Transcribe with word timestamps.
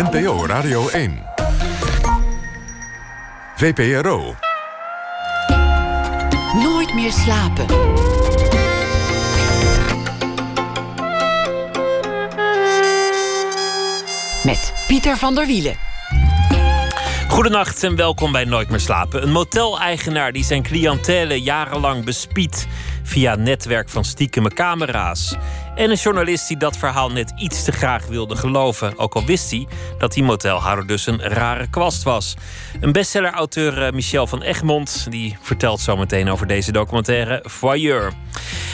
NPO 0.00 0.46
Radio 0.46 0.88
1. 0.88 1.18
VPRO. 3.56 4.34
Nooit 6.62 6.94
meer 6.94 7.12
slapen. 7.12 7.66
Met 14.44 14.72
Pieter 14.86 15.16
van 15.16 15.34
der 15.34 15.46
Wielen. 15.46 15.76
Goedenacht 17.28 17.84
en 17.84 17.96
welkom 17.96 18.32
bij 18.32 18.44
Nooit 18.44 18.68
meer 18.68 18.80
slapen. 18.80 19.22
Een 19.22 19.32
moteleigenaar 19.32 20.32
die 20.32 20.44
zijn 20.44 20.62
cliëntele 20.62 21.42
jarenlang 21.42 22.04
bespiedt 22.04 22.66
via 23.02 23.32
een 23.32 23.42
netwerk 23.42 23.88
van 23.88 24.04
stiekeme 24.04 24.50
camera's. 24.50 25.36
En 25.80 25.90
een 25.90 25.96
journalist 25.96 26.48
die 26.48 26.56
dat 26.56 26.76
verhaal 26.76 27.10
net 27.10 27.32
iets 27.36 27.64
te 27.64 27.72
graag 27.72 28.06
wilde 28.06 28.36
geloven. 28.36 28.98
Ook 28.98 29.14
al 29.14 29.24
wist 29.24 29.50
hij 29.50 29.66
dat 29.98 30.12
die 30.12 30.22
motelhouder 30.22 30.86
dus 30.86 31.06
een 31.06 31.22
rare 31.22 31.70
kwast 31.70 32.02
was. 32.02 32.36
Een 32.80 32.92
bestseller-auteur 32.92 33.86
eh, 33.86 33.92
Michel 33.92 34.26
van 34.26 34.42
Egmond... 34.42 35.06
die 35.10 35.36
vertelt 35.40 35.80
zometeen 35.80 36.30
over 36.30 36.46
deze 36.46 36.72
documentaire 36.72 37.44
Voyeur. 37.46 38.12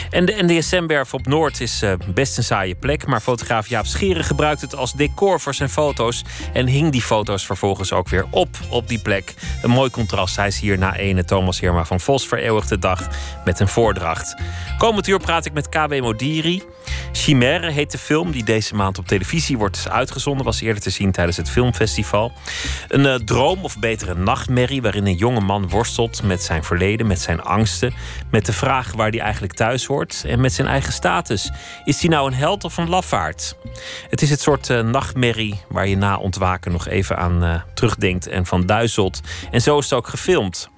En 0.09 0.25
de 0.25 0.35
NDSM-werf 0.41 1.13
op 1.13 1.27
Noord 1.27 1.61
is 1.61 1.81
eh, 1.81 1.93
best 2.13 2.37
een 2.37 2.43
saaie 2.43 2.75
plek... 2.75 3.05
maar 3.05 3.21
fotograaf 3.21 3.67
Jaap 3.67 3.85
Scheren 3.85 4.23
gebruikt 4.23 4.61
het 4.61 4.75
als 4.75 4.93
decor 4.93 5.39
voor 5.39 5.53
zijn 5.53 5.69
foto's... 5.69 6.23
en 6.53 6.67
hing 6.67 6.91
die 6.91 7.01
foto's 7.01 7.45
vervolgens 7.45 7.91
ook 7.91 8.09
weer 8.09 8.25
op 8.31 8.49
op 8.69 8.87
die 8.87 8.99
plek. 8.99 9.33
Een 9.61 9.69
mooi 9.69 9.89
contrast. 9.89 10.35
Hij 10.35 10.47
is 10.47 10.59
hier 10.59 10.77
na 10.77 10.95
ene 10.95 11.25
Thomas 11.25 11.59
Herma 11.59 11.85
van 11.85 11.99
Vos 11.99 12.27
vereeuwigde 12.27 12.79
dag 12.79 13.07
met 13.45 13.59
een 13.59 13.67
voordracht. 13.67 14.35
Komend 14.77 15.07
uur 15.07 15.19
praat 15.19 15.45
ik 15.45 15.53
met 15.53 15.69
KB 15.69 15.99
Modiri... 15.99 16.63
Chimère 17.11 17.71
heet 17.71 17.91
de 17.91 17.97
film 17.97 18.31
die 18.31 18.43
deze 18.43 18.75
maand 18.75 18.97
op 18.97 19.07
televisie 19.07 19.57
wordt 19.57 19.87
uitgezonden. 19.89 20.45
Was 20.45 20.61
eerder 20.61 20.81
te 20.81 20.89
zien 20.89 21.11
tijdens 21.11 21.37
het 21.37 21.49
filmfestival. 21.49 22.31
Een 22.87 23.05
uh, 23.05 23.15
droom, 23.15 23.63
of 23.63 23.79
beter 23.79 24.09
een 24.09 24.23
nachtmerrie, 24.23 24.81
waarin 24.81 25.05
een 25.05 25.15
jonge 25.15 25.39
man 25.39 25.69
worstelt 25.69 26.23
met 26.23 26.43
zijn 26.43 26.63
verleden, 26.63 27.07
met 27.07 27.19
zijn 27.19 27.41
angsten. 27.41 27.93
Met 28.31 28.45
de 28.45 28.53
vraag 28.53 28.91
waar 28.91 29.09
hij 29.09 29.19
eigenlijk 29.19 29.53
thuis 29.53 29.85
hoort 29.85 30.23
en 30.27 30.41
met 30.41 30.53
zijn 30.53 30.67
eigen 30.67 30.93
status. 30.93 31.51
Is 31.83 32.01
hij 32.01 32.09
nou 32.09 32.27
een 32.27 32.37
held 32.37 32.63
of 32.63 32.77
een 32.77 32.89
lafaard? 32.89 33.55
Het 34.09 34.21
is 34.21 34.29
het 34.29 34.41
soort 34.41 34.69
uh, 34.69 34.81
nachtmerrie 34.81 35.61
waar 35.69 35.87
je 35.87 35.97
na 35.97 36.17
ontwaken 36.17 36.71
nog 36.71 36.87
even 36.87 37.17
aan 37.17 37.43
uh, 37.43 37.61
terugdenkt 37.73 38.27
en 38.27 38.45
van 38.45 38.65
duizelt. 38.65 39.21
En 39.51 39.61
zo 39.61 39.77
is 39.77 39.83
het 39.83 39.93
ook 39.93 40.07
gefilmd. 40.07 40.69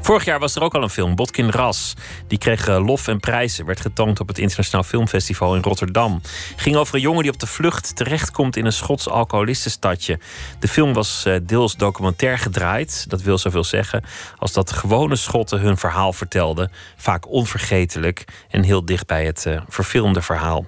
Vorig 0.00 0.24
jaar 0.24 0.38
was 0.38 0.54
er 0.54 0.62
ook 0.62 0.74
al 0.74 0.82
een 0.82 0.90
film, 0.90 1.14
Botkin 1.14 1.50
Ras. 1.50 1.94
Die 2.28 2.38
kreeg 2.38 2.68
eh, 2.68 2.84
lof 2.86 3.08
en 3.08 3.20
prijzen. 3.20 3.66
Werd 3.66 3.80
getoond 3.80 4.20
op 4.20 4.28
het 4.28 4.38
Internationaal 4.38 4.82
Filmfestival 4.82 5.54
in 5.54 5.62
Rotterdam. 5.62 6.20
Ging 6.56 6.76
over 6.76 6.94
een 6.94 7.00
jongen 7.00 7.22
die 7.22 7.32
op 7.32 7.38
de 7.38 7.46
vlucht 7.46 7.96
terechtkomt 7.96 8.56
in 8.56 8.64
een 8.64 8.72
Schots 8.72 9.08
alcoholistenstadje. 9.08 10.18
De 10.58 10.68
film 10.68 10.92
was 10.92 11.24
eh, 11.24 11.36
deels 11.42 11.76
documentair 11.76 12.38
gedraaid. 12.38 13.04
Dat 13.08 13.22
wil 13.22 13.38
zoveel 13.38 13.64
zeggen 13.64 14.04
als 14.38 14.52
dat 14.52 14.72
gewone 14.72 15.16
Schotten 15.16 15.60
hun 15.60 15.76
verhaal 15.76 16.12
vertelden. 16.12 16.70
Vaak 16.96 17.28
onvergetelijk 17.28 18.24
en 18.48 18.62
heel 18.62 18.84
dicht 18.84 19.06
bij 19.06 19.26
het 19.26 19.44
uh, 19.46 19.60
verfilmde 19.68 20.22
verhaal. 20.22 20.66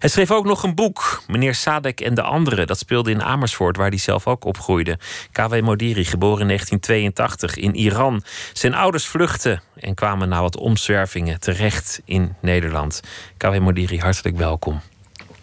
Hij 0.00 0.08
schreef 0.08 0.30
ook 0.30 0.44
nog 0.44 0.62
een 0.62 0.74
boek, 0.74 1.22
Meneer 1.26 1.54
Sadek 1.54 2.00
en 2.00 2.14
de 2.14 2.22
Anderen. 2.22 2.66
Dat 2.66 2.78
speelde 2.78 3.10
in 3.10 3.22
Amersfoort, 3.22 3.76
waar 3.76 3.88
hij 3.88 3.98
zelf 3.98 4.26
ook 4.26 4.44
opgroeide. 4.44 4.98
K.W. 5.32 5.60
Modiri, 5.60 6.04
geboren 6.04 6.40
in 6.40 6.46
1982 6.46 7.56
in 7.56 7.74
Iran. 7.74 8.22
Zijn 8.52 8.74
ouders 8.74 9.06
vluchtten 9.06 9.62
en 9.74 9.94
kwamen 9.94 10.28
na 10.28 10.40
wat 10.40 10.56
omzwervingen 10.56 11.40
terecht 11.40 12.00
in 12.04 12.34
Nederland. 12.40 13.00
K.W. 13.36 13.58
Modiri, 13.58 13.98
hartelijk 13.98 14.36
welkom. 14.36 14.80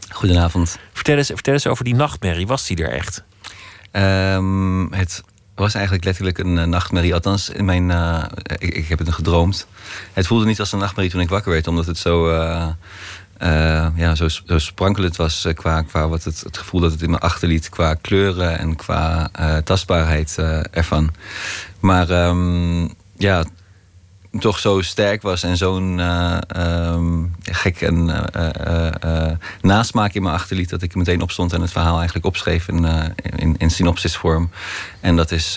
Goedenavond. 0.09 0.79
Vertel 0.93 1.17
eens, 1.17 1.27
vertel 1.27 1.53
eens 1.53 1.67
over 1.67 1.83
die 1.83 1.95
nachtmerrie. 1.95 2.47
Was 2.47 2.67
die 2.67 2.83
er 2.83 2.91
echt? 2.91 3.23
Um, 3.91 4.93
het 4.93 5.23
was 5.55 5.73
eigenlijk 5.73 6.05
letterlijk 6.05 6.37
een 6.37 6.57
uh, 6.57 6.63
nachtmerrie. 6.63 7.13
Althans, 7.13 7.49
in 7.49 7.65
mijn, 7.65 7.89
uh, 7.89 8.23
ik, 8.57 8.73
ik, 8.73 8.87
heb 8.87 8.99
het 8.99 9.13
gedroomd. 9.13 9.67
Het 10.13 10.27
voelde 10.27 10.45
niet 10.45 10.59
als 10.59 10.71
een 10.71 10.79
nachtmerrie 10.79 11.11
toen 11.11 11.21
ik 11.21 11.29
wakker 11.29 11.51
werd, 11.51 11.67
omdat 11.67 11.85
het 11.85 11.97
zo. 11.97 12.31
Uh, 12.31 12.67
uh, 13.43 13.87
ja, 13.95 14.15
zo, 14.15 14.27
sprankelend 14.57 15.15
was 15.15 15.45
uh, 15.45 15.53
qua, 15.53 15.81
qua 15.81 16.07
wat 16.07 16.23
het, 16.23 16.41
het 16.41 16.57
gevoel 16.57 16.81
dat 16.81 16.91
het 16.91 17.01
in 17.01 17.09
me 17.09 17.19
achterliet, 17.19 17.69
qua 17.69 17.93
kleuren 17.93 18.59
en 18.59 18.75
qua 18.75 19.29
uh, 19.39 19.57
tastbaarheid 19.57 20.37
ervan. 20.71 21.13
Maar 21.79 22.09
um, 22.09 22.93
ja, 23.17 23.43
toch 24.39 24.59
zo 24.59 24.81
sterk 24.81 25.21
was 25.21 25.43
en 25.43 25.57
zo'n 25.57 25.99
um, 26.57 27.35
gek 27.41 27.81
en 27.81 28.25
nasmaak 29.61 30.13
in 30.13 30.23
me 30.23 30.31
achterliet 30.31 30.69
dat 30.69 30.81
ik 30.81 30.95
meteen 30.95 31.21
opstond 31.21 31.53
en 31.53 31.61
het 31.61 31.71
verhaal 31.71 31.95
eigenlijk 31.95 32.25
opschreef 32.25 32.67
in, 32.67 32.85
in, 33.35 33.55
in 33.57 33.69
synopsisvorm. 33.69 34.49
En 34.99 35.15
dat 35.15 35.31
is 35.31 35.55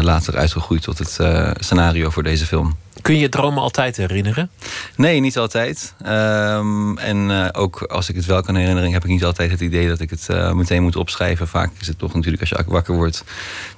later 0.00 0.36
uitgegroeid 0.36 0.82
tot 0.82 0.98
het 0.98 1.18
scenario 1.64 2.10
voor 2.10 2.22
deze 2.22 2.46
film. 2.46 2.76
Kun 3.02 3.14
je 3.14 3.20
je 3.20 3.28
dromen 3.28 3.62
altijd 3.62 3.96
herinneren? 3.96 4.50
Nee, 4.96 5.20
niet 5.20 5.38
altijd. 5.38 5.94
Um, 6.06 6.98
en 6.98 7.30
uh, 7.30 7.48
ook 7.52 7.82
als 7.82 8.08
ik 8.08 8.14
het 8.14 8.26
wel 8.26 8.42
kan 8.42 8.54
herinneren, 8.54 8.92
heb 8.92 9.04
ik 9.04 9.10
niet 9.10 9.24
altijd 9.24 9.50
het 9.50 9.60
idee 9.60 9.88
dat 9.88 10.00
ik 10.00 10.10
het 10.10 10.26
uh, 10.30 10.52
meteen 10.52 10.82
moet 10.82 10.96
opschrijven. 10.96 11.48
Vaak 11.48 11.70
is 11.80 11.86
het 11.86 11.98
toch 11.98 12.14
natuurlijk, 12.14 12.40
als 12.40 12.48
je 12.50 12.64
wakker 12.66 12.94
wordt, 12.94 13.24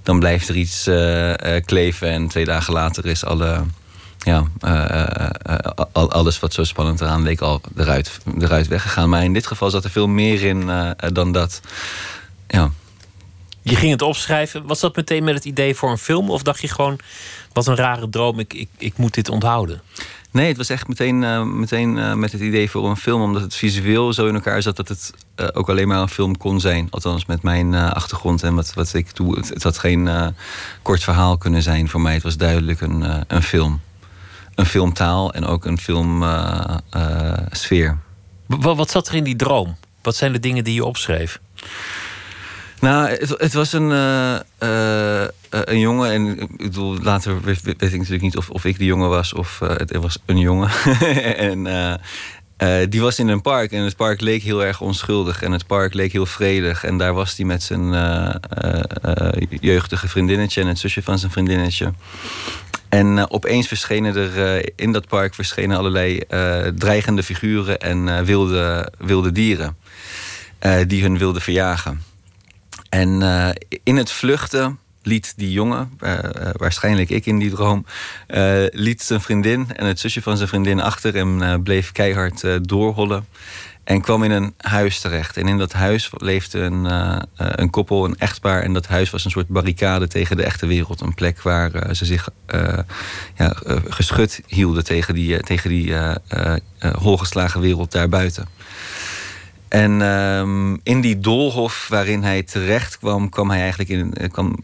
dan 0.03 0.19
blijft 0.19 0.49
er 0.49 0.57
iets 0.57 0.89
uh, 0.89 1.35
kleven. 1.65 2.09
En 2.09 2.29
twee 2.29 2.45
dagen 2.45 2.73
later 2.73 3.07
is 3.07 3.25
alle, 3.25 3.65
ja, 4.19 4.45
al, 5.93 6.13
alles 6.13 6.39
wat 6.39 6.53
zo 6.53 6.65
spannend 6.65 7.01
eraan 7.01 7.23
leek 7.23 7.41
al 7.41 7.61
eruit, 7.77 8.19
eruit 8.39 8.69
weggegaan. 8.69 9.09
Maar 9.09 9.25
in 9.25 9.33
dit 9.33 9.47
geval 9.47 9.71
zat 9.71 9.85
er 9.85 9.91
veel 9.91 10.09
meer 10.09 10.43
in 10.43 10.71
dan 11.13 11.33
dat. 11.33 11.61
Ja. 12.49 12.71
Je 13.65 13.77
ging 13.77 13.93
het 13.93 14.03
opschrijven. 14.03 14.67
Was 14.67 14.81
dat 14.81 14.97
meteen 14.97 15.25
met 15.25 15.35
het 15.35 15.45
idee 15.45 15.75
voor 15.75 15.91
een 15.91 15.99
film? 15.99 16.31
Of 16.31 16.43
dacht 16.43 16.61
je 16.61 16.69
gewoon, 16.69 16.99
wat 17.53 17.67
een 17.67 17.77
rare 17.77 18.09
droom, 18.09 18.39
ik, 18.39 18.55
ik, 18.55 18.69
ik 18.79 18.97
moet 18.97 19.15
dit 19.15 19.29
onthouden? 19.29 19.83
Nee, 20.31 20.49
het 20.49 20.57
was 20.57 20.69
echt 20.69 20.89
meteen, 20.89 21.23
uh, 21.23 21.43
meteen 21.43 21.97
uh, 21.97 22.15
met 22.15 22.33
het 22.33 22.41
idee 22.41 22.71
voor 22.71 22.89
een 22.89 22.97
film. 22.97 23.23
Omdat 23.23 23.43
het 23.43 23.55
visueel 23.55 24.13
zo 24.13 24.27
in 24.27 24.35
elkaar 24.35 24.63
zat 24.63 24.77
dat 24.77 24.89
het 24.89 25.13
uh, 25.37 25.47
ook 25.53 25.69
alleen 25.69 25.89
maar 25.89 26.01
een 26.01 26.09
film 26.09 26.37
kon 26.37 26.61
zijn. 26.61 26.87
Althans 26.91 27.27
met 27.27 27.43
mijn 27.43 27.75
achtergrond 27.75 28.43
en 28.43 28.55
wat, 28.55 28.75
wat 28.75 28.95
ik 28.95 29.17
doe. 29.17 29.37
Het, 29.37 29.49
het 29.49 29.63
had 29.63 29.79
geen 29.79 30.35
kort 30.83 31.03
verhaal 31.03 31.39
kunnen 31.39 31.63
zijn 31.63 31.89
voor 31.89 32.01
mij. 32.01 32.15
Het 32.15 32.23
was 32.23 32.37
duidelijk 32.37 32.81
een, 32.81 33.25
een 33.27 33.43
film. 33.43 33.81
Een 34.55 34.67
filmtaal 34.67 35.33
en 35.33 35.47
ook 35.47 35.65
een 35.65 35.79
filmsfeer. 35.79 36.29
wat, 38.47 38.77
wat 38.77 38.91
zat 38.91 39.09
er 39.09 39.15
in 39.15 39.25
die 39.25 39.37
droom? 39.37 39.77
Wat 40.03 40.17
zijn 40.17 40.33
de 40.33 40.41
dingen 40.41 40.65
die 40.65 40.75
je 40.75 40.85
opschreef? 40.85 41.41
Nou, 42.83 43.09
het, 43.37 43.53
was 43.53 43.73
een, 43.73 43.91
uh, 43.91 44.39
uh, 44.63 45.25
een 45.49 45.79
jongen. 45.79 46.11
En 46.11 46.41
ik 46.41 46.57
bedoel, 46.57 46.99
later 47.03 47.43
weet, 47.43 47.63
weet, 47.63 47.83
ik 47.83 47.93
natuurlijk 47.93 48.23
niet 48.23 48.37
of, 48.37 48.51
of 48.51 48.65
ik 48.65 48.79
die 48.79 48.87
jongen 48.87 49.09
was 49.09 49.33
of 49.33 49.59
het, 49.59 49.97
was 49.97 50.19
een 50.27 50.39
jongen. 50.39 50.71
en 51.51 51.69
die 52.89 53.01
was 53.01 53.19
in 53.19 53.29
een 53.29 53.41
park 53.41 53.73
en 53.73 53.83
het 53.83 53.97
park 53.97 54.21
leek 54.21 54.43
heel 54.43 54.65
erg 54.65 54.81
onschuldig. 54.81 55.43
En 55.43 55.53
het 55.53 55.67
park 55.67 55.95
leek 55.95 56.13
heel 56.13 56.27
vredig. 56.27 56.85
En 56.85 56.99
daar 56.99 57.13
was 57.13 57.37
hij 57.37 57.47
met 57.47 57.63
zijn 57.63 57.91
jeugdige 59.61 60.09
vriendinnetje 60.09 60.61
en 60.61 60.67
het 60.67 60.79
zusje 60.79 61.03
van 61.03 61.19
zijn 61.19 61.33
vriendinnetje. 61.33 61.93
En 62.89 63.31
opeens 63.31 63.69
verschenen 63.69 64.17
er 64.17 64.71
in 64.77 64.93
dat 64.93 65.09
park 65.09 65.35
verschenen 65.35 65.77
allerlei 65.79 66.21
dreigende 66.75 67.23
figuren 67.23 67.81
en 67.81 68.25
wilde, 68.25 68.93
wilde 68.99 69.33
dieren. 69.33 69.77
die 70.87 71.03
hun 71.03 71.19
wilden 71.19 71.43
verjagen. 71.43 72.12
En 72.93 73.21
uh, 73.21 73.49
in 73.83 73.97
het 73.97 74.11
vluchten 74.11 74.79
liet 75.03 75.33
die 75.37 75.53
jongen, 75.53 75.91
uh, 76.01 76.19
waarschijnlijk 76.53 77.11
ik 77.11 77.27
in 77.27 77.39
die 77.39 77.51
droom, 77.51 77.87
liet 78.71 79.03
zijn 79.03 79.21
vriendin 79.21 79.67
en 79.77 79.87
het 79.87 80.01
zusje 80.01 80.23
van 80.23 80.37
zijn 80.37 80.49
vriendin 80.49 80.81
achter 80.81 81.17
en 81.17 81.63
bleef 81.63 81.93
keihard 81.93 82.69
doorhollen. 82.69 83.27
En 83.85 84.01
kwam 84.01 84.23
in 84.23 84.31
een 84.31 84.55
huis 84.57 85.01
terecht. 85.01 85.37
En 85.37 85.49
in 85.49 85.59
dat 85.59 85.73
huis 85.73 86.11
leefde 86.17 86.59
een, 86.59 86.87
een 87.37 87.71
koppel, 87.71 88.05
een 88.05 88.19
echtpaar. 88.19 88.63
En 88.63 88.73
dat 88.73 88.87
huis 88.87 89.11
was 89.11 89.25
een 89.25 89.31
soort 89.31 89.49
barricade 89.49 90.09
tegen 90.09 90.37
de 90.37 90.45
echte 90.45 90.67
wereld. 90.67 91.01
Een 91.01 91.15
plek 91.15 91.43
waar 91.43 91.95
ze 91.95 92.05
zich 92.05 92.29
ja, 93.37 93.57
geschud 93.89 94.41
hielden 94.47 94.85
tegen 94.85 95.15
die, 95.15 95.43
tegen 95.43 95.71
die 95.71 95.95
holgeslagen 96.99 97.61
wereld 97.61 97.93
daarbuiten. 97.93 98.49
En 99.73 100.01
um, 100.01 100.81
in 100.83 101.01
die 101.01 101.21
doolhof 101.21 101.87
waarin 101.89 102.23
hij 102.23 102.43
terecht 102.43 102.99
kwam, 102.99 103.29
kwam, 103.29 103.51
hij 103.51 103.61
eigenlijk 103.61 103.91
in, 103.91 104.15
eh, 104.15 104.31
kwam, 104.31 104.57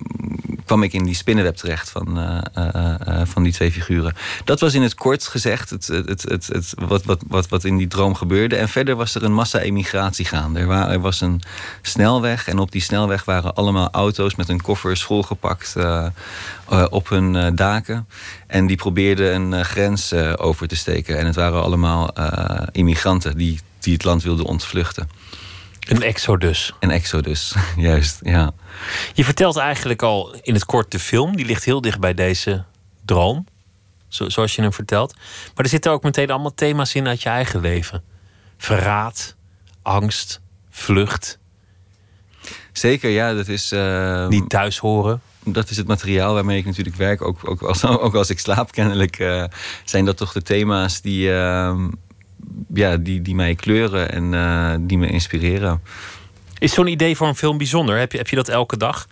kwam 0.65 0.83
ik 0.83 0.93
in 0.93 1.05
die 1.05 1.15
spinnenweb 1.15 1.57
terecht 1.57 1.91
van, 1.91 2.19
uh, 2.19 2.39
uh, 2.57 3.21
van 3.25 3.43
die 3.43 3.53
twee 3.53 3.73
figuren. 3.73 4.15
Dat 4.45 4.61
was 4.61 4.75
in 4.75 4.83
het 4.83 4.95
kort 4.95 5.27
gezegd 5.27 5.71
het, 5.71 5.87
het, 5.87 6.23
het, 6.23 6.47
het, 6.47 6.75
wat, 6.89 7.05
wat, 7.05 7.23
wat, 7.29 7.49
wat 7.49 7.65
in 7.65 7.77
die 7.77 7.87
droom 7.87 8.15
gebeurde. 8.15 8.57
En 8.57 8.69
verder 8.69 8.97
was 8.97 9.15
er 9.15 9.23
een 9.23 9.33
massa-emigratie 9.33 10.25
gaande. 10.25 10.61
Er, 10.61 10.71
er, 10.71 11.01
was 11.01 11.21
een 11.21 11.43
snelweg 11.83 12.49
en 12.49 12.59
op 12.59 12.73
die 12.73 12.83
snelweg 12.83 13.25
waren 13.25 13.55
allemaal 13.55 13.91
auto's 13.91 14.35
met 14.35 14.49
hun 14.49 14.63
koffers 14.63 15.03
volgepakt 15.03 15.77
op 16.91 17.09
hun 17.09 17.55
daken. 17.55 18.09
En 18.47 18.67
die 18.67 18.77
probeerden 18.77 19.35
een 19.35 19.65
grens 19.65 20.13
over 20.37 20.69
te 20.69 20.77
steken. 20.77 21.19
En 21.19 21.27
het 21.27 21.35
waren 21.35 21.63
allemaal 21.63 22.13
immigranten 22.73 23.37
die 23.37 23.61
die 23.89 23.97
het 23.97 24.07
land 24.07 24.23
wilden 24.23 24.45
ontvluchten. 24.45 25.11
Een 25.89 26.03
exodus. 26.03 26.73
Een 26.81 26.91
exodus, 26.91 27.55
juist, 27.77 28.21
ja. 28.23 28.53
Je 29.15 29.25
vertelt 29.25 29.57
eigenlijk 29.57 30.03
al 30.03 30.35
in 30.43 30.55
het 30.55 30.65
kort 30.65 30.91
de 30.91 30.99
film. 30.99 31.37
Die 31.37 31.47
ligt 31.47 31.65
heel 31.65 31.81
dicht 31.81 32.01
bij 32.01 32.15
deze 32.15 32.65
droom. 33.05 33.47
Zo, 34.09 34.29
zoals 34.29 34.55
je 34.55 34.63
hem 34.63 34.73
vertelt. 34.73 35.15
Maar 35.55 35.65
er 35.65 35.71
zitten 35.71 35.93
ook 35.93 36.03
meteen 36.03 36.31
allemaal 36.31 36.55
thema's 36.55 36.95
in 36.95 37.09
uit 37.09 37.23
je 37.23 37.29
eigen 37.29 37.61
leven. 37.61 38.03
Verraad, 38.57 39.37
angst, 39.83 40.41
vlucht. 40.71 41.39
Zeker, 42.73 43.11
ja. 43.11 43.35
Dat 43.35 43.49
is... 43.49 43.73
Uh, 43.73 44.29
Niet 44.29 44.49
thuis 44.49 44.79
horen. 44.79 45.21
Dat 45.45 45.71
is 45.71 45.77
het 45.77 45.87
materiaal 45.87 46.35
waarmee 46.35 46.59
ik 46.59 46.65
natuurlijk 46.65 46.97
werk. 46.97 47.23
Ook, 47.23 47.49
ook, 47.49 47.63
als, 47.63 47.85
ook 48.05 48.15
als 48.15 48.31
ik 48.31 48.39
slaap 48.39 48.73
kennelijk. 48.73 49.19
Uh, 49.19 49.45
zijn 49.85 50.05
dat 50.05 50.17
toch 50.17 50.33
de 50.33 50.43
thema's 50.43 51.01
die... 51.01 51.29
Uh, 51.29 51.87
ja, 52.75 52.97
die, 52.97 53.23
die 53.23 53.35
mij 53.35 53.55
kleuren 53.55 54.13
en 54.13 54.33
uh, 54.33 54.75
die 54.81 54.99
me 54.99 55.07
inspireren. 55.07 55.83
Is 56.59 56.73
zo'n 56.73 56.87
idee 56.87 57.17
voor 57.17 57.27
een 57.27 57.37
film 57.37 57.59
bijzonder? 57.59 57.99
Heb 57.99 58.13
je, 58.13 58.19
heb 58.19 58.29
je 58.29 58.37
dat 58.37 58.49
elke 58.49 58.77
dag? 58.77 59.09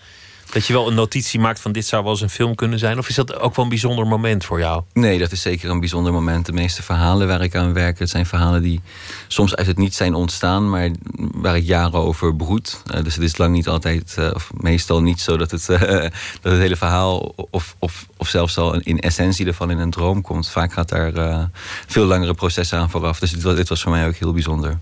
Dat 0.53 0.67
je 0.67 0.73
wel 0.73 0.89
een 0.89 0.95
notitie 0.95 1.41
maakt 1.41 1.61
van 1.61 1.73
dit 1.73 1.87
zou 1.87 2.03
wel 2.03 2.13
eens 2.13 2.21
een 2.21 2.31
film 2.31 2.55
kunnen 2.55 2.79
zijn? 2.79 2.99
Of 2.99 3.09
is 3.09 3.15
dat 3.15 3.39
ook 3.39 3.57
wel 3.57 3.65
een 3.65 3.71
bijzonder 3.71 4.07
moment 4.07 4.45
voor 4.45 4.59
jou? 4.59 4.83
Nee, 4.93 5.19
dat 5.19 5.33
is 5.33 5.43
zeker 5.43 5.71
een 5.71 5.81
bijzonder 5.81 6.13
moment. 6.13 6.47
De 6.47 6.53
meeste 6.53 6.83
verhalen 6.83 7.27
waar 7.27 7.43
ik 7.43 7.55
aan 7.55 7.73
werk, 7.73 7.99
het 7.99 8.11
zijn 8.11 8.27
verhalen 8.27 8.63
die 8.63 8.81
soms 9.29 9.57
uit 9.57 9.67
het 9.67 9.79
niet 9.79 9.95
zijn 9.95 10.15
ontstaan, 10.15 10.71
maar 10.71 10.91
waar 11.35 11.57
ik 11.57 11.65
jaren 11.65 11.99
over 11.99 12.37
broed. 12.37 12.83
Uh, 12.95 13.03
dus 13.03 13.15
het 13.15 13.25
is 13.25 13.37
lang 13.37 13.53
niet 13.53 13.69
altijd, 13.69 14.17
uh, 14.19 14.31
of 14.35 14.51
meestal 14.55 15.03
niet 15.03 15.21
zo 15.21 15.37
dat 15.37 15.51
het, 15.51 15.69
uh, 15.69 15.81
dat 16.43 16.53
het 16.53 16.59
hele 16.59 16.77
verhaal, 16.77 17.35
of, 17.51 17.77
of, 17.79 18.07
of 18.17 18.29
zelfs 18.29 18.59
al 18.59 18.81
in 18.81 19.01
essentie 19.01 19.47
ervan 19.47 19.71
in 19.71 19.79
een 19.79 19.91
droom 19.91 20.23
komt. 20.23 20.49
Vaak 20.49 20.73
gaat 20.73 20.89
daar 20.89 21.51
veel 21.87 22.05
langere 22.05 22.35
processen 22.35 22.79
aan 22.79 22.91
vooraf. 22.91 23.19
Dus 23.19 23.31
dit 23.31 23.43
was, 23.43 23.57
dit 23.57 23.69
was 23.69 23.83
voor 23.83 23.93
mij 23.93 24.07
ook 24.07 24.15
heel 24.15 24.33
bijzonder. 24.33 24.79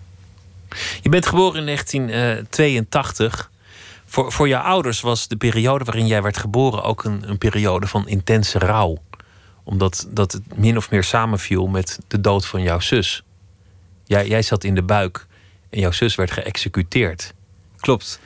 Je 1.02 1.08
bent 1.08 1.26
geboren 1.26 1.58
in 1.58 1.66
1982. 1.66 3.52
Voor, 4.14 4.32
voor 4.32 4.48
jouw 4.48 4.62
ouders 4.62 5.00
was 5.00 5.28
de 5.28 5.36
periode 5.36 5.84
waarin 5.84 6.06
jij 6.06 6.22
werd 6.22 6.36
geboren 6.36 6.82
ook 6.82 7.04
een, 7.04 7.28
een 7.28 7.38
periode 7.38 7.86
van 7.86 8.08
intense 8.08 8.58
rouw. 8.58 9.02
Omdat 9.64 10.06
dat 10.10 10.32
het 10.32 10.56
min 10.56 10.76
of 10.76 10.90
meer 10.90 11.04
samenviel 11.04 11.66
met 11.66 11.98
de 12.08 12.20
dood 12.20 12.46
van 12.46 12.62
jouw 12.62 12.80
zus. 12.80 13.22
Jij, 14.04 14.28
jij 14.28 14.42
zat 14.42 14.64
in 14.64 14.74
de 14.74 14.82
buik 14.82 15.26
en 15.70 15.80
jouw 15.80 15.90
zus 15.90 16.14
werd 16.14 16.30
geëxecuteerd. 16.30 17.34
Klopt. 17.80 18.20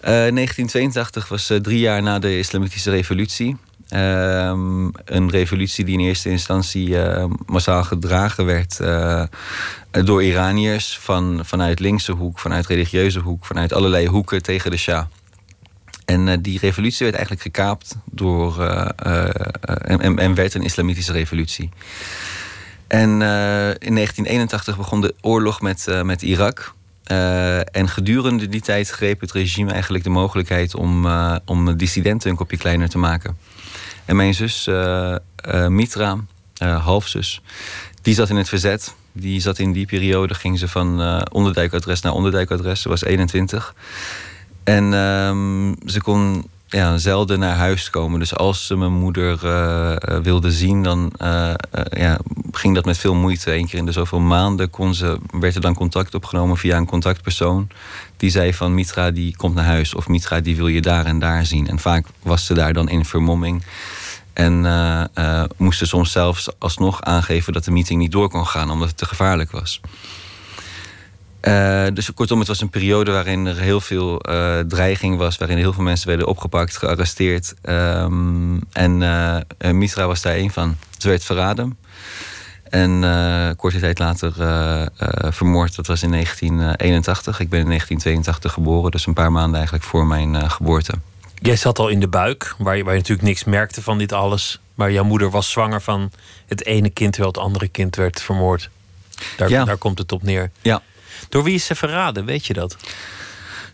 Uh, 0.00 0.08
1982 0.08 1.28
was 1.28 1.50
uh, 1.50 1.58
drie 1.58 1.78
jaar 1.78 2.02
na 2.02 2.18
de 2.18 2.38
Islamitische 2.38 2.90
Revolutie. 2.90 3.56
Uh, 3.88 3.98
een 5.04 5.30
revolutie 5.30 5.84
die 5.84 5.98
in 5.98 6.04
eerste 6.04 6.30
instantie 6.30 6.88
uh, 6.88 7.24
massaal 7.46 7.84
gedragen 7.84 8.44
werd 8.44 8.80
door 9.92 10.22
Iraniërs 10.22 10.98
van, 10.98 11.40
vanuit 11.44 11.80
linkse 11.80 12.12
hoek, 12.12 12.38
vanuit 12.38 12.66
religieuze 12.66 13.20
hoek, 13.20 13.44
vanuit 13.44 13.72
allerlei 13.72 14.06
hoeken 14.06 14.42
tegen 14.42 14.70
de 14.70 14.76
Shah. 14.76 15.04
En 16.04 16.42
die 16.42 16.58
revolutie 16.58 17.04
werd 17.06 17.16
eigenlijk 17.16 17.42
gekaapt 17.42 17.96
door, 18.04 18.60
en, 18.60 20.00
en, 20.00 20.18
en, 20.18 20.34
werd 20.34 20.54
een 20.54 20.62
islamitische 20.62 21.12
revolutie. 21.12 21.70
En 22.86 23.08
in 23.78 23.94
1981 23.94 24.76
begon 24.76 25.00
de 25.00 25.14
oorlog 25.20 25.60
met, 25.60 25.86
met 26.02 26.22
Irak. 26.22 26.74
En 27.72 27.88
gedurende 27.88 28.48
die 28.48 28.60
tijd 28.60 28.90
greep 28.90 29.20
het 29.20 29.32
regime 29.32 29.72
eigenlijk 29.72 30.04
de 30.04 30.10
mogelijkheid 30.10 30.74
om, 30.74 31.06
om 31.44 31.76
dissidenten 31.76 32.30
een 32.30 32.36
kopje 32.36 32.56
kleiner 32.56 32.88
te 32.88 32.98
maken. 32.98 33.38
En 34.04 34.16
mijn 34.16 34.34
zus 34.34 34.68
Mitra, 35.68 36.18
halfzus, 36.58 37.42
die 38.02 38.14
zat 38.14 38.30
in 38.30 38.36
het 38.36 38.48
verzet. 38.48 38.94
Die 39.12 39.40
zat 39.40 39.58
in 39.58 39.72
die 39.72 39.86
periode, 39.86 40.34
ging 40.34 40.58
ze 40.58 40.68
van 40.68 41.00
onderduikadres 41.32 42.00
naar 42.00 42.12
onderduikadres. 42.12 42.82
Ze 42.82 42.88
was 42.88 43.04
21. 43.04 43.74
En 44.64 44.94
ehm, 44.94 45.74
ze 45.86 46.00
kon 46.02 46.44
ja, 46.72 46.98
zelden 46.98 47.38
naar 47.38 47.56
huis 47.56 47.90
komen. 47.90 48.18
Dus 48.18 48.36
als 48.36 48.66
ze 48.66 48.76
mijn 48.76 48.92
moeder 48.92 49.40
uh, 49.44 49.96
wilde 50.22 50.50
zien, 50.50 50.82
dan 50.82 51.12
ja, 51.90 52.18
ging 52.52 52.74
dat 52.74 52.84
met 52.84 52.98
veel 52.98 53.14
moeite. 53.14 53.54
Eén 53.54 53.66
keer 53.66 53.78
in 53.78 53.86
de 53.86 53.92
zoveel 53.92 54.20
maanden 54.20 54.70
kon 54.70 54.94
ze, 54.94 55.18
werd 55.30 55.54
er 55.54 55.60
dan 55.60 55.74
contact 55.74 56.14
opgenomen 56.14 56.56
via 56.56 56.76
een 56.76 56.86
contactpersoon. 56.86 57.68
Die 58.16 58.30
zei 58.30 58.54
van 58.54 58.74
Mitra 58.74 59.10
die 59.10 59.36
komt 59.36 59.54
naar 59.54 59.64
huis 59.64 59.94
of 59.94 60.08
Mitra 60.08 60.40
die 60.40 60.56
wil 60.56 60.68
je 60.68 60.80
daar 60.80 61.06
en 61.06 61.18
daar 61.18 61.46
zien. 61.46 61.68
En 61.68 61.78
vaak 61.78 62.06
was 62.22 62.46
ze 62.46 62.54
daar 62.54 62.72
dan 62.72 62.88
in 62.88 63.04
vermomming. 63.04 63.62
En 64.32 64.62
moest 65.56 65.78
ze 65.78 65.86
soms 65.86 66.12
zelfs 66.12 66.48
alsnog 66.58 67.02
aangeven 67.02 67.52
dat 67.52 67.64
de 67.64 67.70
meeting 67.70 68.00
niet 68.00 68.12
door 68.12 68.28
kon 68.28 68.46
gaan 68.46 68.70
omdat 68.70 68.88
het 68.88 68.96
te 68.96 69.06
gevaarlijk 69.06 69.50
was. 69.50 69.80
Uh, 71.42 71.86
dus 71.94 72.14
kortom, 72.14 72.38
het 72.38 72.48
was 72.48 72.60
een 72.60 72.70
periode 72.70 73.10
waarin 73.10 73.46
er 73.46 73.56
heel 73.56 73.80
veel 73.80 74.18
dreiging 74.68 75.16
was, 75.16 75.36
waarin 75.36 75.56
heel 75.56 75.72
veel 75.72 75.82
mensen 75.82 76.08
werden 76.08 76.26
opgepakt, 76.26 76.76
gearresteerd. 76.76 77.54
Um, 77.62 78.60
en 78.72 78.98
Mitra 79.78 80.06
was 80.06 80.22
daar 80.22 80.36
een 80.36 80.50
van. 80.50 80.76
Ze 80.98 81.08
werd 81.08 81.24
verraden. 81.24 81.78
En 82.70 83.00
korte 83.56 83.78
tijd 83.78 83.98
later 83.98 84.32
vermoord. 85.32 85.76
Dat 85.76 85.86
was 85.86 86.02
in 86.02 86.10
1981. 86.10 87.40
Ik 87.40 87.48
ben 87.48 87.60
in 87.60 87.66
1982 87.66 88.52
geboren, 88.52 88.90
dus 88.90 89.06
een 89.06 89.14
paar 89.14 89.32
maanden 89.32 89.54
eigenlijk 89.54 89.84
voor 89.84 90.06
mijn 90.06 90.50
geboorte. 90.50 90.92
Jij 91.42 91.56
zat 91.56 91.78
al 91.78 91.88
in 91.88 92.00
de 92.00 92.08
buik, 92.08 92.54
waar 92.58 92.76
je, 92.76 92.84
waar 92.84 92.92
je 92.92 92.98
natuurlijk 92.98 93.28
niks 93.28 93.44
merkte 93.44 93.82
van 93.82 93.98
dit 93.98 94.12
alles. 94.12 94.60
Maar 94.74 94.92
jouw 94.92 95.04
moeder 95.04 95.30
was 95.30 95.50
zwanger 95.50 95.82
van 95.82 96.10
het 96.46 96.64
ene 96.64 96.90
kind, 96.90 97.12
terwijl 97.12 97.32
het 97.32 97.42
andere 97.42 97.68
kind 97.68 97.96
werd 97.96 98.22
vermoord. 98.22 98.70
Daar, 99.36 99.48
ja. 99.48 99.64
daar 99.64 99.76
komt 99.76 99.98
het 99.98 100.12
op 100.12 100.22
neer. 100.22 100.50
Ja. 100.60 100.82
Door 101.28 101.42
wie 101.44 101.54
is 101.54 101.66
ze 101.66 101.74
verraden, 101.74 102.24
weet 102.24 102.46
je 102.46 102.52
dat? 102.52 102.76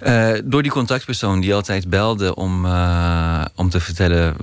Uh, 0.03 0.39
door 0.45 0.63
die 0.63 0.71
contactpersoon 0.71 1.41
die 1.41 1.55
altijd 1.55 1.89
belde 1.89 2.35
om, 2.35 2.65
uh, 2.65 3.45
om 3.55 3.71
te 3.71 3.81
vertellen 3.81 4.37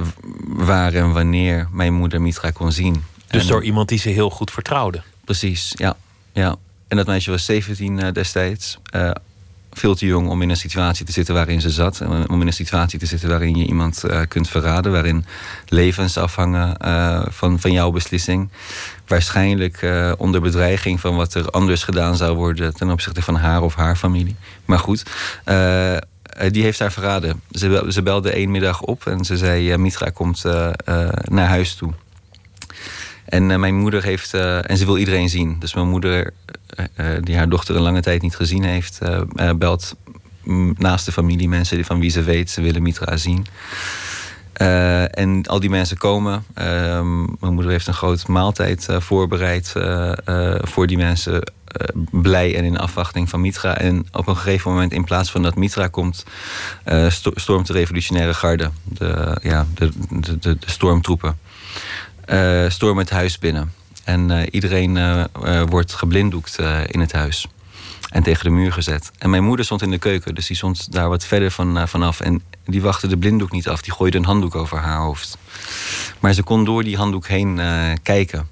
waar 0.43 0.93
en 0.93 1.11
wanneer 1.11 1.67
mijn 1.71 1.93
moeder 1.93 2.21
Mitra 2.21 2.51
kon 2.51 2.71
zien. 2.71 3.03
Dus 3.27 3.41
en, 3.41 3.47
door 3.47 3.63
iemand 3.63 3.89
die 3.89 3.99
ze 3.99 4.09
heel 4.09 4.29
goed 4.29 4.51
vertrouwde? 4.51 5.01
Precies, 5.25 5.73
ja. 5.75 5.95
ja. 6.33 6.55
En 6.87 6.97
dat 6.97 7.07
meisje 7.07 7.31
was 7.31 7.45
17 7.45 7.97
uh, 7.99 8.11
destijds. 8.11 8.77
Veel 9.77 9.95
te 9.95 10.05
jong 10.05 10.29
om 10.29 10.41
in 10.41 10.49
een 10.49 10.57
situatie 10.57 11.05
te 11.05 11.11
zitten 11.11 11.33
waarin 11.33 11.61
ze 11.61 11.69
zat. 11.69 12.01
Om 12.27 12.41
in 12.41 12.47
een 12.47 12.53
situatie 12.53 12.99
te 12.99 13.05
zitten 13.05 13.29
waarin 13.29 13.55
je 13.55 13.65
iemand 13.65 14.03
kunt 14.27 14.49
verraden. 14.49 14.91
Waarin 14.91 15.25
levens 15.67 16.17
afhangen 16.17 16.77
van, 17.31 17.59
van 17.59 17.71
jouw 17.71 17.91
beslissing 17.91 18.49
waarschijnlijk 19.07 19.81
uh, 19.81 20.11
onder 20.17 20.41
bedreiging 20.41 20.99
van 20.99 21.15
wat 21.15 21.33
er 21.33 21.49
anders 21.49 21.83
gedaan 21.83 22.15
zou 22.15 22.35
worden 22.35 22.73
ten 22.73 22.89
opzichte 22.89 23.21
van 23.21 23.35
haar 23.35 23.61
of 23.61 23.75
haar 23.75 23.95
familie. 23.95 24.35
Maar 24.65 24.79
goed, 24.79 25.03
die 26.49 26.63
heeft 26.63 26.79
haar 26.79 26.91
verraden. 26.91 27.41
Ze, 27.51 27.85
ze 27.89 28.01
belde 28.01 28.31
één 28.31 28.51
middag 28.51 28.81
op 28.81 29.07
en 29.07 29.25
ze 29.25 29.37
zei: 29.37 29.77
Mitra 29.77 30.09
komt 30.09 30.43
naar 31.23 31.47
huis 31.47 31.75
toe. 31.75 31.93
En 33.25 33.59
mijn 33.59 33.75
moeder 33.75 34.03
heeft, 34.03 34.33
en 34.33 34.77
ze 34.77 34.85
wil 34.85 34.97
iedereen 34.97 35.29
zien. 35.29 35.55
Dus 35.59 35.73
mijn 35.73 35.87
moeder, 35.87 36.33
die 37.21 37.37
haar 37.37 37.49
dochter 37.49 37.75
een 37.75 37.81
lange 37.81 38.01
tijd 38.01 38.21
niet 38.21 38.35
gezien 38.35 38.63
heeft, 38.63 38.99
belt 39.57 39.95
naast 40.77 41.05
de 41.05 41.11
familie 41.11 41.49
mensen 41.49 41.85
van 41.85 41.99
wie 41.99 42.09
ze 42.09 42.23
weet, 42.23 42.49
ze 42.49 42.61
willen 42.61 42.81
Mitra 42.81 43.17
zien. 43.17 43.45
En 45.11 45.45
al 45.45 45.59
die 45.59 45.69
mensen 45.69 45.97
komen. 45.97 46.45
Uh, 46.57 46.65
mijn 47.39 47.53
moeder 47.53 47.71
heeft 47.71 47.87
een 47.87 47.93
grote 47.93 48.31
maaltijd 48.31 48.87
voorbereid 48.89 49.73
voor 50.61 50.87
die 50.87 50.97
mensen. 50.97 51.43
blij 52.11 52.55
en 52.55 52.63
in 52.63 52.77
afwachting 52.77 53.29
van 53.29 53.41
Mitra. 53.41 53.77
En 53.77 54.05
op 54.11 54.27
een 54.27 54.37
gegeven 54.37 54.71
moment, 54.71 54.91
in 54.91 55.03
plaats 55.03 55.31
van 55.31 55.41
dat 55.41 55.55
Mitra 55.55 55.87
komt, 55.87 56.23
sto 57.07 57.31
stormt 57.35 57.67
de 57.67 57.73
revolutionaire 57.73 58.33
garde. 58.33 58.69
De, 58.83 59.37
ja, 59.41 59.65
de, 59.73 59.91
de, 60.09 60.39
de 60.39 60.57
stormtroepen. 60.65 61.37
Stormen 62.67 63.03
het 63.03 63.09
huis 63.09 63.39
binnen. 63.39 63.73
En 64.03 64.49
iedereen 64.49 65.27
wordt 65.69 65.93
geblinddoekt 65.93 66.59
in 66.87 66.99
het 66.99 67.11
huis 67.11 67.47
en 68.09 68.23
tegen 68.23 68.43
de 68.43 68.49
muur 68.49 68.73
gezet. 68.73 69.11
En 69.17 69.29
mijn 69.29 69.43
moeder 69.43 69.65
stond 69.65 69.81
in 69.81 69.91
de 69.91 69.97
keuken, 69.97 70.35
dus 70.35 70.47
die 70.47 70.55
stond 70.55 70.91
daar 70.91 71.09
wat 71.09 71.25
verder 71.25 71.51
van, 71.51 71.87
vanaf. 71.87 72.19
En 72.19 72.41
die 72.65 72.81
wachtte 72.81 73.07
de 73.07 73.17
blinddoek 73.17 73.51
niet 73.51 73.67
af, 73.67 73.81
die 73.81 73.93
gooide 73.93 74.17
een 74.17 74.25
handdoek 74.25 74.55
over 74.55 74.77
haar 74.77 74.99
hoofd. 74.99 75.37
Maar 76.19 76.33
ze 76.33 76.43
kon 76.43 76.65
door 76.65 76.83
die 76.83 76.97
handdoek 76.97 77.27
heen 77.27 77.59
kijken. 78.03 78.47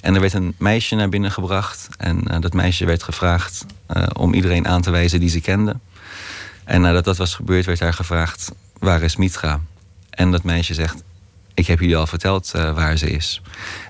En 0.00 0.14
er 0.14 0.20
werd 0.20 0.32
een 0.32 0.54
meisje 0.58 0.94
naar 0.94 1.08
binnen 1.08 1.32
gebracht. 1.32 1.88
En 1.96 2.40
dat 2.40 2.52
meisje 2.52 2.84
werd 2.84 3.02
gevraagd 3.02 3.66
om 4.12 4.34
iedereen 4.34 4.68
aan 4.68 4.82
te 4.82 4.90
wijzen 4.90 5.20
die 5.20 5.28
ze 5.28 5.40
kende. 5.40 5.76
En 6.64 6.80
nadat 6.80 7.04
dat 7.04 7.16
was 7.16 7.34
gebeurd, 7.34 7.66
werd 7.66 7.80
haar 7.80 7.94
gevraagd: 7.94 8.52
waar 8.78 9.02
is 9.02 9.16
Mitra? 9.16 9.60
En 10.10 10.30
dat 10.30 10.42
meisje 10.42 10.74
zegt: 10.74 11.02
ik 11.58 11.66
heb 11.66 11.80
jullie 11.80 11.96
al 11.96 12.06
verteld 12.06 12.52
uh, 12.56 12.74
waar 12.74 12.96
ze 12.96 13.10
is. 13.10 13.42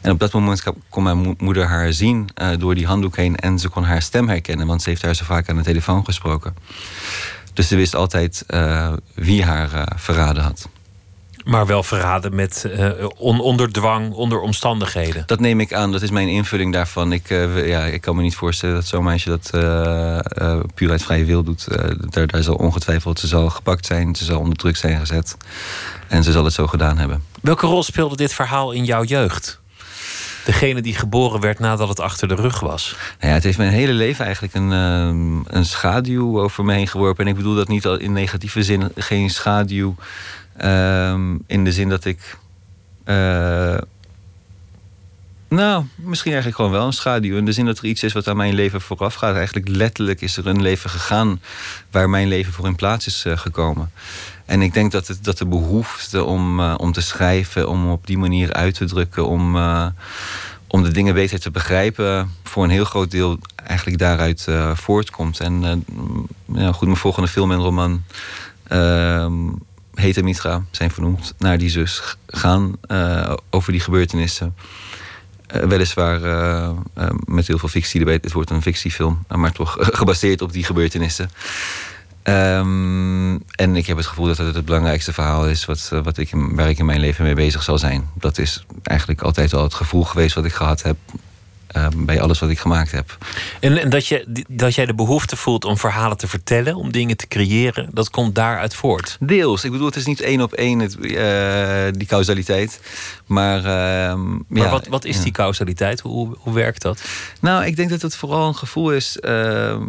En 0.03 0.11
op 0.11 0.19
dat 0.19 0.33
moment 0.33 0.63
kon 0.89 1.03
mijn 1.03 1.35
moeder 1.39 1.67
haar 1.67 1.93
zien 1.93 2.29
uh, 2.43 2.49
door 2.59 2.75
die 2.75 2.87
handdoek 2.87 3.17
heen. 3.17 3.37
En 3.37 3.59
ze 3.59 3.69
kon 3.69 3.85
haar 3.85 4.03
stem 4.03 4.29
herkennen, 4.29 4.67
want 4.67 4.83
ze 4.83 4.89
heeft 4.89 5.03
haar 5.03 5.15
zo 5.15 5.25
vaak 5.25 5.49
aan 5.49 5.57
de 5.57 5.63
telefoon 5.63 6.05
gesproken. 6.05 6.57
Dus 7.53 7.69
ze 7.69 7.77
wist 7.77 7.95
altijd 7.95 8.45
uh, 8.49 8.93
wie 9.15 9.45
haar 9.45 9.93
verraden 9.97 10.43
had. 10.43 10.69
Maar 11.45 11.67
wel 11.67 11.83
verraden 11.83 12.35
met 12.35 12.67
on, 13.17 13.41
onder 13.41 13.73
dwang, 13.73 14.13
onder 14.13 14.41
omstandigheden. 14.41 15.23
Dat 15.27 15.41
neem 15.41 15.61
ik 15.61 15.73
aan, 15.73 15.93
dat 15.93 16.03
is 16.03 16.11
mijn 16.11 16.29
invulling 16.29 16.73
daarvan. 16.73 17.13
Ik, 17.13 17.29
ja, 17.55 17.85
ik 17.85 18.01
kan 18.01 18.17
me 18.17 18.23
niet 18.23 18.37
voorstellen 18.37 18.75
dat 18.75 18.87
zo'n 18.87 19.05
meisje 19.05 19.29
dat 19.29 19.51
puur 20.75 20.91
uit 20.91 21.03
vrije 21.03 21.25
wil 21.25 21.43
doet. 21.43 21.69
daar, 22.11 22.27
daar 22.27 22.43
zal 22.43 22.55
ongetwijfeld, 22.55 23.21
ze 23.21 23.27
zal 23.27 23.51
gepakt 23.51 23.87
zijn, 23.87 24.15
ze 24.15 24.25
zal 24.25 24.39
onder 24.39 24.59
druk 24.59 24.77
zijn 24.77 24.99
gezet. 24.99 25.37
En 26.09 26.23
ze 26.23 26.33
zal 26.33 26.45
het 26.45 26.55
zo 26.55 26.67
gedaan 26.67 26.99
hebben. 26.99 27.23
Welke 27.41 27.67
rol 27.67 27.83
speelde 27.83 28.17
dit 28.17 28.35
verhaal 28.35 28.73
in 28.73 28.85
jouw 28.85 29.05
jeugd? 29.05 29.61
degene 30.49 30.81
die 30.81 30.95
geboren 30.95 31.41
werd 31.41 31.59
nadat 31.59 31.89
het 31.89 32.01
achter 32.01 32.29
de 32.29 32.35
rug 32.35 32.61
was? 32.61 32.97
Nou 32.99 33.29
ja, 33.29 33.35
het 33.35 33.45
heeft 33.45 33.59
mijn 33.59 33.73
hele 33.73 33.93
leven 33.93 34.25
eigenlijk 34.25 34.55
een, 34.55 34.71
uh, 34.71 35.53
een 35.57 35.65
schaduw 35.65 36.41
over 36.41 36.65
me 36.65 36.75
heen 36.75 36.89
geworpen. 36.89 37.25
En 37.25 37.31
ik 37.31 37.37
bedoel 37.37 37.55
dat 37.55 37.69
niet 37.69 37.85
in 37.85 38.13
negatieve 38.13 38.63
zin, 38.63 38.91
geen 38.97 39.31
schaduw. 39.31 39.95
Uh, 40.61 41.15
in 41.47 41.65
de 41.65 41.73
zin 41.73 41.89
dat 41.89 42.05
ik. 42.05 42.39
Uh, 43.05 43.79
nou, 45.49 45.85
misschien 45.95 46.33
eigenlijk 46.33 46.61
gewoon 46.61 46.79
wel 46.79 46.87
een 46.87 46.93
schaduw. 46.93 47.37
In 47.37 47.45
de 47.45 47.53
zin 47.53 47.67
dat 47.67 47.79
er 47.79 47.85
iets 47.85 48.03
is 48.03 48.13
wat 48.13 48.29
aan 48.29 48.37
mijn 48.37 48.55
leven 48.55 48.81
vooraf 48.81 49.15
gaat. 49.15 49.35
Eigenlijk 49.35 49.69
letterlijk 49.69 50.21
is 50.21 50.37
er 50.37 50.47
een 50.47 50.63
leven 50.63 50.91
gegaan 50.91 51.41
waar 51.91 52.11
mijn 52.11 52.29
leven 52.29 52.53
voor 52.53 52.67
in 52.67 52.77
plaats 52.77 53.07
is 53.07 53.25
uh, 53.27 53.37
gekomen. 53.37 53.91
En 54.49 54.63
ik 54.63 54.75
denk 54.75 54.93
dat, 54.93 55.07
het, 55.07 55.25
dat 55.25 55.39
de 55.39 55.47
behoefte 55.47 56.25
om, 56.25 56.61
uh, 56.61 56.75
om 56.77 56.93
te 56.93 57.01
schrijven, 57.01 57.69
om 57.69 57.91
op 57.91 58.07
die 58.07 58.19
manier 58.19 58.53
uit 58.53 58.75
te 58.75 58.85
drukken, 58.85 59.27
om, 59.27 59.57
uh, 59.57 59.87
om 60.67 60.83
de 60.83 60.91
dingen 60.91 61.15
beter 61.15 61.41
te 61.41 61.51
begrijpen, 61.51 62.31
voor 62.45 62.65
een 62.65 62.71
heel 62.71 62.85
groot 62.85 63.11
deel 63.11 63.39
eigenlijk 63.65 63.99
daaruit 63.99 64.47
uh, 64.49 64.75
voortkomt. 64.75 65.41
En 65.41 65.85
ja, 66.55 66.73
goed, 66.73 66.87
mijn 66.87 66.97
volgende 66.97 67.29
film 67.29 67.53
en 67.53 67.59
roman 67.59 68.03
ehm, 68.63 69.33
heet 69.95 70.23
Mitra, 70.23 70.65
zijn 70.71 70.91
vernoemd 70.91 71.35
naar 71.39 71.59
die 71.59 71.71
zus, 71.71 72.17
gaan 72.27 72.75
over 73.51 73.73
die 73.73 73.81
gebeurtenissen. 73.81 74.55
weliswaar 75.47 76.21
met 77.25 77.47
heel 77.47 77.59
veel 77.59 77.69
fictie 77.69 78.01
erbij. 78.01 78.19
Het 78.21 78.33
wordt 78.33 78.51
een 78.51 78.63
fictiefilm, 78.63 79.25
maar 79.29 79.53
toch 79.53 79.77
gebaseerd 80.01 80.43
op 80.43 80.53
die 80.53 80.65
gebeurtenissen. 80.65 81.31
Um, 82.29 83.43
en 83.51 83.77
ik 83.77 83.87
heb 83.87 83.97
het 83.97 84.07
gevoel 84.07 84.27
dat 84.27 84.39
het 84.39 84.55
het 84.55 84.65
belangrijkste 84.65 85.13
verhaal 85.13 85.49
is 85.49 85.65
wat, 85.65 85.91
eh, 85.93 86.03
wat 86.03 86.19
ik, 86.19 86.31
waar 86.33 86.69
ik 86.69 86.79
in 86.79 86.87
mijn 86.87 87.01
leven 87.01 87.25
mee 87.25 87.35
bezig 87.35 87.63
zal 87.63 87.79
zijn. 87.79 88.11
Dat 88.15 88.39
is 88.39 88.65
eigenlijk 88.83 89.23
altijd 89.23 89.55
al 89.55 89.63
het 89.63 89.75
gevoel 89.75 90.05
geweest 90.05 90.35
wat 90.35 90.45
ik 90.45 90.53
gehad 90.53 90.83
heb 90.83 90.97
uh, 91.77 91.87
bij 91.97 92.21
alles 92.21 92.39
wat 92.39 92.51
ik 92.51 92.59
gemaakt 92.59 92.91
heb. 92.91 93.19
En, 93.61 93.79
en, 93.79 93.91
dat, 93.91 94.07
je, 94.07 94.45
dat 94.49 94.75
jij 94.75 94.87
de 94.87 94.95
behoefte 94.95 95.37
voelt 95.37 95.65
om 95.65 95.77
verhalen 95.77 96.17
te 96.17 96.29
vertellen, 96.29 96.75
om 96.75 96.93
dingen 96.93 97.17
te 97.17 97.27
creëren, 97.27 97.89
dat 97.93 98.11
komt 98.11 98.35
daaruit 98.35 98.75
voort? 98.75 99.17
Deels. 99.21 99.65
Ik 99.65 99.71
bedoel, 99.71 99.87
het 99.87 99.97
is 99.97 100.07
niet 100.07 100.21
één 100.21 100.41
op 100.41 100.53
één 100.53 100.79
het, 100.79 100.97
uh, 101.01 101.99
die 101.99 102.07
causaliteit. 102.07 102.81
Maar, 103.27 103.59
uh, 103.59 103.65
maar 104.49 104.65
ja, 104.65 104.71
wat, 104.71 104.87
wat 104.87 105.05
is 105.05 105.23
die 105.23 105.33
causaliteit? 105.33 106.01
Hoe, 106.01 106.37
hoe 106.39 106.55
werkt 106.55 106.83
dat? 106.83 107.03
Nou, 107.41 107.65
ik 107.65 107.77
denk 107.77 107.91
dat 107.91 108.03
het 108.03 108.17
vooral 108.17 108.49
een 108.49 108.57
gevoel 108.57 108.93
is 108.93 109.21
ehm, 109.21 109.83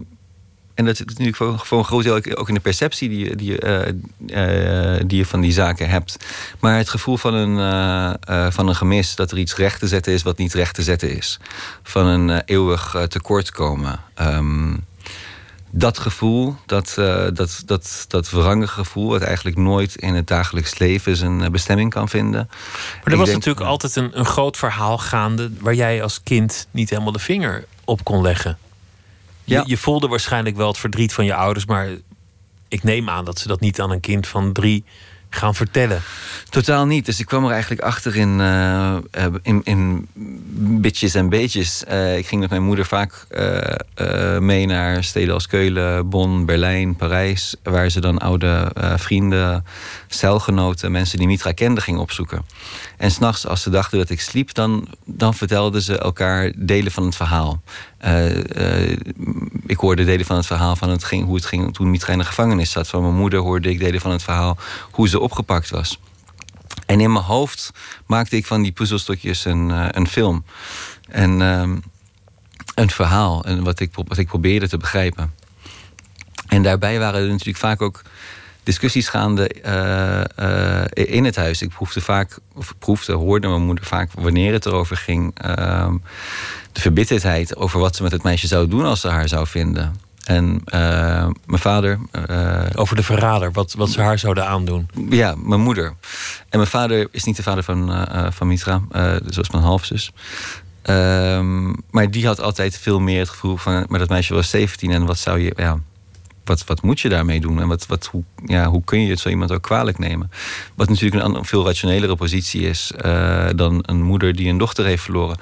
en 0.80 0.86
dat 0.86 0.94
is 0.94 1.06
natuurlijk 1.06 1.38
voor, 1.38 1.60
voor 1.64 1.78
een 1.78 1.86
groot 1.86 2.04
deel 2.04 2.16
ook 2.36 2.48
in 2.48 2.54
de 2.54 2.60
perceptie 2.60 3.10
die, 3.10 3.36
die, 3.36 3.66
uh, 3.66 3.80
uh, 4.28 5.02
die 5.06 5.18
je 5.18 5.26
van 5.26 5.42
die 5.42 5.52
zaken 5.52 5.90
hebt. 5.90 6.18
Maar 6.60 6.78
het 6.78 6.90
gevoel 6.90 7.18
van 7.18 7.34
een, 7.34 7.58
uh, 8.30 8.52
van 8.52 8.68
een 8.68 8.76
gemis, 8.76 9.16
dat 9.16 9.32
er 9.32 9.38
iets 9.38 9.56
recht 9.56 9.80
te 9.80 9.88
zetten 9.88 10.14
is 10.14 10.24
wat 10.24 10.38
niet 10.38 10.54
recht 10.54 10.76
te 10.76 10.82
zetten 10.82 11.18
is. 11.18 11.40
Van 11.84 12.06
een 12.06 12.42
eeuwig 12.46 12.96
tekortkomen. 13.08 14.00
Um, 14.22 14.86
dat 15.72 15.98
gevoel, 15.98 16.56
dat, 16.66 16.94
dat, 17.34 17.64
dat, 17.66 18.06
dat 18.08 18.30
wrangige 18.30 18.74
gevoel, 18.74 19.10
wat 19.10 19.22
eigenlijk 19.22 19.58
nooit 19.58 19.96
in 19.96 20.14
het 20.14 20.28
dagelijks 20.28 20.78
leven 20.78 21.16
zijn 21.16 21.52
bestemming 21.52 21.90
kan 21.90 22.10
vinden. 22.10 22.50
Maar 23.04 23.14
er 23.14 23.20
was 23.20 23.32
natuurlijk 23.32 23.66
altijd 23.66 23.96
een, 23.96 24.20
een 24.20 24.26
groot 24.26 24.58
verhaal 24.58 24.98
gaande 24.98 25.52
waar 25.60 25.76
jij 25.76 26.04
als 26.04 26.24
kind 26.24 26.68
niet 26.72 26.90
helemaal 26.90 27.12
de 27.12 27.20
vinger 27.20 27.66
op 27.86 28.04
kon 28.04 28.22
leggen. 28.22 28.58
Je, 29.50 29.64
je 29.66 29.78
voelde 29.78 30.08
waarschijnlijk 30.08 30.56
wel 30.56 30.68
het 30.68 30.78
verdriet 30.78 31.14
van 31.14 31.26
je 31.26 31.34
ouders, 31.34 31.66
maar 31.66 31.88
ik 32.68 32.84
neem 32.84 33.10
aan 33.10 33.26
dat 33.26 33.40
ze 33.40 33.48
dat 33.48 33.60
niet 33.60 33.82
aan 33.82 33.92
een 33.92 34.00
kind 34.00 34.28
van 34.28 34.54
drie 34.54 34.84
gaan 35.30 35.56
vertellen. 35.56 36.02
Totaal 36.50 36.86
niet. 36.86 37.06
Dus 37.06 37.20
ik 37.20 37.26
kwam 37.26 37.46
er 37.46 37.52
eigenlijk 37.52 37.82
achter 37.82 38.16
in, 38.16 38.40
uh, 38.40 38.96
in, 39.42 39.62
in 39.64 40.08
bitjes 40.82 41.14
en 41.14 41.30
beetjes. 41.30 41.84
Uh, 41.90 42.18
ik 42.18 42.28
ging 42.28 42.42
met 42.42 42.50
mijn 42.50 42.64
moeder 42.64 42.86
vaak 42.86 43.26
uh, 43.32 44.38
mee 44.38 44.66
naar 44.66 45.04
steden 45.04 45.34
als 45.34 45.48
Keulen, 45.48 46.10
Bonn, 46.10 46.46
Berlijn, 46.46 46.96
Parijs. 46.96 47.56
Waar 47.64 47.90
ze 47.90 48.02
dan 48.02 48.18
oude 48.18 48.72
vrienden, 48.98 49.66
celgenoten, 50.08 50.92
mensen 50.92 51.18
die 51.18 51.28
Mitra 51.28 51.52
kenden, 51.52 51.84
gingen 51.84 52.02
opzoeken. 52.02 52.46
En 52.98 53.12
s'nachts, 53.12 53.48
als 53.48 53.62
ze 53.62 53.70
dachten 53.70 53.98
dat 53.98 54.10
ik 54.10 54.22
sliep, 54.22 54.54
dan, 54.54 54.88
dan 55.06 55.34
vertelden 55.34 55.82
ze 55.82 55.98
elkaar 55.98 56.52
delen 56.56 56.92
van 56.92 57.06
het 57.06 57.16
verhaal. 57.16 57.62
Ik 59.66 59.78
hoorde 59.78 60.06
delen 60.06 60.26
van 60.26 60.36
het 60.36 60.46
verhaal 60.46 60.76
van 60.76 60.90
het 60.90 61.04
ging, 61.04 61.26
hoe 61.26 61.36
het 61.36 61.46
ging 61.46 61.74
toen 61.74 61.90
Mitra 61.90 62.14
in 62.14 62.20
de 62.20 62.26
gevangenis 62.26 62.72
zat. 62.72 62.88
Van 62.88 63.02
mijn 63.02 63.16
moeder 63.16 63.40
hoorde 63.40 63.70
ik 63.70 63.80
delen 63.80 64.02
van 64.02 64.12
het 64.12 64.24
verhaal 64.24 64.58
hoe 64.92 65.08
ze 65.08 65.20
opgepakt 65.20 65.70
was. 65.70 66.00
En 66.86 67.00
in 67.00 67.12
mijn 67.12 67.26
hoofd 67.26 67.72
maakte 68.06 68.36
ik 68.36 68.46
van 68.46 68.62
die 68.62 68.72
puzzelstukjes 68.72 69.46
een, 69.46 69.70
uh, 69.70 69.88
een 69.92 70.08
film. 70.08 70.46
En 71.10 71.40
uh, 71.40 71.72
een 72.76 72.90
verhaal. 72.90 73.44
En 73.44 73.64
wat, 73.64 73.80
ik, 73.80 73.92
wat 73.94 74.18
ik 74.18 74.28
probeerde 74.28 74.68
te 74.68 74.78
begrijpen. 74.78 75.34
En 76.48 76.64
daarbij 76.64 77.00
waren 77.00 77.22
er 77.22 77.28
natuurlijk 77.28 77.58
vaak 77.58 77.82
ook 77.82 78.02
discussies 78.64 79.08
gaande 79.08 79.48
in 80.94 81.26
het 81.26 81.36
huis. 81.36 81.62
Ik 81.62 81.70
proefde 81.70 82.02
vaak, 82.02 82.38
of 82.54 82.74
proefde, 82.80 83.14
hoorde 83.14 83.48
mijn 83.48 83.66
moeder 83.66 83.86
vaak 83.86 84.12
wanneer 84.14 84.54
het 84.54 84.66
erover 84.66 84.98
ging. 84.98 85.40
Ehm, 85.40 85.96
verbitterdheid 86.80 87.56
over 87.56 87.80
wat 87.80 87.96
ze 87.96 88.04
met 88.04 88.12
het 88.12 88.24
meisje 88.24 88.48
zou 88.48 88.68
doen 88.68 88.86
als 88.86 89.02
ze 89.02 89.08
haar 89.08 89.28
zou 89.28 89.48
vinden. 89.48 89.96
En 90.24 90.62
uh, 90.66 91.28
mijn 91.46 91.62
vader. 91.62 92.00
Uh, 92.30 92.62
Over 92.76 92.96
de 92.96 93.04
verrader, 93.04 93.52
wat, 93.52 93.74
wat 93.74 93.90
ze 93.90 94.02
haar 94.02 94.20
zouden 94.20 94.48
aandoen. 94.48 94.90
Ja, 95.10 95.36
mijn 95.38 95.62
moeder. 95.62 95.94
En 96.50 96.58
mijn 96.58 96.68
vader 96.70 97.08
is 97.12 97.24
niet 97.24 97.36
de 97.36 97.44
vader 97.44 97.64
van, 97.64 97.92
uh, 97.92 98.28
van 98.30 98.48
Mitra, 98.48 98.82
zoals 99.26 99.50
mijn 99.50 99.64
halfzus. 99.64 100.12
Ehm, 100.82 101.74
maar 101.92 102.12
die 102.12 102.26
had 102.26 102.42
altijd 102.42 102.78
veel 102.78 103.00
meer 103.00 103.20
het 103.20 103.30
gevoel 103.30 103.58
van. 103.58 103.86
Maar 103.88 104.00
dat 104.00 104.10
meisje 104.10 104.34
was 104.34 104.50
17 104.50 104.92
en 104.92 105.06
wat 105.06 105.18
zou 105.18 105.40
je. 105.40 105.54
Ja, 105.56 105.80
wat, 106.50 106.64
wat 106.66 106.82
moet 106.82 107.00
je 107.00 107.10
daarmee 107.10 107.40
doen? 107.40 107.62
En 107.62 107.68
wat, 107.68 107.86
wat, 107.86 108.06
hoe, 108.06 108.24
ja, 108.46 108.66
hoe 108.66 108.84
kun 108.84 109.02
je 109.02 109.10
het 109.10 109.20
zo 109.20 109.30
iemand 109.30 109.52
ook 109.52 109.62
kwalijk 109.62 109.98
nemen? 109.98 110.32
Wat 110.76 110.90
natuurlijk 110.90 111.24
een, 111.24 111.36
een 111.36 111.46
veel 111.46 111.66
rationelere 111.66 112.16
positie 112.16 112.62
is 112.62 112.92
dan 113.56 113.84
een 113.86 114.02
moeder 114.02 114.36
die 114.36 114.50
een 114.50 114.58
dochter 114.58 114.86
heeft 114.86 115.04
verloren. 115.04 115.38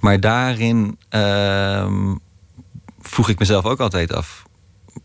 Maar 0.00 0.20
daarin 0.20 0.98
ehm, 1.08 2.14
vroeg 3.00 3.28
ik 3.28 3.38
mezelf 3.38 3.64
ook 3.64 3.80
altijd 3.80 4.12
af. 4.12 4.44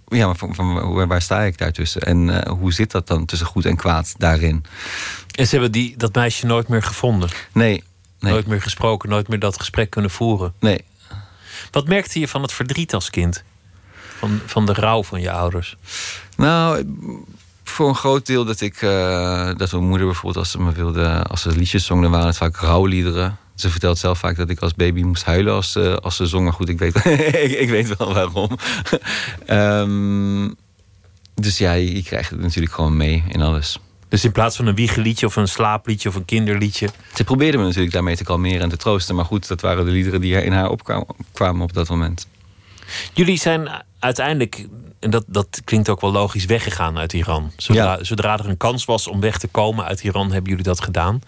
Ja, 0.07 0.25
maar 0.25 0.35
van, 0.35 0.55
van, 0.55 1.07
waar 1.07 1.21
sta 1.21 1.41
ik 1.41 1.57
daartussen? 1.57 2.01
En 2.01 2.27
uh, 2.27 2.41
hoe 2.41 2.73
zit 2.73 2.91
dat 2.91 3.07
dan 3.07 3.25
tussen 3.25 3.47
goed 3.47 3.65
en 3.65 3.75
kwaad 3.75 4.13
daarin? 4.17 4.65
En 5.31 5.45
ze 5.45 5.51
hebben 5.51 5.71
die, 5.71 5.97
dat 5.97 6.15
meisje 6.15 6.45
nooit 6.45 6.67
meer 6.67 6.83
gevonden? 6.83 7.29
Nee, 7.53 7.83
nee. 8.19 8.31
Nooit 8.31 8.47
meer 8.47 8.61
gesproken, 8.61 9.09
nooit 9.09 9.27
meer 9.27 9.39
dat 9.39 9.57
gesprek 9.59 9.89
kunnen 9.89 10.11
voeren? 10.11 10.53
Nee. 10.59 10.83
Wat 11.71 11.87
merkte 11.87 12.19
je 12.19 12.27
van 12.27 12.41
het 12.41 12.53
verdriet 12.53 12.93
als 12.93 13.09
kind? 13.09 13.43
Van, 14.21 14.39
van 14.45 14.65
de 14.65 14.73
rouw 14.73 15.03
van 15.03 15.21
je 15.21 15.31
ouders? 15.31 15.77
Nou, 16.37 16.85
voor 17.63 17.87
een 17.87 17.95
groot 17.95 18.25
deel 18.25 18.45
dat 18.45 18.61
ik... 18.61 18.81
Uh, 18.81 19.49
dat 19.57 19.71
mijn 19.71 19.83
moeder 19.83 20.05
bijvoorbeeld, 20.05 20.37
als 20.37 20.51
ze 20.51 20.61
me 20.61 20.71
wilde... 20.71 21.23
als 21.23 21.41
ze 21.41 21.49
liedjes 21.49 21.85
zong, 21.85 22.01
dan 22.01 22.11
waren 22.11 22.27
het 22.27 22.37
vaak 22.37 22.55
rouwliederen. 22.55 23.37
Ze 23.55 23.69
vertelt 23.69 23.97
zelf 23.97 24.19
vaak 24.19 24.35
dat 24.35 24.49
ik 24.49 24.59
als 24.59 24.73
baby 24.73 25.01
moest 25.01 25.23
huilen 25.23 25.53
als, 25.53 25.75
uh, 25.75 25.93
als 25.93 26.15
ze 26.15 26.25
zong. 26.25 26.43
Maar 26.43 26.53
goed, 26.53 26.69
ik 26.69 26.79
weet, 26.79 26.95
ik, 27.05 27.51
ik, 27.51 27.69
weet 27.69 27.97
wel 27.97 28.13
waarom. 28.13 28.49
um, 29.49 30.55
dus 31.45 31.57
ja, 31.57 31.73
je, 31.73 31.95
je, 31.95 32.03
krijgt 32.03 32.29
het 32.29 32.39
natuurlijk 32.39 32.73
gewoon 32.73 32.97
mee 32.97 33.23
in 33.27 33.41
alles. 33.41 33.79
Dus 34.07 34.23
in 34.23 34.31
plaats 34.31 34.55
van 34.55 34.67
een 34.67 34.75
wiegeliedje 34.75 35.25
of 35.25 35.35
een 35.35 35.47
slaapliedje 35.47 36.09
of 36.09 36.15
een 36.15 36.25
kinderliedje... 36.25 36.89
Ze 37.13 37.23
probeerden 37.23 37.59
me 37.59 37.65
natuurlijk 37.65 37.93
daarmee 37.93 38.15
te 38.15 38.23
kalmeren 38.23 38.61
en 38.61 38.69
te 38.69 38.77
troosten. 38.77 39.15
Maar 39.15 39.25
goed, 39.25 39.47
dat 39.47 39.61
waren 39.61 39.85
de 39.85 39.91
liederen 39.91 40.21
die 40.21 40.43
in 40.43 40.51
haar 40.51 40.69
opkwamen 40.69 41.61
op 41.61 41.73
dat 41.73 41.89
moment. 41.89 42.27
Jullie 43.13 43.37
zijn 43.37 43.83
uiteindelijk, 43.99 44.67
en 44.99 45.09
dat, 45.09 45.23
dat 45.27 45.61
klinkt 45.63 45.89
ook 45.89 46.01
wel 46.01 46.11
logisch, 46.11 46.45
weggegaan 46.45 46.97
uit 46.97 47.13
Iran. 47.13 47.51
Zodra, 47.57 47.83
ja. 47.97 48.03
zodra 48.03 48.37
er 48.39 48.49
een 48.49 48.57
kans 48.57 48.85
was 48.85 49.07
om 49.07 49.19
weg 49.19 49.37
te 49.37 49.47
komen 49.47 49.85
uit 49.85 50.03
Iran, 50.03 50.31
hebben 50.31 50.49
jullie 50.49 50.65
dat 50.65 50.81
gedaan. 50.81 51.21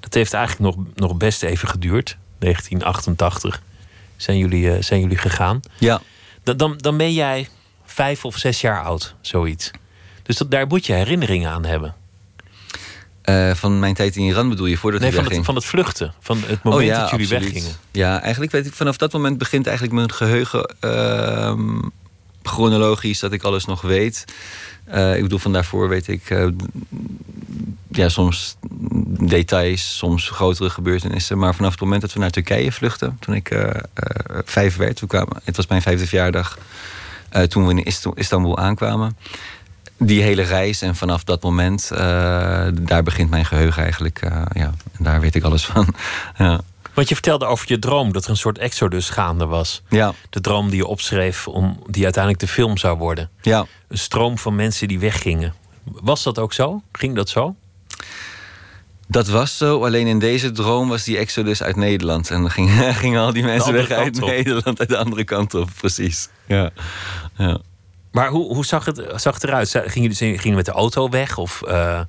Dat 0.00 0.14
heeft 0.14 0.32
eigenlijk 0.32 0.76
nog, 0.76 0.86
nog 0.94 1.16
best 1.16 1.42
even 1.42 1.68
geduurd. 1.68 2.16
1988 2.38 3.62
zijn 4.16 4.38
jullie, 4.38 4.64
uh, 4.64 4.82
zijn 4.82 5.00
jullie 5.00 5.18
gegaan. 5.18 5.60
Ja. 5.78 6.00
Dan, 6.42 6.56
dan, 6.56 6.76
dan 6.76 6.96
ben 6.96 7.12
jij 7.12 7.48
vijf 7.84 8.24
of 8.24 8.36
zes 8.36 8.60
jaar 8.60 8.82
oud, 8.82 9.14
zoiets. 9.20 9.70
Dus 10.22 10.36
dat, 10.36 10.50
daar 10.50 10.66
moet 10.66 10.86
je 10.86 10.92
herinneringen 10.92 11.50
aan 11.50 11.64
hebben. 11.64 11.94
Uh, 13.24 13.54
van 13.54 13.78
mijn 13.78 13.94
tijd 13.94 14.16
in 14.16 14.22
Iran 14.22 14.48
bedoel 14.48 14.66
je, 14.66 14.76
voordat 14.76 15.00
nee, 15.00 15.12
van 15.12 15.24
het, 15.24 15.44
van 15.44 15.54
het 15.54 15.64
vluchten. 15.64 16.14
Van 16.20 16.38
het 16.46 16.62
moment 16.62 16.82
oh, 16.82 16.88
ja, 16.88 17.00
dat 17.00 17.10
jullie 17.10 17.26
absoluut. 17.26 17.52
weggingen. 17.52 17.76
Ja, 17.90 18.20
eigenlijk 18.20 18.52
weet 18.52 18.66
ik, 18.66 18.72
vanaf 18.72 18.96
dat 18.96 19.12
moment 19.12 19.38
begint 19.38 19.66
eigenlijk 19.66 19.96
mijn 19.96 20.12
geheugen... 20.12 20.74
Uh, 20.84 21.58
chronologisch, 22.42 23.18
dat 23.18 23.32
ik 23.32 23.42
alles 23.42 23.64
nog 23.64 23.80
weet. 23.80 24.24
ik 25.14 25.22
bedoel, 25.22 25.38
van 25.38 25.52
daarvoor 25.52 25.88
weet 25.88 26.08
ik 26.08 26.22
ja, 27.90 28.08
soms 28.08 28.56
details, 29.08 29.96
soms 29.96 30.30
grotere 30.30 30.70
gebeurtenissen. 30.70 31.38
Maar 31.38 31.54
vanaf 31.54 31.70
het 31.70 31.80
moment 31.80 32.00
dat 32.00 32.12
we 32.12 32.18
naar 32.18 32.30
Turkije 32.30 32.72
vluchten, 32.72 33.16
toen 33.20 33.34
ik 33.34 33.56
vijf 34.44 34.76
werd, 34.76 34.96
toen 34.96 35.08
kwamen, 35.08 35.40
het 35.44 35.56
was 35.56 35.66
mijn 35.66 35.82
vijfde 35.82 36.06
verjaardag, 36.06 36.58
toen 37.48 37.66
we 37.66 37.82
in 37.82 37.92
Istanbul 38.14 38.58
aankwamen 38.58 39.16
die 40.06 40.22
hele 40.22 40.42
reis 40.42 40.82
en 40.82 40.96
vanaf 40.96 41.24
dat 41.24 41.42
moment, 41.42 41.90
uh, 41.92 41.98
daar 42.72 43.02
begint 43.02 43.30
mijn 43.30 43.44
geheugen 43.44 43.82
eigenlijk. 43.82 44.22
Uh, 44.24 44.42
ja, 44.52 44.72
en 44.98 45.04
daar 45.04 45.20
weet 45.20 45.34
ik 45.34 45.44
alles 45.44 45.64
van. 45.64 45.94
ja. 46.38 46.60
Want 46.94 47.08
je 47.08 47.14
vertelde 47.14 47.44
over 47.44 47.64
je 47.68 47.78
droom, 47.78 48.12
dat 48.12 48.24
er 48.24 48.30
een 48.30 48.36
soort 48.36 48.58
exodus 48.58 49.10
gaande 49.10 49.46
was. 49.46 49.82
Ja. 49.88 50.14
De 50.30 50.40
droom 50.40 50.68
die 50.68 50.76
je 50.76 50.86
opschreef, 50.86 51.48
om, 51.48 51.82
die 51.86 52.04
uiteindelijk 52.04 52.42
de 52.42 52.52
film 52.52 52.76
zou 52.76 52.98
worden. 52.98 53.30
Ja. 53.42 53.66
Een 53.88 53.98
stroom 53.98 54.38
van 54.38 54.54
mensen 54.54 54.88
die 54.88 54.98
weggingen. 54.98 55.54
Was 55.84 56.22
dat 56.22 56.38
ook 56.38 56.52
zo? 56.52 56.82
Ging 56.92 57.16
dat 57.16 57.28
zo? 57.28 57.54
Dat 59.08 59.28
was 59.28 59.56
zo, 59.56 59.84
alleen 59.84 60.06
in 60.06 60.18
deze 60.18 60.50
droom 60.50 60.88
was 60.88 61.04
die 61.04 61.18
exodus 61.18 61.62
uit 61.62 61.76
Nederland. 61.76 62.30
En 62.30 62.40
dan 62.40 62.50
gingen, 62.50 62.94
gingen 63.04 63.20
al 63.20 63.32
die 63.32 63.42
mensen 63.42 63.72
weg 63.72 63.90
uit 63.90 64.20
Nederland, 64.20 64.80
uit 64.80 64.88
de 64.88 64.96
andere 64.96 65.24
kant 65.24 65.54
op, 65.54 65.68
precies. 65.76 66.28
Ja. 66.46 66.70
ja. 67.36 67.58
Maar 68.12 68.28
hoe, 68.28 68.54
hoe 68.54 68.64
zag, 68.64 68.84
het, 68.84 69.02
zag 69.16 69.34
het 69.34 69.44
eruit? 69.44 69.70
Gingen 69.70 70.12
jullie 70.12 70.38
gingen 70.38 70.56
met 70.56 70.64
de 70.64 70.72
auto 70.72 71.08
weg? 71.08 71.38
Of, 71.38 71.62
uh... 71.68 72.00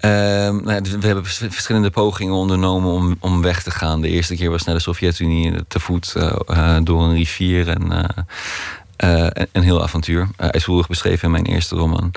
nou, 0.00 0.82
we 1.00 1.06
hebben 1.06 1.24
verschillende 1.24 1.90
pogingen 1.90 2.34
ondernomen 2.34 2.92
om, 2.92 3.16
om 3.20 3.42
weg 3.42 3.62
te 3.62 3.70
gaan. 3.70 4.00
De 4.00 4.08
eerste 4.08 4.36
keer 4.36 4.50
was 4.50 4.64
naar 4.64 4.74
de 4.74 4.80
Sovjet-Unie 4.80 5.66
te 5.68 5.80
voet 5.80 6.14
uh, 6.16 6.76
door 6.82 7.02
een 7.02 7.14
rivier. 7.14 7.68
En, 7.68 8.14
een 9.52 9.62
heel 9.62 9.82
avontuur. 9.82 10.28
uitvoerig 10.36 10.88
beschreven 10.88 11.24
in 11.24 11.30
mijn 11.30 11.46
eerste 11.46 11.76
roman. 11.76 12.12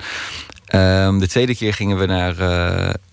Ehm, 0.68 1.18
de 1.18 1.28
tweede 1.28 1.54
keer 1.54 1.74
gingen 1.74 1.98
we 1.98 2.06
naar 2.06 2.34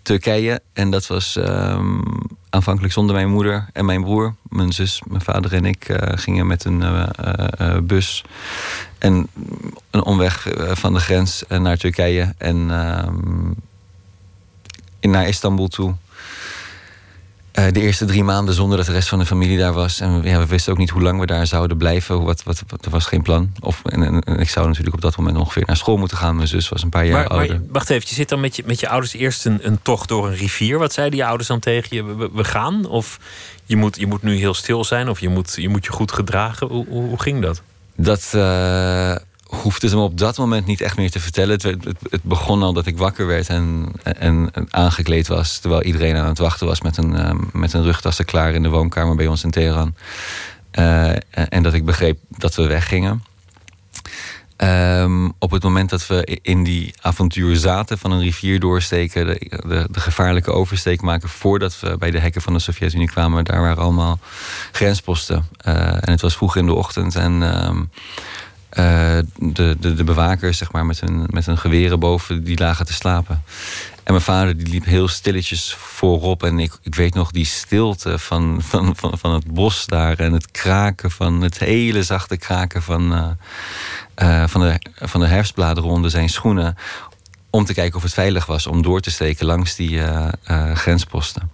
Turkije. 0.02 0.62
En 0.74 0.90
dat 0.90 1.08
was 1.08 1.36
um, 1.36 2.04
aanvankelijk 2.50 2.94
zonder 2.94 3.16
mijn 3.16 3.30
moeder 3.30 3.68
en 3.74 3.86
mijn 3.86 4.02
broer. 4.02 4.36
Mijn 4.50 4.72
zus, 4.72 5.02
mijn 5.08 5.22
vader 5.22 5.54
en 5.54 5.66
ik 5.66 5.88
gingen 6.16 6.48
met 6.48 6.66
een 6.66 6.84
bus 7.84 8.24
en 9.06 9.28
een 9.92 10.04
omweg 10.04 10.48
eh, 10.50 10.76
van 10.76 10.94
de 10.94 11.00
grens 11.00 11.46
eh, 11.48 11.60
naar 11.60 11.78
Turkije 11.78 12.34
en 12.38 12.70
uh, 12.70 13.08
naar 15.02 15.28
Istanbul 15.28 15.68
toe. 15.68 15.96
Uh, 17.60 17.66
de 17.72 17.82
eerste 17.82 18.06
drie 18.06 18.24
maanden 18.24 18.54
zonder 18.54 18.78
dat 18.78 18.86
de 18.86 18.92
rest 18.92 19.08
van 19.08 19.20
de 19.20 19.26
familie 19.26 19.58
daar 19.58 19.74
was. 19.74 20.00
En 20.00 20.22
ja, 20.24 20.40
we 20.40 20.46
wisten 20.46 20.72
ook 20.72 20.78
niet 20.78 20.90
hoe 20.90 21.02
lang 21.02 21.20
we 21.20 21.26
daar 21.26 21.48
zouden 21.48 21.78
blijven. 21.78 22.24
Wat, 22.24 22.44
wat, 22.44 22.64
wat 22.68 22.86
er 22.86 22.92
was 22.92 23.06
geen 23.06 23.22
plan. 23.22 23.52
Of, 23.60 23.82
en, 23.86 24.24
en, 24.24 24.40
ik 24.40 24.50
zou 24.50 24.68
natuurlijk 24.68 24.96
op 24.96 25.02
dat 25.02 25.18
moment 25.18 25.38
ongeveer 25.38 25.64
naar 25.66 25.78
school 25.78 25.98
moeten 25.98 26.18
gaan. 26.18 26.36
Mijn 26.36 26.48
zus 26.48 26.70
was 26.70 26.84
een 26.84 26.90
paar 26.90 27.06
jaar 27.06 27.14
maar, 27.14 27.28
ouder. 27.28 27.56
Maar, 27.56 27.62
wacht 27.70 27.90
even, 27.90 28.08
je 28.10 28.16
zit 28.16 28.30
dan 28.30 28.40
met 28.40 28.56
je, 28.56 28.64
met 28.66 28.80
je 28.80 28.90
ouders 28.90 29.14
eerst 29.14 29.46
een, 29.46 29.60
een 29.62 29.80
tocht 29.82 30.08
door 30.08 30.28
een 30.28 30.36
rivier. 30.36 30.78
Wat 30.78 30.94
zeiden 30.94 31.18
je 31.18 31.26
ouders 31.26 31.48
dan 31.48 31.60
tegen 31.60 31.96
je? 31.96 32.16
We, 32.16 32.30
we, 32.34 32.44
gaan? 32.44 32.86
Of 32.86 33.20
je 33.66 33.76
moet, 33.76 34.00
je 34.00 34.08
moet 34.08 34.24
nu 34.24 34.36
heel 34.36 34.54
stil 34.54 34.84
zijn? 34.84 35.10
Of 35.10 35.20
je 35.20 35.30
moet 35.30 35.54
je, 35.56 35.70
moet 35.70 35.86
je 35.86 35.92
goed 35.92 36.12
gedragen? 36.12 36.68
Hoe, 36.68 36.86
hoe, 36.88 37.08
hoe 37.08 37.22
ging 37.22 37.42
dat? 37.42 37.62
Dat 37.96 38.32
uh, 38.36 39.16
hoefde 39.46 39.90
ze 39.90 39.96
me 39.96 40.02
op 40.02 40.18
dat 40.18 40.38
moment 40.38 40.66
niet 40.66 40.82
echt 40.82 40.98
meer 40.98 41.12
te 41.12 41.20
vertellen. 41.20 41.50
Het, 41.50 41.64
het, 41.64 41.86
het, 42.10 42.24
begon 42.24 42.64
al 42.64 42.74
dat 42.74 42.86
ik 42.86 42.98
wakker 42.98 43.28
werd 43.28 43.50
en, 43.50 43.92
en, 44.04 44.52
aangekleed 44.70 45.28
was. 45.28 45.58
Terwijl 45.58 45.84
iedereen 45.84 46.16
aan 46.16 46.28
het 46.28 46.38
wachten 46.38 46.68
was 46.68 46.82
met 46.82 46.98
een, 46.98 47.14
uh, 47.14 47.32
met 47.52 47.74
een 47.74 47.84
rugtassen 47.84 48.26
klaar 48.26 48.54
in 48.54 48.64
de 48.64 48.70
woonkamer 48.70 49.16
bij 49.16 49.28
ons 49.28 49.44
in 49.44 49.52
Teheran. 49.52 49.96
Uh, 50.80 51.10
en 51.32 51.64
dat 51.64 51.74
ik 51.74 51.86
begreep 51.86 52.20
dat 52.30 52.56
we 52.56 52.68
weggingen. 52.68 53.24
Um, 54.58 55.34
op 55.40 55.52
het 55.52 55.64
moment 55.64 55.90
dat 55.90 56.08
we 56.08 56.40
in 56.42 56.64
die 56.64 56.94
avontuur 57.02 57.56
zaten 57.56 57.98
van 57.98 58.12
een 58.12 58.22
rivier 58.22 58.60
doorsteken, 58.60 59.26
de, 59.26 59.88
de, 59.92 60.00
gevaarlijke 60.00 60.52
oversteek 60.52 61.02
maken 61.02 61.30
voordat 61.30 61.80
we 61.80 61.98
bij 61.98 62.12
de 62.12 62.20
hekken 62.20 62.42
van 62.42 62.54
de 62.54 62.60
Sovjet-Unie 62.60 63.08
kwamen, 63.08 63.44
daar 63.44 63.62
waren 63.62 63.84
allemaal 63.84 64.20
grensposten. 64.72 65.48
Uh, 65.68 65.76
en 65.76 66.12
het 66.12 66.22
was 66.22 66.36
vroeg 66.36 66.56
in 66.56 66.66
de 66.66 66.74
ochtend 66.74 67.16
en 67.16 67.66
um, 67.68 67.90
uh, 68.80 69.18
de, 69.38 69.78
de, 69.80 69.94
de 69.94 70.04
bewakers, 70.04 70.58
zeg 70.58 70.72
maar, 70.72 70.86
met 70.86 71.00
hun, 71.00 71.24
met 71.30 71.46
hun 71.46 71.58
geweren 71.58 72.00
boven, 72.00 72.44
die 72.44 72.60
lagen 72.60 72.86
te 72.86 72.94
slapen. 72.94 73.44
En 74.04 74.14
mijn 74.14 74.26
vader 74.26 74.58
die 74.58 74.68
liep 74.68 74.86
heel 74.86 75.08
stilletjes 75.08 75.74
voorop. 75.74 76.44
En 76.44 76.60
ik, 76.60 76.78
ik 76.82 76.96
weet 76.96 77.14
nog 77.14 77.32
die 77.32 77.46
stilte 77.46 78.20
van, 78.20 78.58
van, 78.62 78.96
van, 78.96 79.18
van 79.18 79.34
het 79.34 79.54
bos 79.54 79.86
daar. 79.86 80.20
En 80.20 80.34
het 80.34 80.52
kraken 80.52 81.12
van 81.12 81.42
het 81.42 81.60
hele 81.60 82.04
zachte 82.04 82.38
kraken 82.38 82.82
van, 82.82 83.14
uh, 83.14 83.28
uh, 84.18 84.48
van, 84.48 84.62
de, 84.62 84.80
van 84.96 85.20
de 85.20 85.28
herfstbladeren 85.28 85.90
onder 85.90 86.12
zijn 86.12 86.30
schoenen. 86.30 86.78
Om 87.50 87.66
te 87.66 87.74
kijken 87.74 87.96
of 87.96 88.04
het 88.04 88.14
veilig 88.14 88.46
was 88.46 88.68
om 88.68 88.82
door 88.82 89.02
te 89.02 89.12
steken 89.12 89.46
langs 89.46 89.76
die 89.76 90.02
grensposten. 90.74 91.52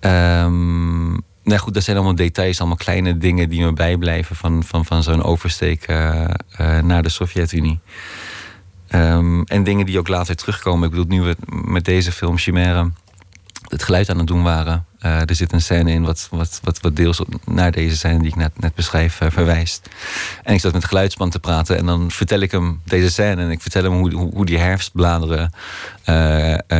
Um, 0.00 1.22
nou 1.50 1.62
goed, 1.62 1.74
dat 1.74 1.82
zijn 1.82 1.96
allemaal 1.96 2.14
details, 2.14 2.58
allemaal 2.58 2.76
kleine 2.76 3.18
dingen 3.18 3.48
die 3.48 3.64
me 3.64 3.72
bijblijven 3.72 4.36
van, 4.36 4.64
van, 4.64 4.84
van 4.84 5.02
zo'n 5.02 5.22
oversteek 5.22 5.86
naar 6.82 7.02
de 7.02 7.08
Sovjet-Unie. 7.08 7.80
Um, 8.94 9.44
en 9.44 9.64
dingen 9.64 9.86
die 9.86 9.98
ook 9.98 10.08
later 10.08 10.36
terugkomen. 10.36 10.84
Ik 10.84 10.90
bedoel, 10.90 11.18
nu 11.18 11.22
we 11.22 11.36
met 11.64 11.84
deze 11.84 12.12
film 12.12 12.38
Chimère 12.38 12.90
het 13.68 13.82
geluid 13.82 14.10
aan 14.10 14.18
het 14.18 14.26
doen 14.26 14.42
waren. 14.42 14.84
Uh, 15.02 15.20
er 15.20 15.34
zit 15.34 15.52
een 15.52 15.62
scène 15.62 15.90
in 15.90 16.04
wat, 16.04 16.28
wat, 16.30 16.60
wat, 16.62 16.80
wat 16.80 16.96
deels 16.96 17.22
naar 17.44 17.72
deze 17.72 17.96
scène 17.96 18.18
die 18.18 18.28
ik 18.28 18.36
net, 18.36 18.60
net 18.60 18.74
beschrijf 18.74 19.20
verwijst. 19.28 19.88
En 20.42 20.54
ik 20.54 20.60
zat 20.60 20.72
met 20.72 20.84
geluidsman 20.84 21.30
te 21.30 21.38
praten 21.38 21.76
en 21.76 21.86
dan 21.86 22.10
vertel 22.10 22.40
ik 22.40 22.50
hem 22.50 22.80
deze 22.84 23.10
scène. 23.10 23.42
En 23.42 23.50
ik 23.50 23.62
vertel 23.62 23.82
hem 23.82 23.92
hoe, 23.92 24.14
hoe, 24.14 24.46
die 24.46 24.58
herfstbladeren 24.58 25.52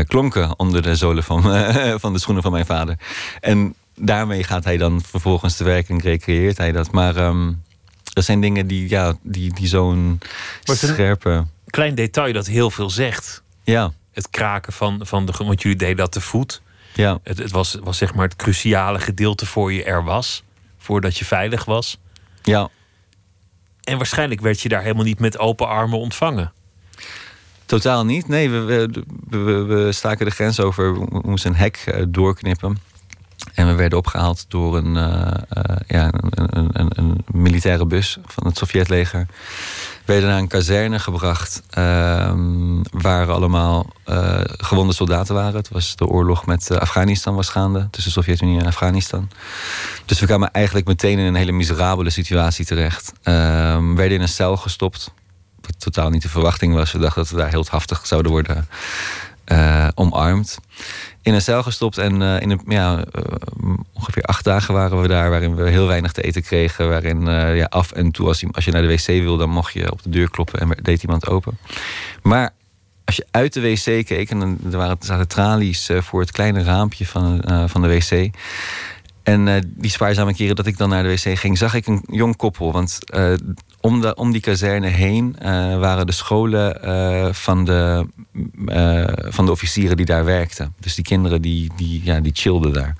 klonken 0.07 0.59
onder 0.59 0.83
de 0.83 0.97
zolen 0.97 1.25
van, 1.25 1.43
van 2.05 2.13
de 2.13 2.19
schoenen 2.19 2.43
van 2.43 2.53
mijn 2.53 2.67
vader. 2.67 2.99
En 3.41 3.75
daarmee 3.95 4.45
gaat 4.45 4.65
hij 4.65 4.77
dan 4.77 5.03
vervolgens 5.03 5.57
te 5.57 5.65
werk 5.65 5.89
en 5.89 6.01
recreëert 6.01 6.57
hij 6.57 6.73
dat. 6.73 6.93
Maar 6.93 7.17
um, 7.17 7.63
dat 8.13 8.25
zijn 8.25 8.41
dingen 8.41 8.67
die, 8.67 8.89
ja, 8.89 9.15
die, 9.23 9.55
die 9.55 9.67
zo'n 9.67 10.21
scherpe 10.65 11.47
klein 11.71 11.95
detail 11.95 12.33
dat 12.33 12.47
heel 12.47 12.71
veel 12.71 12.91
zegt. 12.91 13.43
Ja. 13.65 13.93
Het 14.13 14.31
kraken 14.31 14.73
van, 14.73 15.01
van 15.07 15.27
de. 15.27 15.33
Want 15.39 15.63
jullie 15.63 15.79
deden 15.79 15.97
dat 15.97 16.13
te 16.13 16.21
voet. 16.21 16.63
Ja. 16.95 17.19
Het, 17.23 17.39
het 17.39 17.51
was, 17.51 17.77
was 17.83 17.99
zeg 17.99 18.15
maar 18.15 18.25
het 18.25 18.37
cruciale 18.37 18.99
gedeelte 18.99 19.47
voor 19.47 19.73
je 19.73 19.85
er 19.85 20.05
was. 20.05 20.43
Voordat 20.79 21.17
je 21.17 21.25
veilig 21.25 21.65
was. 21.65 21.99
Ja. 22.43 22.69
En 23.81 23.97
waarschijnlijk 23.97 24.41
werd 24.41 24.61
je 24.61 24.69
daar 24.69 24.83
helemaal 24.83 25.05
niet 25.05 25.19
met 25.19 25.39
open 25.39 25.69
armen 25.69 25.99
ontvangen. 25.99 26.53
Totaal 27.67 28.05
niet. 28.05 28.29
Nee, 28.29 28.51
we, 28.51 28.61
we, 28.65 29.39
we, 29.39 29.63
we 29.63 29.93
staken 29.93 30.27
de 30.27 30.33
grens 30.33 30.61
over. 30.61 30.95
We 30.95 31.21
moesten 31.23 31.51
een 31.51 31.57
hek 31.57 31.77
eh, 31.77 32.05
doorknippen. 32.09 32.79
En 33.55 33.67
we 33.67 33.75
werden 33.75 33.99
opgehaald 33.99 34.45
door 34.49 34.77
een, 34.77 34.97
uh, 34.97 35.03
uh, 35.03 35.77
ja, 35.87 36.13
een, 36.13 36.69
een, 36.73 36.91
een, 36.95 37.25
militaire 37.33 37.87
bus 37.87 38.19
van 38.27 38.47
het 38.47 38.57
Sovjetleger. 38.57 39.27
We 40.05 40.13
werden 40.13 40.29
naar 40.29 40.39
een 40.39 40.49
kazerne 40.49 40.99
gebracht 40.99 41.63
uh, 41.79 42.33
waar 42.91 43.31
allemaal 43.31 43.87
uh, 44.07 44.41
gewonde 44.45 44.93
soldaten 44.93 45.35
waren. 45.35 45.55
Het 45.55 45.69
was 45.69 45.97
de 45.97 46.07
oorlog 46.07 46.47
met 46.47 46.79
Afghanistan 46.79 47.35
was 47.35 47.49
gaande, 47.49 47.89
tussen 47.91 48.13
Sovjet-Unie 48.13 48.61
en 48.61 48.67
Afghanistan. 48.67 49.31
Dus 50.05 50.21
we 50.21 50.27
kwamen 50.27 50.51
eigenlijk 50.51 50.87
meteen 50.87 51.19
in 51.19 51.25
een 51.25 51.35
hele 51.35 51.53
miserabele 51.53 52.11
situatie 52.11 52.65
terecht. 52.65 53.13
Ehm, 53.23 53.89
we 53.89 53.95
werden 53.95 54.17
in 54.17 54.23
een 54.23 54.29
cel 54.29 54.57
gestopt, 54.57 55.13
wat 55.61 55.81
totaal 55.81 56.11
niet 56.11 56.23
de 56.23 56.29
verwachting 56.29 56.75
was. 56.75 56.93
We 56.93 56.99
dachten 56.99 57.23
dat 57.23 57.31
we 57.31 57.37
daar 57.37 57.51
heel 57.51 57.67
haftig 57.69 58.07
zouden 58.07 58.33
worden 58.33 58.69
omarmd 59.95 60.59
in 61.23 61.35
een 61.35 61.43
cel 61.43 61.63
gestopt. 61.63 61.99
En 61.99 62.21
uh, 62.21 62.41
in 62.41 62.51
een, 62.51 62.61
ja, 62.67 62.97
uh, 62.97 63.75
ongeveer 63.93 64.23
acht 64.23 64.45
dagen 64.45 64.75
waren 64.75 65.01
we 65.03 65.09
daar, 65.09 65.31
waarin 65.31 65.55
we 65.55 65.71
heel 65.71 65.87
weinig 65.87 66.13
te 66.13 66.23
eten 66.23 66.43
kregen. 66.43 66.89
Waarin 66.89 67.27
uh, 67.27 67.57
ja, 67.57 67.65
af 67.65 67.93
en 67.93 68.11
toe, 68.11 68.27
als 68.27 68.41
je, 68.41 68.49
als 68.53 68.65
je 68.65 68.71
naar 68.71 68.83
de 68.83 68.89
wc 68.89 69.07
wilde, 69.07 69.39
dan 69.39 69.51
mocht 69.51 69.73
je 69.73 69.93
op 69.93 70.03
de 70.03 70.11
deur 70.11 70.31
kloppen 70.31 70.61
en 70.61 70.77
deed 70.83 71.03
iemand 71.03 71.29
open. 71.29 71.59
Maar 72.23 72.51
als 73.05 73.17
je 73.17 73.27
uit 73.31 73.53
de 73.53 73.61
wc 73.61 74.07
keek, 74.07 74.31
en 74.31 74.59
er, 74.71 74.77
waren, 74.77 74.97
zaten 75.01 75.29
tralies 75.29 75.91
voor 75.93 76.21
het 76.21 76.31
kleine 76.31 76.63
raampje 76.63 77.07
van, 77.07 77.43
van 77.67 77.83
de 77.83 77.89
wc. 77.89 78.31
En 79.23 79.73
die 79.77 79.91
spaarzame 79.91 80.35
keren 80.35 80.57
dat 80.57 80.67
ik 80.67 80.79
dan 80.79 80.89
naar 80.89 81.03
de 81.03 81.09
wc 81.09 81.39
ging, 81.39 81.59
zag 81.59 81.75
ik 81.75 81.87
een 81.87 82.05
jong 82.07 82.37
koppel. 82.37 82.73
Want 82.73 82.99
om, 83.81 84.01
de, 84.01 84.15
om 84.15 84.33
die 84.33 84.41
kazerne 84.41 84.87
heen 84.87 85.37
uh, 85.43 85.47
waren 85.79 86.07
de 86.07 86.13
scholen 86.13 86.75
van, 87.35 87.65
de, 87.65 88.07
van 89.29 89.45
de 89.45 89.51
officieren 89.51 89.97
die 89.97 90.07
daar 90.07 90.25
werkten. 90.25 90.75
Dus 90.81 90.95
die 90.95 91.05
kinderen 91.05 91.43
die, 91.43 91.71
die, 91.77 92.01
ja, 92.05 92.21
die 92.21 92.33
chillden 92.35 92.73
daar. 92.73 92.97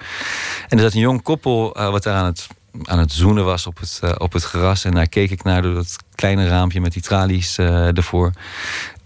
En 0.69 0.77
er 0.77 0.85
zat 0.85 0.95
een 0.95 1.01
jong 1.01 1.23
koppel 1.23 1.73
wat 1.73 2.03
daar 2.03 2.17
aan 2.17 2.25
het, 2.25 2.47
aan 2.83 2.99
het 2.99 3.13
zoenen 3.13 3.45
was 3.45 3.67
op 3.67 3.79
het, 3.79 4.01
op 4.19 4.33
het 4.33 4.45
gras. 4.45 4.85
En 4.85 4.95
daar 4.95 5.09
keek 5.09 5.31
ik 5.31 5.43
naar 5.43 5.63
door 5.63 5.75
dat 5.75 5.97
kleine 6.15 6.49
raampje 6.49 6.81
met 6.81 6.93
die 6.93 7.03
tralies 7.03 7.59
ervoor. 7.59 8.33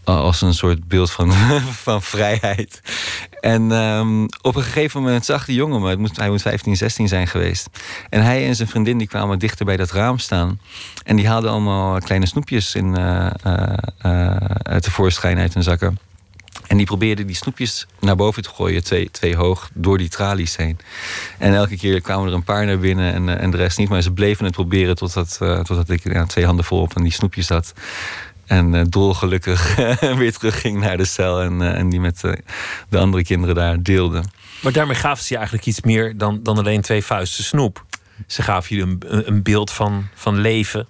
Als 0.05 0.41
een 0.41 0.55
soort 0.55 0.89
beeld 0.89 1.11
van, 1.11 1.33
van 1.87 2.03
vrijheid. 2.03 2.81
En 3.41 3.71
um, 3.71 4.29
op 4.43 4.57
een 4.57 4.63
gegeven 4.63 5.03
moment 5.03 5.25
zag 5.25 5.45
die 5.45 5.55
jongen 5.55 5.81
me. 5.81 5.89
Het 5.89 6.17
hij 6.17 6.29
moet 6.29 6.43
15, 6.43 6.77
16 6.77 7.09
zijn 7.09 7.27
geweest. 7.27 7.69
En 8.09 8.23
hij 8.23 8.47
en 8.47 8.57
zijn 8.57 8.69
vriendin 8.69 8.99
die 8.99 9.09
kwamen 9.09 9.39
dichter 9.39 9.65
bij 9.65 9.77
dat 9.77 9.91
raam 9.91 10.19
staan. 10.19 10.61
En 11.05 11.17
die 11.17 11.29
haalden 11.29 11.51
allemaal 11.51 11.99
kleine 12.01 12.27
snoepjes 12.27 12.75
in, 12.75 12.99
uh, 12.99 13.31
uh, 14.07 14.37
tevoorschijn 14.77 15.39
uit 15.39 15.55
hun 15.55 15.63
zakken. 15.63 15.99
En 16.67 16.77
die 16.77 16.87
probeerden 16.87 17.27
die 17.27 17.37
snoepjes 17.37 17.87
naar 18.01 18.17
boven 18.17 18.43
te 18.43 18.49
gooien, 18.49 18.85
twee, 18.85 19.11
twee 19.11 19.37
hoog, 19.37 19.71
door 19.75 19.99
die 19.99 20.09
tralies 20.09 20.57
heen. 20.57 20.79
En 21.39 21.55
elke 21.55 21.77
keer 21.77 22.01
kwamen 22.01 22.29
er 22.29 22.35
een 22.35 22.45
paar 22.45 22.67
naar 22.67 22.79
binnen 22.79 23.13
en, 23.13 23.39
en 23.39 23.51
de 23.51 23.57
rest 23.57 23.79
niet. 23.79 23.89
Maar 23.89 24.03
ze 24.03 24.13
bleven 24.13 24.45
het 24.45 24.55
proberen 24.55 24.97
totdat, 24.97 25.39
uh, 25.43 25.61
totdat 25.61 25.89
ik 25.89 26.27
twee 26.27 26.45
handen 26.45 26.65
vol 26.65 26.89
aan 26.95 27.03
die 27.03 27.13
snoepjes 27.13 27.47
zat. 27.47 27.73
En 28.47 28.75
uh, 28.75 28.83
dolgelukkig 28.89 29.77
weer 30.19 30.33
terugging 30.33 30.81
naar 30.81 30.97
de 30.97 31.05
cel 31.05 31.41
en, 31.41 31.61
uh, 31.61 31.79
en 31.79 31.89
die 31.89 32.01
met 32.01 32.21
de 32.89 32.99
andere 32.99 33.23
kinderen 33.23 33.55
daar 33.55 33.83
deelde. 33.83 34.23
Maar 34.63 34.73
daarmee 34.73 34.97
gaven 34.97 35.25
ze 35.25 35.29
je 35.29 35.37
eigenlijk 35.37 35.67
iets 35.67 35.81
meer 35.81 36.19
dan, 36.19 36.43
dan 36.43 36.59
alleen 36.59 36.81
twee 36.81 37.05
vuisten 37.05 37.45
snoep. 37.45 37.85
Ze 38.27 38.43
gaven 38.43 38.77
je 38.77 38.83
een, 38.83 39.29
een 39.29 39.43
beeld 39.43 39.71
van, 39.71 40.07
van 40.15 40.39
leven, 40.39 40.87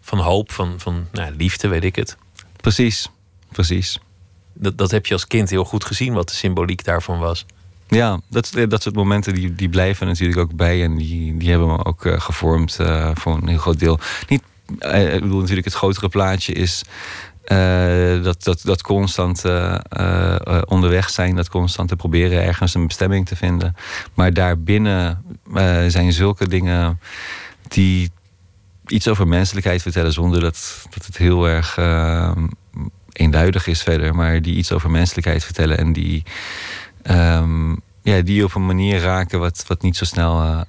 van 0.00 0.18
hoop, 0.18 0.52
van, 0.52 0.74
van 0.78 1.06
nou, 1.12 1.34
liefde, 1.36 1.68
weet 1.68 1.84
ik 1.84 1.96
het. 1.96 2.16
Precies, 2.56 3.08
precies. 3.52 3.98
Dat, 4.52 4.78
dat 4.78 4.90
heb 4.90 5.06
je 5.06 5.12
als 5.12 5.26
kind 5.26 5.50
heel 5.50 5.64
goed 5.64 5.84
gezien, 5.84 6.12
wat 6.12 6.28
de 6.28 6.34
symboliek 6.34 6.84
daarvan 6.84 7.18
was. 7.18 7.46
Ja, 7.88 8.20
dat, 8.28 8.52
dat 8.68 8.82
soort 8.82 8.94
momenten 8.94 9.34
die, 9.34 9.54
die 9.54 9.68
blijven 9.68 10.06
natuurlijk 10.06 10.38
ook 10.38 10.54
bij. 10.54 10.82
En 10.82 10.96
die, 10.96 11.36
die 11.36 11.50
hebben 11.50 11.68
me 11.68 11.84
ook 11.84 12.02
gevormd 12.02 12.78
voor 13.14 13.34
een 13.34 13.48
heel 13.48 13.58
groot 13.58 13.78
deel. 13.78 13.98
Niet, 14.28 14.42
ik 14.78 15.20
bedoel 15.20 15.40
natuurlijk, 15.40 15.66
het 15.66 15.74
grotere 15.74 16.08
plaatje 16.08 16.52
is 16.52 16.84
dat, 18.22 18.44
dat, 18.44 18.60
dat 18.62 18.82
constant 18.82 19.44
onderweg 20.64 21.10
zijn. 21.10 21.36
Dat 21.36 21.48
constant 21.48 21.88
te 21.88 21.96
proberen 21.96 22.42
ergens 22.42 22.74
een 22.74 22.86
bestemming 22.86 23.26
te 23.26 23.36
vinden. 23.36 23.76
Maar 24.14 24.32
daarbinnen 24.32 25.24
zijn 25.88 26.12
zulke 26.12 26.48
dingen 26.48 27.00
die 27.68 28.10
iets 28.86 29.08
over 29.08 29.28
menselijkheid 29.28 29.82
vertellen 29.82 30.12
zonder 30.12 30.40
dat, 30.40 30.86
dat 30.90 31.06
het 31.06 31.16
heel 31.16 31.48
erg 31.48 31.78
eenduidig 33.12 33.66
is 33.66 33.82
verder, 33.82 34.14
maar 34.14 34.42
die 34.42 34.56
iets 34.56 34.72
over 34.72 34.90
menselijkheid 34.90 35.44
vertellen 35.44 35.78
en 35.78 35.92
die, 35.92 36.22
um, 37.10 37.80
ja, 38.02 38.20
die 38.20 38.44
op 38.44 38.54
een 38.54 38.66
manier 38.66 39.00
raken 39.00 39.38
wat, 39.38 39.64
wat 39.66 39.82
niet 39.82 39.96
zo 39.96 40.04
snel 40.04 40.64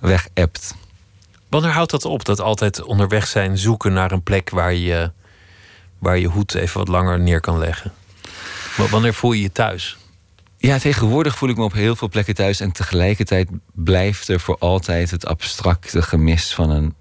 weg 0.00 0.28
appt. 0.34 0.74
Wanneer 1.56 1.74
houdt 1.74 1.90
dat 1.90 2.04
op? 2.04 2.24
Dat 2.24 2.40
altijd 2.40 2.82
onderweg 2.82 3.26
zijn, 3.26 3.58
zoeken 3.58 3.92
naar 3.92 4.12
een 4.12 4.22
plek 4.22 4.50
waar 4.50 4.74
je, 4.74 5.12
waar 5.98 6.18
je 6.18 6.26
hoed 6.26 6.54
even 6.54 6.78
wat 6.78 6.88
langer 6.88 7.20
neer 7.20 7.40
kan 7.40 7.58
leggen? 7.58 7.92
Wanneer 8.90 9.14
voel 9.14 9.32
je 9.32 9.42
je 9.42 9.52
thuis? 9.52 9.96
Ja, 10.58 10.78
tegenwoordig 10.78 11.36
voel 11.36 11.48
ik 11.48 11.56
me 11.56 11.64
op 11.64 11.72
heel 11.72 11.96
veel 11.96 12.08
plekken 12.08 12.34
thuis. 12.34 12.60
En 12.60 12.72
tegelijkertijd 12.72 13.48
blijft 13.72 14.28
er 14.28 14.40
voor 14.40 14.56
altijd 14.58 15.10
het 15.10 15.26
abstracte 15.26 16.02
gemis 16.02 16.54
van 16.54 16.70
een 16.70 16.94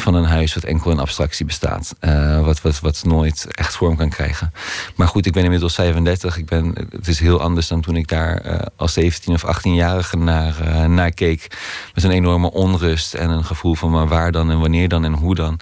van 0.00 0.14
een 0.14 0.24
huis 0.24 0.54
wat 0.54 0.64
enkel 0.64 0.90
in 0.90 0.98
abstractie 0.98 1.46
bestaat. 1.46 1.94
Uh, 2.00 2.44
wat, 2.44 2.60
wat, 2.60 2.80
wat 2.80 3.02
nooit 3.04 3.46
echt 3.50 3.76
vorm 3.76 3.96
kan 3.96 4.08
krijgen. 4.08 4.52
Maar 4.94 5.08
goed, 5.08 5.26
ik 5.26 5.32
ben 5.32 5.44
inmiddels 5.44 5.74
35. 5.74 6.36
Ik 6.36 6.46
ben, 6.46 6.74
het 6.90 7.08
is 7.08 7.20
heel 7.20 7.40
anders 7.40 7.68
dan 7.68 7.80
toen 7.80 7.96
ik 7.96 8.08
daar 8.08 8.46
uh, 8.46 8.58
als 8.76 8.92
17 8.92 9.34
of 9.34 9.56
18-jarige 9.56 10.16
naar, 10.16 10.56
uh, 10.64 10.84
naar 10.84 11.10
keek. 11.10 11.46
Met 11.94 12.04
een 12.04 12.10
enorme 12.10 12.50
onrust 12.50 13.14
en 13.14 13.30
een 13.30 13.44
gevoel 13.44 13.74
van 13.74 13.90
maar 13.90 14.08
waar 14.08 14.32
dan 14.32 14.50
en 14.50 14.60
wanneer 14.60 14.88
dan 14.88 15.04
en 15.04 15.12
hoe 15.12 15.34
dan. 15.34 15.60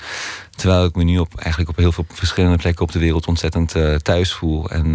Terwijl 0.56 0.84
ik 0.84 0.94
me 0.94 1.04
nu 1.04 1.18
op, 1.18 1.34
eigenlijk 1.38 1.70
op 1.70 1.76
heel 1.76 1.92
veel 1.92 2.06
verschillende 2.08 2.56
plekken 2.56 2.82
op 2.82 2.92
de 2.92 2.98
wereld 2.98 3.26
ontzettend 3.26 3.74
thuis 4.02 4.32
voel. 4.32 4.70
En, 4.70 4.92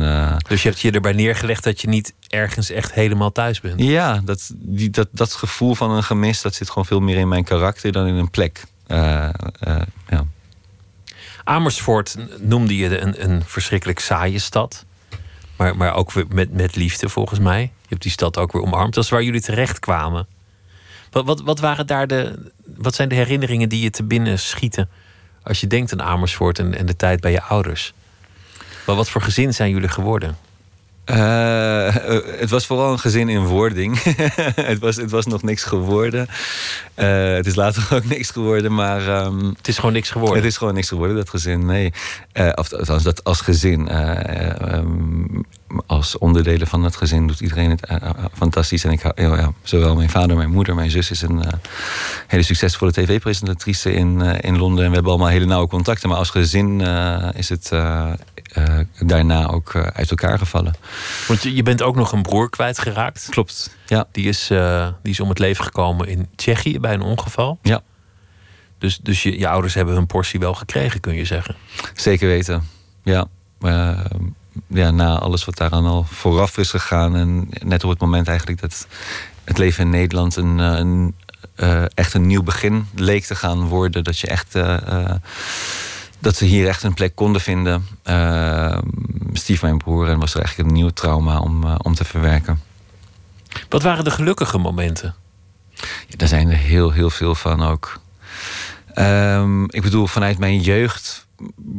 dus 0.48 0.64
je 0.64 0.70
hebt 0.70 0.82
je 0.82 0.92
erbij 0.92 1.14
neergelegd 1.14 1.64
dat 1.64 1.82
je 1.82 1.88
niet 1.88 2.14
ergens 2.32 2.70
echt 2.70 2.94
helemaal 2.94 3.32
thuis 3.32 3.62
bent? 3.62 3.82
Ja, 3.82 4.22
dat, 4.26 4.52
die, 4.56 4.90
dat, 4.90 5.08
dat 5.12 5.34
gevoel 5.34 5.76
van 5.76 5.92
een 5.92 6.04
gemis, 6.04 6.42
dat 6.42 6.56
zit 6.56 6.68
gewoon 6.68 6.86
veel 6.86 7.00
meer 7.00 7.18
in 7.18 7.28
mijn 7.28 7.44
karakter 7.44 7.92
dan 7.92 8.08
in 8.08 8.16
een 8.16 8.30
plek. 8.30 8.64
Uh, 8.92 9.30
ja. 10.10 10.26
Amersfoort 11.44 12.16
noemde 12.40 12.78
je 12.78 13.00
een, 13.00 13.24
een 13.24 13.44
verschrikkelijk 13.46 14.00
saaie 14.00 14.40
stad. 14.40 14.86
Maar, 15.56 15.78
maar 15.78 15.94
ook 15.94 16.34
met, 16.34 16.52
met 16.52 16.76
liefde 16.76 17.10
volgens 17.10 17.40
mij. 17.40 17.62
Je 17.62 17.88
hebt 17.88 18.02
die 18.02 18.12
stad 18.12 18.38
ook 18.38 18.52
weer 18.52 18.62
omarmd. 18.62 18.94
Dat 18.94 19.04
is 19.04 19.10
waar 19.10 19.24
jullie 19.24 19.42
terecht 19.42 19.80
kwamen. 19.80 20.28
Wat, 21.12 21.42
wat, 21.42 21.60
waren 21.60 21.88
daar 21.88 22.08
de, 22.08 22.52
wat 22.64 22.96
zijn 22.96 23.10
de 23.10 23.16
herinneringen 23.16 23.70
die 23.70 23.82
je 23.82 23.90
te 23.90 24.04
binnen 24.04 24.40
schieten... 24.40 24.90
als 25.44 25.62
je 25.62 25.68
denkt 25.68 25.92
aan 25.92 26.02
Amersfoort 26.02 26.60
en, 26.60 26.78
en 26.78 26.86
de 26.86 26.96
tijd 26.96 27.20
bij 27.20 27.32
je 27.32 27.42
ouders? 27.42 27.94
Wat, 28.86 28.96
wat 28.96 29.10
voor 29.10 29.22
gezin 29.22 29.54
zijn 29.54 29.72
jullie 29.72 29.90
geworden? 29.90 30.38
Uh, 31.06 31.96
het 32.40 32.50
was 32.50 32.66
vooral 32.66 32.92
een 32.92 33.00
gezin 33.00 33.30
in 33.30 33.46
wording. 33.46 34.04
het, 34.56 34.80
was, 34.80 34.96
het 34.96 35.12
was 35.12 35.26
nog 35.26 35.44
niks 35.44 35.64
geworden. 35.64 36.28
Uh, 36.96 37.34
het 37.34 37.46
is 37.46 37.56
later 37.56 37.88
ook 37.96 38.06
niks 38.06 38.30
geworden, 38.30 38.74
maar... 38.74 39.26
Um, 39.26 39.54
het 39.58 39.68
is 39.68 39.76
gewoon 39.76 39.94
niks 39.94 40.10
geworden? 40.10 40.38
Het 40.38 40.46
is 40.46 40.58
gewoon 40.58 40.74
niks 40.74 40.88
geworden, 40.88 41.16
dat 41.16 41.30
gezin, 41.30 41.66
nee. 41.66 41.94
Uh, 42.34 42.50
of 42.56 42.74
althans, 42.74 43.04
dat 43.04 43.24
als 43.24 43.42
gezin. 43.42 43.90
Um, 44.74 45.46
als 45.86 46.18
onderdelen 46.18 46.68
van 46.68 46.84
het 46.84 46.96
gezin 46.96 47.28
doet 47.28 47.40
iedereen 47.40 47.70
het 47.70 47.88
fantastisch. 48.34 48.84
En 48.84 48.92
ik 48.92 49.02
hou, 49.02 49.38
ja, 49.38 49.52
zowel 49.64 49.96
mijn 49.96 50.10
vader, 50.10 50.38
mijn 50.38 50.52
moeder, 50.52 50.76
mijn 50.76 50.92
zus 50.92 51.12
is 51.12 51.22
een 51.22 51.44
hele 52.28 52.44
succesvolle 52.44 52.92
tv-presentatrice 52.92 53.94
in, 53.94 54.22
in 54.22 54.58
Londen. 54.58 54.84
En 54.84 54.90
we 54.90 54.94
hebben 54.96 55.12
allemaal 55.12 55.32
hele 55.32 55.46
nauwe 55.46 55.68
contacten. 55.68 56.10
Maar 56.10 56.18
als 56.18 56.30
gezin 56.30 56.82
is 57.36 57.50
het 57.50 57.72
uh, 58.58 58.80
daarna 59.00 59.48
ook 59.48 59.74
uh, 59.74 59.82
uit 59.84 60.10
elkaar 60.10 60.38
gevallen. 60.38 60.74
Want 61.28 61.44
je, 61.44 61.56
je 61.56 61.64
bent 61.64 61.82
ook 61.82 61.96
nog 61.96 62.12
een 62.12 62.22
broer 62.22 62.50
kwijtgeraakt. 62.50 63.28
Klopt, 63.30 63.78
ja. 63.86 64.08
Die 64.12 64.28
is, 64.28 64.52
uh, 64.52 64.88
die 65.04 65.12
is 65.12 65.20
om 65.20 65.30
het 65.30 65.40
leven 65.40 65.64
gekomen 65.64 66.08
in 66.08 66.28
Tsjechië 66.36 66.80
bij 66.80 66.94
een 66.94 67.02
ongeval. 67.02 67.60
Ja. 67.62 67.82
Dus, 68.78 68.98
dus 68.98 69.24
je, 69.24 69.40
je 69.40 69.48
ouders 69.48 69.74
hebben 69.74 69.96
hun 69.96 70.06
portie 70.06 70.40
wel 70.40 70.54
gekregen, 70.54 71.00
kun 71.00 71.16
je 71.16 71.26
zeggen. 71.26 71.56
Zeker 71.94 72.28
weten, 72.28 72.68
ja. 73.04 73.26
ja, 74.68 74.92
na 74.92 75.20
alles 75.20 75.46
wat 75.46 75.58
daaraan 75.58 75.86
al 75.86 76.04
vooraf 76.04 76.58
is 76.58 76.70
gegaan. 76.70 77.16
En 77.16 77.50
net 77.64 77.84
op 77.84 77.90
het 77.90 78.00
moment 78.00 78.28
eigenlijk 78.28 78.62
dat 78.62 78.88
het 79.44 79.58
leven 79.58 79.84
in 79.84 79.90
Nederland 79.90 80.36
een, 80.36 80.58
een 80.58 81.16
echt 81.94 82.14
een 82.14 82.28
nieuw 82.28 82.44
begin 82.44 82.88
leek 82.96 83.24
te 83.24 83.36
gaan 83.36 83.68
worden. 83.68 84.04
Dat 84.04 84.20
je 84.20 84.28
echt 84.28 84.56
dat 86.22 86.36
ze 86.36 86.46
hier 86.46 86.68
echt 86.68 86.84
een 86.84 86.94
plek 86.94 87.16
konden 87.16 87.42
vinden. 87.42 87.88
Uh, 88.06 88.78
stief 89.34 89.62
mijn 89.62 89.78
broer 89.78 90.10
en 90.10 90.20
was 90.20 90.34
er 90.34 90.40
eigenlijk 90.40 90.70
een 90.70 90.76
nieuw 90.76 90.90
trauma 90.90 91.40
om, 91.40 91.64
uh, 91.64 91.76
om 91.78 91.94
te 91.94 92.04
verwerken. 92.04 92.62
Wat 93.70 93.82
waren 93.82 94.04
de 94.04 94.12
gelukkige 94.12 94.58
momenten? 94.58 95.16
Ja, 96.08 96.18
daar 96.18 96.28
zijn 96.28 96.50
er 96.50 96.58
heel, 96.58 96.92
heel 96.92 97.10
veel 97.10 97.36
van 97.36 97.64
ook. 97.64 98.00
Um, 98.96 99.64
ik 99.72 99.82
bedoel, 99.82 100.08
vanuit 100.08 100.38
mijn 100.38 100.60
jeugd 100.60 101.28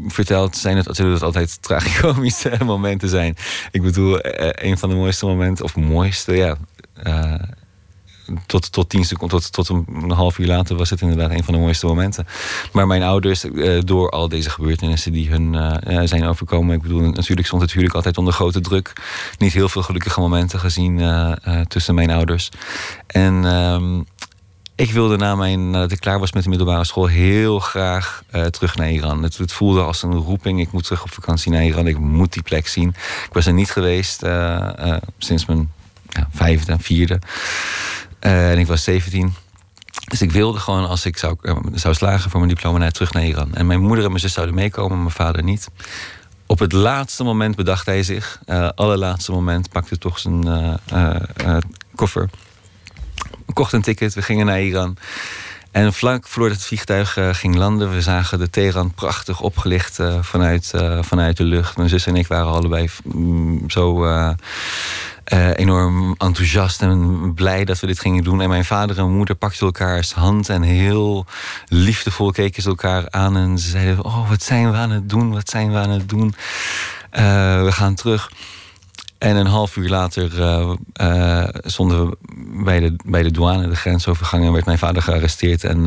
verteld 0.07 0.57
zijn 0.57 0.77
het 0.77 0.87
natuurlijk 0.87 1.23
altijd 1.23 1.63
tragicomische 1.63 2.59
momenten 2.65 3.09
zijn. 3.09 3.37
Ik 3.71 3.83
bedoel, 3.83 4.27
uh, 4.27 4.49
een 4.53 4.79
van 4.79 4.89
de 4.89 4.95
mooiste 4.95 5.27
momenten, 5.27 5.65
of 5.65 5.77
mooiste, 5.77 6.37
ja 6.37 6.57
tot, 8.47 8.73
tot 8.73 8.89
tien 8.89 9.05
seconden, 9.05 9.41
tot, 9.41 9.53
tot 9.53 9.69
een, 9.69 10.11
half 10.11 10.39
uur 10.39 10.47
later 10.47 10.77
was 10.77 10.91
het 10.91 11.01
inderdaad 11.01 11.31
een 11.31 11.45
van 11.45 11.55
de 11.55 11.61
mooiste 11.61 11.87
momenten. 11.87 12.27
Maar 12.73 12.87
mijn 12.87 13.03
ouders, 13.03 13.45
eh, 13.45 13.81
door 13.85 14.11
al 14.11 14.29
deze 14.29 14.51
gebeurtenissen 14.51 15.13
die 15.13 15.31
hun 15.31 15.55
uh, 15.55 16.01
zijn 16.05 16.25
overkomen, 16.25 16.75
ik 16.75 16.83
bedoel, 16.83 17.01
natuurlijk 17.01 17.47
stond 17.47 17.63
het 17.63 17.71
huwelijk 17.71 17.95
altijd 17.95 18.19
onder 18.19 18.33
grote 18.33 18.61
druk. 18.61 18.93
Niet 19.39 19.53
heel 19.53 19.69
veel 19.69 19.83
gelukkige 19.83 20.21
momenten 20.21 20.59
gezien 20.59 21.01
tussen 21.69 21.95
mijn 21.95 22.11
ouders. 22.11 22.49
En 23.07 23.45
ehm, 23.45 24.01
ik 24.75 24.93
wilde 24.93 25.17
na 25.17 25.35
mijn, 25.35 25.71
nadat 25.71 25.93
ik 25.93 26.01
klaar 26.01 26.19
was 26.19 26.33
met 26.33 26.43
de 26.43 26.49
middelbare 26.49 26.85
school 26.85 27.07
heel 27.07 27.59
graag 27.59 28.23
terug 28.51 28.77
naar 28.77 28.91
Iran. 28.91 29.23
Het, 29.23 29.37
het, 29.37 29.53
voelde 29.53 29.83
als 29.83 30.03
een 30.03 30.15
roeping. 30.15 30.61
Ik 30.61 30.73
moet 30.73 30.85
terug 30.85 31.03
op 31.03 31.13
vakantie 31.13 31.53
naar 31.53 31.65
Iran. 31.65 31.87
Ik 31.87 31.99
moet 31.99 32.33
die 32.33 32.43
plek 32.43 32.69
zien. 32.69 32.89
Ik 33.27 33.33
was 33.33 33.47
er 33.47 33.53
niet 33.53 33.71
geweest 33.71 34.25
sinds 35.19 35.47
mijn 35.47 35.71
ja, 36.09 36.29
vijfde 36.33 36.73
en 36.73 36.81
vierde. 36.81 37.19
Uh, 38.23 38.51
en 38.51 38.59
ik 38.59 38.67
was 38.67 38.85
17. 38.85 39.35
Dus 40.05 40.23
ik 40.23 40.33
wilde 40.33 40.59
gewoon, 40.59 40.89
als 40.89 41.07
ik 41.07 41.17
zou, 41.17 41.37
uh, 41.43 41.57
zou 41.75 41.95
slagen 41.95 42.31
voor 42.31 42.41
mijn 42.41 42.55
diploma, 42.55 42.79
naar 42.79 42.91
terug 42.91 43.13
naar 43.13 43.25
Iran. 43.25 43.55
En 43.55 43.67
mijn 43.67 43.81
moeder 43.81 44.05
en 44.05 44.11
mijn 44.11 44.21
zus 44.21 44.33
zouden 44.33 44.55
meekomen, 44.55 44.99
mijn 44.99 45.11
vader 45.11 45.43
niet. 45.43 45.69
Op 46.47 46.59
het 46.59 46.73
laatste 46.73 47.25
moment 47.25 47.57
bedacht 47.57 47.87
hij 47.87 48.03
zich. 48.03 48.41
Uh, 48.47 48.69
allerlaatste 48.75 49.33
moment 49.33 49.71
pakte 49.71 49.99
toch 49.99 50.19
zijn 50.19 50.45
koffer. 51.95 52.31
Kocht 53.53 53.73
een 53.73 53.83
ticket, 53.83 54.15
we 54.15 54.23
gingen 54.23 54.47
naar 54.47 54.63
Iran. 54.63 54.97
En 55.71 55.93
vlak 55.93 56.29
voordat 56.29 56.57
het 56.57 56.67
vliegtuig 56.67 57.19
ging 57.33 57.55
landen, 57.55 57.93
we 57.93 58.03
zagen 58.03 58.39
de 58.39 58.51
Teheran 58.51 58.95
prachtig 58.95 59.41
opgelicht 59.41 59.99
vanuit, 60.21 60.73
vanuit 61.01 61.37
de 61.37 61.45
lucht. 61.45 61.77
Mijn 61.77 61.89
zus 61.89 62.07
en 62.07 62.17
ik 62.17 62.27
waren 62.27 62.53
allebei 62.53 62.89
mm, 63.05 63.71
zo 63.71 64.05
uh, 65.33 65.57
enorm 65.57 66.15
enthousiast 66.19 66.83
en 66.83 67.35
blij 67.35 67.65
dat 67.65 67.81
we 67.81 67.87
dit 67.87 68.01
gingen 68.01 68.25
doen. 68.25 68.41
En 68.41 68.49
mijn 68.49 68.65
vader 68.65 68.99
en 68.99 69.17
moeder 69.17 69.35
pakten 69.35 69.67
elkaars 69.67 70.13
hand 70.13 70.49
en 70.49 70.63
heel 70.63 71.27
liefdevol 71.67 72.31
keken 72.31 72.63
ze 72.63 72.69
elkaar 72.69 73.11
aan. 73.11 73.37
En 73.37 73.59
ze 73.59 73.69
zeiden: 73.69 74.05
Oh, 74.05 74.29
wat 74.29 74.43
zijn 74.43 74.71
we 74.71 74.77
aan 74.77 74.91
het 74.91 75.09
doen? 75.09 75.33
Wat 75.33 75.49
zijn 75.49 75.73
we 75.73 75.79
aan 75.79 75.91
het 75.91 76.09
doen? 76.09 76.35
Uh, 77.13 77.63
we 77.63 77.73
gaan 77.73 77.95
terug. 77.95 78.31
En 79.19 79.37
een 79.37 79.47
half 79.47 79.77
uur 79.77 79.89
later 79.89 80.41
uh, 81.01 81.49
stonden 81.65 82.07
we 82.09 82.17
bij 82.65 82.81
de, 82.81 82.97
bij 83.05 83.23
de 83.23 83.31
douane, 83.31 83.69
de 83.69 83.77
grensovergang, 83.77 84.45
en 84.45 84.53
werd 84.53 84.65
mijn 84.65 84.79
vader 84.79 85.03
gearresteerd 85.03 85.65
en, 85.65 85.87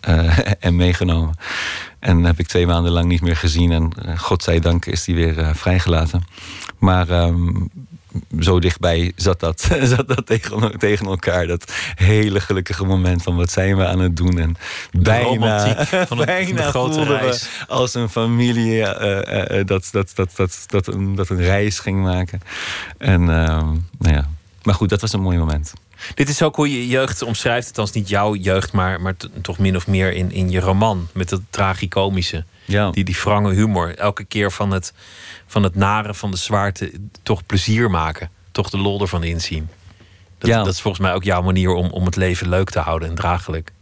en 0.60 0.76
meegenomen. 0.76 1.34
En 1.98 2.24
heb 2.24 2.38
ik 2.38 2.46
twee 2.46 2.66
maanden 2.66 2.92
lang 2.92 3.06
niet 3.06 3.20
meer 3.20 3.36
gezien. 3.36 3.72
En 3.72 4.18
godzijdank 4.18 4.86
is 4.86 5.06
hij 5.06 5.14
weer 5.14 5.56
vrijgelaten. 5.56 6.24
Maar 6.78 7.10
um, 7.10 7.70
zo 8.40 8.60
dichtbij 8.60 9.12
zat 9.16 9.40
dat, 9.40 9.60
zat 9.94 10.08
dat 10.08 10.26
tegen, 10.26 10.78
tegen 10.78 11.06
elkaar. 11.06 11.46
Dat 11.46 11.72
hele 11.94 12.40
gelukkige 12.40 12.84
moment 12.84 13.22
van 13.22 13.36
wat 13.36 13.50
zijn 13.50 13.76
we 13.76 13.86
aan 13.86 13.98
het 13.98 14.16
doen. 14.16 14.38
En 14.38 14.56
bijna, 15.02 15.84
van 15.86 16.18
het, 16.18 16.26
bijna 16.26 16.62
grote 16.62 17.04
reis. 17.04 17.48
als 17.68 17.94
een 17.94 18.08
familie 18.08 18.74
uh, 18.74 19.58
uh, 19.58 19.66
dat, 19.66 19.88
dat, 19.92 20.12
dat, 20.14 20.30
dat, 20.36 20.64
dat, 20.66 20.86
een, 20.86 21.14
dat 21.14 21.28
een 21.28 21.42
reis 21.42 21.78
ging 21.78 22.02
maken. 22.02 22.40
En 22.98 23.20
uh, 23.20 23.26
nou 23.98 24.14
ja. 24.14 24.28
Maar 24.62 24.74
goed, 24.74 24.88
dat 24.88 25.00
was 25.00 25.12
een 25.12 25.20
mooi 25.20 25.38
moment. 25.38 25.72
Dit 26.14 26.28
is 26.28 26.42
ook 26.42 26.56
hoe 26.56 26.70
je 26.70 26.86
jeugd 26.86 27.22
omschrijft. 27.22 27.66
Althans 27.66 27.92
niet 27.92 28.08
jouw 28.08 28.34
jeugd, 28.34 28.72
maar, 28.72 29.00
maar 29.00 29.14
toch 29.42 29.58
min 29.58 29.76
of 29.76 29.86
meer 29.86 30.12
in, 30.12 30.32
in 30.32 30.50
je 30.50 30.60
roman. 30.60 31.08
Met 31.12 31.30
het 31.30 31.40
tragicomische. 31.50 32.44
Ja. 32.64 32.90
Die, 32.90 33.04
die 33.04 33.14
frange 33.14 33.52
humor. 33.52 33.94
Elke 33.94 34.24
keer 34.24 34.52
van 34.52 34.70
het 34.70 34.92
van 35.46 35.62
het 35.62 35.74
nare, 35.74 36.14
van 36.14 36.30
de 36.30 36.36
zwaarte, 36.36 36.92
toch 37.22 37.46
plezier 37.46 37.90
maken. 37.90 38.30
Toch 38.52 38.70
de 38.70 38.78
lol 38.78 39.00
ervan 39.00 39.22
inzien. 39.22 39.68
Dat, 40.38 40.50
ja. 40.50 40.64
dat 40.64 40.72
is 40.72 40.80
volgens 40.80 41.02
mij 41.02 41.14
ook 41.14 41.24
jouw 41.24 41.42
manier 41.42 41.70
om, 41.70 41.90
om 41.90 42.04
het 42.04 42.16
leven 42.16 42.48
leuk 42.48 42.70
te 42.70 42.78
houden 42.78 43.08
en 43.08 43.14
draaglijk. 43.14 43.72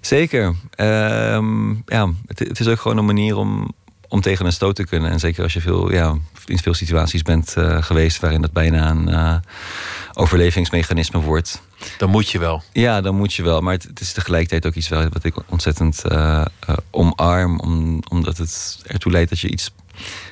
Zeker. 0.00 0.54
Ehm, 0.70 1.70
ja, 1.70 2.12
het, 2.26 2.38
het, 2.38 2.60
is 2.60 2.66
ook 2.66 2.80
gewoon 2.80 2.96
een 2.96 3.04
manier 3.04 3.36
om, 3.36 3.74
om 4.08 4.20
tegen 4.20 4.46
een 4.46 4.52
stoot 4.52 4.76
te 4.76 4.84
kunnen. 4.84 5.10
En 5.10 5.18
zeker 5.18 5.42
als 5.42 5.52
je 5.52 5.60
veel, 5.60 5.92
ja, 5.92 6.16
in 6.46 6.58
veel 6.58 6.74
situaties 6.74 7.22
bent 7.22 7.54
uh, 7.58 7.82
geweest 7.82 8.20
waarin 8.20 8.40
dat 8.40 8.52
bijna 8.52 8.90
een 8.90 9.08
uh, 9.08 9.36
overlevingsmechanisme 10.18 11.20
wordt. 11.20 11.62
Dan 11.98 12.10
moet 12.10 12.30
je 12.30 12.38
wel. 12.38 12.62
Ja, 12.72 13.00
dan 13.00 13.14
moet 13.14 13.34
je 13.34 13.42
wel. 13.42 13.60
Maar 13.60 13.72
het, 13.72 13.82
het 13.82 14.00
is 14.00 14.12
tegelijkertijd 14.12 14.66
ook 14.66 14.74
iets 14.74 14.88
wat 14.88 15.24
ik 15.24 15.34
ontzettend 15.46 16.02
uh, 16.06 16.44
omarm. 16.90 17.60
Om, 17.60 18.02
omdat 18.08 18.36
het 18.36 18.78
ertoe 18.86 19.12
leidt 19.12 19.30
dat 19.30 19.40
je 19.40 19.48
iets 19.48 19.70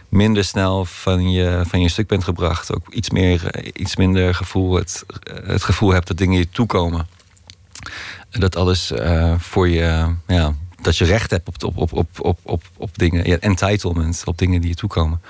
minder 0.08 0.44
snel 0.44 0.84
van 0.84 1.30
je, 1.30 1.62
van 1.66 1.80
je 1.80 1.88
stuk 1.88 2.06
bent 2.06 2.24
gebracht. 2.24 2.74
Ook 2.74 2.92
iets, 2.92 3.10
meer, 3.10 3.46
eh, 3.46 3.70
iets 3.74 3.96
minder 3.96 4.34
gevoel, 4.34 4.74
het, 4.74 5.04
eh, 5.22 5.48
het 5.48 5.62
gevoel 5.62 5.92
hebt 5.92 6.06
dat 6.06 6.18
dingen 6.18 6.38
je 6.38 6.48
toekomen. 6.48 7.06
Dat 8.30 8.56
alles 8.56 8.92
voor 9.38 9.68
je, 9.68 10.14
ja, 10.26 10.54
dat 10.86 10.96
je 10.96 11.04
recht 11.04 11.30
hebt 11.30 11.64
op, 11.64 11.76
op, 11.76 11.92
op, 11.92 12.08
op, 12.18 12.38
op, 12.42 12.62
op 12.76 12.98
dingen. 12.98 13.26
Ja, 13.26 13.38
entitlement 13.38 14.22
op 14.24 14.38
dingen 14.38 14.60
die 14.60 14.70
je 14.70 14.76
toekomen. 14.76 15.20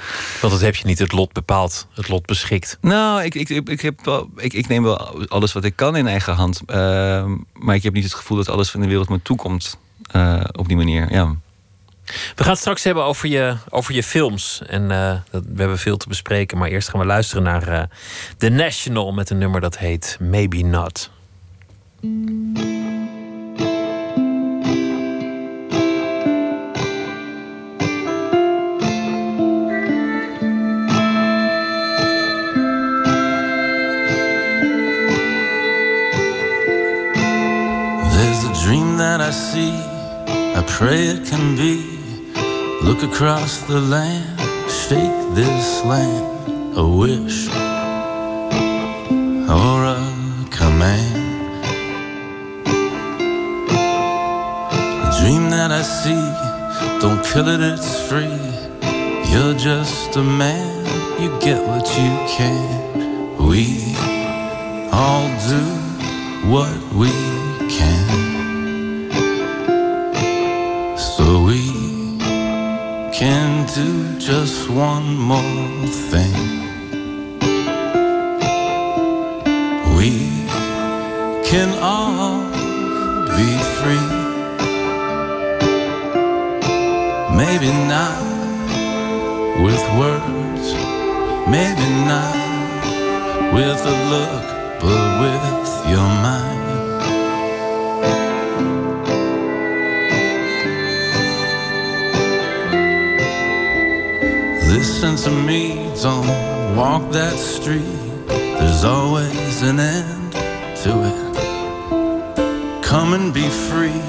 Want 0.40 0.52
dat 0.52 0.62
heb 0.62 0.76
je 0.76 0.86
niet 0.86 0.98
het 0.98 1.12
lot 1.12 1.32
bepaald, 1.32 1.86
het 1.94 2.08
lot 2.08 2.26
beschikt. 2.26 2.78
Nou, 2.80 3.22
ik, 3.22 3.34
ik, 3.34 3.48
ik, 3.48 3.80
heb 3.80 4.04
wel, 4.04 4.30
ik, 4.36 4.52
ik 4.52 4.68
neem 4.68 4.82
wel 4.82 5.26
alles 5.28 5.52
wat 5.52 5.64
ik 5.64 5.76
kan 5.76 5.96
in 5.96 6.06
eigen 6.06 6.34
hand. 6.34 6.60
Uh, 6.66 6.76
maar 7.52 7.74
ik 7.74 7.82
heb 7.82 7.92
niet 7.92 8.04
het 8.04 8.14
gevoel 8.14 8.36
dat 8.36 8.48
alles 8.48 8.70
van 8.70 8.80
de 8.80 8.86
wereld 8.86 9.08
me 9.08 9.22
toekomt. 9.22 9.78
Uh, 10.16 10.44
op 10.52 10.68
die 10.68 10.76
manier, 10.76 11.12
ja. 11.12 11.34
We 12.06 12.42
gaan 12.42 12.50
het 12.50 12.58
straks 12.58 12.84
hebben 12.84 13.04
over 13.04 13.28
je, 13.28 13.56
over 13.70 13.94
je 13.94 14.02
films. 14.02 14.62
En 14.66 14.82
uh, 14.82 15.14
we 15.30 15.56
hebben 15.56 15.78
veel 15.78 15.96
te 15.96 16.08
bespreken. 16.08 16.58
Maar 16.58 16.68
eerst 16.68 16.88
gaan 16.88 17.00
we 17.00 17.06
luisteren 17.06 17.42
naar 17.42 17.68
uh, 17.68 17.82
The 18.38 18.48
National 18.48 19.12
met 19.12 19.30
een 19.30 19.38
nummer 19.38 19.60
dat 19.60 19.78
heet 19.78 20.16
Maybe 20.20 20.62
Not. 20.62 21.10
That 39.16 39.28
I 39.28 39.30
see. 39.30 39.72
I 40.58 40.62
pray 40.66 41.06
it 41.14 41.26
can 41.26 41.56
be. 41.56 41.76
Look 42.82 43.02
across 43.02 43.62
the 43.62 43.80
land, 43.80 44.38
shake 44.68 45.18
this 45.34 45.82
land, 45.84 46.76
a 46.76 46.86
wish 46.86 47.48
or 49.48 49.76
a 49.96 50.02
command. 50.50 51.16
The 55.02 55.10
dream 55.18 55.44
that 55.50 55.70
I 55.72 55.82
see, 56.00 56.22
don't 57.00 57.24
kill 57.24 57.48
it, 57.48 57.60
it's 57.60 57.92
free. 58.08 58.38
You're 59.32 59.56
just 59.56 60.16
a 60.16 60.22
man, 60.22 60.84
you 61.20 61.30
get 61.40 61.58
what 61.66 61.86
you 62.00 62.12
can. 62.36 63.38
We 63.48 63.96
all 64.92 65.28
do 65.48 65.62
what 66.52 66.76
we 66.92 67.10
can. 67.76 68.25
So 71.26 71.42
we 71.42 71.64
can 73.12 73.66
do 73.74 74.16
just 74.16 74.70
one 74.70 75.16
more 75.16 75.88
thing. 76.12 76.38
We 79.98 80.12
can 81.50 81.70
all 81.82 82.38
be 83.38 83.50
free. 83.76 84.10
Maybe 87.40 87.70
not 87.94 88.22
with 89.64 89.84
words, 89.98 90.66
maybe 91.50 91.86
not 92.12 92.36
with 93.52 93.80
a 93.94 93.96
look, 94.12 94.44
but 94.80 95.02
with 95.20 95.90
your 95.90 96.08
mind. 96.22 96.55
Listen 104.68 105.16
to 105.16 105.30
me, 105.30 105.90
don't 106.02 106.26
walk 106.76 107.10
that 107.12 107.38
street. 107.38 107.84
There's 108.26 108.84
always 108.84 109.62
an 109.62 109.78
end 109.78 110.32
to 110.82 110.90
it. 111.10 112.82
Come 112.82 113.14
and 113.14 113.32
be 113.32 113.48
free, 113.48 114.02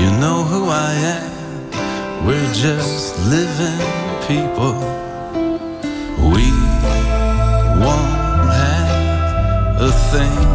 you 0.00 0.10
know 0.20 0.42
who 0.50 0.68
I 0.68 0.92
am. 1.16 2.26
We're 2.26 2.52
just 2.52 3.18
living 3.28 3.80
people. 4.26 4.74
We 6.32 6.50
won't 7.82 8.50
have 8.62 9.80
a 9.80 9.92
thing. 10.10 10.53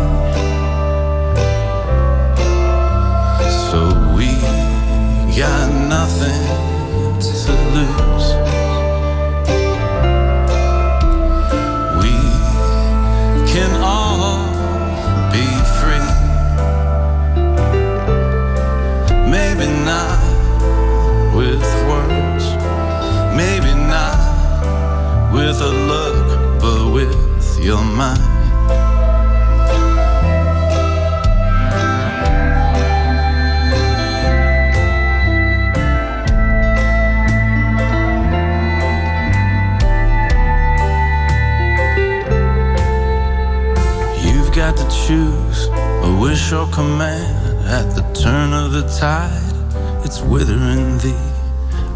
Command 46.79 47.57
at 47.67 47.93
the 47.93 48.03
turn 48.13 48.53
of 48.53 48.71
the 48.71 48.83
tide. 48.97 49.57
It's 50.05 50.21
withering 50.21 50.97
thee. 50.99 51.25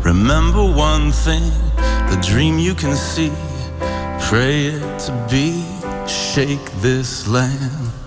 Remember 0.03 0.61
one 0.61 1.09
thing 1.09 1.45
the 2.11 2.19
dream 2.21 2.59
you 2.59 2.75
can 2.75 2.93
see. 2.93 3.31
Pray 4.27 4.65
it 4.75 4.99
to 5.05 5.11
be, 5.31 5.63
shake 6.05 6.65
this 6.81 7.29
land. 7.29 8.02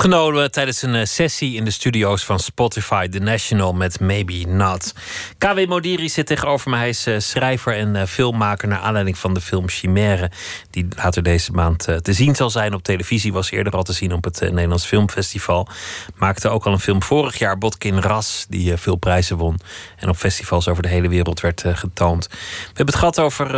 Opgenomen 0.00 0.50
tijdens 0.50 0.82
een 0.82 0.94
eh, 0.94 1.04
sessie 1.04 1.56
in 1.56 1.64
de 1.64 1.70
studio's 1.70 2.24
van 2.24 2.38
Spotify 2.38 3.08
The 3.08 3.18
National 3.18 3.72
met 3.72 4.00
Maybe 4.00 4.44
Not. 4.46 4.94
KW 5.38 5.66
Modiri 5.66 6.08
zit 6.08 6.26
tegenover 6.26 6.70
me. 6.70 6.76
Hij 6.76 6.88
is 6.88 7.06
eh, 7.06 7.18
schrijver 7.18 7.76
en 7.76 7.96
eh, 7.96 8.06
filmmaker 8.06 8.68
naar 8.68 8.78
aanleiding 8.78 9.18
van 9.18 9.34
de 9.34 9.40
film 9.40 9.68
Chimère. 9.68 10.30
Die 10.70 10.86
later 10.96 11.22
deze 11.22 11.52
maand 11.52 11.82
te 12.02 12.12
zien 12.12 12.34
zal 12.34 12.50
zijn 12.50 12.74
op 12.74 12.82
televisie. 12.82 13.32
Was 13.32 13.50
eerder 13.50 13.72
al 13.72 13.82
te 13.82 13.92
zien 13.92 14.12
op 14.12 14.24
het 14.24 14.40
Nederlands 14.40 14.86
Filmfestival. 14.86 15.68
Maakte 16.16 16.48
ook 16.48 16.66
al 16.66 16.72
een 16.72 16.80
film 16.80 17.02
vorig 17.02 17.38
jaar, 17.38 17.58
Botkin 17.58 18.00
Ras, 18.00 18.46
die 18.48 18.76
veel 18.76 18.96
prijzen 18.96 19.36
won. 19.36 19.58
En 19.96 20.08
op 20.08 20.16
festivals 20.16 20.68
over 20.68 20.82
de 20.82 20.88
hele 20.88 21.08
wereld 21.08 21.40
werd 21.40 21.64
getoond. 21.66 22.26
We 22.30 22.36
hebben 22.66 22.86
het 22.86 22.94
gehad 22.94 23.18
over 23.18 23.54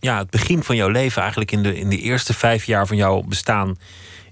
ja, 0.00 0.18
het 0.18 0.30
begin 0.30 0.62
van 0.62 0.76
jouw 0.76 0.88
leven. 0.88 1.20
Eigenlijk 1.20 1.52
in 1.52 1.62
de, 1.62 1.78
in 1.78 1.88
de 1.88 1.98
eerste 1.98 2.34
vijf 2.34 2.64
jaar 2.64 2.86
van 2.86 2.96
jouw 2.96 3.22
bestaan 3.22 3.76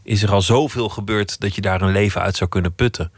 is 0.02 0.22
er 0.22 0.32
al 0.32 0.42
zoveel 0.42 0.88
gebeurd 0.88 1.40
dat 1.40 1.54
je 1.54 1.60
daar 1.60 1.82
een 1.82 1.92
leven 1.92 2.20
uit 2.20 2.36
zou 2.36 2.50
kunnen 2.50 2.74
putten. 2.74 3.12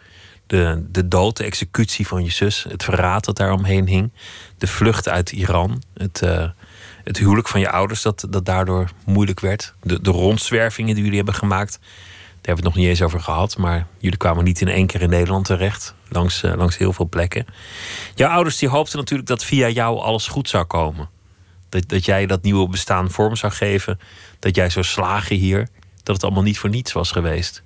De, 0.46 0.84
de 0.90 1.08
dood, 1.08 1.36
de 1.36 1.44
executie 1.44 2.06
van 2.06 2.24
je 2.24 2.30
zus, 2.30 2.66
het 2.68 2.84
verraad 2.84 3.24
dat 3.24 3.36
daar 3.36 3.52
omheen 3.52 3.86
hing, 3.86 4.12
de 4.58 4.66
vlucht 4.66 5.08
uit 5.08 5.32
Iran, 5.32 5.82
het, 5.94 6.20
uh, 6.24 6.48
het 7.04 7.18
huwelijk 7.18 7.48
van 7.48 7.60
je 7.60 7.70
ouders 7.70 8.02
dat, 8.02 8.26
dat 8.30 8.44
daardoor 8.44 8.90
moeilijk 9.04 9.40
werd, 9.40 9.74
de, 9.82 10.00
de 10.00 10.10
rondzwervingen 10.10 10.94
die 10.94 11.02
jullie 11.02 11.16
hebben 11.16 11.34
gemaakt. 11.34 11.78
Daar 11.80 12.54
hebben 12.54 12.64
we 12.64 12.68
het 12.70 12.74
nog 12.74 12.74
niet 12.74 12.86
eens 12.86 13.02
over 13.02 13.20
gehad, 13.20 13.56
maar 13.56 13.86
jullie 13.98 14.18
kwamen 14.18 14.44
niet 14.44 14.60
in 14.60 14.68
één 14.68 14.86
keer 14.86 15.02
in 15.02 15.08
Nederland 15.08 15.44
terecht, 15.44 15.94
langs, 16.08 16.42
uh, 16.42 16.54
langs 16.54 16.76
heel 16.76 16.92
veel 16.92 17.08
plekken. 17.08 17.46
Jouw 18.14 18.30
ouders 18.30 18.58
die 18.58 18.68
hoopten 18.68 18.98
natuurlijk 18.98 19.28
dat 19.28 19.44
via 19.44 19.68
jou 19.68 19.98
alles 20.00 20.26
goed 20.26 20.48
zou 20.48 20.64
komen. 20.64 21.08
Dat, 21.68 21.88
dat 21.88 22.04
jij 22.04 22.26
dat 22.26 22.42
nieuwe 22.42 22.68
bestaan 22.68 23.10
vorm 23.10 23.36
zou 23.36 23.52
geven, 23.52 24.00
dat 24.38 24.54
jij 24.54 24.70
zou 24.70 24.84
slagen 24.84 25.36
hier 25.36 25.68
dat 26.04 26.14
het 26.14 26.24
allemaal 26.24 26.42
niet 26.42 26.58
voor 26.58 26.70
niets 26.70 26.92
was 26.92 27.10
geweest. 27.10 27.62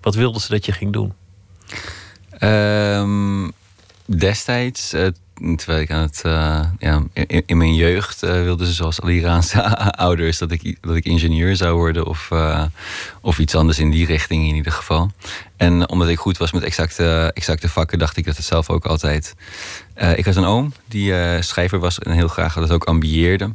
Wat 0.00 0.14
wilden 0.14 0.40
ze 0.40 0.48
dat 0.48 0.66
je 0.66 0.72
ging 0.72 0.92
doen? 0.92 1.12
Um, 2.40 3.52
destijds, 4.04 4.94
uh, 4.94 5.06
terwijl 5.56 5.80
ik 5.80 5.90
aan 5.90 6.02
het, 6.02 6.22
uh, 6.26 6.60
ja, 6.78 7.02
in, 7.12 7.42
in, 7.46 7.56
mijn 7.56 7.74
jeugd 7.74 8.24
uh, 8.24 8.30
wilden 8.30 8.66
ze 8.66 8.72
zoals 8.72 9.00
alle 9.00 9.14
Iraanse 9.14 9.76
ouders 10.06 10.38
dat 10.38 10.50
ik, 10.50 10.78
dat 10.80 10.96
ik 10.96 11.04
ingenieur 11.04 11.56
zou 11.56 11.76
worden 11.76 12.06
of, 12.06 12.30
of 13.20 13.38
iets 13.38 13.54
anders 13.54 13.78
in 13.78 13.90
die 13.90 14.06
richting 14.06 14.48
in 14.48 14.54
ieder 14.54 14.72
geval. 14.72 15.10
En 15.56 15.88
omdat 15.88 16.08
ik 16.08 16.18
goed 16.18 16.38
was 16.38 16.52
met 16.52 16.62
exacte, 16.62 17.30
exacte 17.34 17.68
vakken, 17.68 17.98
dacht 17.98 18.16
ik 18.16 18.24
dat 18.24 18.36
het 18.36 18.46
zelf 18.46 18.70
ook 18.70 18.86
altijd. 18.86 19.34
ik 20.16 20.24
had 20.24 20.36
een 20.36 20.44
oom 20.44 20.72
die 20.88 21.42
schrijver 21.42 21.78
was 21.78 21.98
en 21.98 22.12
heel 22.12 22.28
graag 22.28 22.54
dat 22.54 22.70
ook 22.70 22.84
ambieerde 22.84 23.50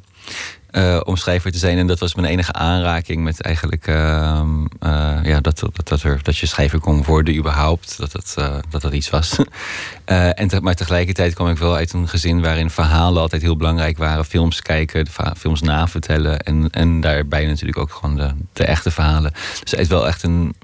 uh, 0.77 0.99
om 1.03 1.15
schrijver 1.17 1.51
te 1.51 1.57
zijn. 1.57 1.77
En 1.77 1.87
dat 1.87 1.99
was 1.99 2.15
mijn 2.15 2.27
enige 2.27 2.53
aanraking 2.53 3.23
met 3.23 3.41
eigenlijk 3.41 3.87
uh, 3.87 4.41
uh, 4.83 5.19
ja, 5.23 5.39
dat, 5.41 5.59
dat, 5.83 6.03
dat, 6.23 6.37
je 6.37 6.45
schrijver 6.45 6.79
kon 6.79 7.03
worden 7.03 7.35
überhaupt. 7.35 7.97
Dat 7.97 8.11
dat, 8.11 8.35
uh, 8.39 8.55
dat, 8.69 8.81
dat 8.81 8.93
iets 8.93 9.09
was. 9.09 9.35
en 10.05 10.49
maar 10.61 10.75
tegelijkertijd 10.75 11.33
kwam 11.33 11.49
ik 11.49 11.57
wel 11.57 11.75
uit 11.75 11.93
een 11.93 12.07
gezin 12.07 12.41
waarin 12.41 12.69
verhalen 12.69 13.21
altijd 13.21 13.41
heel 13.41 13.57
belangrijk 13.57 13.97
waren. 13.97 14.25
Films 14.25 14.61
kijken, 14.61 15.07
films 15.37 15.61
navertellen. 15.61 16.39
En, 16.39 16.69
en 16.71 17.01
daarbij 17.01 17.45
natuurlijk 17.45 17.77
ook 17.77 17.91
gewoon 17.91 18.35
de, 18.53 18.63
echte 18.63 18.91
verhalen. 18.91 19.31
Dus 19.31 19.71
het 19.71 19.79
is 19.79 19.87
wel 19.87 20.07
echt 20.07 20.23
een 20.23 20.55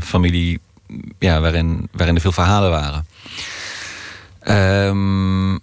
familie 0.00 0.60
ja, 1.18 1.40
waarin, 1.40 1.88
waarin 1.92 2.14
er 2.14 2.20
veel 2.20 2.32
verhalen 2.32 2.70
waren. 2.70 3.06
Um, 4.88 5.60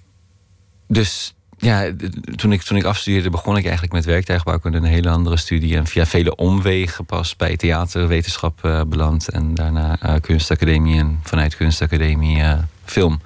dus 0.88 1.34
ja, 1.64 1.92
toen 2.36 2.52
ik, 2.52 2.62
toen 2.62 2.78
ik 2.78 2.84
afstudeerde 2.84 3.30
begon 3.30 3.58
ik 3.58 3.64
eigenlijk 3.64 3.94
met 3.94 4.06
werktuigbouwkunde 4.06 4.78
een 4.78 4.84
hele 4.84 5.10
andere 5.10 5.38
studie. 5.38 5.76
En 5.76 5.88
via 5.88 6.06
vele 6.06 6.36
omwegen 6.36 7.06
pas 7.06 7.36
bij 7.36 7.58
theaterwetenschap 7.58 8.60
uh, 8.66 8.82
beland. 8.88 9.30
En 9.30 9.54
daarna 9.54 9.98
uh, 10.04 10.14
kunstacademie 10.22 11.00
en 11.00 11.20
vanuit 11.24 11.56
kunstacademie 11.56 12.38
uh, 12.38 12.54
film. 12.86 13.22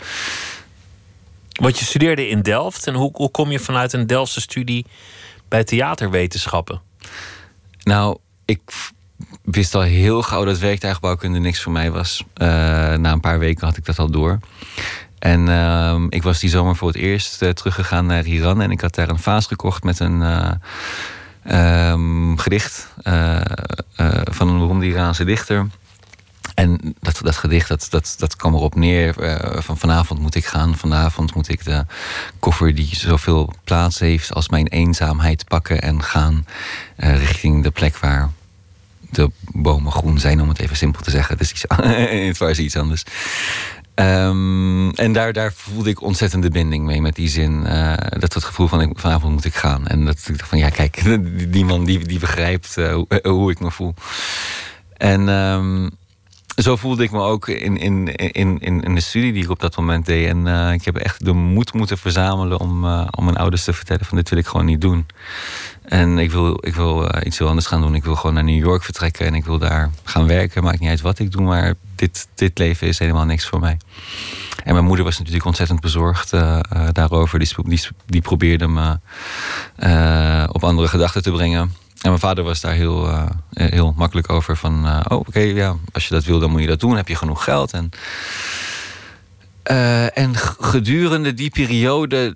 Want 1.52 1.80
je 1.80 1.86
studeerde 1.86 2.28
in 2.28 2.42
Delft. 2.42 2.88
En 2.88 2.94
hoe, 2.94 3.10
hoe 3.14 3.32
kom 3.32 3.52
je 3.52 3.60
vanuit 3.60 3.94
een 3.94 4.08
Delftse 4.08 4.42
studie 4.42 4.86
bij 5.48 5.64
theaterwetenschappen? 5.64 6.82
Nou, 7.84 8.18
ik 8.46 8.62
wist 9.44 9.76
al 9.76 9.82
heel 9.82 10.22
gauw 10.22 10.46
dat 10.46 10.60
werktuigbouwkunde 10.60 11.40
niks 11.40 11.62
voor 11.62 11.72
mij 11.72 11.92
was. 11.92 12.24
na 12.34 13.12
een 13.12 13.20
paar 13.20 13.40
weken 13.40 13.66
had 13.66 13.78
ik 13.78 13.86
dat 13.86 14.00
al 14.00 14.12
door. 14.12 14.40
En 15.20 15.48
uh, 15.48 16.04
ik 16.10 16.24
was 16.24 16.40
die 16.40 16.50
zomer 16.50 16.76
voor 16.76 16.88
het 16.88 16.98
eerst 16.98 17.42
uh, 17.42 17.50
teruggegaan 17.50 18.06
naar 18.06 18.26
Iran. 18.26 18.62
En 18.62 18.72
ik 18.72 18.82
had 18.82 18.96
daar 18.96 19.10
een 19.10 19.20
vaas 19.20 19.46
gekocht 19.46 19.84
met 19.84 20.00
een 20.00 20.22
uh, 20.22 21.92
um, 21.92 22.38
gedicht 22.38 22.88
uh, 23.04 23.42
van 24.24 24.48
een 24.48 24.58
beroemde 24.58 24.86
Iraanse 24.86 25.24
dichter. 25.24 25.68
En 26.56 26.96
dat, 27.00 27.20
dat 27.24 27.36
gedicht, 27.36 27.68
dat, 27.68 27.88
dat, 27.90 28.16
dat 28.18 28.36
kwam 28.36 28.54
erop 28.54 28.76
neer 28.76 29.16
van 29.58 29.78
vanavond 29.78 30.20
moet 30.20 30.36
ik 30.36 30.46
gaan. 30.46 30.76
Vanavond 30.76 31.36
moet 31.36 31.50
ik 31.50 31.64
de 31.66 31.86
koffer 32.40 32.76
die 32.76 32.96
zoveel 32.96 33.54
plaats 33.64 34.00
heeft 34.00 34.34
als 34.34 34.50
mijn 34.50 34.68
eenzaamheid 34.68 35.46
pakken 35.48 35.82
en 35.82 36.04
gaan 36.04 36.46
richting 36.96 37.64
de 37.64 37.72
plek 37.72 37.98
waar 37.98 38.30
de 39.10 39.32
bomen 39.40 39.92
groen 39.92 40.20
zijn, 40.20 40.42
om 40.42 40.50
het 40.50 40.60
even 40.60 40.78
simpel 40.78 41.02
te 41.02 41.12
zeggen. 41.12 41.38
Het 41.38 41.44
is 41.44 41.52
iets, 41.52 41.64
het 42.28 42.38
was 42.38 42.58
iets 42.60 42.76
anders. 42.76 43.04
Um, 44.00 44.92
en 44.92 45.14
daar, 45.14 45.34
daar 45.34 45.54
voelde 45.54 45.90
ik 45.90 46.02
ontzettende 46.02 46.50
binding 46.50 46.86
mee 46.86 47.02
met 47.02 47.16
die 47.16 47.30
zin. 47.30 47.64
Uh, 47.66 47.94
dat 48.10 48.34
het 48.34 48.44
gevoel 48.44 48.68
van 48.68 48.82
ik, 48.82 49.00
vanavond 49.00 49.34
moet 49.34 49.46
ik 49.46 49.56
gaan. 49.56 49.88
En 49.88 50.06
dat 50.06 50.18
ik 50.28 50.38
dacht 50.38 50.50
van 50.50 50.58
ja, 50.58 50.70
kijk, 50.70 51.22
die, 51.54 51.66
man 51.66 51.84
die, 51.84 52.08
die 52.08 52.20
begrijpt 52.20 52.76
uh, 52.78 52.94
hoe, 52.94 53.08
hoe, 53.24 53.52
ik 53.52 53.60
me 53.60 53.72
voel. 53.72 53.94
En 54.98 55.28
um, 55.28 55.90
zo 56.56 56.76
voelde 56.76 57.04
ik 57.04 57.12
me 57.12 57.20
ook 57.20 57.48
in, 57.48 57.78
in, 57.78 58.16
in, 58.16 58.60
in, 58.60 58.96
de 58.96 59.02
studie 59.02 59.34
die 59.34 59.44
ik 59.44 59.50
op 59.50 59.60
dat 59.60 59.78
moment 59.78 60.06
deed. 60.06 60.28
En 60.28 60.72
ik 60.74 60.86
heb 60.86 60.96
echt 60.96 61.26
de 61.26 61.34
moed 61.34 61.74
moeten 61.74 61.98
verzamelen 61.98 62.60
om, 62.60 62.86
om 62.86 63.24
mijn 63.24 63.38
ouders 63.38 63.64
te 63.64 63.74
vertellen 63.74 64.06
van 64.06 64.18
dit 64.18 64.30
wil 64.30 64.40
ik 64.40 64.48
gewoon 64.48 64.66
niet 64.66 64.82
doen. 64.82 65.06
En 65.88 66.18
ik 66.18 66.32
wil, 66.32 66.58
ik 66.62 66.76
wil 66.76 67.04
uh, 67.04 67.10
iets 67.24 67.38
heel 67.38 67.48
anders 67.48 67.66
gaan 67.66 67.82
doen. 67.82 67.96
Ik 67.96 68.04
wil 68.04 68.16
gewoon 68.16 68.34
naar 68.34 68.44
New 68.44 68.64
York 68.64 68.84
vertrekken 68.84 69.26
en 69.26 69.34
ik 69.34 69.46
wil 69.46 69.58
daar 69.58 69.92
gaan 70.04 70.28
werken. 70.28 70.64
Maakt 70.64 70.80
niet 70.80 70.90
uit 70.90 71.02
wat 71.02 71.20
ik 71.20 71.32
doe, 71.32 71.42
maar 71.42 71.74
dit, 71.96 72.28
dit 72.36 72.58
leven 72.58 72.88
is 72.88 73.00
helemaal 73.00 73.26
niks 73.26 73.46
voor 73.46 73.60
mij. 73.60 73.78
En 74.64 74.74
mijn 74.74 74.86
moeder 74.86 75.06
was 75.06 75.18
natuurlijk 75.18 75.46
ontzettend 75.46 75.80
bezorgd 75.80 76.34
uh, 76.34 76.60
uh, 76.76 76.88
daarover. 76.92 77.40
Die, 77.40 77.50
die, 77.64 77.82
die, 78.06 78.22
probeerde 78.22 78.68
me 78.68 79.00
op 80.52 80.64
andere 80.64 80.88
gedachten 80.88 81.24
te 81.24 81.32
brengen. 81.32 81.62
En 81.62 82.10
mijn 82.10 82.20
vader 82.20 82.44
was 82.44 82.62
daar 82.62 82.74
heel, 82.74 83.28
heel 83.52 83.94
makkelijk 83.98 84.30
over. 84.30 84.58
Van, 84.58 84.86
oh 85.08 85.20
oké, 85.20 85.40
ja, 85.40 85.76
als 85.92 86.08
je 86.08 86.14
dat 86.14 86.24
wil, 86.24 86.40
dan 86.40 86.52
moet 86.52 86.62
je 86.62 86.68
dat 86.68 86.80
doen. 86.80 86.96
Heb 86.96 87.08
je 87.08 87.16
genoeg 87.16 87.44
geld? 87.44 87.74
En, 87.74 87.90
en 90.14 90.36
gedurende 90.60 91.34
die 91.34 91.50
periode 91.50 92.36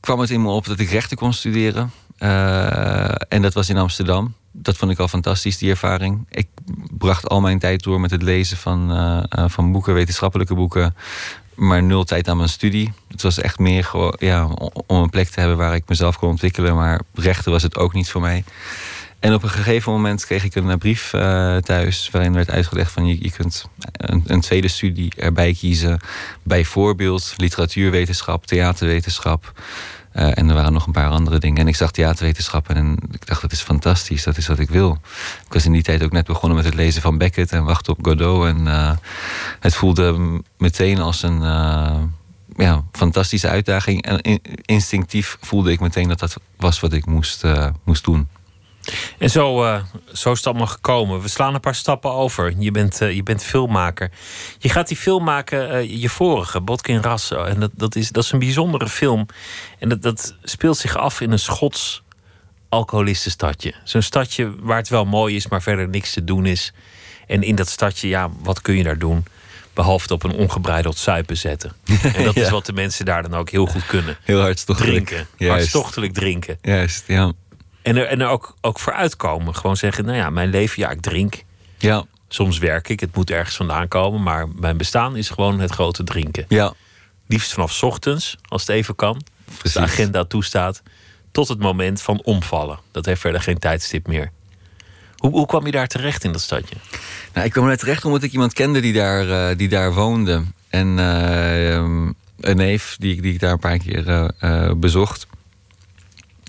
kwam 0.00 0.20
het 0.20 0.30
in 0.30 0.42
me 0.42 0.48
op 0.48 0.66
dat 0.66 0.78
ik 0.78 0.90
rechten 0.90 1.16
kon 1.16 1.32
studeren. 1.32 1.90
Uh, 2.22 3.14
en 3.28 3.42
dat 3.42 3.52
was 3.52 3.68
in 3.68 3.76
Amsterdam. 3.76 4.34
Dat 4.52 4.76
vond 4.76 4.90
ik 4.90 4.98
al 4.98 5.08
fantastisch, 5.08 5.58
die 5.58 5.70
ervaring. 5.70 6.26
Ik 6.30 6.48
bracht 6.90 7.28
al 7.28 7.40
mijn 7.40 7.58
tijd 7.58 7.82
door 7.82 8.00
met 8.00 8.10
het 8.10 8.22
lezen 8.22 8.56
van, 8.56 8.92
uh, 8.92 9.44
van 9.48 9.72
boeken, 9.72 9.94
wetenschappelijke 9.94 10.54
boeken. 10.54 10.94
Maar 11.54 11.82
nul 11.82 12.04
tijd 12.04 12.28
aan 12.28 12.36
mijn 12.36 12.48
studie. 12.48 12.92
Het 13.08 13.22
was 13.22 13.38
echt 13.38 13.58
meer 13.58 13.90
ja, 14.18 14.48
om 14.86 15.02
een 15.02 15.10
plek 15.10 15.28
te 15.28 15.40
hebben 15.40 15.58
waar 15.58 15.74
ik 15.74 15.88
mezelf 15.88 16.18
kon 16.18 16.28
ontwikkelen. 16.28 16.74
Maar 16.74 17.00
rechten 17.14 17.52
was 17.52 17.62
het 17.62 17.76
ook 17.76 17.92
niet 17.92 18.10
voor 18.10 18.20
mij. 18.20 18.44
En 19.18 19.34
op 19.34 19.42
een 19.42 19.48
gegeven 19.48 19.92
moment 19.92 20.26
kreeg 20.26 20.44
ik 20.44 20.54
een 20.54 20.78
brief 20.78 21.10
thuis 21.60 22.08
waarin 22.12 22.32
werd 22.32 22.50
uitgelegd 22.50 22.92
van 22.92 23.06
je, 23.06 23.16
je 23.20 23.30
kunt 23.30 23.68
een, 23.92 24.22
een, 24.26 24.40
tweede 24.40 24.68
studie 24.68 25.12
erbij 25.16 25.54
kiezen. 25.54 26.00
Bijvoorbeeld 26.42 27.34
literatuurwetenschap, 27.36 28.46
theaterwetenschap. 28.46 29.52
Uh, 30.14 30.38
en 30.38 30.48
er 30.48 30.54
waren 30.54 30.72
nog 30.72 30.86
een 30.86 30.92
paar 30.92 31.10
andere 31.10 31.38
dingen. 31.38 31.60
En 31.60 31.68
ik 31.68 31.76
zag 31.76 31.90
theaterwetenschappen 31.90 32.76
en 32.76 32.96
ik 33.10 33.26
dacht, 33.26 33.42
dat 33.42 33.52
is 33.52 33.60
fantastisch, 33.60 34.22
dat 34.22 34.36
is 34.36 34.46
wat 34.46 34.58
ik 34.58 34.70
wil. 34.70 34.98
Ik 35.46 35.52
was 35.52 35.64
in 35.64 35.72
die 35.72 35.82
tijd 35.82 36.02
ook 36.02 36.12
net 36.12 36.26
begonnen 36.26 36.56
met 36.56 36.66
het 36.66 36.74
lezen 36.74 37.02
van 37.02 37.18
Beckett 37.18 37.52
en 37.52 37.64
wachten 37.64 37.92
op 37.92 38.04
Godot. 38.04 38.46
En 38.46 38.60
uh, 38.66 38.92
het 39.60 39.74
voelde 39.74 40.40
meteen 40.58 41.00
als 41.00 41.22
een 41.22 41.40
uh, 41.40 42.00
ja, 42.56 42.84
fantastische 42.92 43.48
uitdaging. 43.48 44.02
En 44.02 44.40
instinctief 44.64 45.36
voelde 45.40 45.72
ik 45.72 45.80
meteen 45.80 46.08
dat 46.08 46.18
dat 46.18 46.36
was 46.56 46.80
wat 46.80 46.92
ik 46.92 47.06
moest, 47.06 47.44
moest 47.84 48.04
doen. 48.04 48.28
En 49.18 49.30
zo, 49.30 49.64
uh, 49.64 49.82
zo 50.12 50.30
is 50.30 50.36
het 50.36 50.46
allemaal 50.46 50.66
gekomen. 50.66 51.20
We 51.20 51.28
slaan 51.28 51.54
een 51.54 51.60
paar 51.60 51.74
stappen 51.74 52.10
over. 52.10 52.54
Je 52.58 52.70
bent, 52.70 53.00
uh, 53.00 53.12
je 53.12 53.22
bent 53.22 53.44
filmmaker. 53.44 54.10
Je 54.58 54.68
gaat 54.68 54.88
die 54.88 54.96
film 54.96 55.24
maken, 55.24 55.74
uh, 55.74 56.00
je 56.00 56.08
vorige, 56.08 56.60
Botkin 56.60 57.02
Rasso. 57.02 57.44
En 57.44 57.60
dat, 57.60 57.70
dat, 57.74 57.96
is, 57.96 58.10
dat 58.10 58.24
is 58.24 58.32
een 58.32 58.38
bijzondere 58.38 58.88
film. 58.88 59.26
En 59.78 59.88
dat, 59.88 60.02
dat 60.02 60.34
speelt 60.42 60.76
zich 60.76 60.96
af 60.96 61.20
in 61.20 61.32
een 61.32 61.38
Schots 61.38 62.02
alcoholistenstadje. 62.68 63.74
Zo'n 63.84 64.02
stadje 64.02 64.54
waar 64.60 64.76
het 64.76 64.88
wel 64.88 65.04
mooi 65.04 65.36
is, 65.36 65.48
maar 65.48 65.62
verder 65.62 65.88
niks 65.88 66.12
te 66.12 66.24
doen 66.24 66.46
is. 66.46 66.72
En 67.26 67.42
in 67.42 67.54
dat 67.54 67.68
stadje, 67.68 68.08
ja, 68.08 68.30
wat 68.42 68.62
kun 68.62 68.76
je 68.76 68.82
daar 68.82 68.98
doen? 68.98 69.24
Behalve 69.74 70.12
op 70.12 70.22
een 70.22 70.32
ongebreideld 70.32 70.98
suipen 70.98 71.36
zetten. 71.36 71.72
En 72.14 72.24
dat 72.24 72.36
is 72.36 72.50
wat 72.50 72.66
de 72.66 72.72
mensen 72.72 73.04
daar 73.04 73.22
dan 73.22 73.34
ook 73.34 73.50
heel 73.50 73.66
goed 73.66 73.86
kunnen. 73.86 74.16
Heel 74.22 74.40
hartstochtelijk. 74.40 75.06
Drinken. 75.06 75.26
Juist. 75.36 75.54
Hartstochtelijk 75.54 76.12
drinken. 76.12 76.58
Juist, 76.62 77.04
ja. 77.06 77.32
En 77.82 77.96
er, 77.96 78.06
en 78.06 78.20
er 78.20 78.28
ook, 78.28 78.54
ook 78.60 78.78
voor 78.78 78.92
uitkomen. 78.92 79.54
Gewoon 79.56 79.76
zeggen, 79.76 80.04
nou 80.04 80.16
ja, 80.16 80.30
mijn 80.30 80.48
leven, 80.50 80.82
ja, 80.82 80.90
ik 80.90 81.00
drink. 81.00 81.42
Ja. 81.78 82.04
Soms 82.28 82.58
werk 82.58 82.88
ik, 82.88 83.00
het 83.00 83.14
moet 83.16 83.30
ergens 83.30 83.56
vandaan 83.56 83.88
komen, 83.88 84.22
maar 84.22 84.48
mijn 84.48 84.76
bestaan 84.76 85.16
is 85.16 85.28
gewoon 85.30 85.60
het 85.60 85.70
grote 85.70 86.04
drinken. 86.04 86.44
Ja, 86.48 86.72
Liefst 87.26 87.52
vanaf 87.52 87.82
ochtends, 87.82 88.36
als 88.48 88.60
het 88.66 88.70
even 88.70 88.94
kan, 88.94 89.22
als 89.62 89.72
de 89.72 89.80
agenda 89.80 90.24
toestaat, 90.24 90.82
tot 91.32 91.48
het 91.48 91.58
moment 91.58 92.02
van 92.02 92.20
omvallen. 92.22 92.78
Dat 92.90 93.06
heeft 93.06 93.20
verder 93.20 93.40
geen 93.40 93.58
tijdstip 93.58 94.06
meer. 94.06 94.30
Hoe, 95.16 95.30
hoe 95.30 95.46
kwam 95.46 95.66
je 95.66 95.72
daar 95.72 95.86
terecht 95.86 96.24
in 96.24 96.32
dat 96.32 96.40
stadje? 96.40 96.74
Nou, 97.32 97.46
ik 97.46 97.52
kwam 97.52 97.68
er 97.68 97.78
terecht 97.78 98.04
omdat 98.04 98.22
ik 98.22 98.32
iemand 98.32 98.52
kende 98.52 98.80
die 98.80 98.92
daar, 98.92 99.50
eh, 99.50 99.56
die 99.56 99.68
daar 99.68 99.94
woonde. 99.94 100.42
En 100.68 100.98
eh, 100.98 101.74
ehm, 101.74 102.06
een 102.40 102.56
neef 102.56 102.96
die, 102.98 103.12
ik- 103.14 103.22
die 103.22 103.32
ik 103.32 103.40
daar 103.40 103.52
een 103.52 103.58
paar 103.58 103.78
keer 103.78 104.30
eh, 104.38 104.72
bezocht. 104.76 105.26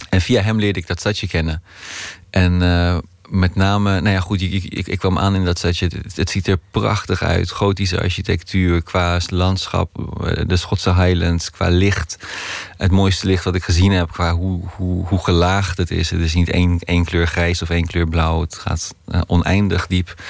En 0.09 0.21
via 0.21 0.41
hem 0.41 0.59
leerde 0.59 0.79
ik 0.79 0.87
dat 0.87 0.99
stadje 0.99 1.27
kennen. 1.27 1.63
En 2.29 2.61
eh, 2.61 2.97
met 3.29 3.55
name, 3.55 4.01
nou 4.01 4.13
ja, 4.15 4.19
goed, 4.19 4.41
ik, 4.41 4.63
ik, 4.63 4.87
ik- 4.87 4.99
kwam 4.99 5.17
aan 5.19 5.35
in 5.35 5.45
dat 5.45 5.57
stadje. 5.57 5.89
Het, 6.15 6.29
ziet 6.29 6.47
er 6.47 6.59
prachtig 6.71 7.21
uit. 7.23 7.51
Gotische 7.51 8.01
architectuur, 8.01 8.83
qua 8.83 9.19
landschap, 9.29 10.19
eh, 10.23 10.43
de 10.47 10.57
Schotse 10.57 10.93
Highlands, 10.95 11.49
qua 11.49 11.67
licht. 11.69 12.17
Het 12.77 12.91
mooiste 12.91 13.27
licht 13.27 13.43
wat 13.43 13.55
ik 13.55 13.63
gezien 13.63 13.91
heb, 13.91 14.11
qua 14.11 14.33
hoe, 14.35 14.61
hoe, 14.75 15.05
hoe 15.07 15.23
gelaagd 15.23 15.77
het 15.77 15.91
is. 15.91 16.09
Het 16.09 16.19
is 16.21 16.33
niet 16.33 16.49
één, 16.49 16.79
één 16.79 17.05
kleur 17.05 17.27
grijs 17.27 17.61
of 17.61 17.69
één 17.69 17.87
kleur 17.87 18.07
blauw. 18.07 18.41
Het 18.41 18.55
gaat 18.55 18.95
eh, 19.07 19.21
oneindig 19.27 19.87
diep. 19.87 20.21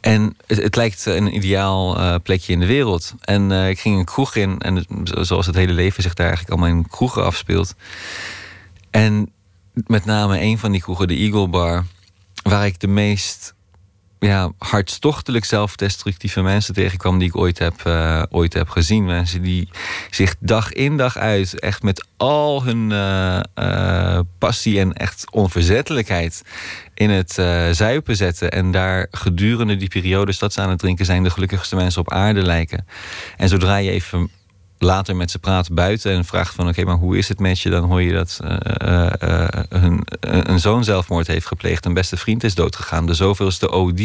En 0.00 0.36
het, 0.46 0.76
lijkt 0.76 1.06
een 1.06 1.34
ideaal 1.34 2.20
plekje 2.20 2.52
in 2.52 2.60
de 2.60 2.66
wereld. 2.66 3.14
En 3.20 3.50
ik 3.50 3.80
ging 3.80 3.98
een 3.98 4.04
kroeg 4.04 4.34
in, 4.34 4.58
en 4.58 4.86
zoals 5.04 5.46
het 5.46 5.54
hele 5.54 5.72
leven 5.72 6.02
zich 6.02 6.14
daar 6.14 6.26
eigenlijk 6.26 6.58
allemaal 6.60 6.78
in 6.78 6.88
kroegen 6.88 7.24
afspeelt. 7.24 7.74
En 8.92 9.32
met 9.86 10.04
name 10.04 10.40
een 10.40 10.58
van 10.58 10.72
die 10.72 10.80
kroegen, 10.80 11.08
de 11.08 11.16
Eagle 11.16 11.48
Bar, 11.48 11.84
waar 12.42 12.66
ik 12.66 12.80
de 12.80 12.88
meest 12.88 13.54
ja, 14.26 14.52
hartstochtelijk 14.58 15.44
zelfdestructieve 15.44 16.42
mensen 16.42 16.74
tegenkwam 16.74 17.18
die 17.18 17.28
ik 17.28 17.36
ooit 17.36 17.58
heb, 17.58 17.74
eh, 17.84 18.22
ooit 18.30 18.52
heb 18.52 18.68
gezien. 18.68 19.04
Mensen 19.04 19.42
die 19.42 19.68
zich 20.10 20.34
dag 20.38 20.72
in 20.72 20.96
dag 20.96 21.16
uit 21.16 21.60
echt 21.60 21.82
met 21.82 22.06
al 22.16 22.64
hun 22.64 22.92
eh, 22.92 23.40
eh, 23.54 24.20
passie 24.38 24.80
en 24.80 24.92
echt 24.92 25.30
onverzettelijkheid 25.30 26.42
in 26.94 27.10
het 27.10 27.32
zuipen 27.76 28.16
zetten. 28.16 28.50
En 28.50 28.70
daar 28.70 29.06
gedurende 29.10 29.76
die 29.76 29.88
periode 29.88 30.34
dat 30.38 30.52
ze 30.52 30.60
aan 30.60 30.70
het 30.70 30.78
drinken 30.78 31.04
zijn 31.06 31.22
de 31.22 31.30
gelukkigste 31.30 31.76
mensen 31.76 32.00
op 32.00 32.12
aarde 32.12 32.42
lijken. 32.42 32.86
En 33.36 33.48
zodra 33.48 33.76
je 33.76 33.90
even 33.90 34.30
later 34.82 35.16
met 35.16 35.30
ze 35.30 35.38
praat 35.38 35.74
buiten 35.74 36.12
en 36.12 36.24
vraagt 36.24 36.54
van 36.54 36.68
oké, 36.68 36.84
maar 36.84 36.96
hoe 36.96 37.18
is 37.18 37.28
het 37.28 37.38
met 37.38 37.60
je? 37.60 37.70
Dan 37.70 37.84
hoor 37.84 38.02
je 38.02 38.12
dat 38.12 38.40
eh, 38.44 38.56
eh, 38.76 39.12
eh, 39.20 39.48
hun, 39.68 40.06
een 40.20 40.60
zoon 40.60 40.84
zelfmoord 40.84 41.26
heeft 41.26 41.46
gepleegd. 41.46 41.84
Een 41.84 41.94
beste 41.94 42.16
vriend 42.16 42.44
is 42.44 42.54
doodgegaan. 42.54 43.06
De 43.06 43.14
zoveelste 43.14 43.70
OD. 43.70 44.00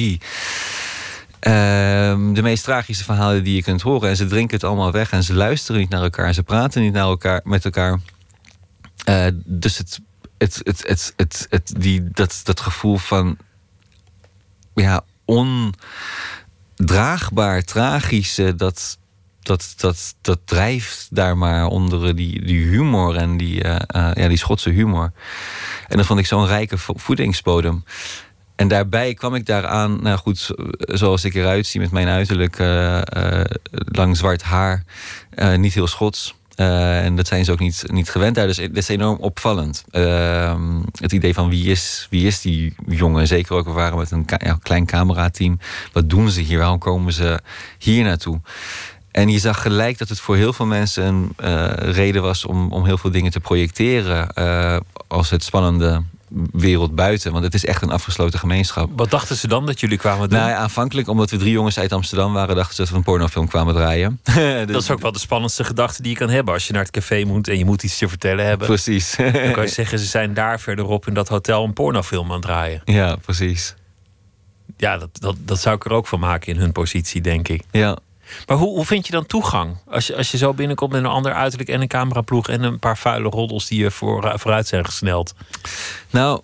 Ehm, 1.39 2.33
de 2.33 2.41
meest 2.41 2.63
tragische 2.63 3.03
verhalen 3.03 3.43
die 3.43 3.55
je 3.55 3.63
kunt 3.63 3.81
horen. 3.81 4.09
En 4.09 4.15
ze 4.15 4.25
drinken 4.25 4.55
het 4.55 4.65
allemaal 4.65 4.91
weg 4.91 5.11
en 5.11 5.23
ze 5.23 5.33
luisteren 5.33 5.81
niet 5.81 5.89
naar 5.89 6.03
elkaar. 6.03 6.33
Ze 6.33 6.43
praten 6.43 6.81
niet 6.81 6.93
naar 6.93 7.03
elkaar, 7.03 7.41
met 7.43 7.65
elkaar. 7.65 7.99
Dus 9.45 9.77
het, 9.77 9.99
het, 10.37 10.61
het, 10.63 10.83
het, 10.87 11.13
het, 11.15 11.47
het, 11.49 11.73
die, 11.77 12.09
dat, 12.11 12.39
dat 12.43 12.59
gevoel 12.59 12.97
van 12.97 13.37
ja, 14.73 15.01
ondraagbaar, 15.25 17.63
tragische, 17.63 18.55
dat, 18.55 18.97
dat, 19.47 19.73
dat, 19.77 20.15
dat 20.21 20.39
drijft 20.45 21.07
daar 21.11 21.37
maar 21.37 21.65
onder 21.65 22.15
die, 22.15 22.45
die 22.45 22.65
humor 22.65 23.15
en 23.15 23.37
die, 23.37 23.63
eh, 23.63 23.75
eh, 24.09 24.15
ja, 24.15 24.27
die 24.27 24.37
Schotse 24.37 24.69
humor. 24.69 25.11
En 25.87 25.97
dat 25.97 26.05
vond 26.05 26.19
ik 26.19 26.25
zo'n 26.25 26.47
rijke 26.47 26.77
vo- 26.77 26.93
voedingsbodem. 26.97 27.83
En 28.55 28.67
daarbij 28.67 29.13
kwam 29.13 29.35
ik 29.35 29.45
daaraan, 29.45 30.01
nou 30.01 30.17
goed, 30.17 30.37
zo- 30.37 30.55
zoals 30.77 31.23
ik 31.25 31.33
eruit 31.35 31.65
zie 31.67 31.79
met 31.81 31.91
mijn 31.91 32.07
uiterlijk, 32.07 32.59
eh, 32.59 33.01
eh, 33.41 33.45
lang 33.71 34.17
zwart 34.17 34.43
haar, 34.43 34.83
eh, 35.29 35.55
niet 35.55 35.73
heel 35.73 35.87
Schots. 35.87 36.35
Eh, 36.55 37.05
en 37.05 37.15
dat 37.15 37.27
zijn 37.27 37.45
ze 37.45 37.51
ook 37.51 37.59
niet, 37.59 37.83
niet 37.87 38.09
gewend 38.09 38.35
daar. 38.35 38.47
Dus 38.47 38.57
het 38.57 38.77
is 38.77 38.87
enorm 38.87 39.17
opvallend. 39.17 39.83
Ehm, 39.89 40.81
het 41.01 41.11
idee 41.11 41.33
van 41.33 41.49
wie 41.49 41.65
is, 41.71 42.07
wie 42.09 42.27
is 42.27 42.41
die 42.41 42.75
jongen? 42.87 43.27
Zeker 43.27 43.55
ook, 43.55 43.65
we 43.65 43.71
waren 43.71 43.97
met 43.97 44.11
een 44.11 44.25
klein 44.61 44.85
camerateam. 44.85 45.59
Wat 45.93 46.09
doen 46.09 46.29
ze 46.29 46.41
hier? 46.41 46.57
Waarom 46.57 46.77
komen 46.79 47.13
ze 47.13 47.39
hier 47.77 48.03
naartoe? 48.03 48.39
En 49.17 49.29
je 49.29 49.39
zag 49.39 49.61
gelijk 49.61 49.97
dat 49.97 50.09
het 50.09 50.19
voor 50.19 50.35
heel 50.35 50.53
veel 50.53 50.65
mensen 50.65 51.05
een 51.05 51.33
eh, 51.37 51.93
reden 51.93 52.21
was 52.21 52.45
om, 52.45 52.71
om 52.71 52.85
heel 52.85 52.97
veel 52.97 53.11
dingen 53.11 53.31
te 53.31 53.39
projecteren. 53.39 54.33
eh, 54.33 54.77
als 55.07 55.29
het 55.29 55.43
spannende 55.43 56.03
wereld 56.51 56.95
buiten. 56.95 57.31
Want 57.31 57.43
het 57.43 57.53
is 57.53 57.65
echt 57.65 57.81
een 57.81 57.89
afgesloten 57.89 58.39
gemeenschap. 58.39 58.89
Wat 58.95 59.09
dachten 59.09 59.35
ze 59.35 59.47
dan 59.47 59.65
dat 59.65 59.79
jullie 59.79 59.97
kwamen 59.97 60.29
doen? 60.29 60.39
Nou, 60.39 60.49
ja, 60.49 60.55
aanvankelijk, 60.57 61.07
omdat 61.07 61.29
we 61.29 61.37
drie 61.37 61.51
jongens 61.51 61.79
uit 61.79 61.91
Amsterdam 61.91 62.33
waren, 62.33 62.55
dachten 62.55 62.75
ze 62.75 62.81
dat 62.81 62.89
we 62.91 62.97
een 62.97 63.03
pornofilm 63.03 63.47
kwamen 63.47 63.73
draaien. 63.73 64.19
dat 64.71 64.81
is 64.81 64.91
ook 64.91 65.01
wel 65.01 65.11
de 65.11 65.19
spannendste 65.19 65.63
gedachte 65.63 66.01
die 66.01 66.11
je 66.11 66.17
kan 66.17 66.29
hebben 66.29 66.53
als 66.53 66.67
je 66.67 66.73
naar 66.73 66.81
het 66.81 66.91
café 66.91 67.23
moet 67.23 67.47
en 67.47 67.57
je 67.57 67.65
moet 67.65 67.83
iets 67.83 67.97
te 67.97 68.07
vertellen 68.07 68.45
hebben. 68.45 68.67
Precies. 68.67 69.15
Dan 69.15 69.51
kan 69.51 69.63
je 69.63 69.69
zeggen, 69.69 69.99
ze 69.99 70.05
zijn 70.05 70.33
daar 70.33 70.59
verderop 70.59 71.07
in 71.07 71.13
dat 71.13 71.27
hotel 71.27 71.63
een 71.63 71.73
pornofilm 71.73 72.27
aan 72.27 72.33
het 72.33 72.41
draaien. 72.41 72.81
ja, 72.85 73.15
precies. 73.15 73.75
Ja, 74.77 74.97
dat, 74.97 75.09
dat, 75.13 75.35
dat 75.39 75.59
zou 75.59 75.75
ik 75.75 75.85
er 75.85 75.91
ook 75.91 76.07
van 76.07 76.19
maken 76.19 76.53
in 76.53 76.59
hun 76.59 76.71
positie, 76.71 77.21
denk 77.21 77.47
ik. 77.47 77.63
Ja. 77.71 77.97
Maar 78.45 78.57
hoe, 78.57 78.75
hoe 78.75 78.85
vind 78.85 79.05
je 79.05 79.11
dan 79.11 79.25
toegang? 79.25 79.77
Als 79.87 80.07
je, 80.07 80.15
als 80.15 80.31
je 80.31 80.37
zo 80.37 80.53
binnenkomt 80.53 80.91
met 80.91 81.03
een 81.03 81.09
ander 81.09 81.33
uiterlijk 81.33 81.69
en 81.69 81.81
een 81.81 81.87
cameraploeg 81.87 82.49
en 82.49 82.63
een 82.63 82.79
paar 82.79 82.97
vuile 82.97 83.29
roddels 83.29 83.67
die 83.67 83.79
je 83.79 83.91
voor, 83.91 84.39
vooruit 84.39 84.67
zijn 84.67 84.85
gesneld. 84.85 85.33
Nou, 86.09 86.41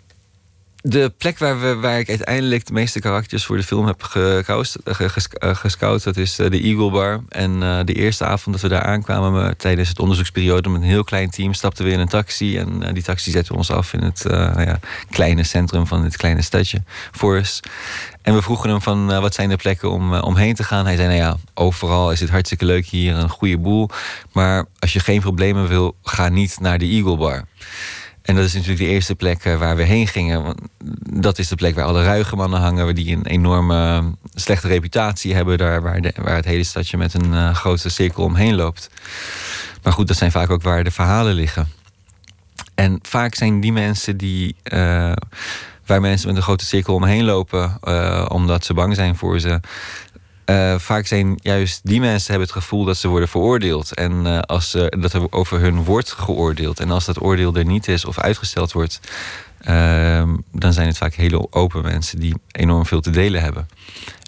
de 0.86 1.14
plek 1.18 1.38
waar, 1.38 1.60
we, 1.62 1.76
waar 1.76 2.00
ik 2.00 2.10
uiteindelijk 2.10 2.66
de 2.66 2.74
meeste 2.74 3.00
karakters 3.00 3.46
voor 3.46 3.58
de 3.58 3.64
film 3.64 3.86
heb 3.86 4.10
eh, 4.14 4.50
eh, 4.50 5.56
gescout, 5.56 6.04
dat 6.04 6.18
is 6.18 6.40
eh, 6.40 6.50
de 6.50 6.62
Eagle 6.62 6.92
Bar. 6.92 7.24
En 7.30 7.60
de 7.86 7.94
eerste 7.94 8.26
avond 8.26 8.56
dat 8.56 8.62
we 8.70 8.76
daar 8.76 8.84
aankwamen, 8.84 9.48
we- 9.48 9.56
tijdens 9.56 9.90
het 9.90 10.00
onderzoeksperiode 10.00 10.70
met 10.70 10.82
een 10.82 10.88
heel 10.88 11.04
klein 11.04 11.30
team, 11.30 11.54
stapten 11.54 11.86
we 11.86 11.92
in 11.92 12.00
een 12.00 12.08
taxi. 12.08 12.58
En 12.58 12.94
die 12.94 13.04
taxi 13.04 13.32
zette 13.32 13.56
ons 13.56 13.72
af 13.72 13.94
in 13.94 14.02
het 14.02 14.26
eh, 14.26 14.52
ja, 14.66 14.80
kleine 15.10 15.44
centrum 15.44 15.88
van 15.88 16.02
dit 16.02 16.18
kleine 16.18 16.42
stadje, 16.42 16.84
Forest. 17.12 17.68
En 18.22 18.34
we 18.34 18.42
vroegen 18.42 18.70
hem 18.70 18.82
van 18.82 19.06
wat 19.22 19.34
zijn 19.34 19.50
de 19.50 19.56
plekken 19.56 19.92
om 19.92 20.14
omheen 20.14 20.56
te 20.56 20.64
gaan. 20.64 20.86
Hij 20.86 20.96
zei, 20.96 21.08
nou 21.08 21.20
ja, 21.20 21.38
overal 21.54 22.12
is 22.12 22.20
het 22.20 22.30
hartstikke 22.30 22.66
leuk 22.66 22.86
hier, 22.86 23.16
een 23.16 23.30
goede 23.30 23.58
boel. 23.58 23.90
Maar 24.32 24.66
als 24.80 24.94
je 24.94 25.00
geen 25.00 25.20
problemen 25.22 25.68
wil, 25.68 25.96
ga 26.04 26.30
niet 26.30 26.60
naar 26.60 26.78
de 26.78 26.86
Eagle 26.86 27.18
Bar. 27.18 27.44
En 28.24 28.36
dat 28.36 28.46
is 28.46 28.54
natuurlijk 28.54 28.80
de 28.80 28.88
eerste 28.88 29.16
plek 29.16 29.44
eh, 29.44 29.58
waar 29.58 29.76
we 29.76 29.84
heen 29.84 30.08
gingen. 30.08 30.44
Want 30.44 30.62
dat 31.10 31.40
is 31.40 31.48
de 31.48 31.56
plek 31.56 31.76
waar 31.76 31.86
alle 31.86 32.04
ruige 32.04 32.36
mannen 32.36 32.60
hangen, 32.60 32.96
die 32.96 33.16
een 33.16 33.26
enorme 33.26 33.98
eh, 33.98 34.06
slechte 34.34 34.68
reputatie 34.68 35.34
hebben, 35.34 35.58
daar 35.58 35.82
waar, 35.82 36.02
de, 36.02 36.14
waar 36.16 36.36
het 36.36 36.46
hele 36.46 36.64
stadje 36.64 36.98
met 36.98 37.14
een 37.14 37.34
eh, 37.34 37.56
grote 37.56 37.90
cirkel 37.90 38.24
omheen 38.24 38.56
loopt. 38.56 38.90
Maar 39.84 39.94
goed, 39.94 40.08
dat 40.08 40.18
zijn 40.18 40.32
vaak 40.32 40.50
ook 40.50 40.62
waar 40.62 40.84
de 40.84 40.92
verhalen 40.92 41.34
liggen. 41.34 41.68
En 42.76 43.00
vaak 43.02 43.36
zijn 43.36 43.60
die 43.60 43.74
mensen 43.74 44.18
die. 44.18 44.56
waar 45.86 46.02
mensen 46.02 46.28
met 46.28 46.36
een 46.36 46.44
grote 46.44 46.66
cirkel 46.66 46.96
omheen 46.96 47.24
lopen, 47.24 47.78
omdat 48.32 48.66
ze 48.66 48.74
bang 48.74 48.96
zijn 48.96 49.16
voor 49.16 49.40
ze. 49.40 49.60
Eh, 50.46 50.76
vaak 50.78 51.06
zijn 51.06 51.40
juist 51.42 51.80
die 51.84 52.00
mensen 52.00 52.30
hebben 52.30 52.48
het 52.48 52.58
gevoel 52.58 52.86
dat 52.86 52.98
ze 52.98 53.08
worden 53.08 53.30
veroordeeld. 53.30 53.94
En 53.94 54.26
eh, 54.26 54.40
als 54.40 54.70
ze, 54.70 54.96
dat 55.00 55.14
er 55.14 55.32
over 55.32 55.60
hun 55.60 55.84
wordt 55.84 56.12
geoordeeld. 56.12 56.80
En 56.80 56.92
als 56.92 57.06
dat 57.06 57.22
oordeel 57.22 57.56
er 57.56 57.66
niet 57.66 57.88
is 57.88 58.06
of 58.06 58.20
uitgesteld 58.20 58.72
wordt, 58.72 59.00
ehm, 59.62 60.36
dan 60.52 60.74
zijn 60.74 60.88
het 60.88 60.98
vaak 60.98 61.14
hele 61.14 61.52
open 61.52 61.82
mensen 61.82 62.20
die 62.20 62.36
enorm 62.52 62.86
veel 62.86 63.02
te 63.02 63.10
delen 63.10 63.42
hebben. 63.42 63.68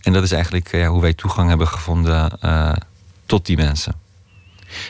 En 0.03 0.13
dat 0.13 0.23
is 0.23 0.31
eigenlijk 0.31 0.71
eh, 0.71 0.79
ja, 0.79 0.87
hoe 0.87 1.01
wij 1.01 1.13
toegang 1.13 1.49
hebben 1.49 1.67
gevonden 1.67 2.39
tot 3.25 3.45
die 3.45 3.57
mensen. 3.57 3.93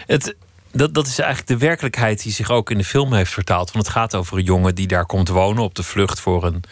Het, 0.05 0.35
dat, 0.71 0.93
dat 0.93 1.07
is 1.07 1.19
eigenlijk 1.19 1.59
de 1.59 1.65
werkelijkheid 1.65 2.23
die 2.23 2.31
zich 2.31 2.49
ook 2.49 2.69
in 2.69 2.77
de 2.77 2.83
film 2.83 3.13
heeft 3.13 3.33
vertaald. 3.33 3.71
Want 3.71 3.85
het 3.85 3.95
gaat 3.95 4.15
over 4.15 4.37
een 4.37 4.43
jongen 4.43 4.75
die 4.75 4.87
daar 4.87 5.05
komt 5.05 5.27
wonen 5.27 5.63
op 5.63 5.75
de 5.75 5.83
vlucht 5.83 6.19
voor 6.19 6.43
een, 6.43 6.63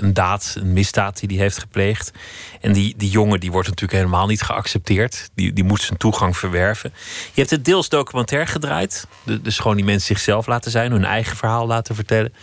een 0.00 0.14
daad, 0.14 0.54
een 0.58 0.72
misdaad 0.72 1.18
die 1.18 1.28
hij 1.28 1.38
heeft 1.38 1.58
gepleegd. 1.58 2.12
En 2.60 2.72
die, 2.72 2.94
die 2.96 3.10
jongen 3.10 3.40
die 3.40 3.50
wordt 3.50 3.68
natuurlijk 3.68 3.98
helemaal 3.98 4.26
niet 4.26 4.42
geaccepteerd. 4.42 5.30
Die, 5.34 5.52
die 5.52 5.64
moet 5.64 5.80
zijn 5.80 5.98
toegang 5.98 6.36
verwerven. 6.36 6.92
Je 7.34 7.40
hebt 7.40 7.50
het 7.50 7.64
deels 7.64 7.88
documentair 7.88 8.46
gedraaid. 8.46 9.06
Dus 9.42 9.58
gewoon 9.58 9.76
die 9.76 9.84
mensen 9.84 10.06
zichzelf 10.06 10.46
laten 10.46 10.70
zijn, 10.70 10.92
hun 10.92 11.04
eigen 11.04 11.36
verhaal 11.36 11.66
laten 11.66 11.94
vertellen. 11.94 12.34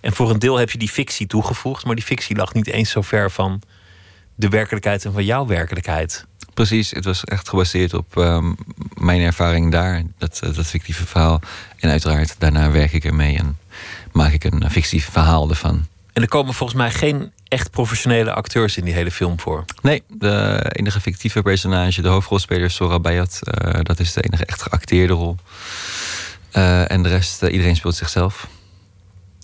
En 0.00 0.12
voor 0.12 0.30
een 0.30 0.38
deel 0.38 0.56
heb 0.56 0.70
je 0.70 0.78
die 0.78 0.88
fictie 0.88 1.26
toegevoegd. 1.26 1.84
Maar 1.84 1.94
die 1.94 2.04
fictie 2.04 2.36
lag 2.36 2.54
niet 2.54 2.66
eens 2.66 2.90
zo 2.90 3.02
ver 3.02 3.30
van 3.30 3.62
de 4.34 4.48
werkelijkheid 4.48 5.04
en 5.04 5.12
van 5.12 5.24
jouw 5.24 5.46
werkelijkheid. 5.46 6.24
Precies, 6.54 6.90
het 6.90 7.04
was 7.04 7.24
echt 7.24 7.48
gebaseerd 7.48 7.94
op 7.94 8.16
ehm, 8.16 8.52
mijn 8.94 9.20
ervaring 9.20 9.72
daar, 9.72 10.02
dat, 10.18 10.40
eh, 10.42 10.54
dat 10.54 10.66
fictieve 10.66 11.06
verhaal. 11.06 11.40
En 11.78 11.90
uiteraard, 11.90 12.34
daarna 12.38 12.70
werk 12.70 12.92
ik 12.92 13.04
ermee 13.04 13.38
en 13.38 13.58
maak 14.12 14.32
ik 14.32 14.44
een 14.44 14.70
fictief 14.70 15.08
verhaal 15.10 15.48
ervan. 15.48 15.86
En 16.12 16.22
er 16.22 16.28
komen 16.28 16.54
volgens 16.54 16.78
mij 16.78 16.90
geen 16.90 17.32
echt 17.48 17.70
professionele 17.70 18.32
acteurs 18.32 18.76
in 18.76 18.84
die 18.84 18.94
hele 18.94 19.10
film 19.10 19.40
voor. 19.40 19.64
Nee, 19.82 20.02
de 20.08 20.66
enige 20.72 21.00
fictieve 21.00 21.42
personage, 21.42 22.02
de 22.02 22.08
hoofdrolspeler 22.08 22.70
Sora 22.70 22.98
Bayat, 22.98 23.40
eh, 23.42 23.80
dat 23.82 24.00
is 24.00 24.12
de 24.12 24.22
enige 24.22 24.44
echt 24.44 24.62
geacteerde 24.62 25.12
rol. 25.12 25.36
Eh, 26.50 26.90
en 26.90 27.02
de 27.02 27.08
rest, 27.08 27.42
eh, 27.42 27.52
iedereen 27.52 27.76
speelt 27.76 27.94
zichzelf. 27.94 28.48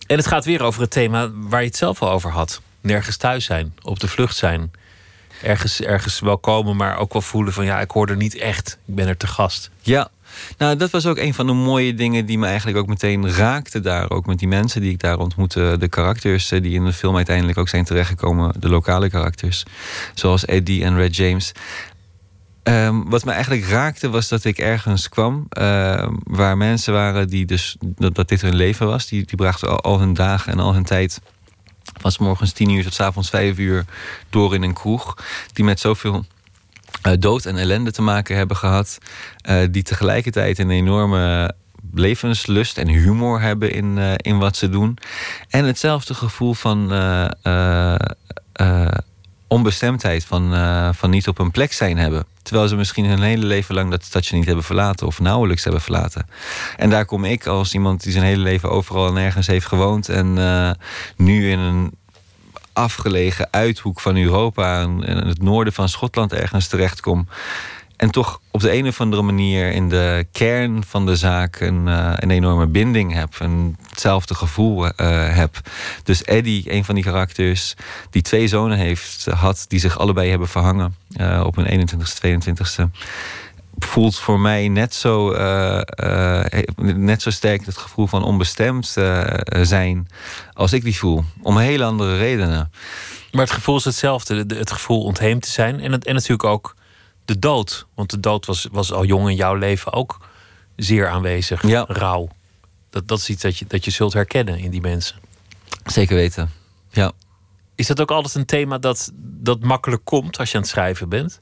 En 0.06 0.16
het 0.16 0.26
gaat 0.26 0.44
weer 0.44 0.62
over 0.62 0.80
het 0.80 0.90
thema 0.90 1.30
waar 1.32 1.60
je 1.60 1.66
het 1.66 1.76
zelf 1.76 2.02
al 2.02 2.10
over 2.10 2.30
had. 2.30 2.60
Nergens 2.80 3.16
thuis 3.16 3.44
zijn, 3.44 3.74
op 3.82 4.00
de 4.00 4.08
vlucht 4.08 4.36
zijn. 4.36 4.72
Ergens, 5.42 5.80
ergens 5.80 6.20
wel 6.20 6.38
komen, 6.38 6.76
maar 6.76 6.98
ook 6.98 7.12
wel 7.12 7.22
voelen 7.22 7.52
van 7.52 7.64
ja, 7.64 7.80
ik 7.80 7.90
hoor 7.90 8.08
er 8.08 8.16
niet 8.16 8.36
echt. 8.36 8.78
Ik 8.86 8.94
ben 8.94 9.08
er 9.08 9.16
te 9.16 9.26
gast. 9.26 9.70
Ja, 9.80 10.10
nou, 10.58 10.76
dat 10.76 10.90
was 10.90 11.06
ook 11.06 11.18
een 11.18 11.34
van 11.34 11.46
de 11.46 11.52
mooie 11.52 11.94
dingen 11.94 12.26
die 12.26 12.38
me 12.38 12.46
eigenlijk 12.46 12.78
ook 12.78 12.86
meteen 12.86 13.30
raakte 13.30 13.80
daar. 13.80 14.10
Ook 14.10 14.26
met 14.26 14.38
die 14.38 14.48
mensen 14.48 14.80
die 14.80 14.92
ik 14.92 15.00
daar 15.00 15.18
ontmoette. 15.18 15.76
De 15.78 15.88
karakters 15.88 16.50
eh, 16.50 16.62
die 16.62 16.72
in 16.72 16.84
de 16.84 16.92
film 16.92 17.16
uiteindelijk 17.16 17.58
ook 17.58 17.68
zijn 17.68 17.84
terechtgekomen. 17.84 18.54
De 18.58 18.68
lokale 18.68 19.10
karakters. 19.10 19.62
Zoals 20.14 20.44
Eddie 20.44 20.84
en 20.84 20.96
Red 20.96 21.16
James. 21.16 21.52
Ehm, 22.62 23.02
wat 23.04 23.24
me 23.24 23.32
eigenlijk 23.32 23.64
raakte 23.64 24.10
was 24.10 24.28
dat 24.28 24.44
ik 24.44 24.58
ergens 24.58 25.08
kwam 25.08 25.46
ehm, 25.48 26.14
waar 26.22 26.56
mensen 26.56 26.92
waren 26.92 27.28
die 27.28 27.44
dus 27.44 27.76
dat, 27.96 28.28
dit 28.28 28.40
hun 28.40 28.54
leven 28.54 28.86
was. 28.86 29.06
Die, 29.06 29.24
die 29.24 29.36
brachten 29.36 29.80
al, 29.80 29.98
hun 29.98 30.14
dagen 30.14 30.52
en 30.52 30.58
al 30.58 30.74
hun 30.74 30.84
tijd 30.84 31.20
van 32.00 32.12
morgens 32.18 32.52
tien 32.52 32.70
uur 32.70 32.82
tot 32.82 32.94
s 32.94 33.00
avonds 33.00 33.30
vijf 33.30 33.58
uur 33.58 33.84
door 34.30 34.54
in 34.54 34.62
een 34.62 34.74
kroeg. 34.74 35.16
Die 35.52 35.64
met 35.64 35.80
zoveel 35.80 36.24
dood 37.18 37.44
en 37.44 37.56
ellende 37.56 37.92
te 37.92 38.02
maken 38.02 38.36
hebben 38.36 38.56
gehad. 38.56 38.98
Uh, 39.50 39.56
die 39.70 39.82
tegelijkertijd 39.82 40.58
een 40.58 40.70
enorme 40.70 41.54
levenslust 41.94 42.78
en 42.78 42.88
humor 42.88 43.40
hebben 43.40 43.72
in, 43.72 43.96
uh, 43.96 44.12
in 44.16 44.38
wat 44.38 44.56
ze 44.56 44.68
doen. 44.68 44.98
En 45.48 45.64
hetzelfde 45.64 46.14
gevoel 46.14 46.54
van 46.54 46.92
onbestemdheid, 49.48 50.24
van, 50.24 50.54
van 50.94 51.10
niet 51.10 51.28
op 51.28 51.38
een 51.38 51.50
plek 51.50 51.72
zijn 51.72 51.98
hebben. 51.98 52.26
Terwijl 52.42 52.68
ze 52.68 52.76
misschien 52.76 53.04
hun 53.04 53.22
hele 53.22 53.46
leven 53.46 53.74
lang 53.74 53.90
dat 53.90 54.04
stadje 54.04 54.36
niet 54.36 54.46
hebben 54.46 54.64
verlaten 54.64 55.06
of 55.06 55.20
nauwelijks 55.20 55.64
hebben 55.64 55.82
verlaten. 55.82 56.26
En 56.76 56.90
daar 56.90 57.04
kom 57.04 57.24
ik 57.24 57.46
als 57.46 57.74
iemand 57.74 58.02
die 58.02 58.12
zijn 58.12 58.24
hele 58.24 58.42
leven 58.42 58.70
overal 58.70 59.06
en 59.06 59.14
nergens 59.14 59.46
heeft 59.46 59.66
gewoond 59.66 60.08
en 60.08 60.32
nu 61.16 61.50
in 61.50 61.58
een 61.58 61.92
afgelegen 62.76 63.48
uithoek 63.50 64.00
van 64.00 64.16
Europa 64.16 64.80
en 64.80 65.26
het 65.28 65.42
noorden 65.42 65.72
van 65.72 65.88
Schotland 65.88 66.32
ergens 66.32 66.68
terechtkom. 66.68 67.28
En 67.96 68.10
toch 68.10 68.40
op 68.50 68.60
de 68.60 68.72
een 68.72 68.86
of 68.86 69.00
andere 69.00 69.22
manier 69.22 69.72
in 69.72 69.88
de 69.88 70.26
kern 70.32 70.84
van 70.84 71.06
de 71.06 71.16
zaak 71.16 71.60
een, 71.60 71.86
uh, 71.86 72.12
een 72.16 72.30
enorme 72.30 72.66
binding 72.66 73.12
heb. 73.12 73.34
En 73.38 73.76
hetzelfde 73.88 74.34
gevoel 74.34 74.84
uh, 74.84 74.92
heb. 75.34 75.60
Dus 76.02 76.24
Eddie, 76.24 76.72
een 76.72 76.84
van 76.84 76.94
die 76.94 77.04
karakters, 77.04 77.74
die 78.10 78.22
twee 78.22 78.48
zonen 78.48 78.78
heeft, 78.78 79.24
had, 79.24 79.64
die 79.68 79.78
zich 79.78 79.98
allebei 79.98 80.30
hebben 80.30 80.48
verhangen 80.48 80.96
uh, 81.20 81.42
op 81.46 81.56
hun 81.56 81.88
21ste, 81.88 82.26
22ste 82.26 82.90
voelt 83.78 84.18
voor 84.18 84.40
mij 84.40 84.68
net 84.68 84.94
zo, 84.94 85.32
uh, 85.32 85.80
uh, 86.02 86.44
net 86.76 87.22
zo 87.22 87.30
sterk 87.30 87.66
het 87.66 87.76
gevoel 87.76 88.06
van 88.06 88.24
onbestemd 88.24 88.94
uh, 88.98 89.24
zijn 89.62 90.08
als 90.52 90.72
ik 90.72 90.82
die 90.82 90.96
voel. 90.96 91.24
Om 91.42 91.58
hele 91.58 91.84
andere 91.84 92.16
redenen. 92.16 92.72
Maar 93.32 93.44
het 93.44 93.54
gevoel 93.54 93.76
is 93.76 93.84
hetzelfde. 93.84 94.44
Het 94.48 94.72
gevoel 94.72 95.02
ontheemd 95.02 95.42
te 95.42 95.50
zijn. 95.50 95.80
En, 95.80 95.92
het, 95.92 96.04
en 96.04 96.14
natuurlijk 96.14 96.44
ook 96.44 96.76
de 97.24 97.38
dood. 97.38 97.86
Want 97.94 98.10
de 98.10 98.20
dood 98.20 98.46
was, 98.46 98.68
was 98.72 98.92
al 98.92 99.04
jong 99.04 99.28
in 99.28 99.36
jouw 99.36 99.54
leven 99.54 99.92
ook 99.92 100.18
zeer 100.76 101.08
aanwezig. 101.08 101.66
Ja. 101.66 101.84
Rauw. 101.88 102.28
Dat, 102.90 103.08
dat 103.08 103.18
is 103.18 103.28
iets 103.28 103.42
dat 103.42 103.58
je, 103.58 103.64
dat 103.68 103.84
je 103.84 103.90
zult 103.90 104.12
herkennen 104.12 104.58
in 104.58 104.70
die 104.70 104.80
mensen. 104.80 105.16
Zeker 105.84 106.16
weten, 106.16 106.50
ja. 106.90 107.12
Is 107.74 107.86
dat 107.86 108.00
ook 108.00 108.10
altijd 108.10 108.34
een 108.34 108.46
thema 108.46 108.78
dat, 108.78 109.10
dat 109.22 109.60
makkelijk 109.60 110.04
komt 110.04 110.38
als 110.38 110.50
je 110.50 110.56
aan 110.56 110.62
het 110.62 110.70
schrijven 110.70 111.08
bent? 111.08 111.40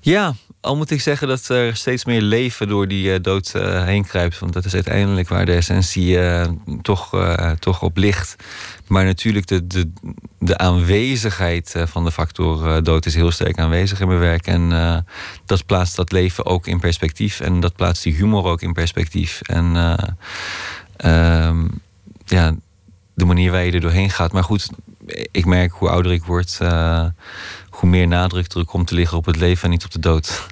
Ja, 0.00 0.34
al 0.60 0.76
moet 0.76 0.90
ik 0.90 1.00
zeggen 1.00 1.28
dat 1.28 1.48
er 1.48 1.76
steeds 1.76 2.04
meer 2.04 2.20
leven 2.20 2.68
door 2.68 2.88
die 2.88 3.12
uh, 3.12 3.18
dood 3.22 3.52
uh, 3.56 3.84
heen 3.84 4.06
kruipt. 4.06 4.38
Want 4.38 4.52
dat 4.52 4.64
is 4.64 4.74
uiteindelijk 4.74 5.28
waar 5.28 5.46
de 5.46 5.54
essentie 5.54 6.16
uh, 6.16 6.46
toch, 6.82 7.10
toch 7.58 7.82
op 7.82 7.96
ligt. 7.96 8.36
Maar 8.86 9.04
natuurlijk, 9.04 9.46
de, 9.46 9.66
de, 9.66 9.90
de 10.38 10.58
aanwezigheid 10.58 11.74
van 11.84 12.04
de 12.04 12.10
factor 12.10 12.82
dood 12.82 13.06
is 13.06 13.14
heel 13.14 13.30
sterk 13.30 13.58
aanwezig 13.58 14.00
in 14.00 14.06
mijn 14.06 14.18
werk. 14.18 14.46
En 14.46 15.04
dat 15.46 15.66
plaatst 15.66 15.96
dat 15.96 16.12
leven 16.12 16.46
ook 16.46 16.66
in 16.66 16.80
perspectief. 16.80 17.40
En 17.40 17.60
dat 17.60 17.76
plaatst 17.76 18.02
die 18.02 18.14
humor 18.14 18.44
ook 18.44 18.62
in 18.62 18.72
perspectief. 18.72 19.40
En 19.40 19.96
ehm, 20.96 21.66
ja, 22.24 22.54
de 23.14 23.24
manier 23.24 23.50
waar 23.50 23.64
je 23.64 23.72
er 23.72 23.80
doorheen 23.80 24.10
gaat. 24.10 24.32
Maar 24.32 24.44
goed, 24.44 24.68
ik 25.30 25.44
merk 25.44 25.72
hoe 25.72 25.88
ouder 25.88 26.12
ik 26.12 26.24
word 26.24 26.58
hoe 27.80 27.88
meer 27.88 28.08
nadruk 28.08 28.54
er 28.54 28.64
komt 28.64 28.86
te 28.86 28.94
liggen 28.94 29.18
op 29.18 29.24
het 29.24 29.36
leven 29.36 29.64
en 29.64 29.70
niet 29.70 29.84
op 29.84 29.90
de 29.90 29.98
dood. 29.98 30.46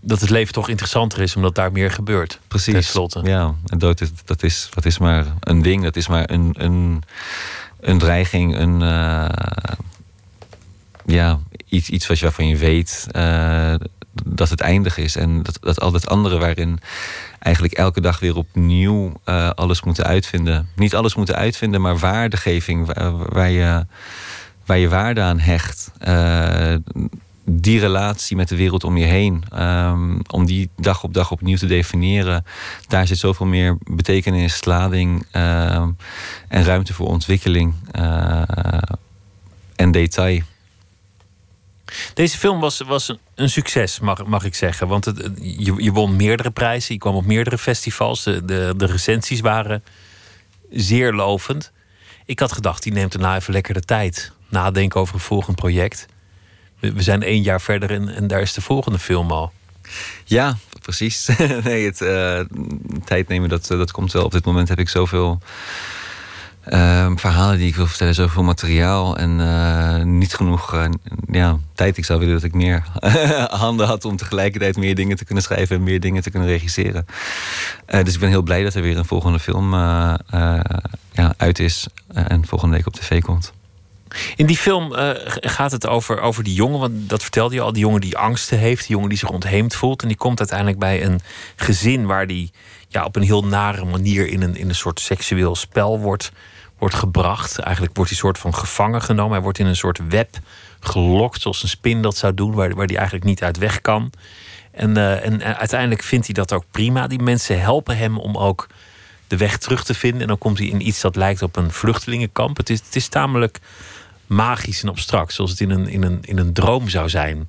Dat 0.00 0.20
het 0.20 0.30
leven 0.30 0.52
toch 0.52 0.68
interessanter 0.68 1.20
is 1.20 1.36
omdat 1.36 1.54
daar 1.54 1.72
meer 1.72 1.90
gebeurt. 1.90 2.38
Precies. 2.48 2.72
Tenslotte. 2.72 3.20
Ja, 3.24 3.54
en 3.66 3.78
dood 3.78 4.00
is, 4.00 4.10
dat, 4.24 4.42
is, 4.42 4.68
dat 4.74 4.84
is 4.84 4.98
maar 4.98 5.26
een 5.40 5.62
ding, 5.62 5.82
dat 5.82 5.96
is 5.96 6.08
maar 6.08 6.30
een, 6.30 6.54
een, 6.58 7.02
een 7.80 7.98
dreiging, 7.98 8.56
een. 8.56 8.80
Uh, 8.80 9.28
ja, 11.06 11.38
iets, 11.68 11.88
iets 11.88 12.06
wat 12.06 12.18
je, 12.18 12.24
waarvan 12.24 12.48
je 12.48 12.56
weet 12.56 13.06
uh, 13.16 13.74
dat 14.24 14.48
het 14.48 14.60
eindig 14.60 14.96
is. 14.96 15.16
En 15.16 15.42
dat, 15.42 15.58
dat 15.60 15.80
al 15.80 15.92
het 15.92 16.08
andere 16.08 16.38
waarin 16.38 16.80
eigenlijk 17.38 17.74
elke 17.74 18.00
dag 18.00 18.20
weer 18.20 18.36
opnieuw 18.36 19.12
uh, 19.24 19.50
alles 19.50 19.82
moeten 19.82 20.04
uitvinden. 20.04 20.68
Niet 20.76 20.94
alles 20.94 21.14
moeten 21.14 21.34
uitvinden, 21.34 21.80
maar 21.80 21.98
waardegeving 21.98 22.86
waar, 22.86 23.16
waar 23.16 23.50
je 23.50 23.86
waar 24.66 24.78
je 24.78 24.88
waarde 24.88 25.20
aan 25.20 25.38
hecht. 25.38 25.92
Uh, 26.08 26.74
die 27.44 27.80
relatie 27.80 28.36
met 28.36 28.48
de 28.48 28.56
wereld 28.56 28.84
om 28.84 28.96
je 28.96 29.04
heen. 29.04 29.44
Um, 29.54 30.20
om 30.30 30.46
die 30.46 30.70
dag 30.76 31.02
op 31.02 31.14
dag 31.14 31.30
opnieuw 31.30 31.56
te 31.56 31.66
definiëren. 31.66 32.44
Daar 32.88 33.06
zit 33.06 33.18
zoveel 33.18 33.46
meer 33.46 33.78
betekenis, 33.84 34.64
lading 34.64 35.26
uh, 35.32 35.86
en 36.48 36.64
ruimte 36.64 36.94
voor 36.94 37.06
ontwikkeling 37.06 37.74
uh, 37.96 38.42
en 39.76 39.90
detail. 39.90 40.42
Deze 42.14 42.38
film 42.38 42.60
was, 42.60 42.80
was 42.80 43.16
een 43.34 43.50
succes, 43.50 44.00
mag, 44.00 44.26
mag 44.26 44.44
ik 44.44 44.54
zeggen. 44.54 44.88
Want 44.88 45.04
het, 45.04 45.30
je, 45.40 45.74
je 45.76 45.92
won 45.92 46.16
meerdere 46.16 46.50
prijzen. 46.50 46.94
Je 46.94 47.00
kwam 47.00 47.14
op 47.14 47.24
meerdere 47.24 47.58
festivals. 47.58 48.22
De, 48.22 48.44
de, 48.44 48.74
de 48.76 48.86
recensies 48.86 49.40
waren 49.40 49.84
zeer 50.70 51.12
lovend. 51.12 51.72
Ik 52.24 52.38
had 52.38 52.52
gedacht, 52.52 52.82
die 52.82 52.92
neemt 52.92 53.12
daarna 53.12 53.36
even 53.36 53.52
lekker 53.52 53.74
de 53.74 53.80
tijd 53.80 54.32
nadenken 54.52 55.00
over 55.00 55.14
een 55.14 55.20
volgend 55.20 55.56
project. 55.56 56.06
We, 56.78 57.02
zijn 57.02 57.22
één 57.22 57.42
jaar 57.42 57.60
verder 57.60 57.90
en, 57.90 58.08
en 58.08 58.26
daar 58.26 58.40
is 58.40 58.52
de 58.52 58.60
volgende 58.60 58.98
film 58.98 59.30
al. 59.30 59.52
Ja, 60.24 60.56
precies. 60.82 61.30
nee, 61.64 61.84
het 61.84 62.00
uh, 62.00 62.40
tijd 63.04 63.28
nemen, 63.28 63.48
dat, 63.48 63.66
dat 63.66 63.90
komt 63.90 64.12
wel. 64.12 64.24
Op 64.24 64.32
dit 64.32 64.44
moment 64.44 64.68
heb 64.68 64.78
ik 64.78 64.88
zoveel 64.88 65.38
uh, 66.68 67.10
verhalen 67.14 67.58
die 67.58 67.68
ik 67.68 67.76
wil 67.76 67.86
vertellen, 67.86 68.14
zoveel 68.14 68.42
materiaal 68.42 69.16
en 69.16 70.18
niet 70.18 70.34
genoeg 70.34 70.88
ja, 71.30 71.58
tijd. 71.74 71.96
Ik 71.96 72.04
zou 72.04 72.18
willen 72.18 72.34
dat 72.34 72.44
ik 72.44 72.54
meer 72.54 72.84
handen 73.64 73.86
had 73.86 74.04
om 74.04 74.16
tegelijkertijd 74.16 74.76
meer 74.76 74.94
dingen 74.94 75.16
te 75.16 75.24
kunnen 75.24 75.44
schrijven 75.44 75.76
en 75.76 75.82
meer 75.82 76.00
dingen 76.00 76.22
te 76.22 76.30
kunnen 76.30 76.48
regisseren. 76.48 77.06
dus 77.86 78.14
ik 78.14 78.20
ben 78.20 78.28
heel 78.28 78.42
blij 78.42 78.62
dat 78.62 78.74
er 78.74 78.82
weer 78.82 78.96
een 78.96 79.04
volgende 79.04 79.38
film 79.38 79.74
ja, 81.12 81.34
uit 81.36 81.58
is 81.58 81.86
en 82.12 82.46
volgende 82.46 82.76
week 82.76 82.86
op 82.86 82.94
tv 82.94 83.20
komt. 83.20 83.52
In 84.36 84.46
die 84.46 84.56
film 84.56 84.92
uh, 84.92 85.10
gaat 85.24 85.72
het 85.72 85.86
over, 85.86 86.20
over 86.20 86.44
die 86.44 86.54
jongen, 86.54 86.80
want 86.80 87.08
dat 87.08 87.22
vertelde 87.22 87.54
je 87.54 87.60
al, 87.60 87.72
die 87.72 87.82
jongen 87.82 88.00
die 88.00 88.16
angsten 88.16 88.58
heeft, 88.58 88.80
die 88.80 88.90
jongen 88.90 89.08
die 89.08 89.18
zich 89.18 89.30
ontheemd 89.30 89.74
voelt. 89.74 90.02
En 90.02 90.08
die 90.08 90.16
komt 90.16 90.38
uiteindelijk 90.38 90.78
bij 90.78 91.04
een 91.04 91.20
gezin 91.56 92.06
waar 92.06 92.26
die 92.26 92.50
ja, 92.88 93.04
op 93.04 93.16
een 93.16 93.22
heel 93.22 93.44
nare 93.44 93.84
manier 93.84 94.26
in 94.26 94.42
een, 94.42 94.56
in 94.56 94.68
een 94.68 94.74
soort 94.74 95.00
seksueel 95.00 95.56
spel 95.56 95.98
wordt, 95.98 96.32
wordt 96.78 96.94
gebracht. 96.94 97.58
Eigenlijk 97.58 97.96
wordt 97.96 98.10
hij 98.10 98.18
soort 98.18 98.38
van 98.38 98.54
gevangen 98.54 99.02
genomen. 99.02 99.32
Hij 99.32 99.42
wordt 99.42 99.58
in 99.58 99.66
een 99.66 99.76
soort 99.76 100.00
web 100.08 100.38
gelokt, 100.80 101.40
zoals 101.40 101.62
een 101.62 101.68
spin 101.68 102.02
dat 102.02 102.16
zou 102.16 102.34
doen, 102.34 102.54
waar, 102.54 102.74
waar 102.74 102.86
hij 102.86 102.96
eigenlijk 102.96 103.24
niet 103.24 103.42
uit 103.42 103.58
weg 103.58 103.80
kan. 103.80 104.12
En, 104.70 104.90
uh, 104.90 105.24
en 105.24 105.56
uiteindelijk 105.58 106.02
vindt 106.02 106.26
hij 106.26 106.34
dat 106.34 106.52
ook 106.52 106.64
prima. 106.70 107.06
Die 107.06 107.22
mensen 107.22 107.60
helpen 107.60 107.96
hem 107.96 108.18
om 108.18 108.36
ook 108.36 108.66
de 109.26 109.36
weg 109.36 109.58
terug 109.58 109.84
te 109.84 109.94
vinden. 109.94 110.20
En 110.20 110.26
dan 110.26 110.38
komt 110.38 110.58
hij 110.58 110.66
in 110.66 110.86
iets 110.86 111.00
dat 111.00 111.16
lijkt 111.16 111.42
op 111.42 111.56
een 111.56 111.70
vluchtelingenkamp. 111.70 112.56
Het 112.56 112.70
is, 112.70 112.80
het 112.84 112.96
is 112.96 113.08
tamelijk 113.08 113.58
magisch 114.34 114.82
en 114.82 114.88
abstract, 114.88 115.32
zoals 115.32 115.50
het 115.50 115.60
in 115.60 115.70
een, 115.70 115.88
in 115.88 116.02
een, 116.02 116.18
in 116.22 116.38
een 116.38 116.52
droom 116.52 116.88
zou 116.88 117.08
zijn. 117.08 117.48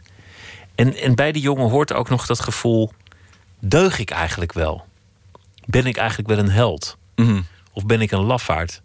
En, 0.76 0.96
en 0.96 1.16
bij 1.16 1.32
die 1.32 1.42
jongen 1.42 1.70
hoort 1.70 1.94
ook 1.94 2.10
nog 2.10 2.26
dat 2.26 2.40
gevoel: 2.40 2.92
deug 3.60 4.00
ik 4.00 4.10
eigenlijk 4.10 4.54
wel? 4.54 4.86
Ben 5.66 5.86
ik 5.86 5.98
eigenlijk 5.98 6.30
wel 6.30 6.38
een 6.38 6.52
held? 6.52 6.98
Mm 7.16 7.46
Of 7.72 7.86
ben 7.86 8.02
ik 8.02 8.12
een 8.12 8.24
lafaard? 8.24 8.82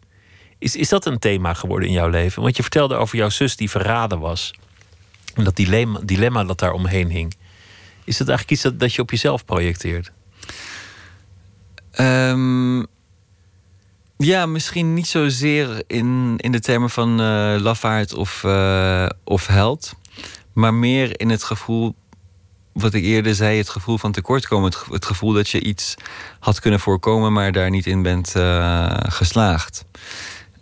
Is, 0.59 0.76
is 0.76 0.88
dat 0.88 1.07
een 1.07 1.18
thema 1.18 1.55
geworden 1.55 1.88
in 1.88 1.94
jouw 1.94 2.09
leven? 2.09 2.42
Want 2.42 2.57
je 2.57 2.62
vertelde 2.62 2.94
over 2.94 3.16
jouw 3.16 3.28
zus 3.28 3.57
die 3.57 3.70
verraden 3.70 4.18
was. 4.18 4.55
En 5.34 5.44
dat 5.44 5.57
dilemma, 5.57 6.01
dilemma 6.05 6.44
dat 6.44 6.59
daar 6.59 6.72
omheen 6.72 7.11
hing. 7.11 7.34
Is 8.05 8.16
dat 8.16 8.28
eigenlijk 8.28 8.51
iets 8.51 8.62
dat, 8.62 8.80
dat 8.80 8.94
je 8.94 9.03
op 9.03 9.11
jezelf 9.11 9.44
projecteert? 9.44 10.12
Um, 12.01 12.86
ja, 14.18 14.46
misschien 14.46 14.94
niet 14.94 15.06
zozeer 15.06 15.82
in, 15.86 16.34
in 16.36 16.52
de 16.52 16.60
termen 16.60 16.90
van 16.90 17.20
uh, 17.20 17.56
lafaard 17.60 18.14
of, 18.14 18.42
uh, 18.46 19.06
of 19.24 19.46
held. 19.46 19.94
Maar 20.52 20.74
meer 20.74 21.20
in 21.20 21.30
het 21.30 21.44
gevoel, 21.44 21.94
wat 22.72 22.94
ik 22.94 23.04
eerder 23.04 23.34
zei, 23.34 23.58
het 23.58 23.68
gevoel 23.68 23.98
van 23.98 24.12
tekortkomen. 24.12 24.70
Het, 24.70 24.84
het 24.90 25.04
gevoel 25.04 25.32
dat 25.32 25.48
je 25.48 25.60
iets 25.60 25.94
had 26.40 26.60
kunnen 26.60 26.80
voorkomen, 26.80 27.32
maar 27.32 27.52
daar 27.52 27.70
niet 27.70 27.86
in 27.86 28.02
bent 28.02 28.34
uh, 28.36 28.96
geslaagd. 28.98 29.84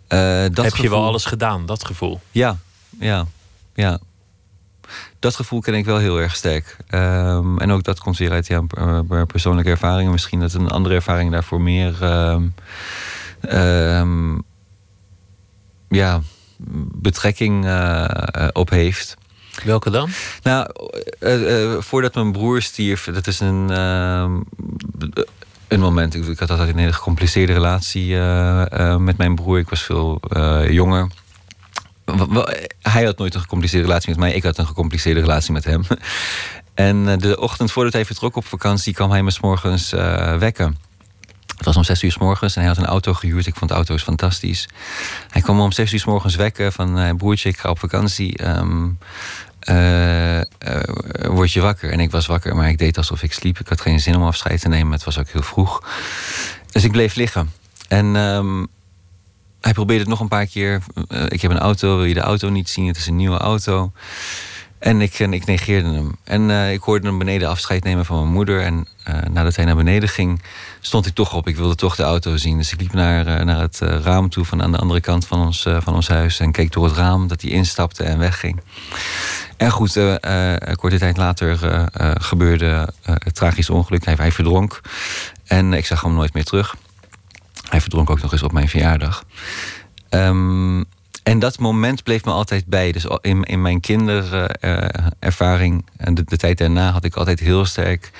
dat 0.07 0.17
Heb 0.55 0.55
gevoel... 0.55 0.83
je 0.83 0.89
wel 0.89 1.03
alles 1.05 1.25
gedaan, 1.25 1.65
dat 1.65 1.85
gevoel? 1.85 2.19
Ja, 2.31 2.57
ja, 2.99 3.25
ja. 3.73 3.99
dat 5.19 5.35
gevoel 5.35 5.59
ken 5.59 5.73
ik 5.73 5.85
wel 5.85 5.97
heel 5.97 6.21
erg 6.21 6.35
sterk. 6.35 6.77
Ehm, 6.87 7.57
en 7.57 7.71
ook 7.71 7.83
dat 7.83 7.99
komt 7.99 8.17
weer 8.17 8.31
uit 8.31 8.47
ja, 8.47 8.61
persoonlijke 9.27 9.69
ervaringen. 9.69 10.11
Misschien 10.11 10.39
dat 10.39 10.53
een 10.53 10.69
andere 10.69 10.95
ervaring 10.95 11.31
daarvoor 11.31 11.61
meer 11.61 12.03
ehm, 12.03 12.43
ja, 15.87 16.21
betrekking 16.95 17.65
uh, 17.65 18.07
op 18.53 18.69
heeft. 18.69 19.15
Welke 19.63 19.89
dan? 19.89 20.09
Nou, 20.43 20.69
uh, 21.19 21.81
voordat 21.81 22.15
mijn 22.15 22.31
broer 22.31 22.61
stierf, 22.61 23.09
dat 23.13 23.27
is 23.27 23.39
een, 23.39 23.69
een 25.67 25.79
moment. 25.79 26.15
Ik, 26.15 26.39
had 26.39 26.49
altijd 26.49 26.69
een 26.69 26.77
hele 26.77 26.93
gecompliceerde 26.93 27.53
relatie 27.53 28.15
met 28.97 29.17
mijn 29.17 29.35
broer. 29.35 29.59
Ik 29.59 29.69
was 29.69 29.83
veel 29.83 30.21
jonger. 30.69 31.07
Hij 32.81 33.03
had 33.03 33.17
nooit 33.17 33.33
een 33.33 33.41
gecompliceerde 33.41 33.87
relatie 33.87 34.09
met 34.09 34.19
mij. 34.19 34.33
Ik 34.33 34.43
had 34.43 34.57
een 34.57 34.67
gecompliceerde 34.67 35.19
relatie 35.19 35.53
met 35.53 35.63
hem. 35.65 35.83
En 36.73 37.19
de 37.19 37.39
ochtend 37.39 37.71
voordat 37.71 37.93
hij 37.93 38.05
vertrok 38.05 38.35
op 38.35 38.45
vakantie 38.45 38.93
kwam 38.93 39.11
hij 39.11 39.23
me 39.23 39.31
s 39.31 39.39
morgens 39.39 39.91
wekken. 40.39 40.86
Het 41.57 41.65
was 41.65 41.75
om 41.75 41.83
zes 41.83 42.03
uur 42.03 42.11
s 42.11 42.17
morgens 42.17 42.55
en 42.55 42.61
hij 42.61 42.69
had 42.69 42.77
een 42.77 42.85
auto 42.85 43.13
gehuurd. 43.13 43.45
Ik 43.45 43.55
vond 43.55 43.71
auto's 43.71 44.03
fantastisch. 44.03 44.67
Hij 45.29 45.41
kwam 45.41 45.59
om 45.59 45.71
zes 45.71 45.93
uur 45.93 45.99
s 45.99 46.05
morgens 46.05 46.35
wekken 46.35 46.73
van... 46.73 46.99
Uh, 46.99 47.09
broertje, 47.17 47.49
ik 47.49 47.57
ga 47.57 47.69
op 47.69 47.79
vakantie. 47.79 48.47
Um, 48.47 48.97
uh, 49.69 50.41
word 51.21 51.51
je 51.51 51.61
wakker? 51.61 51.91
En 51.91 51.99
ik 51.99 52.11
was 52.11 52.25
wakker, 52.25 52.55
maar 52.55 52.69
ik 52.69 52.77
deed 52.77 52.97
alsof 52.97 53.23
ik 53.23 53.33
sliep. 53.33 53.59
Ik 53.59 53.67
had 53.67 53.81
geen 53.81 53.99
zin 53.99 54.15
om 54.15 54.23
afscheid 54.23 54.61
te 54.61 54.67
nemen. 54.67 54.91
Het 54.91 55.03
was 55.03 55.19
ook 55.19 55.29
heel 55.29 55.41
vroeg. 55.41 55.83
Dus 56.71 56.83
ik 56.83 56.91
bleef 56.91 57.15
liggen. 57.15 57.51
En 57.87 58.15
um, 58.15 58.67
hij 59.61 59.73
probeerde 59.73 60.01
het 60.01 60.09
nog 60.09 60.19
een 60.19 60.27
paar 60.27 60.45
keer. 60.45 60.81
ik 61.27 61.41
heb 61.41 61.51
een 61.51 61.59
auto, 61.59 61.95
wil 61.95 62.05
je 62.05 62.13
de 62.13 62.19
auto 62.19 62.49
niet 62.49 62.69
zien? 62.69 62.87
Het 62.87 62.97
is 62.97 63.07
een 63.07 63.15
nieuwe 63.15 63.37
auto. 63.37 63.91
En 64.79 65.01
ik, 65.01 65.19
en 65.19 65.33
ik 65.33 65.45
negeerde 65.45 65.93
hem. 65.93 66.15
En 66.23 66.49
uh, 66.49 66.73
ik 66.73 66.81
hoorde 66.81 67.07
hem 67.07 67.17
beneden 67.17 67.49
afscheid 67.49 67.83
nemen 67.83 68.05
van 68.05 68.19
mijn 68.19 68.31
moeder. 68.31 68.61
En 68.61 68.87
uh, 69.09 69.15
nadat 69.31 69.55
hij 69.55 69.65
naar 69.65 69.75
beneden 69.75 70.09
ging, 70.09 70.41
stond 70.79 71.05
ik 71.05 71.13
toch 71.13 71.33
op. 71.33 71.47
Ik 71.47 71.55
wilde 71.55 71.75
toch 71.75 71.95
de 71.95 72.03
auto 72.03 72.37
zien. 72.37 72.57
Dus 72.57 72.71
ik 72.71 72.81
liep 72.81 72.93
naar, 72.93 73.27
uh, 73.27 73.45
naar 73.45 73.59
het 73.59 73.79
raam 73.79 74.29
toe 74.29 74.45
van 74.45 74.63
aan 74.63 74.71
de 74.71 74.77
andere 74.77 75.01
kant 75.01 75.27
van 75.27 75.45
ons, 75.45 75.67
van 75.79 75.95
ons 75.95 76.07
huis. 76.07 76.39
En 76.39 76.51
keek 76.51 76.71
door 76.71 76.85
het 76.85 76.95
raam 76.95 77.27
dat 77.27 77.41
hij 77.41 77.51
instapte 77.51 78.03
en 78.03 78.19
wegging. 78.19 78.61
En 79.57 79.71
goed, 79.71 79.93
korte 80.75 80.97
tijd 80.97 81.17
later 81.17 81.57
gebeurde 82.21 82.93
het 83.03 83.35
tragische 83.35 83.73
ongeluk. 83.73 84.05
Hij, 84.05 84.13
hij 84.17 84.31
verdronk. 84.31 84.81
En 85.45 85.73
ik 85.73 85.85
zag 85.85 86.01
hem 86.01 86.13
nooit 86.13 86.33
meer 86.33 86.43
terug. 86.43 86.75
Hij 87.69 87.81
verdronk 87.81 88.09
ook 88.09 88.21
nog 88.21 88.31
eens 88.31 88.43
op 88.43 88.51
mijn 88.51 88.69
verjaardag. 88.69 89.23
Um, 90.09 90.85
en 91.27 91.39
dat 91.39 91.59
moment 91.59 92.03
bleef 92.03 92.25
me 92.25 92.31
altijd 92.31 92.65
bij. 92.65 92.91
Dus 92.91 93.05
in, 93.21 93.43
in 93.43 93.61
mijn 93.61 93.79
kinderervaring 93.79 95.85
en 95.97 96.13
de, 96.13 96.23
de, 96.23 96.37
tijd 96.37 96.57
daarna 96.57 96.91
had 96.91 97.03
ik 97.03 97.15
altijd 97.15 97.39
heel 97.39 97.65
sterk. 97.65 98.11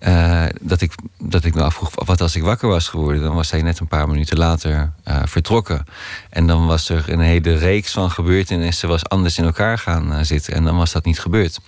Uh, 0.00 0.44
dat, 0.60 0.80
ik, 0.80 0.92
dat 1.18 1.44
ik 1.44 1.54
me 1.54 1.62
afvroeg, 1.62 1.90
wat 1.94 2.20
als 2.20 2.36
ik 2.36 2.42
wakker 2.42 2.68
was 2.68 2.88
geworden? 2.88 3.22
Dan 3.22 3.34
was 3.34 3.50
hij 3.50 3.62
net 3.62 3.78
een 3.78 3.88
paar 3.88 4.08
minuten 4.08 4.38
later 4.38 4.92
uh, 5.08 5.22
vertrokken. 5.24 5.84
En 6.30 6.46
dan 6.46 6.66
was 6.66 6.88
er 6.88 7.12
een 7.12 7.20
hele 7.20 7.54
reeks 7.54 7.92
van 7.92 8.10
gebeurtenissen... 8.10 8.88
was 8.88 9.08
anders 9.08 9.38
in 9.38 9.44
elkaar 9.44 9.78
gaan 9.78 10.24
zitten. 10.24 10.54
En 10.54 10.64
dan 10.64 10.76
was 10.76 10.92
dat 10.92 11.04
niet 11.04 11.20
gebeurd. 11.20 11.58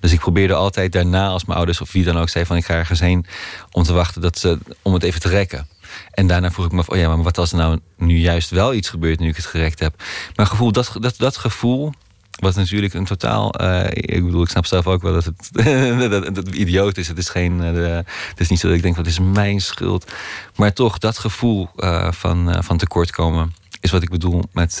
Dus 0.00 0.12
ik 0.12 0.20
probeerde 0.20 0.54
altijd 0.54 0.92
daarna, 0.92 1.28
als 1.28 1.44
mijn 1.44 1.56
ouders 1.56 1.80
of 1.80 1.92
wie 1.92 2.04
dan 2.04 2.18
ook 2.18 2.28
zei... 2.28 2.44
van 2.44 2.56
ik 2.56 2.64
ga 2.64 2.74
ergens 2.74 3.00
heen, 3.00 3.26
om 3.70 3.82
te 3.82 3.92
wachten 3.92 4.22
dat 4.22 4.38
ze, 4.38 4.58
om 4.82 4.92
het 4.92 5.02
even 5.02 5.20
te 5.20 5.28
rekken. 5.28 5.66
En 6.10 6.26
daarna 6.26 6.50
vroeg 6.50 6.66
ik 6.66 6.72
me 6.72 6.78
af, 6.78 6.88
oh 6.88 6.96
ja, 6.96 7.08
maar 7.08 7.22
wat 7.22 7.38
als 7.38 7.52
er 7.52 7.58
nou 7.58 7.78
nu 7.96 8.18
juist 8.18 8.50
wel 8.50 8.74
iets 8.74 8.88
gebeurt 8.88 9.18
nu 9.18 9.28
ik 9.28 9.36
het 9.36 9.46
gerekt 9.46 9.80
heb? 9.80 10.02
Maar 10.34 10.46
gevoel, 10.46 10.72
dat, 10.72 10.92
dat, 11.00 11.14
dat 11.16 11.36
gevoel, 11.36 11.92
wat 12.38 12.54
natuurlijk 12.54 12.94
een 12.94 13.04
totaal. 13.04 13.62
Uh, 13.62 13.84
ik 13.90 14.24
bedoel, 14.24 14.42
ik 14.42 14.48
snap 14.48 14.66
zelf 14.66 14.86
ook 14.86 15.02
wel 15.02 15.12
dat 15.12 15.24
het, 15.24 15.50
dat, 16.10 16.34
dat, 16.34 16.48
idioot 16.48 16.96
is. 16.96 17.08
Het 17.08 17.18
is, 17.18 17.28
geen, 17.28 17.76
uh, 17.76 17.96
het 18.28 18.40
is 18.40 18.48
niet 18.48 18.58
zo 18.58 18.68
dat 18.68 18.76
ik 18.76 18.82
denk, 18.82 18.96
wat 18.96 19.06
is 19.06 19.18
mijn 19.18 19.60
schuld. 19.60 20.12
Maar 20.56 20.72
toch, 20.72 20.98
dat 20.98 21.18
gevoel 21.18 21.68
uh, 21.76 22.12
van, 22.12 22.64
van 22.64 22.76
tekortkomen 22.76 23.54
is 23.80 23.90
wat 23.90 24.02
ik 24.02 24.10
bedoel 24.10 24.42
met. 24.52 24.76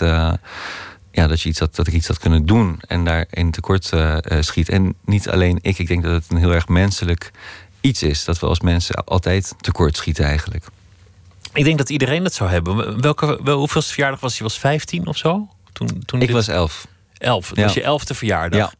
ja, 1.10 1.26
dat, 1.26 1.40
je 1.40 1.48
iets 1.48 1.58
had, 1.58 1.76
dat 1.76 1.86
ik 1.86 1.92
iets 1.92 2.08
had 2.08 2.18
kunnen 2.18 2.46
doen 2.46 2.80
en 2.86 3.04
daarin 3.04 3.50
tekort 3.50 3.92
schiet. 4.40 4.68
En 4.68 4.94
niet 5.04 5.28
alleen 5.28 5.58
ik, 5.62 5.78
ik 5.78 5.88
denk 5.88 6.02
dat 6.02 6.12
het 6.12 6.24
een 6.28 6.36
heel 6.36 6.54
erg 6.54 6.68
menselijk 6.68 7.30
iets 7.80 8.02
is. 8.02 8.24
Dat 8.24 8.38
we 8.38 8.46
als 8.46 8.60
mensen 8.60 9.04
altijd 9.04 9.54
tekort 9.60 9.96
schieten 9.96 10.24
eigenlijk. 10.24 10.64
Ik 11.58 11.64
denk 11.64 11.78
dat 11.78 11.90
iedereen 11.90 12.22
dat 12.22 12.34
zou 12.34 12.50
hebben. 12.50 13.00
Welke, 13.00 13.40
wel, 13.42 13.58
hoeveelste 13.58 13.92
verjaardag 13.92 14.20
was 14.20 14.36
je? 14.36 14.42
Was 14.42 14.58
15 14.58 15.06
of 15.06 15.16
zo? 15.16 15.48
Toen, 15.72 16.02
toen 16.06 16.22
ik 16.22 16.30
was 16.30 16.48
11. 16.48 16.86
11. 17.18 17.48
Dat 17.48 17.64
was 17.64 17.74
je 17.74 17.82
elfde 17.82 18.14
verjaardag. 18.14 18.58
Ja. 18.58 18.72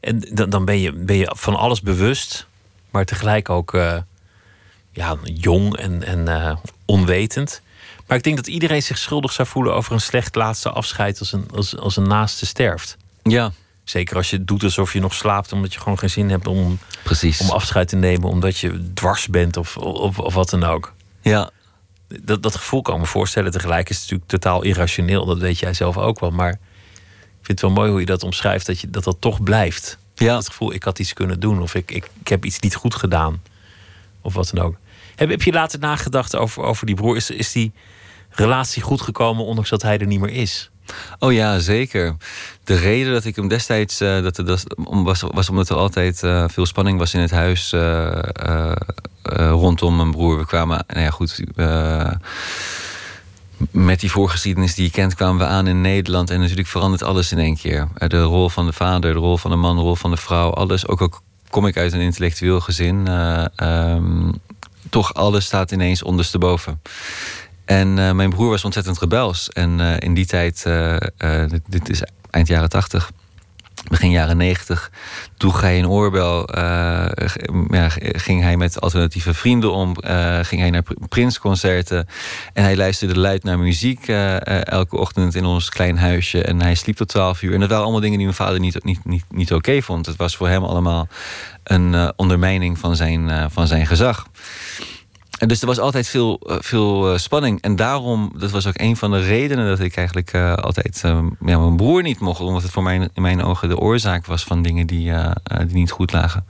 En 0.00 0.20
dan, 0.32 0.50
dan 0.50 0.64
ben, 0.64 0.80
je, 0.80 0.92
ben 0.92 1.16
je 1.16 1.32
van 1.36 1.56
alles 1.56 1.80
bewust, 1.80 2.46
maar 2.90 3.04
tegelijk 3.04 3.50
ook 3.50 3.74
uh, 3.74 3.96
ja, 4.92 5.16
jong 5.24 5.76
en, 5.76 6.04
en 6.04 6.18
uh, 6.18 6.56
onwetend. 6.84 7.60
Maar 8.06 8.16
ik 8.16 8.22
denk 8.22 8.36
dat 8.36 8.46
iedereen 8.46 8.82
zich 8.82 8.98
schuldig 8.98 9.32
zou 9.32 9.48
voelen 9.48 9.74
over 9.74 9.92
een 9.92 10.00
slecht 10.00 10.34
laatste 10.34 10.70
afscheid 10.70 11.18
als 11.18 11.32
een, 11.32 11.48
als, 11.54 11.76
als 11.76 11.96
een 11.96 12.08
naaste 12.08 12.46
sterft. 12.46 12.96
Ja. 13.22 13.52
Zeker 13.84 14.16
als 14.16 14.30
je 14.30 14.44
doet 14.44 14.62
alsof 14.62 14.92
je 14.92 15.00
nog 15.00 15.14
slaapt, 15.14 15.52
omdat 15.52 15.72
je 15.72 15.80
gewoon 15.80 15.98
geen 15.98 16.10
zin 16.10 16.30
hebt 16.30 16.46
om, 16.46 16.78
Precies. 17.02 17.40
om 17.40 17.50
afscheid 17.50 17.88
te 17.88 17.96
nemen, 17.96 18.28
omdat 18.28 18.58
je 18.58 18.92
dwars 18.94 19.28
bent 19.28 19.56
of, 19.56 19.76
of, 19.76 20.18
of 20.18 20.34
wat 20.34 20.50
dan 20.50 20.64
ook. 20.64 20.92
Ja, 21.20 21.50
dat, 22.20 22.42
dat 22.42 22.56
gevoel 22.56 22.82
kan 22.82 22.94
ik 22.94 23.00
me 23.00 23.06
voorstellen. 23.06 23.50
Tegelijk 23.50 23.88
is 23.88 23.94
het 23.96 24.04
natuurlijk 24.04 24.30
totaal 24.30 24.62
irrationeel. 24.62 25.24
Dat 25.24 25.38
weet 25.38 25.58
jij 25.58 25.74
zelf 25.74 25.98
ook 25.98 26.20
wel. 26.20 26.30
Maar 26.30 26.50
ik 26.50 26.58
vind 27.42 27.60
het 27.60 27.60
wel 27.60 27.70
mooi 27.70 27.90
hoe 27.90 28.00
je 28.00 28.06
dat 28.06 28.22
omschrijft. 28.22 28.66
Dat 28.66 28.80
je, 28.80 28.90
dat, 28.90 29.04
dat 29.04 29.16
toch 29.20 29.42
blijft. 29.42 29.98
Ja. 30.14 30.36
Het 30.36 30.48
gevoel, 30.48 30.72
ik 30.72 30.82
had 30.82 30.98
iets 30.98 31.12
kunnen 31.12 31.40
doen. 31.40 31.62
Of 31.62 31.74
ik, 31.74 31.90
ik, 31.90 32.10
ik 32.20 32.28
heb 32.28 32.44
iets 32.44 32.58
niet 32.60 32.74
goed 32.74 32.94
gedaan. 32.94 33.42
Of 34.20 34.34
wat 34.34 34.50
dan 34.54 34.64
ook. 34.64 34.76
Heb, 35.14 35.30
heb 35.30 35.42
je 35.42 35.52
later 35.52 35.78
nagedacht 35.78 36.36
over, 36.36 36.62
over 36.62 36.86
die 36.86 36.94
broer? 36.94 37.16
Is, 37.16 37.30
is 37.30 37.52
die 37.52 37.72
relatie 38.28 38.82
goed 38.82 39.00
gekomen 39.00 39.44
ondanks 39.44 39.70
dat 39.70 39.82
hij 39.82 39.98
er 39.98 40.06
niet 40.06 40.20
meer 40.20 40.32
is? 40.32 40.70
Oh 41.18 41.32
ja, 41.32 41.58
zeker. 41.58 42.16
De 42.64 42.74
reden 42.74 43.12
dat 43.12 43.24
ik 43.24 43.36
hem 43.36 43.48
destijds. 43.48 44.00
Uh, 44.00 44.22
dat, 44.22 44.36
dat 44.36 44.64
was, 44.84 45.22
was 45.26 45.48
omdat 45.48 45.68
er 45.68 45.76
altijd 45.76 46.22
uh, 46.22 46.44
veel 46.48 46.66
spanning 46.66 46.98
was 46.98 47.14
in 47.14 47.20
het 47.20 47.30
huis. 47.30 47.72
Uh, 47.72 48.72
rondom 49.22 49.96
mijn 49.96 50.10
broer. 50.10 50.38
We 50.38 50.46
kwamen. 50.46 50.84
Nou 50.88 51.00
ja, 51.00 51.10
goed. 51.10 51.44
met 53.70 54.00
die 54.00 54.10
voorgeschiedenis 54.10 54.74
die 54.74 54.84
je 54.84 54.90
kent, 54.90 55.14
kwamen 55.14 55.38
we 55.38 55.46
aan 55.46 55.66
in 55.66 55.80
Nederland. 55.80 56.30
En 56.30 56.40
natuurlijk 56.40 56.68
verandert 56.68 57.02
alles 57.02 57.32
in 57.32 57.38
één 57.38 57.56
keer. 57.56 57.88
De 58.08 58.22
rol 58.22 58.48
van 58.48 58.66
de 58.66 58.72
vader, 58.72 59.12
de 59.12 59.18
rol 59.18 59.36
van 59.36 59.50
de 59.50 59.56
man, 59.56 59.76
de 59.76 59.82
rol 59.82 59.96
van 59.96 60.10
de 60.10 60.16
vrouw. 60.16 60.50
Alles. 60.50 60.88
Ook 60.88 61.00
al 61.00 61.12
kom 61.50 61.66
ik 61.66 61.76
uit 61.76 61.92
een 61.92 62.00
intellectueel 62.00 62.60
gezin. 62.60 63.08
Um, 63.56 64.40
toch 64.90 65.14
alles 65.14 65.44
staat 65.44 65.72
ineens 65.72 66.02
ondersteboven. 66.02 66.80
En 67.64 67.96
uh, 67.98 68.12
mijn 68.12 68.30
broer 68.30 68.50
was 68.50 68.64
ontzettend 68.64 68.98
rebels. 68.98 69.48
En 69.48 69.78
uh, 69.78 69.94
in 69.98 70.14
die 70.14 70.26
tijd, 70.26 70.64
uh, 70.66 70.96
dit, 71.48 71.60
dit, 71.66 71.88
is 71.90 72.02
eind 72.30 72.48
jaren 72.48 72.68
tachtig, 72.68 73.10
begin 73.88 74.10
jaren 74.10 74.36
negentig, 74.36 74.90
droeg 75.36 75.60
hij 75.60 75.78
een 75.78 75.88
oorbel. 75.88 76.48
ja, 77.68 77.88
ging 77.98 78.42
hij 78.42 78.56
met 78.56 78.80
alternatieve 78.80 79.34
vrienden 79.34 79.72
om. 79.72 79.96
ging 80.42 80.60
hij 80.60 80.70
naar 80.70 80.82
Prinsconcerten. 81.08 82.08
En 82.52 82.62
hij 82.62 82.76
luisterde 82.76 83.18
luid 83.18 83.44
naar 83.44 83.58
muziek 83.58 84.08
elke 84.62 84.96
ochtend 84.96 85.34
in 85.34 85.44
ons 85.44 85.68
klein 85.68 85.98
huisje. 85.98 86.42
En 86.42 86.62
hij 86.62 86.74
sliep 86.74 86.96
tot 86.96 87.08
twaalf 87.08 87.42
uur. 87.42 87.54
En 87.54 87.60
dat 87.60 87.68
waren 87.68 87.84
allemaal 87.84 88.00
dingen 88.00 88.16
die 88.18 88.26
mijn 88.26 88.38
vader 88.38 88.60
niet, 88.60 88.84
niet, 88.84 89.04
niet, 89.04 89.24
niet 89.30 89.52
oké 89.52 89.82
vond. 89.82 90.06
Het 90.06 90.16
was 90.16 90.36
voor 90.36 90.48
hem 90.48 90.64
allemaal 90.64 91.08
een 91.62 92.12
ondermijning 92.16 92.78
van 92.78 92.96
zijn, 92.96 93.50
van 93.50 93.66
zijn 93.66 93.86
gezag. 93.86 94.26
En 95.38 95.48
dus 95.48 95.60
er 95.60 95.66
was 95.66 95.78
altijd 95.78 96.08
veel, 96.08 96.40
eh, 96.46 96.56
veel 96.60 97.12
eh, 97.12 97.18
spanning. 97.18 97.60
En 97.60 97.76
daarom, 97.76 98.32
dat 98.36 98.50
was 98.50 98.66
ook 98.66 98.80
een 98.80 98.96
van 98.96 99.10
de 99.10 99.20
redenen 99.20 99.66
dat 99.66 99.80
ik 99.80 99.96
eigenlijk 99.96 100.32
uh, 100.32 100.54
altijd 100.54 101.02
uh, 101.06 101.18
ja, 101.44 101.58
mijn 101.58 101.76
broer 101.76 102.02
niet 102.02 102.20
mocht. 102.20 102.40
Omdat 102.40 102.62
het 102.62 102.70
voor 102.70 102.82
mij 102.82 103.08
in 103.14 103.22
mijn 103.22 103.42
ogen 103.42 103.68
de 103.68 103.78
oorzaak 103.78 104.26
was 104.26 104.44
van 104.44 104.62
dingen 104.62 104.86
die, 104.86 105.12
die 105.66 105.74
niet 105.74 105.90
goed 105.90 106.12
lagen. 106.12 106.46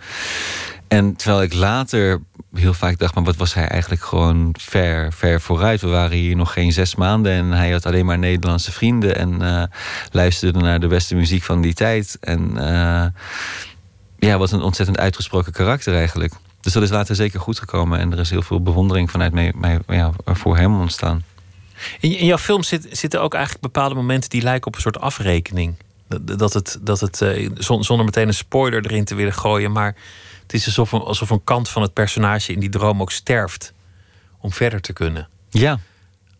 En 0.88 1.16
terwijl 1.16 1.42
ik 1.42 1.54
later 1.54 2.20
heel 2.54 2.74
vaak 2.74 2.98
dacht, 2.98 3.14
maar 3.14 3.24
wat 3.24 3.36
was 3.36 3.54
hij 3.54 3.68
eigenlijk 3.68 4.02
gewoon 4.02 4.54
ver, 4.58 5.12
ver 5.12 5.40
vooruit. 5.40 5.80
We 5.80 5.88
waren 5.88 6.16
hier 6.16 6.36
nog 6.36 6.52
geen 6.52 6.72
zes 6.72 6.94
maanden 6.94 7.32
en 7.32 7.50
hij 7.50 7.70
had 7.70 7.86
alleen 7.86 8.06
maar 8.06 8.18
Nederlandse 8.18 8.72
vrienden. 8.72 9.16
En 9.16 9.70
luisterde 10.10 10.58
naar 10.58 10.80
de 10.80 10.86
beste 10.86 11.14
muziek 11.14 11.42
van 11.42 11.60
die 11.60 11.74
tijd. 11.74 12.16
En 12.20 12.52
ja, 14.18 14.38
was 14.38 14.52
een 14.52 14.62
ontzettend 14.62 14.98
uitgesproken 14.98 15.52
karakter 15.52 15.94
eigenlijk. 15.94 16.34
Dus 16.62 16.72
dat 16.72 16.82
is 16.82 16.90
later 16.90 17.14
zeker 17.14 17.40
goed 17.40 17.58
gekomen. 17.58 17.98
En 17.98 18.12
er 18.12 18.18
is 18.18 18.30
heel 18.30 18.42
veel 18.42 18.62
bewondering 18.62 19.10
vanuit 19.10 19.32
mij, 19.32 19.52
mij 19.56 19.80
ja, 19.88 20.12
voor 20.24 20.56
hem 20.56 20.80
ontstaan. 20.80 21.24
In, 22.00 22.16
in 22.16 22.26
jouw 22.26 22.38
film 22.38 22.62
zit, 22.62 22.86
zitten 22.90 23.22
ook 23.22 23.34
eigenlijk 23.34 23.62
bepaalde 23.62 23.94
momenten 23.94 24.30
die 24.30 24.42
lijken 24.42 24.66
op 24.66 24.74
een 24.74 24.80
soort 24.80 25.00
afrekening. 25.00 25.74
Dat 26.22 26.52
het, 26.52 26.78
dat 26.80 27.00
het 27.00 27.20
uh, 27.20 27.50
zonder 27.58 28.04
meteen 28.04 28.28
een 28.28 28.34
spoiler 28.34 28.84
erin 28.84 29.04
te 29.04 29.14
willen 29.14 29.32
gooien. 29.32 29.72
Maar 29.72 29.94
het 30.42 30.52
is 30.52 30.66
alsof 30.66 30.92
een, 30.92 31.00
alsof 31.00 31.30
een 31.30 31.44
kant 31.44 31.68
van 31.68 31.82
het 31.82 31.92
personage 31.92 32.52
in 32.52 32.60
die 32.60 32.68
droom 32.68 33.00
ook 33.00 33.12
sterft. 33.12 33.72
Om 34.38 34.52
verder 34.52 34.80
te 34.80 34.92
kunnen. 34.92 35.28
Ja. 35.50 35.78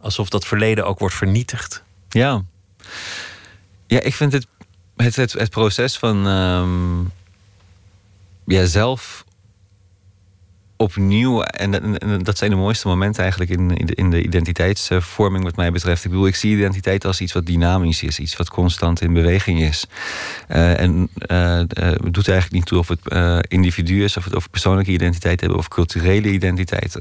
Alsof 0.01 0.29
dat 0.29 0.47
verleden 0.47 0.87
ook 0.87 0.99
wordt 0.99 1.15
vernietigd. 1.15 1.83
Ja. 2.09 2.43
Ja, 3.87 4.01
ik 4.01 4.15
vind 4.15 4.33
het 4.33 4.47
het, 4.97 5.17
het, 5.17 5.33
het 5.33 5.51
proces 5.51 5.99
van 5.99 6.17
ja, 8.45 8.65
zelf 8.65 9.25
opnieuw. 10.83 11.43
En, 11.43 11.99
dat 12.23 12.39
zijn 12.39 12.51
de 12.51 12.57
mooiste 12.57 12.89
momenten 12.89 13.23
eigenlijk 13.23 13.51
in, 13.51 13.77
in, 13.77 13.87
de, 13.87 13.95
in 13.95 14.11
de 14.11 14.23
identiteitsvorming, 14.23 15.45
wat 15.45 15.57
mij 15.57 15.73
betreft. 15.73 16.05
Ik 16.05 16.11
bedoel, 16.11 16.27
ik 16.27 16.35
zie 16.35 16.57
identiteit 16.57 17.05
als 17.05 17.21
iets 17.21 17.33
wat 17.33 17.47
dynamisch 17.47 18.03
is, 18.03 18.19
iets 18.19 18.37
wat 18.37 18.51
constant 18.51 19.01
in 19.01 19.13
beweging 19.13 19.63
is. 19.63 19.87
Uh, 20.49 20.81
en 20.81 21.09
uh, 21.31 21.57
het 21.57 22.15
doet 22.15 22.29
eigenlijk 22.29 22.53
niet 22.53 22.67
toe 22.67 22.79
of 22.79 22.89
het 22.89 23.01
individu 23.49 24.05
is, 24.05 24.17
of 24.17 24.25
het 24.25 24.35
over 24.35 24.51
persoonlijke 24.51 24.91
identiteit 24.91 25.41
hebben 25.41 25.59
of 25.59 25.69
culturele 25.69 26.29
identiteit. 26.29 26.97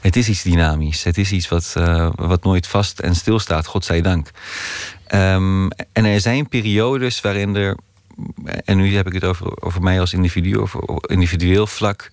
het 0.00 0.16
is 0.16 0.28
iets 0.28 0.42
dynamisch. 0.42 1.04
Het 1.04 1.18
is 1.18 1.32
iets 1.32 1.48
wat, 1.48 1.74
wat 2.14 2.44
nooit 2.44 2.66
vast 2.66 2.98
en 2.98 3.14
stilstaat, 3.14 3.66
godzijdank. 3.66 4.30
Um, 5.14 5.70
en 5.92 6.04
er 6.04 6.20
zijn 6.20 6.48
periodes 6.48 7.20
waarin 7.20 7.56
er 7.56 7.76
en 8.64 8.76
nu 8.76 8.96
heb 8.96 9.06
ik 9.06 9.12
het 9.12 9.24
over, 9.24 9.62
over 9.62 9.82
mij 9.82 10.00
als 10.00 10.12
individu, 10.12 10.58
over 10.58 10.80
individueel 11.06 11.66
vlak, 11.66 12.10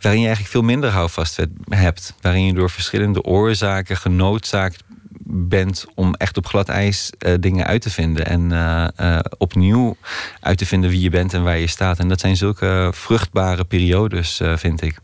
waarin 0.00 0.20
je 0.20 0.26
eigenlijk 0.26 0.56
veel 0.56 0.64
minder 0.64 0.90
houvast 0.90 1.46
hebt. 1.68 2.14
Waarin 2.20 2.46
je 2.46 2.52
door 2.52 2.70
verschillende 2.70 3.22
oorzaken 3.22 3.96
genoodzaakt 3.96 4.82
bent 5.26 5.84
om 5.94 6.14
echt 6.14 6.36
op 6.36 6.46
glad 6.46 6.68
ijs 6.68 7.10
uh, 7.18 7.34
dingen 7.40 7.66
uit 7.66 7.82
te 7.82 7.90
vinden. 7.90 8.26
En 8.26 8.50
uh, 8.50 8.86
uh, 9.00 9.18
opnieuw 9.38 9.96
uit 10.40 10.58
te 10.58 10.66
vinden 10.66 10.90
wie 10.90 11.00
je 11.00 11.10
bent 11.10 11.34
en 11.34 11.42
waar 11.42 11.58
je 11.58 11.66
staat. 11.66 11.98
En 11.98 12.08
dat 12.08 12.20
zijn 12.20 12.36
zulke 12.36 12.90
vruchtbare 12.94 13.64
periodes, 13.64 14.40
vind 14.54 14.82
ik. 14.82 14.98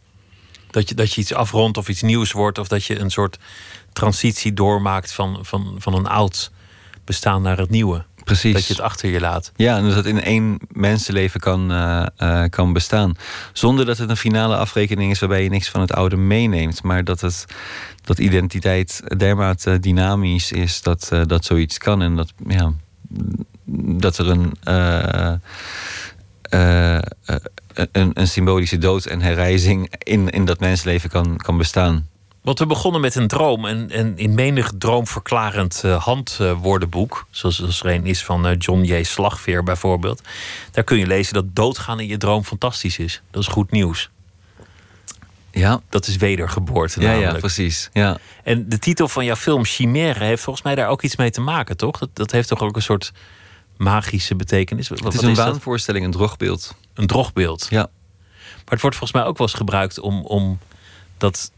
Dat 0.70 0.88
je, 0.88 0.94
dat 0.94 1.12
je 1.12 1.20
iets 1.20 1.34
afrondt 1.34 1.78
of 1.78 1.88
iets 1.88 2.03
nieuws 2.03 2.32
wordt, 2.32 2.59
of 2.59 2.68
dat 2.68 2.84
je 2.84 2.98
een 2.98 3.11
soort 3.11 3.38
transitie 3.92 4.53
doormaakt 4.53 5.12
van, 5.12 5.38
van, 5.42 5.74
van 5.78 5.94
een 5.94 6.07
oud 6.07 6.51
bestaan 7.05 7.42
naar 7.42 7.59
het 7.59 7.70
nieuwe. 7.70 8.05
Precies. 8.31 8.53
Dat 8.53 8.66
je 8.66 8.72
het 8.72 8.83
achter 8.83 9.11
je 9.11 9.20
laat. 9.20 9.53
Ja, 9.57 9.76
en 9.76 9.85
dat 9.85 9.95
het 9.95 10.07
in 10.07 10.22
één 10.22 10.59
mensenleven 10.68 11.41
kan, 11.41 11.72
uh, 11.72 12.07
uh, 12.18 12.45
kan 12.49 12.72
bestaan. 12.72 13.16
Zonder 13.53 13.87
dat 13.87 13.99
het 13.99 14.11
een 14.11 14.16
finale 14.16 14.57
afrekening 14.57 15.11
is 15.11 15.18
waarbij 15.18 15.43
je 15.43 15.49
niks 15.49 15.68
van 15.68 15.81
het 15.81 15.93
oude 15.93 16.16
meeneemt. 16.16 16.83
Maar 16.83 17.05
dat, 17.05 17.20
het, 17.20 17.45
dat 18.05 18.18
identiteit 18.18 19.03
dermate 19.16 19.78
dynamisch 19.78 20.53
is 20.53 20.83
dat, 20.83 21.11
uh, 21.12 21.20
dat 21.26 21.45
zoiets 21.45 21.78
kan. 21.78 22.03
En 22.03 22.16
dat, 22.16 22.33
ja, 22.47 22.72
dat 23.74 24.18
er 24.18 24.28
een, 24.31 24.53
een, 27.93 28.11
een 28.14 28.28
symbolische 28.28 28.78
dood 28.78 29.05
en 29.05 29.20
herrijzing 29.20 29.95
in, 29.99 30.28
in 30.28 30.45
dat 30.45 30.61
mensenleven 30.61 31.11
kan, 31.11 31.37
kan 31.37 31.57
bestaan. 31.57 32.09
Want 32.41 32.59
we 32.59 32.66
begonnen 32.66 33.01
met 33.01 33.14
een 33.14 33.28
droom. 33.28 33.66
En, 33.66 33.91
en 33.91 34.18
in 34.18 34.34
menig 34.34 34.72
droomverklarend 34.78 35.82
uh, 35.84 36.05
handwoordenboek, 36.05 37.26
zoals, 37.30 37.57
zoals 37.57 37.82
er 37.82 37.91
een 37.91 38.07
is 38.07 38.24
van 38.24 38.47
uh, 38.47 38.53
John 38.59 38.82
J. 38.82 39.03
Slagveer 39.03 39.62
bijvoorbeeld, 39.62 40.22
daar 40.70 40.84
kun 40.84 40.99
je 40.99 41.07
lezen 41.07 41.34
dat 41.34 41.57
doodgaan 41.57 42.01
in 42.01 42.07
je 42.07 42.16
droom 42.16 42.45
fantastisch 42.45 42.99
is. 42.99 43.22
Dat 43.30 43.43
is 43.43 43.49
goed 43.49 43.70
nieuws. 43.70 44.11
Ja. 45.51 45.80
Dat 45.88 46.07
is 46.07 46.16
wedergeboorte. 46.16 47.01
Ja, 47.01 47.07
namelijk. 47.07 47.32
ja, 47.32 47.38
precies. 47.38 47.91
Ja. 47.93 48.18
En 48.43 48.68
de 48.68 48.78
titel 48.78 49.09
van 49.09 49.24
jouw 49.24 49.36
film 49.36 49.64
Chimère 49.64 50.24
heeft 50.24 50.43
volgens 50.43 50.64
mij 50.64 50.74
daar 50.74 50.88
ook 50.88 51.03
iets 51.03 51.16
mee 51.16 51.30
te 51.30 51.41
maken, 51.41 51.76
toch? 51.76 51.99
Dat, 51.99 52.09
dat 52.12 52.30
heeft 52.30 52.49
toch 52.49 52.61
ook 52.61 52.76
een 52.76 52.82
soort 52.82 53.12
magische 53.76 54.36
betekenis? 54.36 54.88
Wat, 54.88 54.99
het 54.99 55.14
is 55.14 55.22
een 55.22 55.34
waanvoorstelling, 55.34 56.05
een 56.05 56.11
drogbeeld. 56.11 56.74
Een 56.95 57.07
drogbeeld. 57.07 57.66
Ja. 57.70 57.88
Maar 58.41 58.78
het 58.78 58.80
wordt 58.80 58.97
volgens 58.97 59.12
mij 59.12 59.24
ook 59.24 59.38
wel 59.38 59.47
eens 59.47 59.57
gebruikt 59.57 60.01
om, 60.01 60.24
om 60.24 60.59
dat 61.18 61.51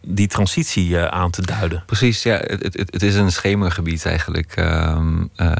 die 0.00 0.26
transitie 0.26 0.88
uh, 0.88 1.06
aan 1.06 1.30
te 1.30 1.42
duiden. 1.42 1.82
Precies, 1.86 2.22
ja. 2.22 2.36
Het, 2.36 2.62
het, 2.62 2.76
het 2.76 3.02
is 3.02 3.14
een 3.14 3.32
schemergebied 3.32 4.06
eigenlijk. 4.06 4.56
Um, 4.56 5.30
uh, 5.36 5.52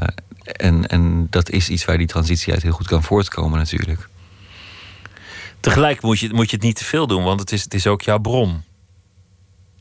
en, 0.43 0.87
en 0.87 1.27
dat 1.29 1.49
is 1.49 1.69
iets 1.69 1.85
waar 1.85 1.97
die 1.97 2.07
transitie 2.07 2.53
uit 2.53 2.61
heel 2.61 2.71
goed 2.71 2.87
kan 2.87 3.03
voortkomen 3.03 3.57
natuurlijk. 3.57 4.09
Tegelijk 5.59 6.01
moet 6.01 6.19
je, 6.19 6.33
moet 6.33 6.49
je 6.49 6.55
het 6.55 6.65
niet 6.65 6.75
te 6.75 6.85
veel 6.85 7.07
doen, 7.07 7.23
want 7.23 7.39
het 7.39 7.51
is, 7.51 7.63
het 7.63 7.73
is 7.73 7.87
ook 7.87 8.01
jouw 8.01 8.19
bron. 8.19 8.63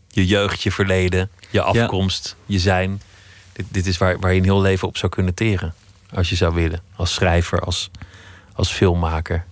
Je 0.08 0.26
jeugd, 0.26 0.62
je 0.62 0.72
verleden, 0.72 1.30
je 1.50 1.62
afkomst, 1.62 2.36
ja. 2.38 2.54
je 2.54 2.58
zijn. 2.58 3.02
Dit, 3.52 3.66
dit 3.68 3.86
is 3.86 3.98
waar, 3.98 4.18
waar 4.18 4.32
je 4.32 4.38
een 4.38 4.44
heel 4.44 4.60
leven 4.60 4.88
op 4.88 4.96
zou 4.96 5.12
kunnen 5.12 5.34
teren. 5.34 5.74
Als 6.14 6.28
je 6.28 6.36
zou 6.36 6.54
willen. 6.54 6.82
Als 6.96 7.14
schrijver, 7.14 7.60
als, 7.60 7.90
als 8.52 8.72
filmmaker. 8.72 9.44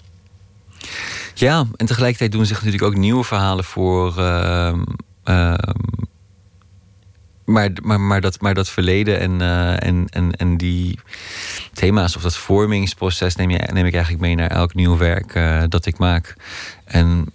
Ja, 1.39 1.67
en 1.77 1.87
tegelijkertijd 1.87 2.33
doen 2.33 2.47
zich 2.47 2.57
natuurlijk 2.57 2.93
ook 2.93 2.97
nieuwe 2.99 3.25
verhalen 3.25 3.65
voor. 3.65 4.15
Uh, 4.19 4.73
uh, 5.25 5.55
maar, 7.45 7.71
maar, 7.83 8.01
maar, 8.01 8.21
dat, 8.21 8.41
maar 8.41 8.55
dat 8.55 8.69
verleden 8.69 9.21
en, 9.21 9.41
uh, 9.41 9.83
en, 9.83 10.07
en, 10.09 10.33
en 10.33 10.57
die 10.57 10.99
thema's 11.73 12.17
of 12.17 12.23
dat 12.23 12.37
vormingsproces 12.37 13.37
neem, 13.37 13.51
je, 13.51 13.69
neem 13.73 13.87
ik 13.87 13.95
eigenlijk 13.95 14.23
mee 14.23 14.35
naar 14.35 14.51
elk 14.51 14.75
nieuw 14.75 14.97
werk 14.97 15.35
uh, 15.35 15.63
dat 15.69 15.87
ik 15.87 15.99
maak. 15.99 16.37
En 16.85 17.27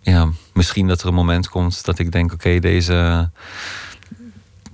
ja, 0.00 0.28
misschien 0.52 0.86
dat 0.86 1.00
er 1.00 1.08
een 1.08 1.14
moment 1.14 1.48
komt 1.48 1.84
dat 1.84 1.98
ik 1.98 2.12
denk: 2.12 2.32
oké, 2.32 2.58
deze 2.58 3.30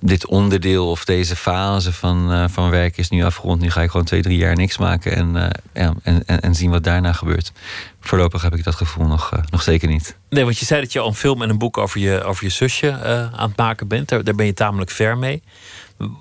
dit 0.07 0.27
onderdeel 0.27 0.91
of 0.91 1.05
deze 1.05 1.37
fase 1.37 1.93
van, 1.93 2.33
uh, 2.33 2.45
van 2.49 2.71
werk 2.71 2.97
is 2.97 3.09
nu 3.09 3.25
afgerond. 3.25 3.61
Nu 3.61 3.71
ga 3.71 3.83
ik 3.83 3.91
gewoon 3.91 4.07
twee, 4.07 4.23
drie 4.23 4.39
jaar 4.39 4.57
niks 4.57 4.79
maken 4.79 5.17
en, 5.17 5.37
uh, 5.37 5.47
ja, 5.75 5.95
en, 6.03 6.23
en, 6.27 6.41
en, 6.41 6.55
zien 6.55 6.71
wat 6.71 6.85
daarna 6.85 7.13
gebeurt. 7.13 7.53
Voorlopig 8.01 8.43
heb 8.43 8.55
ik 8.55 8.65
dat 8.65 8.75
gevoel 8.75 9.07
nog, 9.07 9.35
uh, 9.35 9.41
nog 9.51 9.63
zeker 9.63 9.89
niet. 9.89 10.17
Nee, 10.29 10.45
want 10.45 10.59
je 10.59 10.65
zei 10.65 10.81
dat 10.81 10.93
je 10.93 10.99
al 10.99 11.09
een 11.09 11.15
film 11.15 11.43
en 11.43 11.51
een 11.51 11.59
boek 11.59 11.79
over 11.79 12.01
je, 12.01 12.23
over 12.23 12.45
je 12.45 12.51
zusje 12.51 12.93
aan 13.33 13.49
het 13.49 13.57
maken 13.57 13.89
bent. 13.89 14.09
Daar, 14.09 14.25
daar 14.25 14.35
ben 14.35 14.47
je 14.47 14.55
tamelijk 14.55 14.91
ver 14.91 15.19
mee. 15.19 15.43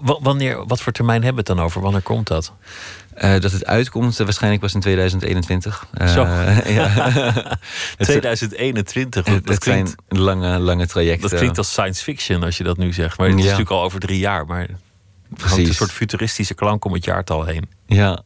Wanneer, 0.01 0.65
wat 0.65 0.81
voor 0.81 0.93
termijn 0.93 1.23
hebben 1.23 1.43
we 1.43 1.49
het 1.49 1.57
dan 1.57 1.65
over? 1.65 1.81
Wanneer 1.81 2.01
komt 2.01 2.27
dat? 2.27 2.53
Uh, 3.23 3.39
dat 3.39 3.51
het 3.51 3.65
uitkomt, 3.65 4.19
uh, 4.19 4.25
waarschijnlijk 4.25 4.61
pas 4.61 4.73
in 4.73 4.79
2021. 4.79 5.85
Uh, 6.01 6.13
Zo. 6.13 6.21
ja. 6.79 7.11
2021. 7.97 9.23
Dat, 9.23 9.45
dat 9.45 9.59
klinkt, 9.59 9.95
zijn 10.07 10.21
lange, 10.21 10.59
lange 10.59 10.87
trajecten. 10.87 11.29
Dat 11.29 11.39
klinkt 11.39 11.57
als 11.57 11.71
science 11.71 12.03
fiction 12.03 12.43
als 12.43 12.57
je 12.57 12.63
dat 12.63 12.77
nu 12.77 12.93
zegt. 12.93 13.17
Maar 13.17 13.27
het 13.27 13.37
is 13.37 13.43
ja. 13.43 13.49
natuurlijk 13.49 13.77
al 13.77 13.83
over 13.83 13.99
drie 13.99 14.19
jaar. 14.19 14.45
Maar 14.45 14.67
Precies. 15.33 15.67
een 15.67 15.73
soort 15.73 15.91
futuristische 15.91 16.53
klank 16.53 16.85
om 16.85 16.93
het 16.93 17.05
jaartal 17.05 17.45
heen. 17.45 17.69
Ja. 17.85 18.23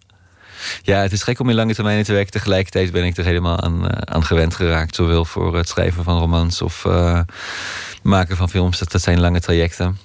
Ja, 0.82 1.02
het 1.02 1.12
is 1.12 1.24
gek 1.24 1.40
om 1.40 1.50
in 1.50 1.56
lange 1.56 1.74
termijnen 1.74 2.06
te 2.06 2.14
werken. 2.14 2.32
Tegelijkertijd 2.32 2.92
ben 2.92 3.04
ik 3.06 3.18
er 3.18 3.26
helemaal 3.26 3.62
aan, 3.62 4.08
aan 4.08 4.24
gewend 4.24 4.56
geraakt. 4.56 4.96
Zowel 4.96 5.26
voor 5.26 5.56
het 5.56 5.68
schrijven 5.68 6.04
van 6.04 6.20
romans 6.20 6.62
of 6.62 6.88
maken 8.02 8.38
van 8.38 8.50
films. 8.50 8.80
Dat, 8.80 8.92
dat 8.92 9.02
zijn 9.02 9.20
lange 9.20 9.40
trajecten. 9.40 9.98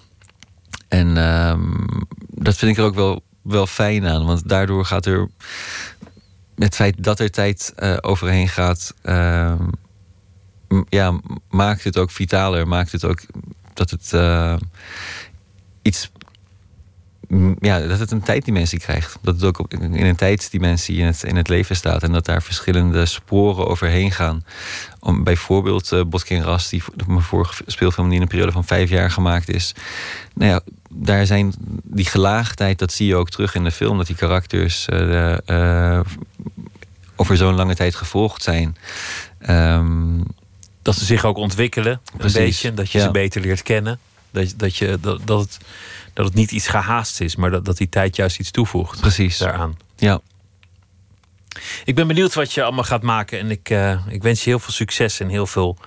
En 0.89 1.17
um, 1.17 1.87
dat 2.19 2.57
vind 2.57 2.71
ik 2.71 2.77
er 2.77 2.85
ook 2.85 2.95
wel, 2.95 3.23
wel 3.45 3.67
fijn 3.67 4.07
aan. 4.07 4.27
Want 4.27 4.49
daardoor 4.49 4.85
gaat 4.85 5.07
er. 5.07 5.29
Het 6.55 6.75
feit 6.75 7.05
dat 7.05 7.21
er 7.21 7.31
tijd 7.31 7.73
uh, 7.79 7.97
overheen 8.01 8.49
gaat. 8.49 8.95
Uh, 9.03 9.55
ja, 10.89 11.21
maakt 11.51 11.85
het 11.85 11.99
ook 11.99 12.11
vitaler. 12.11 12.69
Maakt 12.69 12.93
het 12.93 13.05
ook 13.05 13.21
dat 13.75 13.91
het 13.91 14.11
uh, 14.15 14.57
iets. 15.83 16.11
Ja, 17.59 17.79
dat 17.79 17.99
het 17.99 18.11
een 18.11 18.23
tijddimensie 18.23 18.79
krijgt. 18.79 19.19
Dat 19.23 19.35
het 19.35 19.45
ook 19.45 19.73
in 19.73 20.07
een 20.07 20.17
tijdsdimensie 20.17 20.99
in 20.99 21.07
het, 21.07 21.23
in 21.23 21.37
het 21.37 21.49
leven 21.49 21.77
staat. 21.77 22.03
En 22.03 22.13
dat 22.13 22.25
daar 22.25 22.43
verschillende 22.43 23.07
sporen 23.07 23.67
overheen 23.67 24.11
gaan. 24.11 24.45
Om, 25.01 25.25
bijvoorbeeld 25.25 25.93
uh, 25.93 26.03
Botkin 26.05 26.43
Ras, 26.43 26.69
die 26.69 26.83
mijn 27.07 27.23
vorige 27.23 27.63
speelfilm 27.67 28.07
die 28.07 28.17
in 28.17 28.23
een 28.23 28.29
periode 28.29 28.53
van 28.53 28.65
vijf 28.65 28.91
jaar 28.91 29.11
gemaakt 29.11 29.49
is. 29.49 29.75
Nou 30.35 30.51
ja, 30.51 30.61
daar 30.97 31.27
zijn 31.27 31.55
die 31.83 32.05
gelaagdheid, 32.05 32.79
dat 32.79 32.93
zie 32.93 33.07
je 33.07 33.17
ook 33.17 33.31
terug 33.31 33.55
in 33.55 33.65
de 33.65 33.71
film, 33.71 33.97
dat 33.97 34.07
die 34.07 34.17
karakters 34.17 34.87
uh, 34.89 35.37
uh, 35.47 36.01
over 37.17 37.37
zo'n 37.37 37.55
lange 37.55 37.75
tijd 37.75 37.95
gevolgd 37.95 38.43
zijn. 38.43 38.77
Um, 39.49 40.23
dat 40.83 40.97
ze 40.97 41.05
zich 41.05 41.25
ook 41.25 41.37
ontwikkelen, 41.37 42.01
precies, 42.17 42.37
een 42.37 42.45
beetje, 42.45 42.75
dat 42.75 42.91
je 42.91 42.99
ja. 42.99 43.05
ze 43.05 43.11
beter 43.11 43.41
leert 43.41 43.63
kennen. 43.63 43.99
Dat, 44.31 44.55
dat, 44.57 44.77
je, 44.77 44.99
dat, 45.01 45.27
dat, 45.27 45.41
het, 45.41 45.59
dat 46.13 46.25
het 46.25 46.35
niet 46.35 46.51
iets 46.51 46.69
gehaast 46.69 47.21
is, 47.21 47.37
maar 47.37 47.51
dat, 47.51 47.65
dat 47.65 47.77
die 47.77 47.89
tijd 47.89 48.17
juist 48.17 48.39
iets 48.39 48.51
toevoegt. 48.51 49.01
Precies. 49.01 49.39
Daaraan. 49.39 49.77
Ja. 49.97 50.21
Ik 51.85 51.95
ben 51.95 52.07
benieuwd 52.07 52.35
wat 52.35 52.53
je 52.53 52.63
allemaal 52.63 52.85
gaat 52.85 53.03
maken. 53.03 53.39
En 53.39 53.51
ik, 53.51 53.71
uh, 53.71 54.07
ik 54.09 54.23
wens 54.23 54.45
je 54.45 54.51
heel 54.51 54.59
veel 54.59 54.73
succes 54.73 55.21
en 55.21 55.29
heel 55.29 55.47
veel 55.47 55.79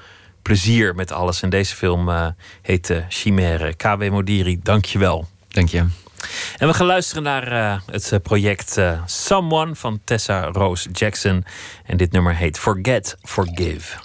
plezier 0.48 0.96
met 0.96 1.12
alles. 1.12 1.42
En 1.42 1.50
deze 1.50 1.76
film 1.76 2.10
uh, 2.10 2.28
heet 2.62 2.90
uh, 2.90 2.98
Chimère. 3.10 3.74
KW 3.74 4.10
Modiri, 4.10 4.60
dank 4.64 4.86
je 4.86 5.00
wel. 5.00 5.28
Dank 5.48 5.70
je. 5.70 5.86
En 6.58 6.68
we 6.68 6.74
gaan 6.74 6.86
luisteren 6.86 7.24
naar 7.24 7.52
uh, 7.52 7.80
het 7.92 8.24
project 8.24 8.80
Someone 9.06 9.76
van 9.76 10.00
Tessa 10.04 10.50
Rose 10.52 10.90
Jackson. 10.92 11.46
En 11.86 11.98
dit 11.98 12.12
nummer 12.12 12.36
heet 12.36 12.60
Forget, 12.60 13.18
Forgive. 13.22 13.98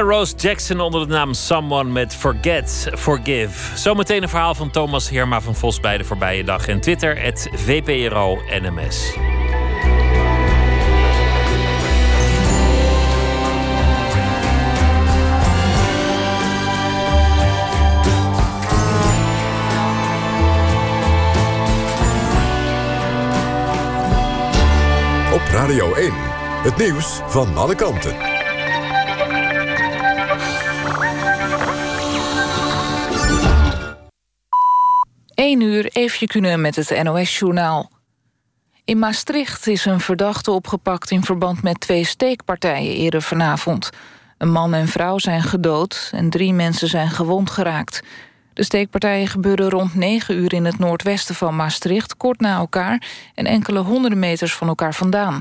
Rose 0.00 0.36
Jackson 0.36 0.80
onder 0.80 1.08
de 1.08 1.12
naam 1.14 1.34
Someone 1.34 1.90
met 1.90 2.14
Forget, 2.14 2.90
Forgive. 2.94 3.78
Zometeen 3.78 4.22
een 4.22 4.28
verhaal 4.28 4.54
van 4.54 4.70
Thomas 4.70 5.10
Herma 5.10 5.40
van 5.40 5.54
Vos 5.54 5.80
bij 5.80 5.98
de 5.98 6.04
voorbije 6.04 6.44
dag. 6.44 6.68
En 6.68 6.80
Twitter, 6.80 7.22
het 7.22 7.50
VPRO 7.54 8.38
NMS. 8.60 9.12
Op 25.32 25.42
Radio 25.52 25.94
1, 25.94 26.12
het 26.62 26.76
nieuws 26.76 27.20
van 27.26 27.56
alle 27.56 27.74
kanten. 27.74 28.37
1 35.60 35.70
uur 35.70 35.88
even 35.92 36.26
kunnen 36.26 36.60
met 36.60 36.76
het 36.76 37.02
NOS-journaal. 37.02 37.90
In 38.84 38.98
Maastricht 38.98 39.66
is 39.66 39.84
een 39.84 40.00
verdachte 40.00 40.50
opgepakt 40.50 41.10
in 41.10 41.22
verband 41.22 41.62
met 41.62 41.80
twee 41.80 42.04
steekpartijen 42.04 42.96
eerder 42.96 43.22
vanavond. 43.22 43.90
Een 44.38 44.50
man 44.50 44.74
en 44.74 44.88
vrouw 44.88 45.18
zijn 45.18 45.42
gedood 45.42 46.10
en 46.14 46.30
drie 46.30 46.52
mensen 46.52 46.88
zijn 46.88 47.10
gewond 47.10 47.50
geraakt. 47.50 48.02
De 48.52 48.64
steekpartijen 48.64 49.26
gebeurden 49.26 49.70
rond 49.70 49.94
9 49.94 50.36
uur 50.36 50.52
in 50.52 50.64
het 50.64 50.78
noordwesten 50.78 51.34
van 51.34 51.56
Maastricht... 51.56 52.16
kort 52.16 52.40
na 52.40 52.56
elkaar 52.56 53.02
en 53.34 53.46
enkele 53.46 53.78
honderden 53.78 54.18
meters 54.18 54.54
van 54.54 54.68
elkaar 54.68 54.94
vandaan. 54.94 55.34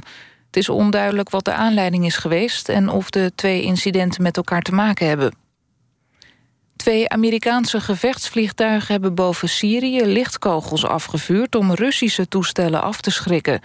Het 0.45 0.57
is 0.57 0.69
onduidelijk 0.69 1.29
wat 1.29 1.45
de 1.45 1.53
aanleiding 1.53 2.05
is 2.05 2.17
geweest... 2.17 2.69
en 2.69 2.89
of 2.89 3.09
de 3.09 3.31
twee 3.35 3.61
incidenten 3.61 4.23
met 4.23 4.37
elkaar 4.37 4.61
te 4.61 4.73
maken 4.73 5.07
hebben. 5.07 5.46
Twee 6.77 7.09
Amerikaanse 7.09 7.81
gevechtsvliegtuigen 7.81 8.91
hebben 8.91 9.15
boven 9.15 9.49
Syrië 9.49 10.05
lichtkogels 10.05 10.85
afgevuurd 10.85 11.55
om 11.55 11.73
Russische 11.73 12.27
toestellen 12.27 12.81
af 12.81 13.01
te 13.01 13.11
schrikken. 13.11 13.59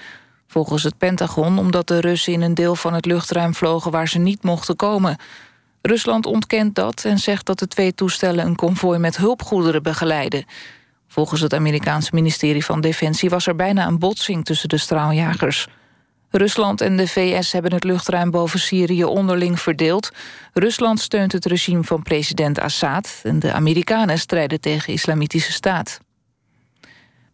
Volgens 0.47 0.83
het 0.83 0.99
Pentagon 0.99 1.59
omdat 1.59 1.89
de 1.89 2.01
Russen 2.01 2.33
in 2.33 2.41
een 2.41 2.55
deel 2.55 2.77
van 2.77 2.95
het 2.95 3.07
luchtruim 3.07 3.55
vlogen 3.55 3.91
waar 3.91 4.09
ze 4.09 4.19
niet 4.19 4.43
mochten 4.43 4.77
komen. 4.77 5.17
Rusland 5.83 6.27
ontkent 6.27 6.75
dat 6.75 7.05
en 7.05 7.19
zegt 7.19 7.47
dat 7.47 7.59
de 7.59 7.67
twee 7.67 7.95
toestellen 7.95 8.47
een 8.47 8.57
konvooi 8.57 8.99
met 8.99 9.17
hulpgoederen 9.17 9.83
begeleiden. 9.83 10.45
Volgens 11.09 11.41
het 11.41 11.55
Amerikaanse 11.55 12.11
ministerie 12.13 12.65
van 12.65 12.81
Defensie 12.81 13.31
was 13.31 13.47
er 13.47 13.57
bijna 13.57 13.87
een 13.87 13.99
botsing 13.99 14.45
tussen 14.45 14.69
de 14.69 14.79
straaljagers. 14.79 15.69
Rusland 16.33 16.81
en 16.81 16.97
de 16.97 17.09
VS 17.09 17.53
hebben 17.53 17.73
het 17.73 17.85
luchtruim 17.85 18.31
boven 18.31 18.59
Syrië 18.59 19.05
onderling 19.05 19.61
verdeeld. 19.61 20.11
Rusland 20.53 21.01
steunt 21.01 21.33
het 21.33 21.45
regime 21.45 21.85
van 21.85 22.03
president 22.03 22.61
Assad... 22.61 23.21
en 23.23 23.39
de 23.39 23.53
Amerikanen 23.53 24.19
strijden 24.19 24.61
tegen 24.61 24.93
islamitische 24.93 25.53
staat. 25.53 26.01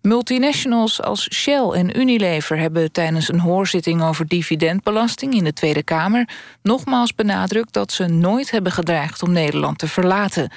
Multinationals 0.03 1.03
als 1.03 1.35
Shell 1.35 1.69
en 1.71 1.99
Unilever 2.01 2.59
hebben 2.59 2.93
tijdens 2.93 3.29
een 3.29 3.41
hoorzitting 3.41 4.03
over 4.03 4.27
dividendbelasting 4.27 5.35
in 5.35 5.45
de 5.45 5.53
Tweede 5.53 5.83
Kamer 5.83 6.29
nogmaals 6.63 7.15
benadrukt 7.15 7.73
dat 7.73 7.93
ze 7.93 8.07
nooit 8.07 8.51
hebben 8.51 8.73
gedreigd 8.73 9.23
om 9.23 9.33
Nederland 9.33 9.79
te 9.79 9.89
verlaten. 9.89 10.53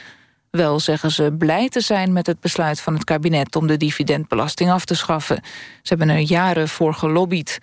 Wel 0.51 0.79
zeggen 0.79 1.11
ze 1.11 1.35
blij 1.37 1.69
te 1.69 1.81
zijn 1.81 2.13
met 2.13 2.27
het 2.27 2.39
besluit 2.39 2.81
van 2.81 2.93
het 2.93 3.03
kabinet 3.03 3.55
om 3.55 3.67
de 3.67 3.77
dividendbelasting 3.77 4.71
af 4.71 4.85
te 4.85 4.95
schaffen. 4.95 5.41
Ze 5.81 5.95
hebben 5.95 6.09
er 6.09 6.19
jaren 6.19 6.69
voor 6.69 6.93
gelobbyd. 6.93 7.59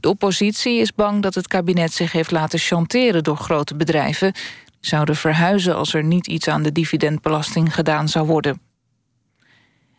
De 0.00 0.08
oppositie 0.08 0.80
is 0.80 0.94
bang 0.94 1.22
dat 1.22 1.34
het 1.34 1.48
kabinet 1.48 1.92
zich 1.92 2.12
heeft 2.12 2.30
laten 2.30 2.58
chanteren 2.58 3.24
door 3.24 3.36
grote 3.36 3.76
bedrijven. 3.76 4.32
Die 4.32 4.90
zouden 4.90 5.16
verhuizen 5.16 5.76
als 5.76 5.94
er 5.94 6.04
niet 6.04 6.26
iets 6.26 6.48
aan 6.48 6.62
de 6.62 6.72
dividendbelasting 6.72 7.74
gedaan 7.74 8.08
zou 8.08 8.26
worden. 8.26 8.60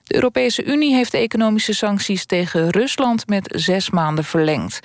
De 0.03 0.15
Europese 0.15 0.63
Unie 0.63 0.93
heeft 0.93 1.13
economische 1.13 1.73
sancties 1.73 2.25
tegen 2.25 2.69
Rusland 2.69 3.27
met 3.27 3.53
zes 3.55 3.89
maanden 3.89 4.23
verlengd. 4.23 4.79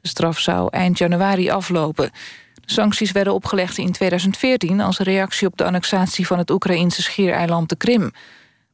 De 0.00 0.08
straf 0.08 0.38
zou 0.38 0.68
eind 0.70 0.98
januari 0.98 1.50
aflopen. 1.50 2.10
De 2.54 2.72
sancties 2.72 3.12
werden 3.12 3.34
opgelegd 3.34 3.78
in 3.78 3.92
2014 3.92 4.80
als 4.80 4.98
reactie 4.98 5.46
op 5.46 5.56
de 5.56 5.64
annexatie 5.64 6.26
van 6.26 6.38
het 6.38 6.50
Oekraïnse 6.50 7.02
schiereiland 7.02 7.68
de 7.68 7.76
Krim. 7.76 8.12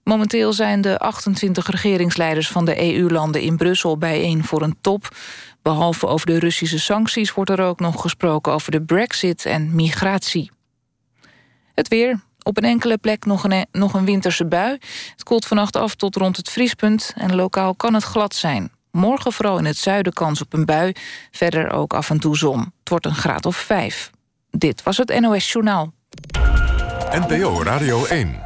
Momenteel 0.05 0.53
zijn 0.53 0.81
de 0.81 0.99
28 0.99 1.67
regeringsleiders 1.71 2.49
van 2.49 2.65
de 2.65 2.95
EU-landen 2.95 3.41
in 3.41 3.57
Brussel 3.57 3.99
bijeen 3.99 4.45
voor 4.45 4.63
een 4.63 4.77
top. 4.81 5.09
Behalve 5.63 6.07
over 6.07 6.27
de 6.27 6.39
Russische 6.39 6.79
sancties 6.79 7.35
wordt 7.35 7.51
er 7.51 7.61
ook 7.61 7.81
nog 7.81 8.01
gesproken 8.01 8.53
over 8.53 8.71
de 8.71 8.83
brexit 8.83 9.45
en 9.45 9.75
migratie. 9.75 10.51
Het 11.75 11.89
weer. 11.89 12.21
Op 12.43 12.57
een 12.57 12.65
enkele 12.65 12.99
plek 12.99 13.25
nog 13.25 13.45
een, 13.45 13.67
nog 13.73 13.95
een 13.95 14.05
winterse 14.05 14.47
bui. 14.47 14.79
Het 15.11 15.23
koelt 15.23 15.47
vannacht 15.47 15.77
af 15.77 15.95
tot 15.95 16.17
rond 16.17 16.37
het 16.37 16.51
vriespunt 16.51 17.13
en 17.17 17.35
lokaal 17.35 17.75
kan 17.75 17.95
het 17.95 18.03
glad 18.03 18.35
zijn. 18.35 18.73
Morgen 18.91 19.33
vooral 19.33 19.59
in 19.59 19.65
het 19.65 19.77
zuiden 19.77 20.13
kans 20.13 20.41
op 20.41 20.53
een 20.53 20.65
bui. 20.65 20.93
Verder 21.31 21.71
ook 21.71 21.95
af 21.95 22.11
en 22.11 22.21
toe 22.21 22.37
zon. 22.37 22.59
Het 22.59 22.89
wordt 22.89 23.07
een 23.07 23.15
graad 23.15 23.47
of 23.47 23.57
vijf. 23.57 24.11
Dit 24.51 24.83
was 24.83 24.97
het 24.97 25.21
NOS 25.21 25.53
Journaal. 25.53 25.93
NPO 27.11 27.63
Radio 27.63 28.05
1. 28.05 28.41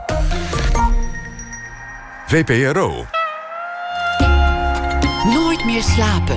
VPRO. 2.27 3.07
Nooit 5.25 5.65
meer 5.65 5.83
slapen. 5.83 6.37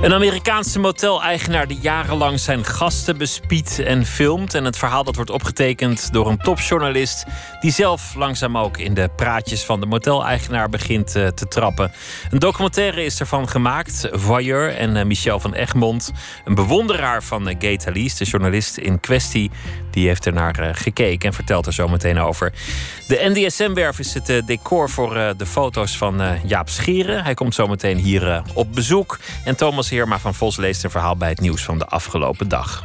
Een 0.00 0.12
Amerikaanse 0.12 0.78
moteleigenaar 0.78 1.66
die 1.66 1.78
jarenlang 1.80 2.40
zijn 2.40 2.64
gasten 2.64 3.18
bespiedt 3.18 3.78
en 3.78 4.06
filmt. 4.06 4.54
En 4.54 4.64
het 4.64 4.78
verhaal 4.78 5.04
dat 5.04 5.14
wordt 5.14 5.30
opgetekend 5.30 6.12
door 6.12 6.28
een 6.28 6.38
topjournalist. 6.38 7.24
die 7.60 7.70
zelf 7.70 8.14
langzaam 8.14 8.58
ook 8.58 8.78
in 8.78 8.94
de 8.94 9.10
praatjes 9.16 9.64
van 9.64 9.80
de 9.80 9.86
moteleigenaar 9.86 10.68
begint 10.68 11.16
uh, 11.16 11.26
te 11.26 11.48
trappen. 11.48 11.92
Een 12.30 12.38
documentaire 12.38 13.04
is 13.04 13.20
ervan 13.20 13.48
gemaakt. 13.48 14.08
Voyeur 14.10 14.76
en 14.76 14.96
uh, 14.96 15.04
Michel 15.04 15.40
van 15.40 15.54
Egmond, 15.54 16.12
een 16.44 16.54
bewonderaar 16.54 17.22
van 17.22 17.48
uh, 17.48 17.54
Gay 17.58 17.76
de 17.76 18.24
journalist 18.24 18.76
in 18.76 19.00
kwestie. 19.00 19.50
die 19.90 20.06
heeft 20.06 20.26
er 20.26 20.32
naar 20.32 20.74
gekeken 20.74 21.28
en 21.28 21.34
vertelt 21.34 21.66
er 21.66 21.72
zo 21.72 21.88
meteen 21.88 22.18
over. 22.18 22.52
De 23.08 23.32
NDSM-werf 23.34 23.98
is 23.98 24.14
het 24.14 24.42
decor 24.46 24.90
voor 24.90 25.34
de 25.36 25.46
foto's 25.46 25.96
van 25.96 26.22
Jaap 26.44 26.68
Scheren. 26.68 27.24
Hij 27.24 27.34
komt 27.34 27.54
zo 27.54 27.66
meteen 27.66 27.98
hier 27.98 28.42
op 28.54 28.74
bezoek. 28.74 29.18
En 29.44 29.56
Thomas 29.56 29.88
Heerma 29.96 30.18
van 30.18 30.34
Vos 30.34 30.56
leest 30.56 30.84
een 30.84 30.90
verhaal 30.90 31.16
bij 31.16 31.28
het 31.28 31.40
nieuws 31.40 31.64
van 31.64 31.78
de 31.78 31.86
afgelopen 31.86 32.48
dag. 32.48 32.82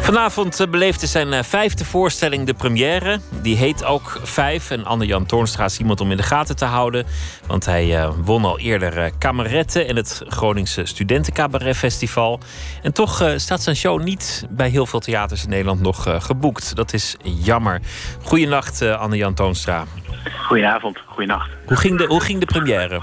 Vanavond 0.00 0.60
eh, 0.60 0.68
beleefde 0.68 1.06
zijn 1.06 1.32
eh, 1.32 1.42
vijfde 1.42 1.84
voorstelling 1.84 2.46
de 2.46 2.54
première. 2.54 3.20
Die 3.42 3.56
heet 3.56 3.84
ook 3.84 4.20
Vijf. 4.22 4.70
En 4.70 4.84
Anne-Jan 4.84 5.26
Toornstra 5.26 5.64
is 5.64 5.78
iemand 5.78 6.00
om 6.00 6.10
in 6.10 6.16
de 6.16 6.22
gaten 6.22 6.56
te 6.56 6.64
houden. 6.64 7.06
Want 7.46 7.64
hij 7.64 8.02
uh, 8.02 8.10
won 8.24 8.44
al 8.44 8.58
eerder 8.58 9.10
Kameretten 9.18 9.86
in 9.86 9.96
het 9.96 10.22
Groningse 10.26 10.86
Studentencabaret 10.86 11.76
Festival. 11.76 12.40
En 12.82 12.92
toch 12.92 13.32
staat 13.36 13.62
zijn 13.62 13.76
show 13.76 14.02
niet 14.02 14.46
bij 14.50 14.68
heel 14.68 14.86
veel 14.86 15.00
theaters 15.00 15.42
in 15.42 15.48
Nederland 15.48 15.80
nog 15.80 16.06
geboekt. 16.18 16.76
Dat 16.76 16.92
is 16.92 17.16
jammer. 17.22 17.80
Goedenacht, 18.22 18.82
Anne-Jan 18.82 19.34
Toonstra. 19.34 19.86
Goedenavond, 20.30 20.98
goedenacht. 21.06 21.50
Hoe 21.66 21.76
ging, 21.76 21.98
de, 21.98 22.06
hoe 22.06 22.20
ging 22.20 22.40
de 22.40 22.46
première? 22.46 23.02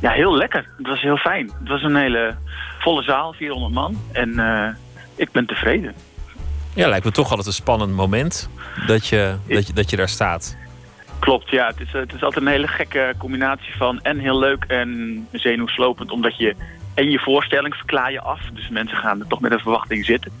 Ja, 0.00 0.10
heel 0.10 0.36
lekker. 0.36 0.68
Het 0.76 0.86
was 0.86 1.00
heel 1.00 1.16
fijn. 1.16 1.50
Het 1.58 1.68
was 1.68 1.82
een 1.82 1.96
hele 1.96 2.34
volle 2.78 3.02
zaal, 3.02 3.32
400 3.32 3.74
man. 3.74 4.00
En 4.12 4.76
ik 5.16 5.30
ben 5.30 5.46
tevreden. 5.46 5.94
Ja, 6.74 6.88
lijkt 6.88 7.04
me 7.04 7.10
toch 7.10 7.28
altijd 7.28 7.46
een 7.46 7.52
spannend 7.52 7.92
moment 7.92 8.50
dat 8.86 9.06
je, 9.06 9.34
dat 9.48 9.66
je, 9.66 9.72
dat 9.72 9.90
je 9.90 9.96
daar 9.96 10.08
staat. 10.08 10.56
Klopt, 11.18 11.50
ja. 11.50 11.66
Het 11.66 11.80
is, 11.80 11.92
het 11.92 12.14
is 12.14 12.22
altijd 12.22 12.44
een 12.44 12.50
hele 12.50 12.68
gekke 12.68 13.14
combinatie 13.18 13.76
van 13.76 14.00
en 14.00 14.18
heel 14.18 14.38
leuk 14.38 14.64
en 14.64 15.28
zenuwslopend. 15.32 16.10
Omdat 16.10 16.36
je 16.36 16.54
en 16.94 17.10
je 17.10 17.18
voorstelling 17.18 17.74
verklaar 17.74 18.12
je 18.12 18.20
af. 18.20 18.40
Dus 18.52 18.68
mensen 18.68 18.96
gaan 18.96 19.20
er 19.20 19.26
toch 19.26 19.40
met 19.40 19.52
een 19.52 19.58
verwachting 19.58 20.04
zitten. 20.04 20.32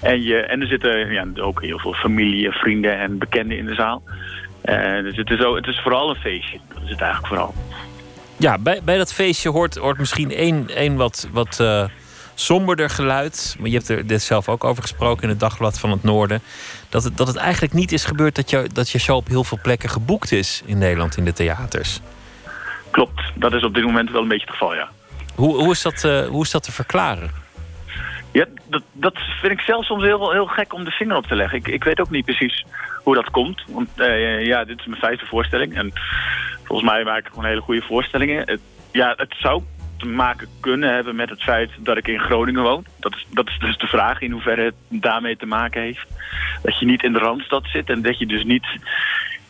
En, 0.00 0.22
je, 0.22 0.36
en 0.36 0.60
er 0.60 0.66
zitten 0.66 1.12
ja, 1.12 1.26
ook 1.40 1.62
heel 1.62 1.78
veel 1.78 1.94
familie, 1.94 2.50
vrienden 2.50 2.98
en 2.98 3.18
bekenden 3.18 3.58
in 3.58 3.66
de 3.66 3.74
zaal. 3.74 4.02
Uh, 4.64 5.02
dus 5.02 5.16
het 5.16 5.30
is, 5.30 5.40
ook, 5.44 5.56
het 5.56 5.66
is 5.66 5.80
vooral 5.80 6.10
een 6.10 6.16
feestje. 6.16 6.58
Dat 6.74 6.82
is 6.82 6.90
het 6.90 7.00
eigenlijk 7.00 7.26
vooral. 7.26 7.54
Ja, 8.36 8.58
bij, 8.58 8.80
bij 8.84 8.96
dat 8.96 9.12
feestje 9.12 9.50
hoort, 9.50 9.76
hoort 9.76 9.98
misschien 9.98 10.30
één, 10.30 10.68
één 10.68 10.96
wat... 10.96 11.28
wat 11.32 11.58
uh 11.60 11.84
somberder 12.34 12.90
geluid. 12.90 13.56
Maar 13.58 13.68
je 13.68 13.76
hebt 13.76 13.88
er 13.88 14.06
dit 14.06 14.22
zelf 14.22 14.48
ook 14.48 14.64
over 14.64 14.82
gesproken 14.82 15.22
in 15.22 15.28
het 15.28 15.40
Dagblad 15.40 15.78
van 15.78 15.90
het 15.90 16.02
Noorden. 16.02 16.42
Dat 16.88 17.04
het, 17.04 17.16
dat 17.16 17.26
het 17.26 17.36
eigenlijk 17.36 17.72
niet 17.72 17.92
is 17.92 18.04
gebeurd 18.04 18.34
dat 18.34 18.50
je, 18.50 18.68
dat 18.72 18.90
je 18.90 18.98
show 18.98 19.16
op 19.16 19.28
heel 19.28 19.44
veel 19.44 19.58
plekken 19.62 19.88
geboekt 19.88 20.32
is 20.32 20.62
in 20.64 20.78
Nederland 20.78 21.16
in 21.16 21.24
de 21.24 21.32
theaters. 21.32 22.00
Klopt, 22.90 23.22
dat 23.34 23.52
is 23.52 23.64
op 23.64 23.74
dit 23.74 23.84
moment 23.84 24.10
wel 24.10 24.22
een 24.22 24.28
beetje 24.28 24.46
het 24.46 24.56
geval, 24.56 24.74
ja. 24.74 24.88
Hoe, 25.34 25.56
hoe, 25.56 25.70
is, 25.70 25.82
dat, 25.82 26.04
uh, 26.04 26.26
hoe 26.26 26.42
is 26.42 26.50
dat 26.50 26.62
te 26.62 26.72
verklaren? 26.72 27.30
Ja, 28.34 28.46
dat, 28.92 29.14
vind 29.40 29.52
ik 29.52 29.60
zelf 29.60 29.84
soms 29.84 30.02
heel, 30.02 30.32
heel 30.32 30.46
gek 30.46 30.72
om 30.72 30.84
de 30.84 30.90
vinger 30.90 31.16
op 31.16 31.26
te 31.26 31.34
leggen. 31.34 31.58
Ik, 31.58 31.68
ik 31.68 31.84
weet 31.84 32.00
ook 32.00 32.10
niet 32.10 32.24
precies 32.24 32.64
hoe 33.02 33.14
dat 33.14 33.30
komt. 33.30 33.64
Want 33.68 33.88
uh, 33.96 34.44
ja, 34.44 34.64
dit 34.64 34.78
is 34.78 34.86
mijn 34.86 35.00
vijfde 35.00 35.26
voorstelling. 35.26 35.74
En 35.76 35.92
volgens 36.64 36.90
mij 36.90 37.04
maak 37.04 37.18
ik 37.18 37.26
gewoon 37.26 37.44
hele 37.44 37.60
goede 37.60 37.82
voorstellingen. 37.82 38.60
Ja, 38.92 39.14
het 39.16 39.34
zou 39.38 39.62
te 39.96 40.06
maken 40.06 40.48
kunnen 40.60 40.94
hebben 40.94 41.16
met 41.16 41.30
het 41.30 41.42
feit 41.42 41.70
dat 41.78 41.96
ik 41.96 42.08
in 42.08 42.20
Groningen 42.20 42.62
woon. 42.62 42.84
Dat 43.00 43.14
is, 43.14 43.26
dat 43.30 43.48
is 43.48 43.58
dus 43.58 43.78
de 43.78 43.86
vraag 43.86 44.20
in 44.20 44.30
hoeverre 44.30 44.64
het 44.64 44.74
daarmee 44.88 45.36
te 45.36 45.46
maken 45.46 45.82
heeft. 45.82 46.06
Dat 46.62 46.78
je 46.78 46.86
niet 46.86 47.02
in 47.02 47.12
de 47.12 47.18
Randstad 47.18 47.66
zit 47.66 47.90
en 47.90 48.02
dat 48.02 48.18
je 48.18 48.26
dus 48.26 48.44
niet 48.44 48.66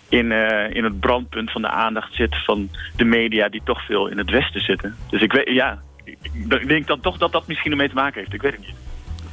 in, 0.08 0.30
uh, 0.30 0.70
in 0.70 0.84
het 0.84 1.00
brandpunt 1.00 1.50
van 1.50 1.62
de 1.62 1.68
aandacht 1.68 2.14
zit 2.14 2.44
van 2.44 2.70
de 2.96 3.04
media 3.04 3.48
die 3.48 3.62
toch 3.64 3.86
veel 3.86 4.06
in 4.06 4.18
het 4.18 4.30
westen 4.30 4.60
zitten. 4.60 4.96
Dus 5.10 5.22
ik 5.22 5.32
weet, 5.32 5.48
ja, 5.48 5.82
ik 6.04 6.68
denk 6.68 6.86
dan 6.86 7.00
toch 7.00 7.18
dat 7.18 7.32
dat 7.32 7.46
misschien 7.46 7.70
ermee 7.70 7.88
te 7.88 7.94
maken 7.94 8.20
heeft. 8.20 8.32
Ik 8.32 8.42
weet 8.42 8.52
het 8.52 8.60
niet. 8.60 8.74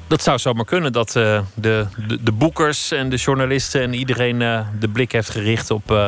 Dat 0.08 0.24
zou 0.24 0.38
zomaar 0.38 0.66
kunnen 0.66 0.92
dat 0.92 1.16
uh, 1.16 1.42
de, 1.56 1.88
de, 2.08 2.24
de, 2.24 2.32
boekers 2.32 2.92
en 2.92 3.10
de 3.10 3.16
journalisten 3.16 3.82
en 3.82 3.94
iedereen 3.94 4.42
uh, 4.42 4.68
de 4.80 4.88
blik 4.88 5.12
heeft 5.12 5.30
gericht 5.30 5.72
op 5.72 5.92
uh, 5.92 6.08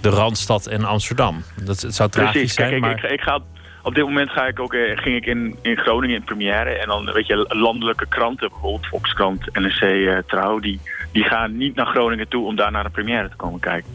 de 0.00 0.08
Randstad 0.08 0.66
en 0.66 0.84
Amsterdam. 0.84 1.42
Dat 1.64 1.80
het 1.80 1.94
zou 1.94 2.10
tragisch 2.10 2.32
Precies. 2.32 2.54
zijn. 2.54 2.70
Kijk, 2.70 2.80
maar... 2.80 2.90
ik, 2.90 3.02
ik, 3.02 3.10
ik 3.10 3.20
ga, 3.20 3.40
op 3.82 3.94
dit 3.94 4.04
moment 4.04 4.30
ga 4.30 4.46
ik 4.46 4.60
ook, 4.60 4.76
ging 4.94 5.16
ik 5.16 5.26
in, 5.26 5.56
in 5.62 5.76
Groningen 5.76 6.16
in 6.16 6.24
première. 6.24 6.70
En 6.70 6.88
dan 6.88 7.12
weet 7.12 7.26
je, 7.26 7.46
landelijke 7.48 8.06
kranten, 8.08 8.48
bijvoorbeeld 8.48 8.86
Volkskrant, 8.86 9.52
NRC, 9.52 10.22
Trouw, 10.26 10.58
die, 10.58 10.80
die 11.12 11.24
gaan 11.24 11.56
niet 11.56 11.74
naar 11.74 11.86
Groningen 11.86 12.28
toe 12.28 12.46
om 12.46 12.56
daar 12.56 12.70
naar 12.70 12.84
de 12.84 12.90
première 12.90 13.28
te 13.28 13.36
komen 13.36 13.60
kijken. 13.60 13.90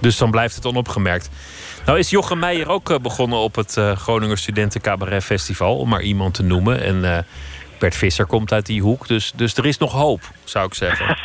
Dus 0.00 0.16
dan 0.16 0.30
blijft 0.30 0.54
het 0.54 0.66
onopgemerkt. 0.66 1.30
Nou 1.88 2.00
is 2.00 2.10
Jochem 2.10 2.38
Meijer 2.38 2.68
ook 2.68 2.90
uh, 2.90 2.98
begonnen 2.98 3.38
op 3.38 3.54
het 3.54 3.76
uh, 3.76 3.92
Groninger 3.92 4.38
Studenten 4.38 4.80
Cabaret 4.80 5.24
Festival, 5.24 5.78
om 5.78 5.88
maar 5.88 6.02
iemand 6.02 6.34
te 6.34 6.42
noemen. 6.42 6.82
En 6.82 6.96
uh, 6.96 7.18
Bert 7.78 7.96
Visser 7.96 8.26
komt 8.26 8.52
uit 8.52 8.66
die 8.66 8.82
hoek, 8.82 9.06
dus, 9.06 9.32
dus 9.32 9.56
er 9.56 9.66
is 9.66 9.78
nog 9.78 9.92
hoop, 9.92 10.20
zou 10.44 10.66
ik 10.66 10.74
zeggen. 10.74 11.16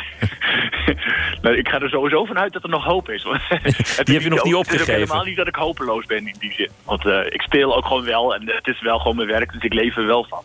nou, 1.41 1.57
ik 1.57 1.67
ga 1.67 1.79
er 1.79 1.89
sowieso 1.89 2.25
vanuit 2.25 2.53
dat 2.53 2.63
er 2.63 2.69
nog 2.69 2.83
hoop 2.83 3.09
is. 3.09 3.23
die 4.03 4.13
heb 4.13 4.23
je 4.23 4.29
nog 4.29 4.43
niet 4.43 4.55
opgegeven. 4.55 4.93
Het 4.93 5.01
is 5.01 5.09
helemaal 5.09 5.23
niet 5.23 5.37
dat 5.37 5.47
ik 5.47 5.55
hopeloos 5.55 6.05
ben 6.05 6.27
in 6.27 6.35
die 6.39 6.53
zin. 6.53 6.69
Want 6.83 7.05
ik 7.05 7.41
speel 7.41 7.75
ook 7.75 7.85
gewoon 7.85 8.03
wel 8.03 8.35
en 8.35 8.41
het 8.49 8.67
is 8.67 8.81
wel 8.81 8.97
gewoon 8.97 9.15
mijn 9.15 9.27
werk, 9.27 9.51
dus 9.51 9.63
ik 9.63 9.73
leef 9.73 9.97
er 9.97 10.05
wel 10.05 10.25
van. 10.29 10.43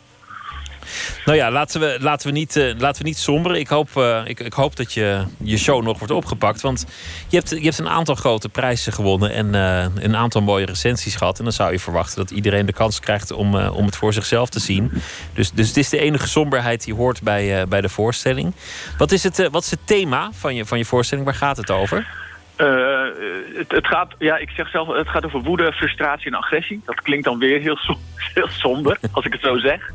Nou 1.24 1.38
ja, 1.38 1.50
laten 1.50 1.80
we, 1.80 1.96
laten 2.00 2.26
we, 2.26 2.32
niet, 2.32 2.56
uh, 2.56 2.74
laten 2.78 3.02
we 3.02 3.08
niet 3.08 3.18
somberen. 3.18 3.58
Ik 3.58 3.68
hoop, 3.68 3.88
uh, 3.96 4.20
ik, 4.24 4.40
ik, 4.40 4.52
hoop 4.52 4.76
dat 4.76 4.92
je, 4.92 5.22
je 5.42 5.56
show 5.56 5.82
nog 5.82 5.98
wordt 5.98 6.14
opgepakt. 6.14 6.60
Want 6.60 6.86
je 7.28 7.36
hebt, 7.36 7.50
je 7.50 7.60
hebt 7.60 7.78
een 7.78 7.88
aantal 7.88 8.14
grote 8.14 8.48
prijzen 8.48 8.92
gewonnen 8.92 9.32
en 9.32 9.54
uh, 9.54 10.04
een 10.04 10.16
aantal 10.16 10.42
mooie 10.42 10.66
recensies 10.66 11.16
gehad. 11.16 11.38
En 11.38 11.44
dan 11.44 11.52
zou 11.52 11.72
je 11.72 11.78
verwachten 11.78 12.16
dat 12.16 12.30
iedereen 12.30 12.66
de 12.66 12.72
kans 12.72 13.00
krijgt 13.00 13.30
om, 13.30 13.56
om 13.56 13.84
het 13.84 13.96
voor 13.96 14.12
zichzelf 14.12 14.48
te 14.48 14.60
zien. 14.60 14.92
Dus, 15.34 15.50
dus 15.50 15.68
het 15.68 15.76
is 15.76 15.88
de 15.88 15.98
enige 15.98 16.28
somberheid 16.28 16.84
die 16.84 16.94
hoort 16.94 17.22
bij, 17.22 17.68
bij 17.68 17.80
de 17.80 17.88
voorstelling. 17.88 18.54
Wat 18.98 19.12
is, 19.12 19.22
het, 19.22 19.48
wat 19.50 19.64
is 19.64 19.70
het 19.70 19.80
thema 19.84 20.30
van 20.32 20.54
je, 20.54 20.64
van 20.64 20.78
je 20.78 20.84
voorstelling? 20.84 21.26
Waar 21.26 21.36
gaat 21.36 21.56
het 21.56 21.70
over? 21.70 22.27
Uh, 22.58 23.56
het, 23.56 23.70
het, 23.70 23.86
gaat, 23.86 24.14
ja, 24.18 24.36
ik 24.36 24.50
zeg 24.50 24.70
zelf, 24.70 24.88
het 24.88 25.08
gaat 25.08 25.24
over 25.24 25.40
woede, 25.40 25.72
frustratie 25.72 26.26
en 26.26 26.38
agressie. 26.38 26.82
Dat 26.84 27.00
klinkt 27.00 27.24
dan 27.24 27.38
weer 27.38 27.60
heel, 27.60 27.78
heel 28.34 28.48
somber, 28.48 28.98
als 29.12 29.24
ik 29.24 29.32
het 29.32 29.42
zo 29.42 29.58
zeg. 29.58 29.90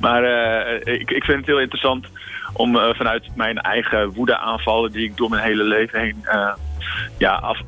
Maar 0.00 0.24
uh, 0.24 0.94
ik, 0.94 1.10
ik 1.10 1.24
vind 1.24 1.38
het 1.38 1.46
heel 1.46 1.60
interessant 1.60 2.06
om 2.52 2.76
vanuit 2.76 3.36
mijn 3.36 3.58
eigen 3.58 4.10
woede-aanvallen... 4.10 4.92
die 4.92 5.04
ik 5.04 5.16
door 5.16 5.30
mijn 5.30 5.42
hele 5.42 5.62
leven 5.62 6.00
heen 6.00 6.24
ja, 7.18 7.34
af, 7.34 7.66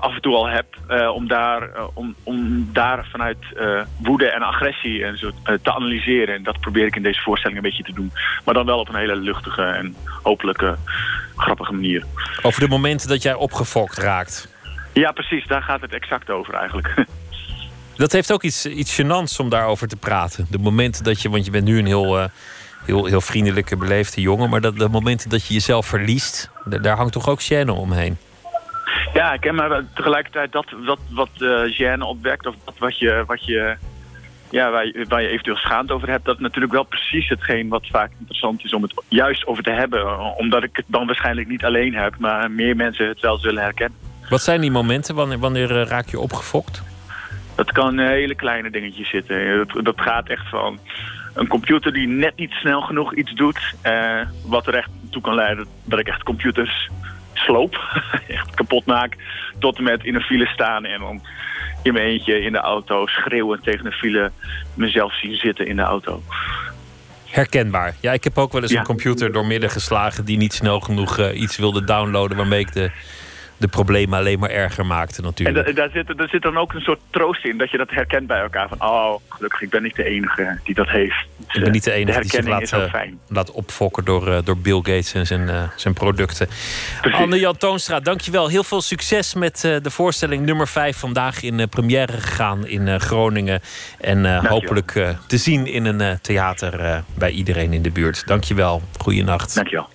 af 0.00 0.14
en 0.14 0.20
toe 0.20 0.34
al 0.34 0.48
heb... 0.48 0.66
om, 1.14 1.28
daar, 1.28 1.70
om, 1.94 2.14
om 2.22 2.68
daar 2.72 3.06
vanuit 3.10 3.38
woede 3.98 4.30
en 4.30 4.42
agressie 4.42 5.04
en 5.04 5.18
zo, 5.18 5.30
te 5.62 5.74
analyseren. 5.74 6.34
En 6.34 6.42
dat 6.42 6.60
probeer 6.60 6.86
ik 6.86 6.96
in 6.96 7.02
deze 7.02 7.20
voorstelling 7.20 7.58
een 7.58 7.68
beetje 7.68 7.82
te 7.82 7.94
doen. 7.94 8.12
Maar 8.44 8.54
dan 8.54 8.66
wel 8.66 8.78
op 8.78 8.88
een 8.88 8.94
hele 8.94 9.16
luchtige 9.16 9.62
en 9.62 9.94
hopelijke, 10.22 10.76
grappige 11.36 11.72
manier. 11.72 12.04
Over 12.42 12.60
de 12.60 12.68
momenten 12.68 13.08
dat 13.08 13.22
jij 13.22 13.34
opgefokt 13.34 13.98
raakt. 13.98 14.48
Ja, 14.92 15.12
precies. 15.12 15.46
Daar 15.46 15.62
gaat 15.62 15.80
het 15.80 15.92
exact 15.92 16.30
over 16.30 16.54
eigenlijk. 16.54 16.94
Dat 17.96 18.12
heeft 18.12 18.32
ook 18.32 18.42
iets, 18.42 18.66
iets 18.66 19.02
gênants 19.02 19.36
om 19.38 19.48
daarover 19.48 19.88
te 19.88 19.96
praten. 19.96 20.46
De 20.50 20.58
momenten 20.58 21.04
dat 21.04 21.22
je, 21.22 21.30
want 21.30 21.44
je 21.44 21.50
bent 21.50 21.64
nu 21.64 21.78
een 21.78 21.86
heel, 21.86 22.18
uh, 22.18 22.24
heel, 22.84 23.04
heel 23.04 23.20
vriendelijke, 23.20 23.76
beleefde 23.76 24.20
jongen... 24.20 24.50
maar 24.50 24.60
dat, 24.60 24.78
de 24.78 24.88
momenten 24.88 25.30
dat 25.30 25.46
je 25.46 25.54
jezelf 25.54 25.86
verliest, 25.86 26.50
daar 26.64 26.96
hangt 26.96 27.12
toch 27.12 27.28
ook 27.28 27.42
gêne 27.42 27.70
omheen? 27.70 28.16
Ja, 29.14 29.32
ik 29.32 29.40
ken 29.40 29.54
maar 29.54 29.84
tegelijkertijd 29.94 30.52
dat, 30.52 30.66
dat 30.86 30.98
wat 31.10 31.28
uh, 31.38 31.78
gêne 31.78 32.02
opwekt... 32.02 32.46
of 32.46 32.54
dat 32.64 32.74
wat 32.78 32.98
je, 32.98 33.24
wat 33.26 33.44
je, 33.44 33.76
ja, 34.56 34.70
waar, 34.70 34.86
je, 34.86 35.04
waar 35.08 35.22
je 35.22 35.28
eventueel 35.28 35.56
schaamt 35.56 35.90
over 35.90 36.08
hebt... 36.08 36.24
dat 36.24 36.34
is 36.34 36.40
natuurlijk 36.40 36.72
wel 36.72 36.84
precies 36.84 37.28
hetgeen 37.28 37.68
wat 37.68 37.86
vaak 37.86 38.10
interessant 38.18 38.64
is 38.64 38.74
om 38.74 38.82
het 38.82 38.94
juist 39.08 39.46
over 39.46 39.62
te 39.62 39.70
hebben. 39.70 40.18
Omdat 40.36 40.62
ik 40.62 40.76
het 40.76 40.84
dan 40.88 41.06
waarschijnlijk 41.06 41.48
niet 41.48 41.64
alleen 41.64 41.94
heb... 41.94 42.14
maar 42.18 42.50
meer 42.50 42.76
mensen 42.76 43.08
het 43.08 43.20
wel 43.20 43.38
zullen 43.38 43.62
herkennen. 43.62 43.98
Wat 44.28 44.42
zijn 44.42 44.60
die 44.60 44.70
momenten? 44.70 45.14
Wanneer, 45.14 45.38
wanneer 45.38 45.70
uh, 45.70 45.86
raak 45.86 46.08
je 46.08 46.20
opgefokt? 46.20 46.82
Dat 47.54 47.72
kan 47.72 47.98
hele 47.98 48.34
kleine 48.34 48.70
dingetjes 48.70 49.10
zitten. 49.10 49.56
Dat, 49.56 49.84
dat, 49.84 50.00
gaat 50.00 50.28
echt 50.28 50.48
van 50.48 50.78
een 51.34 51.46
computer 51.46 51.92
die 51.92 52.08
net 52.08 52.36
niet 52.36 52.52
snel 52.52 52.80
genoeg 52.80 53.14
iets 53.14 53.32
doet. 53.34 53.74
Uh, 53.84 54.20
wat 54.46 54.66
er 54.66 54.74
echt 54.74 54.90
toe 55.10 55.22
kan 55.22 55.34
leiden 55.34 55.66
dat 55.84 55.98
ik 55.98 56.08
echt 56.08 56.22
computers 56.22 56.90
sloop. 57.32 58.00
echt 58.28 58.54
kapot 58.54 58.86
maak. 58.86 59.16
Tot 59.58 59.76
en 59.76 59.84
met 59.84 60.04
in 60.04 60.14
een 60.14 60.20
file 60.20 60.46
staan 60.46 60.84
en 60.84 61.00
dan 61.00 61.20
in 61.86 61.92
mijn 61.92 62.06
eentje 62.06 62.40
in 62.40 62.52
de 62.52 62.58
auto 62.58 63.06
schreeuwend 63.06 63.62
tegen 63.62 63.86
een 63.86 63.92
file 63.92 64.30
mezelf 64.74 65.18
zien 65.18 65.36
zitten 65.36 65.66
in 65.66 65.76
de 65.76 65.82
auto. 65.82 66.22
Herkenbaar. 67.24 67.94
Ja, 68.00 68.12
ik 68.12 68.24
heb 68.24 68.38
ook 68.38 68.52
wel 68.52 68.62
eens 68.62 68.70
Ja. 68.72 68.78
een 68.78 68.84
computer 68.84 69.32
doormidden 69.32 69.70
geslagen 69.70 70.24
die 70.24 70.36
niet 70.36 70.52
snel 70.52 70.80
genoeg 70.80 71.18
eh, 71.18 71.40
iets 71.40 71.56
wilde 71.56 71.84
downloaden 71.84 72.36
waarmee 72.36 72.60
ik 72.60 72.72
de, 72.72 72.90
de 73.56 73.68
problemen 73.68 74.18
alleen 74.18 74.38
maar 74.38 74.50
erger 74.50 74.86
maakte 74.86 75.16
En 75.16 75.22
natuurlijk. 75.24 75.66
da- 75.66 75.72
daar 75.72 75.90
zit, 75.92 76.18
daar 76.18 76.28
zit 76.28 76.42
dan 76.42 76.56
ook 76.58 76.72
een 76.72 76.80
soort 76.80 77.00
troost 77.10 77.44
in. 77.44 77.58
Dat 77.58 77.70
je 77.70 77.76
dat 77.76 77.90
herkent 77.90 78.26
bij 78.26 78.40
elkaar. 78.40 78.68
Van, 78.68 78.80
oh, 78.88 79.14
gelukkig, 79.28 79.60
ik 79.62 79.70
ben 79.70 79.82
niet 79.82 79.96
de 79.96 80.04
enige 80.04 80.58
die 80.64 80.74
dat 80.74 80.88
heeft. 80.88 81.16
Dus, 81.36 81.54
Ik 81.54 81.62
ben 81.62 81.72
niet 81.72 81.84
de 81.84 81.92
enige 81.92 82.20
die 82.20 82.30
zich 82.30 82.46
laat, 82.46 82.72
eh, 82.72 82.90
fijn. 82.90 83.18
laat 83.28 83.50
opfokken 83.50 84.04
door, 84.04 84.28
eh, 84.32 84.38
door 84.44 84.58
Bill 84.58 84.76
Gates 84.76 85.12
en 85.12 85.26
zijn, 85.26 85.48
eh, 85.48 85.62
zijn 85.76 85.94
producten. 85.94 86.48
Anne-Jan 87.12 87.56
Toonstra, 87.56 88.00
dankjewel. 88.00 88.48
Heel 88.48 88.64
veel 88.64 88.80
succes 88.80 89.34
met 89.34 89.60
de 89.60 89.90
voorstelling 89.90 90.46
nummer 90.46 90.68
5 90.68 90.96
vandaag 90.96 91.42
in 91.42 91.68
première 91.68 92.12
gegaan 92.12 92.66
in 92.66 93.00
Groningen. 93.00 93.60
En 94.00 94.46
hopelijk 94.46 94.92
te 95.26 95.36
zien 95.36 95.66
in 95.66 95.84
een 95.84 96.20
theater 96.20 97.02
bij 97.14 97.30
iedereen 97.30 97.72
in 97.72 97.82
de 97.82 97.90
buurt. 97.90 98.26
Dankjewel. 98.26 98.82
Goeienacht. 98.98 99.54
Dankjewel. 99.54 99.88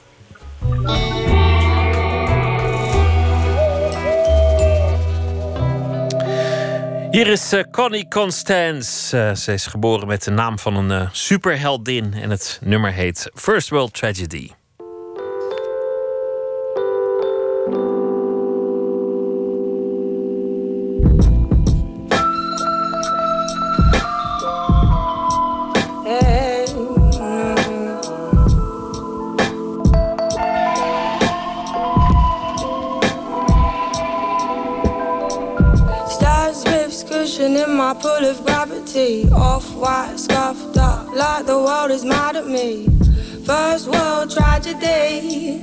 Hier 7.12 7.28
is 7.28 7.54
eh, 7.54 7.64
Connie 7.72 8.08
Constance. 8.08 9.18
Eh, 9.18 9.36
ze 9.36 9.54
is 9.54 9.66
geboren 9.66 10.08
met 10.08 10.24
de 10.24 10.32
naam 10.32 10.60
van 10.60 10.76
een 10.76 10.92
eh, 10.92 11.10
superheldin. 11.12 12.14
En 12.14 12.30
het 12.30 12.60
nummer 12.64 12.94
heet 12.94 13.32
First 13.34 13.70
World 13.70 13.94
Tragedy. 13.94 14.50
In 37.42 37.76
my 37.76 37.94
pool 37.94 38.24
of 38.26 38.44
gravity. 38.46 39.28
Off 39.32 39.74
white, 39.74 40.16
scuffed 40.18 40.78
up, 40.78 41.08
like 41.16 41.46
the 41.46 41.58
world 41.58 41.90
is 41.90 42.06
mad 42.06 42.36
at 42.36 42.48
me. 42.48 42.88
First 43.46 43.88
world 43.88 44.30
tragedy. 44.30 45.60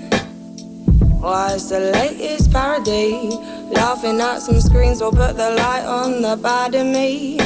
Why 1.20 1.53
it's 1.55 1.68
the 1.68 1.81
latest 1.93 2.53
parody? 2.53 3.31
Laughing 3.70 4.20
at 4.20 4.41
some 4.41 4.61
screens 4.61 5.01
will 5.01 5.12
put 5.12 5.37
the 5.37 5.51
light 5.51 5.85
on 5.85 6.22
the 6.22 6.37
bad 6.37 6.74
in 6.74 6.93
me. 6.93 7.39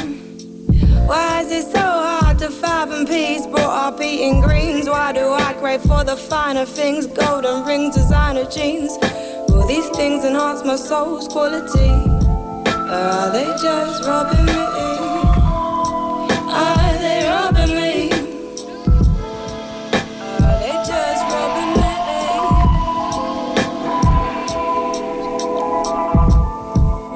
Why 1.07 1.43
is 1.43 1.51
it 1.53 1.71
so 1.71 1.81
hard 1.81 2.39
to 2.39 2.49
fathom 2.49 3.07
peace? 3.07 3.47
Brought 3.47 3.95
up 3.95 4.01
eating 4.01 4.41
greens. 4.41 4.89
Why 4.89 5.13
do 5.13 5.31
I 5.31 5.53
crave 5.55 5.83
for 5.83 6.05
the 6.05 6.17
finer 6.17 6.65
things? 6.65 7.07
Golden 7.07 7.67
rings, 7.67 7.95
designer 7.95 8.45
jeans. 8.45 8.97
Will 9.49 9.67
these 9.67 9.89
things 9.91 10.25
enhance 10.25 10.65
my 10.65 10.77
soul's 10.77 11.29
quality? 11.29 12.12
Are 12.93 13.33
they 13.33 13.47
just 13.63 14.05
robbing 14.07 14.45
me? 14.47 14.53
Are 16.53 16.99
they 16.99 17.27
robbing 17.27 17.75
me? 17.77 18.11
Are 20.29 20.59
they 20.61 20.77
just 20.93 21.25
robbing 21.33 21.73
me? 21.81 21.93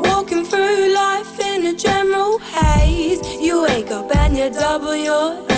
Walking 0.09 0.45
through 0.45 0.95
life 0.95 1.41
in 1.41 1.67
a 1.67 1.75
general 1.77 2.39
haze. 2.39 3.21
You 3.41 3.63
wake 3.65 3.91
up 3.91 4.15
and 4.17 4.37
you 4.37 4.51
double 4.51 4.97
your 4.97 5.56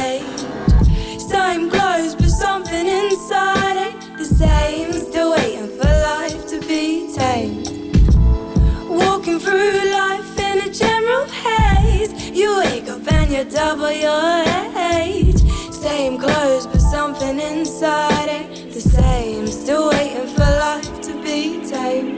wake 13.29 13.39
up 13.39 13.49
and 13.49 13.51
you 13.51 13.59
double 13.59 13.93
your 13.93 14.45
age. 14.93 15.41
Same 15.73 16.19
clothes, 16.19 16.67
but 16.67 16.81
something 16.81 17.41
inside 17.41 18.29
ain't 18.29 18.73
the 18.73 18.81
same. 18.81 19.47
Still 19.47 19.91
waiting 19.91 20.29
for 20.29 20.41
life 20.41 21.01
to 21.03 21.23
be 21.23 21.61
tamed. 21.69 22.18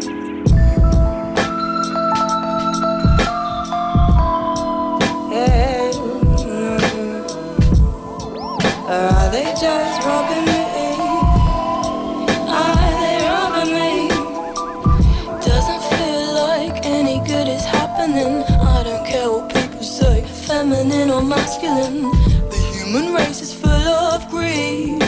Masculine. 21.50 22.02
The 22.48 22.58
human 22.72 23.12
race 23.12 23.40
is 23.40 23.52
full 23.52 23.70
of 23.70 24.28
greed. 24.30 25.00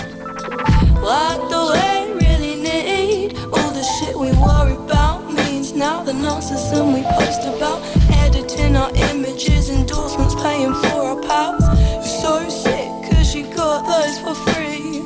The 1.52 1.62
way 1.72 2.10
we 2.10 2.26
really 2.26 2.56
need 2.62 3.38
all 3.52 3.70
the 3.70 3.84
shit 3.94 4.16
we 4.16 4.32
worry 4.32 4.74
about 4.74 5.32
means 5.32 5.72
now 5.72 6.02
the 6.02 6.12
narcissism 6.12 6.94
we 6.94 7.02
post 7.14 7.42
about 7.46 7.80
editing 8.24 8.74
our 8.74 8.90
images, 9.10 9.70
endorsements, 9.70 10.34
paying 10.34 10.74
for 10.74 11.00
our 11.10 11.20
pals. 11.22 11.64
You're 11.94 12.22
so 12.24 12.48
sick 12.48 12.90
cause 13.08 13.34
you 13.36 13.44
got 13.54 13.86
those 13.86 14.18
for 14.24 14.34
free. 14.50 15.00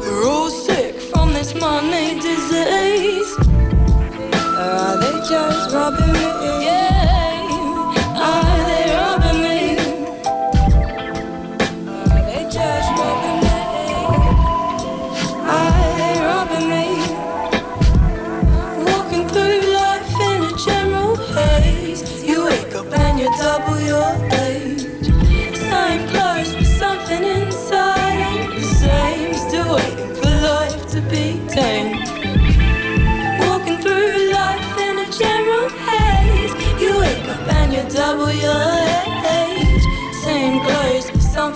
We're 0.00 0.26
all 0.26 0.50
sick 0.50 1.00
from 1.00 1.32
this 1.32 1.54
money 1.54 2.18
disease. 2.20 3.30
Are 4.58 4.96
they 5.00 5.16
just 5.28 5.72
robbing 5.74 6.12
me? 6.12 6.61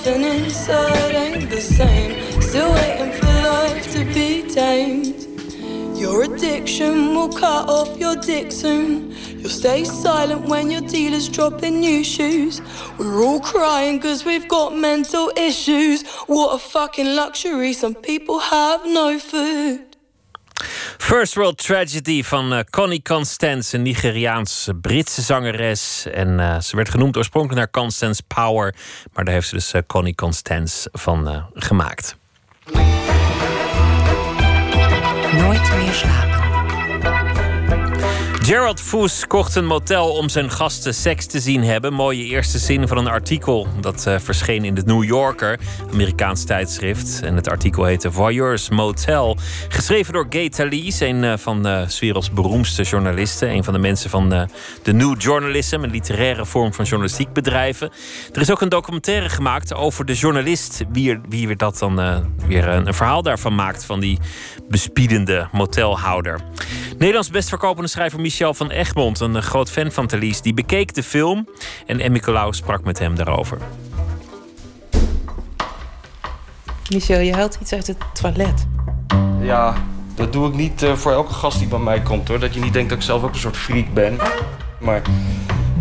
Something 0.07 0.45
inside 0.45 1.15
ain't 1.15 1.51
the 1.51 1.61
same. 1.61 2.41
Still 2.41 2.73
waiting 2.73 3.13
for 3.13 3.27
life 3.27 3.93
to 3.93 4.05
be 4.15 4.49
tamed. 4.49 5.27
Your 5.99 6.23
addiction 6.23 7.15
will 7.15 7.29
cut 7.29 7.69
off 7.69 7.99
your 7.99 8.15
dick 8.15 8.53
soon. 8.53 9.13
You'll 9.39 9.51
stay 9.51 9.83
silent 9.85 10.47
when 10.49 10.71
your 10.71 10.83
dealer's 10.83 11.29
dropping 11.29 11.81
new 11.81 12.05
shoes. 12.05 12.63
We're 12.99 13.25
all 13.25 13.41
crying 13.41 13.99
cause 13.99 14.25
we've 14.25 14.49
got 14.49 14.77
mental 14.77 15.33
issues. 15.37 16.07
What 16.29 16.55
a 16.55 16.59
fucking 16.59 17.17
luxury, 17.17 17.73
some 17.73 17.97
people 17.97 18.39
have 18.39 18.87
no 18.87 19.19
food. 19.19 19.86
First 21.07 21.35
World 21.35 21.59
Tragedy 21.59 22.23
van 22.23 22.53
eh, 22.53 22.61
Connie 22.71 23.03
Constance, 23.03 23.77
een 23.77 23.83
Nigeriaans-Britse 23.83 25.23
zangeres. 25.23 26.07
En 26.13 26.41
eh, 26.41 26.61
ze 26.61 26.77
werd 26.77 26.89
genoemd 26.89 27.17
oorspronkelijk 27.17 27.59
naar 27.59 27.71
Constance 27.83 28.23
Power. 28.27 28.75
Maar 29.13 29.25
daar 29.25 29.35
heeft 29.35 29.49
ze 29.49 29.55
dus 29.55 29.73
eh, 29.73 29.83
Connie 29.87 30.15
Constance 30.15 30.89
van 30.93 31.47
gemaakt. 31.55 32.17
Nooit 35.33 35.77
meer 35.77 35.93
slapen. 35.93 36.46
Gerald 38.47 38.81
Foes 38.81 39.27
kocht 39.27 39.55
een 39.55 39.67
motel 39.67 40.11
om 40.11 40.29
zijn 40.29 40.51
gasten 40.51 40.95
seks 40.95 41.27
te 41.27 41.41
zien 41.41 41.65
hebben. 41.65 41.93
Mooie 41.93 42.25
eerste 42.25 42.59
zin 42.59 42.89
van 42.89 42.97
een 42.97 43.09
artikel 43.09 43.67
dat 43.81 44.07
eh, 44.07 44.19
verscheen 44.19 44.65
in 44.65 44.75
de 44.75 44.83
New 44.85 45.05
Yorker, 45.05 45.59
Amerikaans 45.93 46.45
tijdschrift. 46.45 47.21
En 47.23 47.37
het 47.37 47.49
artikel 47.49 47.85
heette 47.85 48.13
Voyeurs 48.13 48.69
Motel. 48.69 49.37
Geschreven 49.69 50.13
door 50.13 50.27
Gay 50.31 50.49
Talese, 50.49 51.07
een 51.07 51.25
eh, 51.25 51.37
van 51.37 51.63
de 51.63 51.85
's 51.89 51.99
werelds 52.01 52.31
beroemdste 52.31 52.83
journalisten. 52.83 53.51
Een 53.51 53.65
van 53.65 53.73
de 53.73 53.79
mensen 53.79 54.11
van 54.11 54.33
eh, 54.33 54.43
de 54.83 54.93
New 54.93 55.21
Journalism, 55.21 55.83
een 55.83 55.91
literaire 55.91 56.45
vorm 56.45 56.75
van 56.75 56.85
journalistiek 56.85 57.33
bedrijven. 57.33 57.91
Er 58.33 58.41
is 58.41 58.51
ook 58.51 58.61
een 58.61 58.69
documentaire 58.69 59.29
gemaakt 59.29 59.75
over 59.75 60.05
de 60.05 60.15
journalist. 60.15 60.85
Wie, 60.93 61.21
wie 61.29 61.47
weer 61.47 61.57
dat 61.57 61.79
dan 61.79 62.01
eh, 62.01 62.19
weer 62.47 62.69
een, 62.69 62.87
een 62.87 62.95
verhaal 62.95 63.23
daarvan 63.23 63.55
maakt. 63.55 63.85
Van 63.85 64.01
die 64.01 64.19
bespiedende 64.69 65.49
motelhouder. 65.53 66.41
Nederlands 66.99 67.31
best 67.31 67.49
verkopende 67.49 67.89
schrijver 67.89 68.21
Michel 68.21 68.35
van 68.37 68.71
Egmond, 68.71 69.21
een 69.21 69.43
groot 69.43 69.71
fan 69.71 69.93
van 69.93 70.07
Thalys, 70.07 70.41
die 70.41 70.55
bekeek 70.55 70.95
de 70.95 71.03
film 71.03 71.49
en 71.87 72.01
Emmy 72.01 72.19
Colau 72.19 72.55
sprak 72.55 72.85
met 72.85 72.99
hem 72.99 73.15
daarover. 73.15 73.59
Michel, 76.91 77.21
je 77.21 77.35
haalt 77.35 77.59
iets 77.61 77.73
uit 77.73 77.87
het 77.87 77.97
toilet. 78.13 78.67
Ja, 79.41 79.75
dat 80.15 80.33
doe 80.33 80.49
ik 80.49 80.55
niet 80.55 80.83
eh, 80.83 80.93
voor 80.93 81.13
elke 81.13 81.33
gast 81.33 81.59
die 81.59 81.69
bij 81.69 81.79
mij 81.79 82.01
komt 82.01 82.29
hoor. 82.29 82.39
Dat 82.39 82.55
je 82.55 82.61
niet 82.61 82.73
denkt 82.73 82.89
dat 82.89 82.99
ik 82.99 83.05
zelf 83.05 83.23
ook 83.23 83.33
een 83.33 83.39
soort 83.39 83.57
freak 83.57 83.95
ben. 83.95 84.17
Maar 84.81 85.03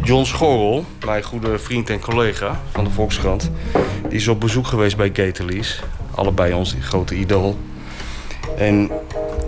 John 0.03 0.23
Schorrel, 0.23 0.85
mijn 1.05 1.23
goede 1.23 1.59
vriend 1.59 1.89
en 1.89 1.99
collega 1.99 2.59
van 2.71 2.83
de 2.83 2.89
Volkskrant, 2.89 3.51
die 4.01 4.17
is 4.17 4.27
op 4.27 4.39
bezoek 4.39 4.67
geweest 4.67 4.97
bij 4.97 5.09
Gatelis. 5.13 5.81
Allebei 6.15 6.53
ons 6.53 6.75
grote 6.81 7.15
idool. 7.15 7.57
En 8.57 8.91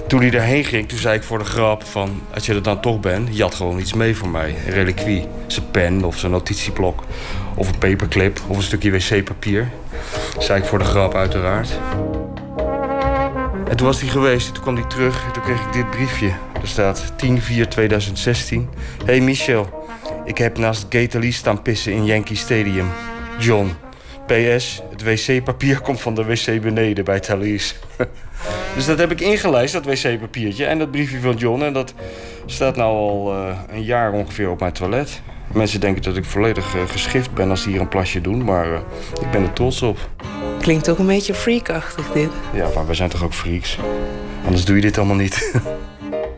toen 0.08 0.22
hij 0.22 0.30
daarheen 0.30 0.64
ging, 0.64 0.90
toen 0.90 0.98
zei 0.98 1.18
ik 1.18 1.24
voor 1.24 1.38
de 1.38 1.46
grap 1.46 1.84
van... 1.84 2.22
als 2.34 2.46
je 2.46 2.54
er 2.54 2.64
dan 2.64 2.82
toch 2.82 3.00
bent, 3.00 3.40
had 3.40 3.56
gewoon 3.56 3.80
iets 3.80 3.94
mee 3.94 4.16
voor 4.16 4.30
mij. 4.30 4.56
Een 4.66 4.74
reliquie. 4.74 5.28
Zijn 5.48 5.72
pen 5.72 6.04
of 6.04 6.18
zijn 6.18 6.32
notitieblok. 6.32 7.04
Of 7.56 7.68
een 7.68 7.78
paperclip 7.78 8.40
of 8.48 8.58
een 8.58 8.64
stukje 8.64 8.92
wc-papier. 8.92 9.72
Zei 10.40 10.60
ik 10.60 10.66
voor 10.66 10.80
de 10.80 10.86
grap 10.86 11.16
uiteraard. 11.16 11.80
En 13.70 13.78
toen 13.78 13.88
was 13.88 14.02
hij 14.02 14.10
geweest, 14.10 14.48
en 14.48 14.54
toen 14.54 14.64
kwam 14.64 14.76
hij 14.76 14.86
terug 14.88 15.26
en 15.26 15.32
toen 15.32 15.44
kreeg 15.44 15.66
ik 15.66 15.74
dit 15.74 15.90
briefje. 15.90 16.32
Er 16.62 16.68
staat 16.68 17.14
10-4-2016. 17.26 17.28
Hey 19.06 19.22
Michel, 19.22 19.88
ik 20.26 20.38
heb 20.38 20.58
naast 20.58 20.86
Gator 20.90 21.24
staan 21.24 21.62
pissen 21.62 21.92
in 21.92 22.06
Yankee 22.06 22.38
Stadium. 22.38 22.88
John. 23.40 23.74
PS, 24.26 24.82
het 24.90 25.04
wc-papier 25.04 25.82
komt 25.86 26.02
van 26.02 26.16
de 26.16 26.26
wc 26.26 26.62
beneden 26.62 27.06
bij 27.06 27.20
Thalys. 27.20 27.76
dus 28.76 28.86
dat 28.86 28.98
heb 28.98 29.12
ik 29.12 29.22
ingelijst, 29.22 29.74
dat 29.74 29.86
wc-papiertje. 29.86 30.66
En 30.66 30.80
dat 30.80 30.92
briefje 30.92 31.20
van 31.20 31.36
John. 31.36 31.62
En 31.62 31.74
dat 31.74 31.94
staat 32.46 32.76
nou 32.76 32.96
al 32.96 33.34
eh, 33.34 33.58
een 33.70 33.84
jaar 33.84 34.12
ongeveer 34.12 34.50
op 34.50 34.60
mijn 34.60 34.74
toilet. 34.74 35.22
Mensen 35.54 35.80
denken 35.80 36.02
dat 36.02 36.18
ik 36.18 36.26
volledig 36.26 36.76
eh, 36.76 36.82
geschift 36.88 37.34
ben 37.34 37.50
als 37.50 37.62
ze 37.62 37.70
hier 37.70 37.82
een 37.82 37.88
plasje 37.88 38.22
doen. 38.22 38.44
Maar 38.44 38.74
eh, 38.74 38.80
ik 39.22 39.32
ben 39.32 39.44
er 39.44 39.54
trots 39.54 39.82
op. 39.82 40.10
Klinkt 40.62 40.84
toch 40.84 40.98
een 40.98 41.06
beetje 41.06 41.34
freakachtig 41.34 42.12
dit. 42.12 42.30
Ja, 42.54 42.68
maar 42.76 42.86
wij 42.86 42.96
zijn 42.96 43.10
toch 43.10 43.24
ook 43.24 43.34
freaks? 43.34 43.78
Anders 44.46 44.66
doe 44.66 44.76
je 44.76 44.82
dit 44.82 44.98
allemaal 44.98 45.16
niet. 45.16 45.52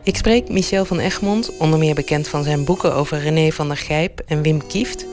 Ik 0.02 0.16
spreek 0.16 0.48
Michel 0.48 0.84
van 0.84 0.98
Egmond, 0.98 1.56
onder 1.58 1.78
meer 1.78 1.94
bekend 1.94 2.28
van 2.28 2.42
zijn 2.42 2.64
boeken 2.64 2.94
over 2.94 3.18
René 3.18 3.50
van 3.50 3.68
der 3.68 3.76
Gijp 3.76 4.20
en 4.26 4.42
Wim 4.42 4.66
Kieft, 4.66 5.06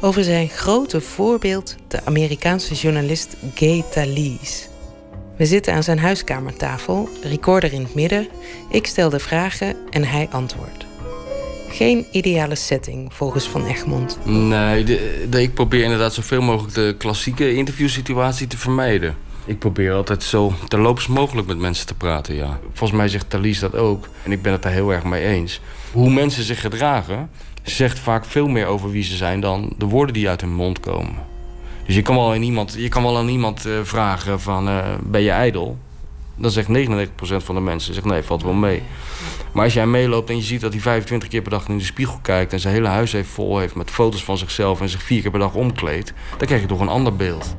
over 0.00 0.24
zijn 0.24 0.48
grote 0.48 1.00
voorbeeld, 1.00 1.76
de 1.88 2.00
Amerikaanse 2.04 2.74
journalist 2.74 3.36
Gay 3.54 3.84
Talese. 3.90 4.73
We 5.36 5.46
zitten 5.46 5.74
aan 5.74 5.82
zijn 5.82 5.98
huiskamertafel, 5.98 7.08
recorder 7.22 7.72
in 7.72 7.82
het 7.82 7.94
midden. 7.94 8.28
Ik 8.70 8.86
stel 8.86 9.10
de 9.10 9.18
vragen 9.18 9.76
en 9.90 10.04
hij 10.04 10.28
antwoordt. 10.30 10.86
Geen 11.68 12.06
ideale 12.10 12.54
setting 12.54 13.14
volgens 13.14 13.48
Van 13.48 13.66
Egmond. 13.66 14.18
Nee, 14.24 14.84
ik 15.30 15.54
probeer 15.54 15.82
inderdaad 15.82 16.14
zoveel 16.14 16.42
mogelijk 16.42 16.74
de 16.74 16.94
klassieke 16.98 17.54
interviewsituatie 17.54 18.46
te 18.46 18.58
vermijden. 18.58 19.16
Ik 19.44 19.58
probeer 19.58 19.92
altijd 19.92 20.22
zo 20.22 20.52
terloops 20.68 21.06
mogelijk 21.06 21.46
met 21.46 21.58
mensen 21.58 21.86
te 21.86 21.94
praten, 21.94 22.34
ja. 22.34 22.58
Volgens 22.72 22.98
mij 22.98 23.08
zegt 23.08 23.30
Thalys 23.30 23.58
dat 23.58 23.76
ook. 23.76 24.08
En 24.22 24.32
ik 24.32 24.42
ben 24.42 24.52
het 24.52 24.62
daar 24.62 24.72
heel 24.72 24.92
erg 24.92 25.04
mee 25.04 25.24
eens. 25.24 25.60
Hoe 25.92 26.10
mensen 26.10 26.44
zich 26.44 26.60
gedragen, 26.60 27.30
zegt 27.62 27.98
vaak 27.98 28.24
veel 28.24 28.46
meer 28.46 28.66
over 28.66 28.90
wie 28.90 29.04
ze 29.04 29.16
zijn... 29.16 29.40
dan 29.40 29.72
de 29.78 29.86
woorden 29.86 30.14
die 30.14 30.28
uit 30.28 30.40
hun 30.40 30.54
mond 30.54 30.80
komen. 30.80 31.33
Dus 31.86 31.94
je 31.94 32.02
kan 32.02 32.14
wel 32.14 32.32
aan 32.32 32.42
iemand, 32.42 32.74
je 32.78 32.88
kan 32.88 33.02
wel 33.02 33.16
aan 33.16 33.28
iemand 33.28 33.66
eh, 33.66 33.72
vragen 33.82 34.40
van... 34.40 34.68
eh, 34.68 34.84
ben 35.02 35.20
je 35.20 35.30
ijdel? 35.30 35.78
Dan 36.36 36.50
zegt 36.50 36.68
99% 36.68 36.72
van 37.36 37.54
de 37.54 37.60
mensen, 37.60 37.94
zegt 37.94 38.06
nee, 38.06 38.22
valt 38.22 38.42
wel 38.42 38.52
mee. 38.52 38.82
Maar 39.52 39.64
als 39.64 39.74
jij 39.74 39.86
meeloopt 39.86 40.30
en 40.30 40.36
je 40.36 40.42
ziet 40.42 40.60
dat 40.60 40.72
hij 40.72 40.80
25 40.80 41.28
keer 41.28 41.42
per 41.42 41.50
dag 41.50 41.68
in 41.68 41.78
de 41.78 41.84
spiegel 41.84 42.18
kijkt... 42.22 42.52
en 42.52 42.60
zijn 42.60 42.74
hele 42.74 42.88
huis 42.88 43.12
heeft 43.12 43.28
vol 43.28 43.58
heeft 43.58 43.74
met 43.74 43.90
foto's 43.90 44.24
van 44.24 44.38
zichzelf... 44.38 44.80
en 44.80 44.88
zich 44.88 45.02
vier 45.02 45.22
keer 45.22 45.30
per 45.30 45.40
dag 45.40 45.54
omkleedt... 45.54 46.12
dan 46.36 46.46
krijg 46.46 46.60
je 46.60 46.66
toch 46.66 46.80
een 46.80 46.88
ander 46.88 47.16
beeld. 47.16 47.56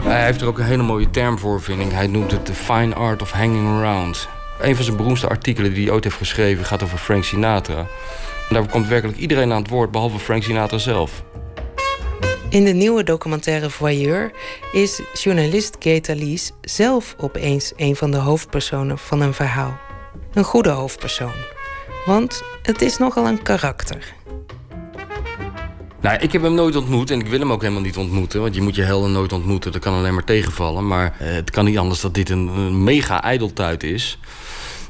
Hij 0.00 0.24
heeft 0.24 0.40
er 0.40 0.46
ook 0.46 0.58
een 0.58 0.64
hele 0.64 0.82
mooie 0.82 1.10
term 1.10 1.38
voor, 1.38 1.62
vind 1.62 1.80
ik. 1.80 1.90
Hij 1.90 2.06
noemt 2.06 2.30
het 2.30 2.46
de 2.46 2.54
fine 2.54 2.94
art 2.94 3.22
of 3.22 3.30
hanging 3.30 3.66
around. 3.66 4.28
Een 4.60 4.74
van 4.74 4.84
zijn 4.84 4.96
beroemdste 4.96 5.28
artikelen 5.28 5.74
die 5.74 5.84
hij 5.84 5.92
ooit 5.92 6.04
heeft 6.04 6.16
geschreven 6.16 6.64
gaat 6.64 6.82
over 6.82 6.98
Frank 6.98 7.24
Sinatra. 7.24 7.78
En 8.48 8.54
daar 8.54 8.68
komt 8.68 8.88
werkelijk 8.88 9.18
iedereen 9.18 9.52
aan 9.52 9.62
het 9.62 9.70
woord, 9.70 9.90
behalve 9.90 10.18
Frank 10.18 10.42
Sinatra 10.42 10.78
zelf. 10.78 11.22
In 12.50 12.64
de 12.64 12.72
nieuwe 12.72 13.04
documentaire 13.04 13.70
Voyeur 13.70 14.32
is 14.72 15.00
journalist 15.22 15.78
Kate 15.78 16.12
Alice 16.12 16.52
zelf 16.60 17.14
opeens 17.18 17.72
een 17.76 17.96
van 17.96 18.10
de 18.10 18.16
hoofdpersonen 18.16 18.98
van 18.98 19.20
een 19.20 19.34
verhaal. 19.34 19.78
Een 20.32 20.44
goede 20.44 20.68
hoofdpersoon. 20.68 21.32
Want 22.06 22.42
het 22.62 22.82
is 22.82 22.98
nogal 22.98 23.26
een 23.26 23.42
karakter. 23.42 24.14
Nou, 26.00 26.18
ik 26.18 26.32
heb 26.32 26.42
hem 26.42 26.54
nooit 26.54 26.76
ontmoet 26.76 27.10
en 27.10 27.20
ik 27.20 27.26
wil 27.26 27.38
hem 27.38 27.52
ook 27.52 27.60
helemaal 27.60 27.82
niet 27.82 27.96
ontmoeten. 27.96 28.40
Want 28.40 28.54
je 28.54 28.60
moet 28.60 28.74
je 28.74 28.82
helden 28.82 29.12
nooit 29.12 29.32
ontmoeten, 29.32 29.72
dat 29.72 29.80
kan 29.80 29.94
alleen 29.94 30.14
maar 30.14 30.24
tegenvallen. 30.24 30.86
Maar 30.86 31.16
eh, 31.18 31.32
het 31.32 31.50
kan 31.50 31.64
niet 31.64 31.78
anders 31.78 32.00
dat 32.00 32.14
dit 32.14 32.30
een, 32.30 32.84
mega 32.84 33.22
ijdeltuit 33.22 33.82
is. 33.82 34.18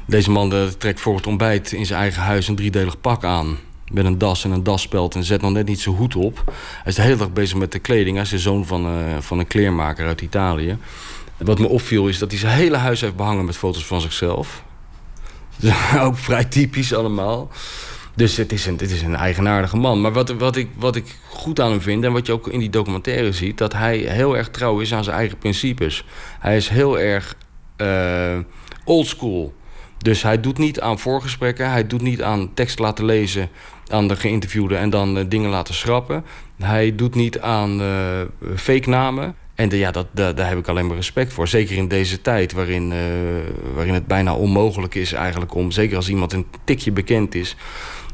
Deze 0.05 0.31
man 0.31 0.49
de, 0.49 0.73
trekt 0.77 0.99
voor 0.99 1.15
het 1.15 1.27
ontbijt 1.27 1.71
in 1.71 1.85
zijn 1.85 1.99
eigen 1.99 2.21
huis 2.21 2.47
een 2.47 2.55
driedelig 2.55 3.01
pak 3.01 3.23
aan. 3.23 3.57
Met 3.91 4.05
een 4.05 4.17
das 4.17 4.43
en 4.43 4.51
een 4.51 4.63
daspeld 4.63 5.15
en 5.15 5.23
zet 5.23 5.41
nog 5.41 5.51
net 5.51 5.67
niet 5.67 5.79
zijn 5.79 5.95
hoed 5.95 6.15
op. 6.15 6.43
Hij 6.55 6.83
is 6.85 6.95
de 6.95 7.01
hele 7.01 7.15
dag 7.15 7.33
bezig 7.33 7.57
met 7.57 7.71
de 7.71 7.79
kleding. 7.79 8.15
Hij 8.15 8.25
is 8.25 8.29
de 8.29 8.39
zoon 8.39 8.65
van, 8.65 8.85
uh, 8.85 9.17
van 9.19 9.39
een 9.39 9.47
kleermaker 9.47 10.07
uit 10.07 10.21
Italië. 10.21 10.77
Wat 11.37 11.59
me 11.59 11.67
opviel 11.67 12.07
is 12.07 12.17
dat 12.17 12.31
hij 12.31 12.39
zijn 12.39 12.57
hele 12.57 12.77
huis 12.77 13.01
heeft 13.01 13.15
behangen 13.15 13.45
met 13.45 13.57
foto's 13.57 13.85
van 13.85 14.01
zichzelf. 14.01 14.63
ook 16.05 16.17
vrij 16.17 16.45
typisch 16.45 16.93
allemaal. 16.93 17.49
Dus 18.15 18.37
het 18.37 18.51
is 18.51 18.65
een, 18.65 18.77
het 18.77 18.91
is 18.91 19.01
een 19.01 19.15
eigenaardige 19.15 19.77
man. 19.77 20.01
Maar 20.01 20.13
wat, 20.13 20.29
wat, 20.29 20.55
ik, 20.55 20.69
wat 20.75 20.95
ik 20.95 21.15
goed 21.29 21.59
aan 21.59 21.71
hem 21.71 21.81
vind, 21.81 22.03
en 22.03 22.11
wat 22.11 22.25
je 22.25 22.33
ook 22.33 22.47
in 22.47 22.59
die 22.59 22.69
documentaire 22.69 23.31
ziet, 23.31 23.57
dat 23.57 23.73
hij 23.73 23.97
heel 23.97 24.37
erg 24.37 24.49
trouw 24.49 24.79
is 24.79 24.93
aan 24.93 25.03
zijn 25.03 25.15
eigen 25.15 25.37
principes. 25.37 26.05
Hij 26.39 26.55
is 26.55 26.69
heel 26.69 26.99
erg 26.99 27.35
uh, 27.77 28.37
oldschool. 28.83 29.53
Dus 29.97 30.23
hij 30.23 30.39
doet 30.39 30.57
niet 30.57 30.79
aan 30.79 30.99
voorgesprekken, 30.99 31.71
hij 31.71 31.87
doet 31.87 32.01
niet 32.01 32.21
aan 32.21 32.53
tekst 32.53 32.79
laten 32.79 33.05
lezen 33.05 33.49
aan 33.91 34.07
de 34.07 34.15
geïnterviewde 34.15 34.75
en 34.75 34.89
dan 34.89 35.17
uh, 35.17 35.23
dingen 35.27 35.49
laten 35.49 35.73
schrappen. 35.73 36.25
Hij 36.61 36.95
doet 36.95 37.15
niet 37.15 37.39
aan 37.39 37.81
uh, 37.81 37.87
fake 38.55 38.89
namen. 38.89 39.35
En 39.55 39.69
ja, 39.69 39.91
dat, 39.91 40.07
daar, 40.13 40.49
heb 40.49 40.57
ik 40.57 40.67
alleen 40.67 40.87
maar 40.87 40.95
respect 40.95 41.33
voor. 41.33 41.47
Zeker 41.47 41.77
in 41.77 41.87
deze 41.87 42.21
tijd 42.21 42.53
waarin, 42.53 42.91
uh, 42.91 42.97
waarin 43.75 43.93
het 43.93 44.07
bijna 44.07 44.35
onmogelijk 44.35 44.95
is 44.95 45.13
eigenlijk 45.13 45.53
om... 45.53 45.71
zeker 45.71 45.95
als 45.95 46.09
iemand 46.09 46.33
een 46.33 46.45
tikje 46.63 46.91
bekend 46.91 47.35
is... 47.35 47.55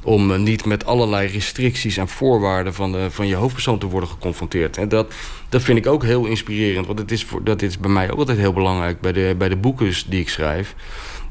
om 0.03 0.43
niet 0.43 0.65
met 0.65 0.85
allerlei 0.85 1.27
restricties 1.27 1.97
en 1.97 2.07
voorwaarden 2.07 2.73
van, 2.73 2.91
de, 2.91 3.11
van 3.11 3.27
je 3.27 3.35
hoofdpersoon 3.35 3.79
te 3.79 3.87
worden 3.87 4.09
geconfronteerd. 4.09 4.77
En 4.77 4.89
dat, 4.89 5.13
dat 5.49 5.61
vind 5.61 5.77
ik 5.77 5.87
ook 5.87 6.03
heel 6.03 6.25
inspirerend. 6.25 6.87
Want 6.87 6.99
het 6.99 7.11
is 7.11 7.23
voor, 7.23 7.43
dat 7.43 7.61
is 7.61 7.79
bij 7.79 7.91
mij 7.91 8.11
ook 8.11 8.19
altijd 8.19 8.37
heel 8.37 8.53
belangrijk 8.53 9.01
bij 9.01 9.11
de, 9.11 9.35
bij 9.37 9.49
de 9.49 9.57
boeken 9.57 9.93
die 10.07 10.19
ik 10.19 10.29
schrijf. 10.29 10.75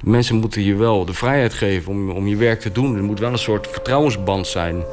Mensen 0.05 0.37
moeten 0.37 0.63
je 0.63 0.75
wel 0.75 1.05
de 1.05 1.15
vrijheid 1.15 1.55
geven 1.55 1.93
om, 1.93 2.11
om 2.11 2.27
je 2.27 2.37
werk 2.37 2.61
te 2.61 2.73
doen. 2.73 2.97
Er 2.97 3.03
moet 3.03 3.19
wel 3.19 3.33
een 3.33 3.39
soort 3.39 3.67
vertrouwensband 3.67 4.47
zijn. 4.47 4.85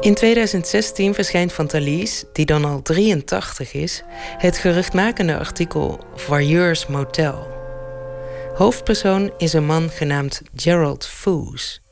In 0.00 0.14
2016 0.14 1.14
verschijnt 1.14 1.52
van 1.52 1.66
Thalys, 1.66 2.24
die 2.32 2.46
dan 2.46 2.64
al 2.64 2.82
83 2.82 3.72
is, 3.72 4.02
het 4.38 4.58
geruchtmakende 4.58 5.38
artikel 5.38 6.00
Voyeurs 6.14 6.86
Motel. 6.86 7.46
Hoofdpersoon 8.54 9.32
is 9.38 9.52
een 9.52 9.66
man 9.66 9.90
genaamd 9.90 10.42
Gerald 10.54 11.06
Foos. 11.06 11.82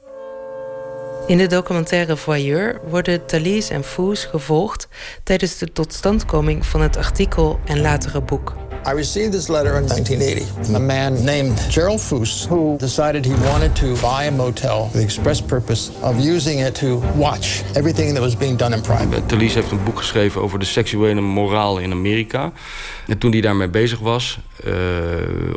In 1.26 1.38
de 1.38 1.46
documentaire 1.46 2.16
Voyeur 2.16 2.80
worden 2.88 3.26
Thalys 3.26 3.70
en 3.70 3.84
Foos 3.84 4.24
gevolgd 4.24 4.88
tijdens 5.24 5.58
de 5.58 5.72
totstandkoming 5.72 6.66
van 6.66 6.80
het 6.80 6.96
artikel 6.96 7.60
en 7.64 7.80
latere 7.80 8.20
boek. 8.20 8.65
I 8.86 8.92
received 8.92 9.32
this 9.32 9.48
letter 9.48 9.78
in 9.78 9.86
1980 9.88 10.74
a 10.76 10.78
man 10.78 11.24
named 11.24 11.58
Gerald 11.70 12.00
Foos, 12.00 12.46
who 12.46 12.76
decided 12.78 13.24
he 13.24 13.34
wanted 13.34 13.74
to 13.74 13.96
buy 14.00 14.26
a 14.26 14.30
motel 14.30 14.88
for 14.88 14.98
the 14.98 15.02
express 15.02 15.40
purpose 15.40 15.90
of 16.02 16.20
using 16.20 16.60
it 16.60 16.74
to 16.74 17.02
watch 17.16 17.64
everything 17.74 18.14
that 18.14 18.22
was 18.22 18.36
being 18.36 18.56
done 18.56 18.72
in 18.72 18.80
private. 18.80 19.26
Thalys 19.26 19.54
heeft 19.54 19.70
een 19.70 19.84
boek 19.84 19.98
geschreven 19.98 20.40
over 20.42 20.58
de 20.58 20.64
seksuele 20.64 21.20
moraal 21.20 21.78
in 21.78 21.92
Amerika. 21.92 22.52
En 23.06 23.18
toen 23.18 23.30
hij 23.30 23.40
daarmee 23.40 23.68
bezig 23.68 23.98
was, 23.98 24.38
uh, 24.64 24.74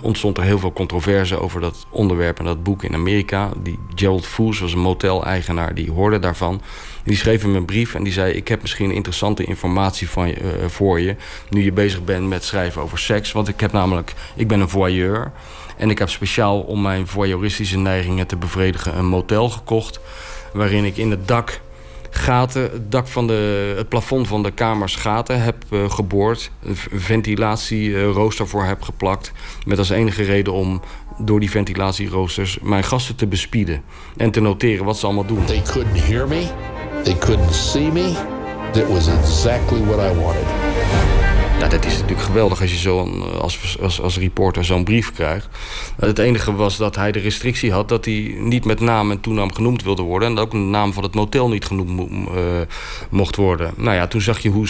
ontstond 0.02 0.38
er 0.38 0.44
heel 0.44 0.60
veel 0.60 0.74
controverse 0.74 1.40
over 1.40 1.62
dat 1.62 1.86
onderwerp 1.90 2.40
en 2.40 2.46
dat 2.46 2.64
boek 2.64 2.84
in 2.84 2.94
Amerika. 2.94 3.50
Die 3.64 3.80
Gerald 3.96 4.26
Foos 4.26 4.60
was 4.60 4.74
een 4.74 4.80
motel-eigenaar, 4.80 5.74
die 5.74 5.92
hoorde 5.92 6.20
daarvan. 6.20 6.62
Die 7.04 7.16
schreef 7.16 7.42
hem 7.42 7.56
een 7.56 7.66
brief 7.66 7.96
en 7.96 8.04
die 8.04 8.14
zei... 8.14 8.34
ik 8.34 8.48
heb 8.48 8.62
misschien 8.62 8.92
interessante 8.92 9.44
informatie 9.44 10.10
van 10.10 10.28
je, 10.28 10.36
uh, 10.36 10.68
voor 10.68 11.00
je... 11.00 11.16
nu 11.50 11.64
je 11.64 11.72
bezig 11.72 12.04
bent 12.04 12.28
met 12.28 12.44
schrijven 12.44 12.82
over 12.82 13.00
seks. 13.00 13.32
Want 13.32 13.48
ik 13.48 13.60
heb 13.60 13.72
namelijk... 13.72 14.14
ik 14.36 14.48
ben 14.48 14.60
een 14.60 14.70
voyeur. 14.70 15.32
En 15.78 15.90
ik 15.90 16.00
heb 16.00 16.10
speciaal 16.10 16.60
om 16.60 16.82
mijn 16.82 17.08
voyeuristische 17.08 17.78
neigingen 17.78 18.28
te 18.28 18.36
bevredigen... 18.36 18.98
een 18.98 19.08
motel 19.08 19.50
gekocht... 19.50 20.00
waarin 20.54 20.86
ik 20.86 20.98
in 20.98 21.12
het 21.12 21.28
dak 21.28 21.62
gaten... 22.10 22.62
het 22.62 22.92
dak 22.92 23.08
van 23.08 23.28
de, 23.28 23.86
plafond 23.90 24.28
van 24.28 24.44
de 24.44 24.52
kamers 24.52 24.96
gaten 24.96 25.42
heb 25.42 25.56
uh, 25.70 25.90
geboord... 25.92 26.52
een 26.64 26.76
ventilatierooster 26.94 28.48
voor 28.48 28.64
heb 28.64 28.82
geplakt... 28.82 29.32
met 29.66 29.78
als 29.78 29.90
enige 29.90 30.24
reden 30.24 30.54
om 30.54 30.82
door 31.18 31.40
die 31.40 31.50
ventilatieroosters 31.50 32.60
mijn 32.62 32.84
gasten 32.84 33.16
te 33.16 33.28
bespieden 33.28 33.84
en 34.18 34.32
te 34.32 34.40
noteren 34.40 34.86
wat 34.86 34.98
ze 34.98 35.06
allemaal 35.06 35.26
doen. 35.26 35.46
They 35.46 35.62
couldn't 35.62 36.02
hear 36.02 36.28
me. 36.28 36.48
They 37.04 37.16
couldn't 37.16 37.54
see 37.54 37.90
me. 37.90 38.14
That 38.74 38.88
was 38.90 39.08
exactly 39.08 39.82
what 39.82 40.00
I 40.00 40.12
wanted. 40.12 40.99
Nou, 41.60 41.72
dat 41.72 41.86
is 41.86 41.94
natuurlijk 41.94 42.22
geweldig 42.22 42.62
als 42.62 42.72
je 42.72 42.78
zo 42.78 43.24
als, 43.42 43.78
als, 43.82 44.02
als 44.02 44.18
reporter 44.18 44.66
zo'n 44.66 44.84
brief 44.84 45.14
krijgt. 45.14 45.48
Het 46.00 46.20
enige 46.20 46.56
was 46.56 46.78
dat 46.78 46.96
hij 46.96 47.12
de 47.12 47.20
restrictie 47.20 47.72
had 47.72 47.90
dat 47.90 48.06
hij 48.06 48.36
niet 48.40 48.66
met 48.66 48.80
naam 48.80 49.12
en 49.12 49.22
toenaam 49.22 49.54
genoemd 49.54 49.84
wilde 49.84 50.02
worden. 50.02 50.30
En 50.30 50.36
dat 50.36 50.44
ook 50.46 50.52
de 50.52 50.58
naam 50.58 50.94
van 50.94 51.04
het 51.04 51.16
motel 51.16 51.50
niet 51.50 51.66
genoemd 51.66 52.12
uh, 52.12 52.36
mocht 53.10 53.36
worden. 53.36 53.74
Nou 53.76 53.96
ja, 53.96 54.08
toen 54.08 54.22
zag 54.22 54.40
je 54.40 54.50
hoe, 54.50 54.68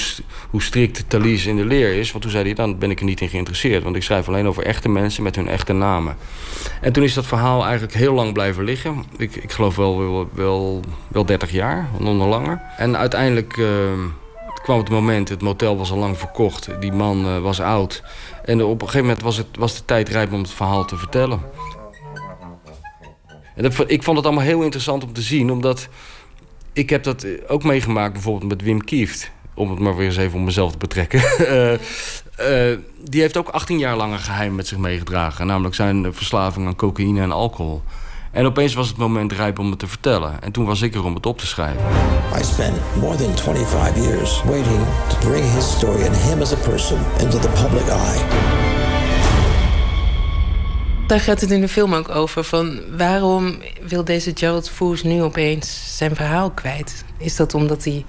hoe 0.49 0.61
strikt 0.61 1.05
Thalys 1.07 1.45
in 1.45 1.55
de 1.55 1.65
leer 1.65 1.93
is. 1.93 2.11
Want 2.11 2.23
toen 2.23 2.31
zei 2.31 2.43
hij, 2.43 2.53
dan 2.53 2.77
ben 2.77 2.91
ik 2.91 2.99
er 2.99 3.05
niet 3.05 3.21
in 3.21 3.29
geïnteresseerd. 3.29 3.83
Want 3.83 3.95
ik 3.95 4.03
schrijf 4.03 4.27
alleen 4.27 4.47
over 4.47 4.63
echte 4.63 4.89
mensen 4.89 5.23
met 5.23 5.35
hun 5.35 5.47
echte 5.47 5.73
namen. 5.73 6.17
En 6.81 6.93
toen 6.93 7.03
is 7.03 7.13
dat 7.13 7.25
verhaal 7.25 7.63
eigenlijk 7.63 7.93
heel 7.93 8.13
lang 8.13 8.33
blijven 8.33 8.63
liggen. 8.63 9.03
Ik, 9.17 9.35
ik 9.35 9.51
geloof 9.51 9.75
wel, 9.75 9.97
wel, 9.97 10.29
wel, 10.33 10.79
wel 11.07 11.25
30 11.25 11.51
jaar, 11.51 11.89
nog 11.99 12.27
langer. 12.27 12.61
En 12.77 12.97
uiteindelijk... 12.97 13.57
Uh, 13.57 13.67
kwam 14.61 14.77
het 14.77 14.89
moment, 14.89 15.29
het 15.29 15.41
motel 15.41 15.77
was 15.77 15.91
al 15.91 15.97
lang 15.97 16.17
verkocht. 16.17 16.69
Die 16.79 16.91
man 16.91 17.25
uh, 17.25 17.39
was 17.39 17.61
oud. 17.61 18.03
En 18.45 18.63
op 18.63 18.81
een 18.81 18.87
gegeven 18.87 19.05
moment 19.05 19.21
was, 19.21 19.37
het, 19.37 19.47
was 19.57 19.75
de 19.75 19.85
tijd 19.85 20.09
rijp 20.09 20.33
om 20.33 20.41
het 20.41 20.51
verhaal 20.51 20.85
te 20.85 20.97
vertellen. 20.97 21.41
En 23.55 23.65
ik 23.87 24.03
vond 24.03 24.17
het 24.17 24.25
allemaal 24.25 24.43
heel 24.43 24.61
interessant 24.61 25.03
om 25.03 25.13
te 25.13 25.21
zien, 25.21 25.51
omdat 25.51 25.87
ik 26.73 26.89
heb 26.89 27.03
dat 27.03 27.25
ook 27.47 27.63
meegemaakt 27.63 28.13
bijvoorbeeld 28.13 28.51
met 28.51 28.61
Wim 28.61 28.83
Kieft. 28.83 29.31
Om 29.53 29.69
het 29.69 29.79
maar 29.79 29.95
weer 29.95 30.05
eens 30.05 30.17
even 30.17 30.37
om 30.37 30.43
mezelf 30.43 30.71
te 30.71 30.77
betrekken. 30.77 31.21
uh, 31.39 31.77
die 33.09 33.21
heeft 33.21 33.37
ook 33.37 33.49
18 33.49 33.79
jaar 33.79 33.95
lang 33.95 34.13
een 34.13 34.19
geheim 34.19 34.55
met 34.55 34.67
zich 34.67 34.77
meegedragen. 34.77 35.47
Namelijk 35.47 35.75
zijn 35.75 36.13
verslaving 36.13 36.67
aan 36.67 36.75
cocaïne 36.75 37.21
en 37.21 37.31
alcohol. 37.31 37.81
En 38.31 38.45
opeens 38.45 38.73
was 38.73 38.87
het 38.87 38.97
moment 38.97 39.31
rijp 39.31 39.59
om 39.59 39.69
het 39.69 39.79
te 39.79 39.87
vertellen. 39.87 40.41
En 40.41 40.51
toen 40.51 40.65
was 40.65 40.81
ik 40.81 40.95
er 40.95 41.03
om 41.03 41.15
het 41.15 41.25
op 41.25 41.37
te 41.37 41.47
schrijven. 41.47 41.81
I 42.39 42.43
spent 42.43 42.95
more 42.95 43.15
than 43.15 43.37
25 43.37 44.03
years 44.03 44.43
waiting 44.43 44.85
to 45.09 45.29
bring 45.29 45.53
his 45.53 45.71
story 45.71 46.05
and 46.05 46.17
him 46.17 46.41
as 46.41 46.53
a 46.53 46.69
person 46.69 46.99
into 47.19 47.39
the 47.39 47.49
public 47.49 47.87
eye. 47.87 48.21
Daar 51.07 51.19
gaat 51.19 51.41
het 51.41 51.51
in 51.51 51.61
de 51.61 51.67
film 51.67 51.93
ook 51.93 52.09
over. 52.09 52.43
Van 52.43 52.79
waarom 52.97 53.57
wil 53.81 54.03
deze 54.03 54.31
Gerald 54.35 54.69
Foos 54.69 55.03
nu 55.03 55.21
opeens 55.21 55.97
zijn 55.97 56.15
verhaal 56.15 56.51
kwijt? 56.51 57.03
Is 57.17 57.35
dat 57.35 57.53
omdat 57.53 57.83
hij 57.83 58.05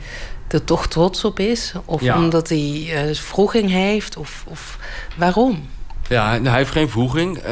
er 0.48 0.64
toch 0.64 0.86
trots 0.86 1.24
op 1.24 1.38
is? 1.38 1.72
Of 1.84 2.00
ja. 2.00 2.16
omdat 2.16 2.48
hij 2.48 3.06
uh, 3.08 3.14
vroeging 3.14 3.70
heeft? 3.70 4.16
Of, 4.16 4.44
of 4.48 4.78
waarom? 5.16 5.68
Ja, 6.10 6.40
hij 6.42 6.56
heeft 6.56 6.70
geen 6.70 6.88
voeging. 6.88 7.36
Uh, 7.36 7.42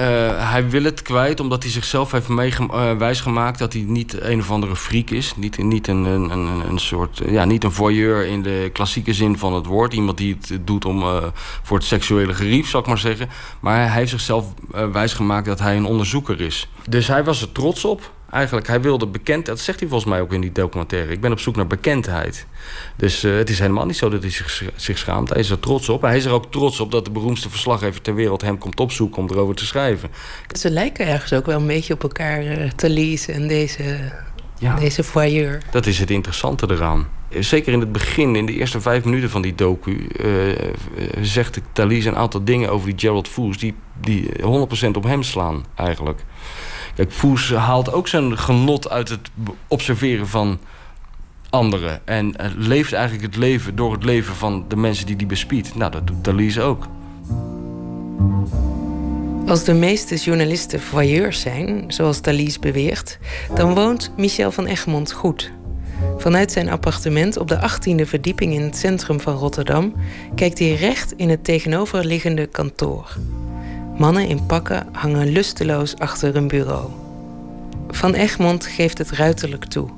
hij 0.51 0.69
wil 0.71 0.83
het 0.83 1.03
kwijt 1.03 1.41
omdat 1.41 1.63
hij 1.63 1.73
zichzelf 1.73 2.13
heeft 2.13 2.29
uh, 2.29 2.97
wijsgemaakt 2.97 3.59
dat 3.59 3.73
hij 3.73 3.83
niet 3.83 4.21
een 4.21 4.39
of 4.39 4.51
andere 4.51 4.77
freak 4.77 5.11
is. 5.11 5.33
Niet, 5.37 5.59
niet, 5.59 5.89
een, 5.89 6.05
een, 6.05 6.31
een, 6.31 6.69
een 6.69 6.79
soort, 6.79 7.23
ja, 7.27 7.45
niet 7.45 7.65
een 7.65 7.73
voyeur 7.73 8.27
in 8.27 8.43
de 8.43 8.71
klassieke 8.73 9.13
zin 9.13 9.39
van 9.39 9.55
het 9.55 9.67
woord. 9.67 9.95
Iemand 9.95 10.19
die 10.19 10.39
het 10.41 10.67
doet 10.67 10.85
om, 10.85 11.03
uh, 11.03 11.17
voor 11.63 11.77
het 11.77 11.87
seksuele 11.87 12.35
gerief, 12.35 12.69
zal 12.69 12.81
ik 12.81 12.87
maar 12.87 12.99
zeggen. 12.99 13.29
Maar 13.61 13.77
hij 13.77 13.99
heeft 13.99 14.11
zichzelf 14.11 14.47
wijsgemaakt 14.93 15.47
dat 15.47 15.59
hij 15.59 15.77
een 15.77 15.87
onderzoeker 15.87 16.41
is. 16.41 16.69
Dus 16.89 17.07
hij 17.07 17.25
was 17.25 17.43
er 17.43 17.53
trots 17.53 17.85
op. 17.85 18.11
Eigenlijk, 18.31 18.67
hij 18.67 18.81
wilde 18.81 19.07
bekend, 19.07 19.47
dat 19.47 19.61
zegt 19.61 19.81
hij 19.81 19.89
volgens 19.89 20.11
mij 20.11 20.21
ook 20.21 20.33
in 20.33 20.41
die 20.41 20.53
documentaire. 20.53 21.13
Ik 21.13 21.21
ben 21.21 21.33
op 21.33 21.41
zoek 21.41 21.57
naar 21.57 21.67
bekendheid. 21.67 22.47
Dus 22.97 23.25
uh, 23.25 23.37
het 23.37 23.51
is 23.51 23.59
helemaal 23.59 23.87
niet 23.87 23.97
zo 23.97 24.09
dat 24.09 24.23
hij 24.23 24.31
zich, 24.31 24.65
zich 24.77 24.99
schaamt. 24.99 25.29
Hij 25.29 25.39
is 25.39 25.51
er 25.51 25.61
trots 25.61 25.89
op. 25.89 26.03
Hij 26.03 26.17
is 26.17 26.25
er 26.25 26.33
ook 26.33 26.53
trots 26.53 26.81
op 26.81 26.91
dat 26.91 27.05
de 27.05 27.11
beroemdste 27.11 27.51
verslaggever 27.51 28.01
ter 28.01 28.15
wereld 28.15 28.43
hem 28.43 28.59
komt 28.59 28.81
opzoeken 28.81 29.23
om 29.23 29.31
erover 29.31 29.55
te 29.55 29.67
schrijven. 29.67 30.11
Ze 30.59 30.71
lijken 30.71 31.07
ergens 31.07 31.33
ook 31.33 31.47
wel 31.47 31.61
een 31.61 31.67
beetje 31.67 31.95
op 31.95 32.03
elkaar 32.03 32.45
uh, 32.45 32.71
te 32.71 32.91
lezen 32.91 33.35
en 33.35 33.49
deze, 33.49 33.83
ja. 34.59 34.77
deze 34.77 35.03
voyeur. 35.03 35.63
Dat 35.71 35.87
is 35.87 35.99
het 35.99 36.11
interessante 36.11 36.67
eraan. 36.71 37.09
zeker 37.39 37.73
in 37.73 37.81
het 37.81 37.93
begin, 37.93 38.37
in 38.37 38.47
de 38.47 38.53
eerste 38.53 38.81
vijf 38.81 39.05
minuten 39.05 39.31
van 39.31 39.43
die 39.43 39.55
docu, 39.55 40.09
uh, 40.21 40.55
zegt 41.21 41.61
Thalys 41.73 42.05
een 42.05 42.17
aantal 42.17 42.45
dingen 42.45 42.71
over 42.71 42.89
die 42.89 42.99
Gerald 42.99 43.29
Foos 43.29 43.59
die, 43.59 43.75
die 44.01 44.29
100% 44.43 44.91
op 44.93 45.05
hem 45.05 45.23
slaan 45.23 45.65
eigenlijk. 45.75 46.25
Kijk, 46.99 47.13
Foos 47.13 47.53
haalt 47.53 47.93
ook 47.93 48.09
zijn 48.09 48.39
genot 48.39 48.91
uit 48.91 49.09
het 49.09 49.31
observeren 49.69 50.29
van 50.29 50.59
anderen. 51.51 52.07
En 52.07 52.35
leeft 52.57 52.93
eigenlijk 52.93 53.27
het 53.27 53.37
leven 53.37 53.77
door 53.77 53.93
het 53.93 54.05
leven 54.05 54.35
van 54.35 54.65
de 54.69 54.77
mensen 54.77 55.07
die 55.07 55.17
die 55.17 55.27
bespiedt. 55.27 55.75
Nou, 55.75 55.91
dat 55.91 56.07
doet 56.07 56.25
Thalys 56.25 56.59
ook. 56.59 56.87
Als 59.47 59.65
de 59.65 59.75
meeste 59.75 60.17
journalisten 60.17 60.81
voyeurs 60.81 61.41
zijn, 61.41 61.85
zoals 61.89 62.21
Thalys 62.21 62.59
beweert, 62.59 63.19
dan 63.55 63.75
woont 63.75 64.13
Michel 64.17 64.53
van 64.53 64.67
Egmond 64.67 65.13
goed. 65.13 65.53
Vanuit 66.17 66.53
zijn 66.53 66.71
appartement 66.71 67.37
op 67.37 67.49
de 67.49 67.71
18e 67.71 68.09
verdieping 68.09 68.53
in 68.53 68.63
het 68.63 68.77
centrum 68.77 69.21
van 69.21 69.35
Rotterdam 69.35 69.95
kijkt 70.35 70.59
hij 70.59 70.75
recht 70.75 71.13
in 71.13 71.29
het 71.29 71.45
tegenoverliggende 71.45 72.47
kantoor. 72.47 73.17
Mannen 73.99 74.29
in 74.29 74.47
pakken 74.47 74.87
hangen 74.93 75.29
lusteloos 75.29 75.99
achter 75.99 76.37
een 76.37 76.49
bureau. 76.49 76.91
Van 77.89 78.15
Egmond 78.15 78.67
geeft 78.67 78.99
het 78.99 79.11
ruiterlijk 79.11 79.65
toe. 79.65 79.89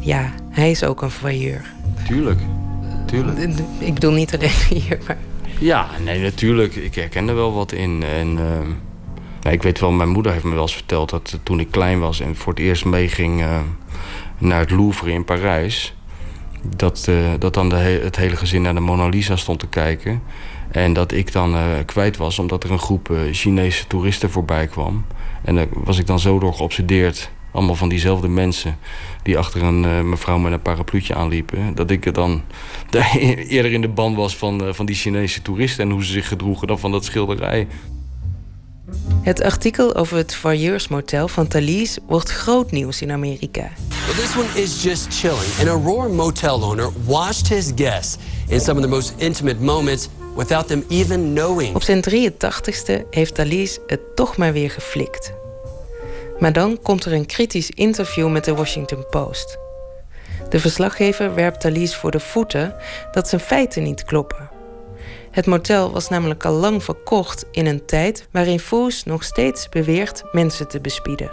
Ja, 0.00 0.32
hij 0.50 0.70
is 0.70 0.84
ook 0.84 1.02
een 1.02 1.10
voyeur. 1.10 1.72
Tuurlijk, 2.06 2.40
tuurlijk. 3.06 3.38
Ik 3.78 3.94
bedoel 3.94 4.12
niet 4.12 4.34
alleen 4.34 4.50
hier, 4.80 4.98
maar... 5.06 5.16
Ja, 5.58 5.88
nee, 6.04 6.20
natuurlijk. 6.20 6.74
Ik 6.76 6.94
herken 6.94 7.28
er 7.28 7.34
wel 7.34 7.52
wat 7.52 7.72
in. 7.72 8.02
En, 8.02 8.38
uh, 9.44 9.52
ik 9.52 9.62
weet 9.62 9.80
wel, 9.80 9.90
mijn 9.90 10.08
moeder 10.08 10.32
heeft 10.32 10.44
me 10.44 10.54
wel 10.54 10.62
eens 10.62 10.74
verteld 10.74 11.10
dat 11.10 11.38
toen 11.42 11.60
ik 11.60 11.70
klein 11.70 12.00
was 12.00 12.20
en 12.20 12.36
voor 12.36 12.52
het 12.52 12.62
eerst 12.62 12.84
meeging 12.84 13.40
uh, 13.40 13.58
naar 14.38 14.60
het 14.60 14.70
Louvre 14.70 15.10
in 15.10 15.24
Parijs, 15.24 15.94
dat, 16.76 17.06
uh, 17.08 17.16
dat 17.38 17.54
dan 17.54 17.68
de 17.68 17.76
het 17.76 18.16
hele 18.16 18.36
gezin 18.36 18.62
naar 18.62 18.74
de 18.74 18.80
Mona 18.80 19.08
Lisa 19.08 19.36
stond 19.36 19.58
te 19.58 19.68
kijken. 19.68 20.22
En 20.70 20.92
dat 20.92 21.12
ik 21.12 21.32
dan 21.32 21.54
kwijt 21.84 22.16
was 22.16 22.38
omdat 22.38 22.64
er 22.64 22.70
een 22.70 22.78
groep 22.78 23.10
Chinese 23.32 23.86
toeristen 23.86 24.30
voorbij 24.30 24.66
kwam. 24.66 25.04
En 25.44 25.54
daar 25.54 25.66
was 25.70 25.98
ik 25.98 26.06
dan 26.06 26.18
zo 26.18 26.38
door 26.38 26.54
geobsedeerd 26.54 27.30
allemaal 27.56 27.74
van 27.74 27.88
diezelfde 27.88 28.28
mensen 28.28 28.78
die 29.22 29.38
achter 29.38 29.62
een 29.62 29.84
uh, 29.84 30.00
mevrouw 30.00 30.38
met 30.38 30.52
een 30.52 30.62
parapluutje 30.62 31.14
aanliepen. 31.14 31.74
Dat 31.74 31.90
ik 31.90 32.14
dan 32.14 32.42
eerder 33.48 33.72
in 33.72 33.80
de 33.80 33.88
ban 33.88 34.14
was 34.14 34.36
van, 34.36 34.74
van 34.74 34.86
die 34.86 34.96
Chinese 34.96 35.42
toeristen 35.42 35.84
en 35.84 35.90
hoe 35.90 36.04
ze 36.04 36.12
zich 36.12 36.28
gedroegen 36.28 36.66
dan 36.66 36.78
van 36.78 36.90
dat 36.90 37.04
schilderij. 37.04 37.66
Het 39.22 39.42
artikel 39.42 39.94
over 39.94 40.16
het 40.16 40.34
Voyeursmotel 40.34 41.28
van 41.28 41.48
Thalys 41.48 41.98
wordt 42.06 42.30
groot 42.30 42.70
nieuws 42.70 43.02
in 43.02 43.10
Amerika. 43.10 43.70
Well, 44.06 44.14
this 44.14 44.36
one 44.36 44.62
is 44.62 44.82
just 44.82 45.06
chilling. 45.14 45.58
An 45.60 45.66
Aurora 45.66 46.08
motel 46.08 46.62
owner 46.62 46.90
watched 47.04 47.48
his 47.48 47.72
guests 47.74 48.16
in 48.48 48.60
some 48.60 48.78
of 48.78 48.84
the 48.84 48.90
most 48.90 49.14
intimate 49.16 49.60
moments 49.60 50.08
without 50.36 50.66
them 50.66 50.84
even 50.88 51.32
knowing. 51.32 51.74
Op 51.74 51.82
zijn 51.82 52.04
83ste 52.10 53.08
heeft 53.10 53.34
Thalys 53.34 53.78
het 53.86 54.16
toch 54.16 54.36
maar 54.36 54.52
weer 54.52 54.70
geflikt. 54.70 55.32
Maar 56.38 56.52
dan 56.52 56.78
komt 56.82 57.04
er 57.04 57.12
een 57.12 57.26
kritisch 57.26 57.70
interview 57.70 58.30
met 58.30 58.44
de 58.44 58.54
Washington 58.54 59.06
Post. 59.10 59.58
De 60.48 60.60
verslaggever 60.60 61.34
werpt 61.34 61.60
Thalys 61.60 61.96
voor 61.96 62.10
de 62.10 62.20
voeten 62.20 62.74
dat 63.12 63.28
zijn 63.28 63.40
feiten 63.40 63.82
niet 63.82 64.04
kloppen. 64.04 64.55
Het 65.36 65.46
motel 65.46 65.90
was 65.92 66.08
namelijk 66.08 66.44
al 66.44 66.52
lang 66.52 66.84
verkocht 66.84 67.46
in 67.50 67.66
een 67.66 67.86
tijd 67.86 68.28
waarin 68.30 68.58
Foos 68.58 69.04
nog 69.04 69.24
steeds 69.24 69.68
beweert 69.68 70.24
mensen 70.32 70.68
te 70.68 70.80
bespieden. 70.80 71.30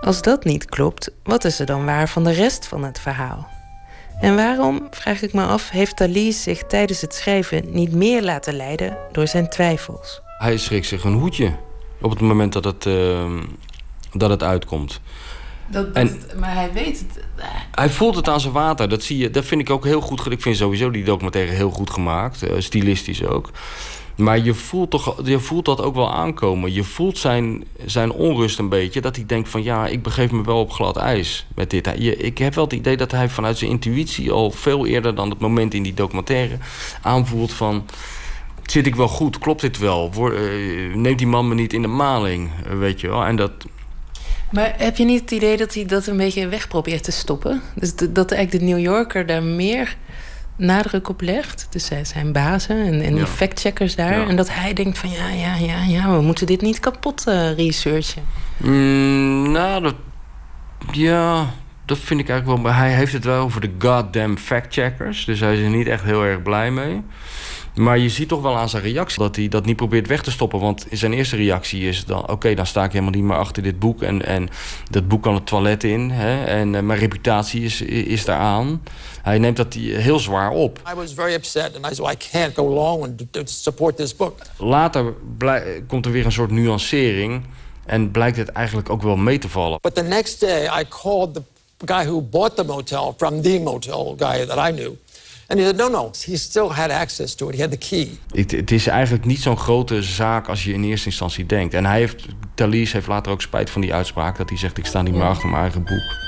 Als 0.00 0.22
dat 0.22 0.44
niet 0.44 0.64
klopt, 0.64 1.10
wat 1.22 1.44
is 1.44 1.58
er 1.58 1.66
dan 1.66 1.84
waar 1.84 2.08
van 2.08 2.24
de 2.24 2.32
rest 2.32 2.66
van 2.66 2.84
het 2.84 3.00
verhaal? 3.00 3.48
En 4.20 4.36
waarom, 4.36 4.86
vraag 4.90 5.22
ik 5.22 5.32
me 5.32 5.42
af, 5.44 5.70
heeft 5.70 5.96
Thalys 5.96 6.42
zich 6.42 6.62
tijdens 6.62 7.00
het 7.00 7.14
schrijven 7.14 7.64
niet 7.72 7.92
meer 7.92 8.22
laten 8.22 8.56
leiden 8.56 8.96
door 9.12 9.28
zijn 9.28 9.48
twijfels? 9.48 10.20
Hij 10.38 10.56
schrikt 10.56 10.86
zich 10.86 11.04
een 11.04 11.18
hoedje 11.18 11.56
op 12.00 12.10
het 12.10 12.20
moment 12.20 12.52
dat 12.52 12.64
het, 12.64 12.84
uh, 12.84 13.42
dat 14.12 14.30
het 14.30 14.42
uitkomt. 14.42 15.00
Dat, 15.66 15.92
en, 15.92 16.20
maar 16.38 16.54
hij 16.54 16.72
weet 16.72 16.98
het. 16.98 17.24
Hij 17.70 17.90
voelt 17.90 18.16
het 18.16 18.28
aan 18.28 18.40
zijn 18.40 18.52
water. 18.52 18.88
Dat, 18.88 19.02
zie 19.02 19.18
je, 19.18 19.30
dat 19.30 19.44
vind 19.44 19.60
ik 19.60 19.70
ook 19.70 19.84
heel 19.84 20.00
goed. 20.00 20.30
Ik 20.30 20.42
vind 20.42 20.56
sowieso 20.56 20.90
die 20.90 21.04
documentaire 21.04 21.52
heel 21.52 21.70
goed 21.70 21.90
gemaakt. 21.90 22.44
Uh, 22.44 22.50
stilistisch 22.58 23.24
ook. 23.24 23.50
Maar 24.16 24.38
je 24.38 24.54
voelt, 24.54 24.90
toch, 24.90 25.20
je 25.24 25.38
voelt 25.38 25.64
dat 25.64 25.82
ook 25.82 25.94
wel 25.94 26.12
aankomen. 26.12 26.72
Je 26.72 26.84
voelt 26.84 27.18
zijn, 27.18 27.64
zijn 27.84 28.12
onrust 28.12 28.58
een 28.58 28.68
beetje. 28.68 29.00
Dat 29.00 29.16
hij 29.16 29.26
denkt 29.26 29.48
van 29.48 29.62
ja, 29.62 29.86
ik 29.86 30.02
begeef 30.02 30.30
me 30.30 30.42
wel 30.42 30.60
op 30.60 30.72
glad 30.72 30.96
ijs 30.96 31.46
met 31.54 31.70
dit. 31.70 31.92
Je, 31.98 32.16
ik 32.16 32.38
heb 32.38 32.54
wel 32.54 32.64
het 32.64 32.72
idee 32.72 32.96
dat 32.96 33.10
hij 33.10 33.28
vanuit 33.28 33.58
zijn 33.58 33.70
intuïtie... 33.70 34.32
al 34.32 34.50
veel 34.50 34.86
eerder 34.86 35.14
dan 35.14 35.30
het 35.30 35.38
moment 35.38 35.74
in 35.74 35.82
die 35.82 35.94
documentaire 35.94 36.58
aanvoelt 37.02 37.52
van... 37.52 37.84
Zit 38.64 38.86
ik 38.86 38.94
wel 38.94 39.08
goed? 39.08 39.38
Klopt 39.38 39.60
dit 39.60 39.78
wel? 39.78 40.12
Word, 40.12 40.38
uh, 40.38 40.94
neemt 40.94 41.18
die 41.18 41.26
man 41.26 41.48
me 41.48 41.54
niet 41.54 41.72
in 41.72 41.82
de 41.82 41.88
maling? 41.88 42.50
Uh, 42.66 42.78
weet 42.78 43.00
je 43.00 43.08
wel? 43.08 43.24
En 43.24 43.36
dat, 43.36 43.52
maar 44.54 44.74
heb 44.76 44.96
je 44.96 45.04
niet 45.04 45.20
het 45.20 45.30
idee 45.30 45.56
dat 45.56 45.74
hij 45.74 45.84
dat 45.84 46.06
een 46.06 46.16
beetje 46.16 46.48
weg 46.48 46.68
probeert 46.68 47.04
te 47.04 47.12
stoppen? 47.12 47.62
Dus 47.74 47.94
dat 47.96 48.32
eigenlijk 48.32 48.64
de 48.64 48.70
New 48.70 48.82
Yorker 48.82 49.26
daar 49.26 49.42
meer 49.42 49.96
nadruk 50.56 51.08
op 51.08 51.20
legt. 51.20 51.66
Dus 51.70 51.90
zijn 52.02 52.32
bazen 52.32 52.76
en, 52.76 53.00
en 53.00 53.14
die 53.14 53.26
factcheckers 53.26 53.96
daar. 53.96 54.28
En 54.28 54.36
dat 54.36 54.54
hij 54.54 54.72
denkt 54.72 54.98
van 54.98 55.10
ja, 55.10 55.28
ja, 55.28 55.54
ja, 55.54 55.82
ja, 55.82 56.16
we 56.16 56.22
moeten 56.22 56.46
dit 56.46 56.60
niet 56.60 56.80
kapot 56.80 57.24
uh, 57.28 57.52
researchen. 57.56 58.22
Mm, 58.56 59.50
nou, 59.50 59.82
dat, 59.82 59.94
ja, 60.92 61.50
dat 61.84 61.98
vind 61.98 62.20
ik 62.20 62.28
eigenlijk 62.28 62.60
wel. 62.60 62.70
Maar 62.70 62.80
hij 62.80 62.94
heeft 62.94 63.12
het 63.12 63.24
wel 63.24 63.42
over 63.42 63.60
de 63.60 63.70
goddamn 63.78 64.38
factcheckers. 64.38 65.24
Dus 65.24 65.40
hij 65.40 65.54
is 65.54 65.60
er 65.60 65.70
niet 65.70 65.86
echt 65.86 66.04
heel 66.04 66.24
erg 66.24 66.42
blij 66.42 66.70
mee. 66.70 67.02
Maar 67.74 67.98
je 67.98 68.08
ziet 68.08 68.28
toch 68.28 68.42
wel 68.42 68.56
aan 68.56 68.68
zijn 68.68 68.82
reactie 68.82 69.18
dat 69.18 69.36
hij 69.36 69.48
dat 69.48 69.66
niet 69.66 69.76
probeert 69.76 70.06
weg 70.06 70.22
te 70.22 70.30
stoppen. 70.30 70.60
Want 70.60 70.86
zijn 70.90 71.12
eerste 71.12 71.36
reactie 71.36 71.88
is 71.88 72.04
dan... 72.04 72.28
oké, 72.30 72.54
dan 72.54 72.66
sta 72.66 72.84
ik 72.84 72.92
helemaal 72.92 73.14
niet 73.14 73.22
meer 73.22 73.36
achter 73.36 73.62
dit 73.62 73.78
boek. 73.78 74.02
En, 74.02 74.26
en 74.26 74.48
dat 74.90 75.08
boek 75.08 75.22
kan 75.22 75.34
het 75.34 75.46
toilet 75.46 75.84
in. 75.84 76.10
Hè, 76.10 76.44
en 76.44 76.74
uh, 76.74 76.80
mijn 76.80 76.98
reputatie 76.98 77.62
is, 77.62 77.80
is 77.82 78.24
daaraan. 78.24 78.82
Hij 79.22 79.38
neemt 79.38 79.56
dat 79.56 79.74
heel 79.74 80.18
zwaar 80.18 80.50
op. 80.50 80.80
I 80.92 80.94
was 80.94 81.12
very 81.14 81.34
upset 81.34 81.76
and 81.76 81.92
I 81.92 81.94
said, 81.94 82.12
I 82.12 82.28
can't 82.30 82.54
go 82.54 82.66
along 82.68 83.02
and 83.02 83.50
support 83.50 83.96
this 83.96 84.16
book. 84.16 84.38
Later 84.56 85.14
komt 85.86 86.06
er 86.06 86.12
weer 86.12 86.24
een 86.24 86.32
soort 86.32 86.50
nuancering. 86.50 87.42
En 87.84 88.10
blijkt 88.10 88.36
het 88.36 88.48
eigenlijk 88.48 88.90
ook 88.90 89.02
wel 89.02 89.16
mee 89.16 89.38
te 89.38 89.48
vallen. 89.48 89.78
But 89.80 89.94
the 89.94 90.02
next 90.02 90.40
day 90.40 90.64
I 90.80 90.84
called 90.88 91.34
the 91.34 91.42
guy 91.84 92.04
who 92.04 92.20
bought 92.20 92.56
the 92.56 92.64
motel 92.64 93.14
from 93.16 93.42
the 93.42 93.60
motel 93.60 94.14
guy 94.18 94.46
that 94.46 94.68
I 94.68 94.72
knew. 94.72 94.92
En 95.46 95.56
hij 95.58 95.66
zei, 95.66 95.76
no, 95.76 95.88
no, 95.88 96.10
he 96.26 96.36
still 96.36 96.68
had 96.68 96.90
access 96.90 97.34
to 97.34 97.48
it. 97.48 97.54
He 97.54 97.60
had 97.60 97.70
the 97.70 97.88
key. 97.88 98.08
Het, 98.30 98.50
het 98.50 98.70
is 98.70 98.86
eigenlijk 98.86 99.24
niet 99.24 99.40
zo'n 99.40 99.58
grote 99.58 100.02
zaak 100.02 100.48
als 100.48 100.64
je 100.64 100.72
in 100.72 100.84
eerste 100.84 101.06
instantie 101.06 101.46
denkt. 101.46 101.74
En 101.74 101.86
hij 101.86 101.98
heeft, 101.98 102.24
Thalys 102.54 102.92
heeft 102.92 103.06
later 103.06 103.32
ook 103.32 103.42
spijt 103.42 103.70
van 103.70 103.80
die 103.80 103.94
uitspraak... 103.94 104.36
dat 104.36 104.48
hij 104.48 104.58
zegt, 104.58 104.78
ik 104.78 104.86
sta 104.86 105.02
niet 105.02 105.14
meer 105.14 105.22
achter 105.22 105.48
mijn 105.48 105.62
eigen 105.62 105.84
boek. 105.84 106.22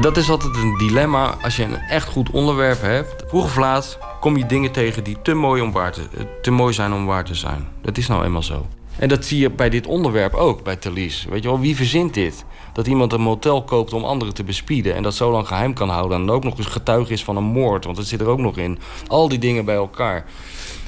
Dat 0.00 0.16
is 0.16 0.30
altijd 0.30 0.56
een 0.56 0.78
dilemma 0.78 1.36
als 1.42 1.56
je 1.56 1.62
een 1.62 1.80
echt 1.80 2.08
goed 2.08 2.30
onderwerp 2.30 2.80
hebt. 2.80 3.24
Vroeg 3.26 3.44
of 3.44 3.56
laat 3.56 3.98
kom 4.20 4.36
je 4.36 4.46
dingen 4.46 4.72
tegen 4.72 5.04
die 5.04 5.22
te 5.22 5.34
mooi, 5.34 5.62
om 5.62 5.72
waar 5.72 5.92
te, 5.92 6.02
te 6.42 6.50
mooi 6.50 6.72
zijn 6.72 6.92
om 6.92 7.06
waar 7.06 7.24
te 7.24 7.34
zijn. 7.34 7.66
Dat 7.82 7.98
is 7.98 8.06
nou 8.06 8.24
eenmaal 8.24 8.42
zo. 8.42 8.66
En 8.98 9.08
dat 9.08 9.24
zie 9.24 9.38
je 9.38 9.50
bij 9.50 9.70
dit 9.70 9.86
onderwerp 9.86 10.34
ook, 10.34 10.62
bij 10.62 10.76
Thalys. 10.76 11.26
Weet 11.30 11.42
je 11.42 11.48
wel, 11.48 11.60
wie 11.60 11.76
verzint 11.76 12.14
dit? 12.14 12.44
Dat 12.72 12.86
iemand 12.86 13.12
een 13.12 13.20
motel 13.20 13.64
koopt 13.64 13.92
om 13.92 14.04
anderen 14.04 14.34
te 14.34 14.44
bespieden... 14.44 14.94
en 14.94 15.02
dat 15.02 15.14
zo 15.14 15.30
lang 15.30 15.46
geheim 15.46 15.74
kan 15.74 15.88
houden... 15.88 16.20
en 16.20 16.30
ook 16.30 16.44
nog 16.44 16.58
eens 16.58 16.66
getuige 16.66 17.12
is 17.12 17.24
van 17.24 17.36
een 17.36 17.44
moord, 17.44 17.84
want 17.84 17.96
dat 17.96 18.06
zit 18.06 18.20
er 18.20 18.26
ook 18.26 18.38
nog 18.38 18.56
in. 18.58 18.78
Al 19.06 19.28
die 19.28 19.38
dingen 19.38 19.64
bij 19.64 19.74
elkaar. 19.74 20.24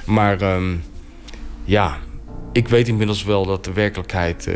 Maar 0.05 0.55
um, 0.55 0.85
ja, 1.65 1.99
ik 2.53 2.69
weet 2.69 2.89
inmiddels 2.89 3.25
wel 3.25 3.47
dat 3.47 3.65
de 3.65 3.73
werkelijkheid... 3.73 4.47
Uh, 4.47 4.55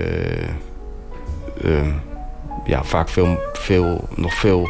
uh, 1.65 1.95
ja, 2.65 2.85
vaak 2.85 3.09
veel, 3.09 3.39
veel, 3.53 4.09
nog 4.15 4.35
veel 4.35 4.69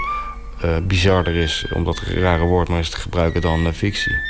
uh, 0.64 0.76
bizarder 0.86 1.34
is... 1.34 1.66
om 1.74 1.84
dat 1.84 1.98
rare 1.98 2.44
woord 2.44 2.68
maar 2.68 2.78
eens 2.78 2.90
te 2.90 3.00
gebruiken 3.00 3.40
dan 3.40 3.72
fictie. 3.72 4.29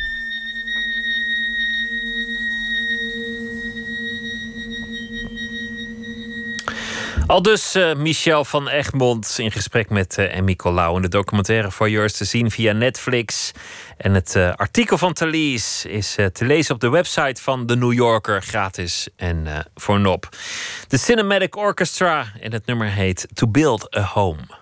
Al 7.31 7.43
dus 7.43 7.77
uh, 7.77 7.95
Michel 7.95 8.45
van 8.45 8.69
Egmond 8.69 9.35
in 9.39 9.51
gesprek 9.51 9.91
met 9.91 10.19
uh, 10.19 10.37
Emmy 10.37 10.57
Colau. 10.57 10.97
En 10.97 11.03
de 11.03 11.09
documentaire 11.09 11.71
voor 11.71 11.91
yours 11.91 12.13
te 12.13 12.25
zien 12.25 12.51
via 12.51 12.73
Netflix. 12.73 13.53
En 13.97 14.15
het 14.15 14.35
uh, 14.37 14.53
artikel 14.55 14.99
van 14.99 15.13
Thalys 15.13 15.85
is 15.85 16.15
te 16.33 16.45
lezen 16.45 16.75
op 16.75 16.81
de 16.81 16.89
website 16.89 17.43
van 17.43 17.67
The 17.67 17.77
New 17.77 17.93
Yorker. 17.93 18.43
Gratis 18.43 19.09
en 19.17 19.47
voor 19.75 20.01
nop. 20.01 20.29
De 20.89 20.99
Cinematic 20.99 21.57
Orchestra 21.57 22.33
en 22.41 22.53
het 22.53 22.67
nummer 22.67 22.89
heet 22.89 23.29
To 23.35 23.49
Build 23.49 23.97
a 23.97 24.03
Home. 24.03 24.60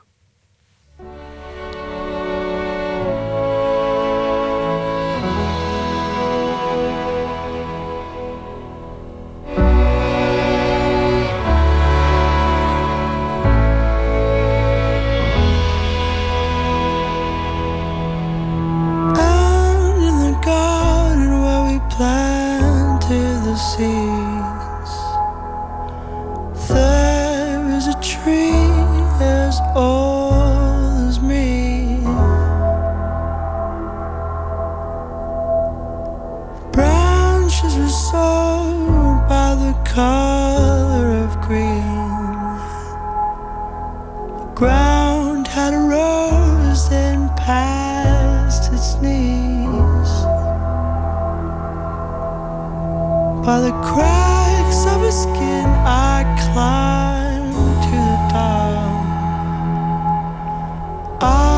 Color 39.98 41.08
of 41.24 41.32
green. 41.40 41.82
The 44.38 44.48
ground 44.54 45.48
had 45.48 45.74
rose 45.74 46.84
and 46.92 47.28
past 47.36 48.72
its 48.72 48.94
knees. 49.02 50.12
By 53.44 53.58
the 53.66 53.74
cracks 53.90 54.80
of 54.86 54.98
his 55.02 55.18
skin, 55.24 55.68
I 56.14 56.16
climbed 56.44 57.54
to 57.86 57.98
the 58.12 58.20
top. 58.30 59.02
I 61.20 61.57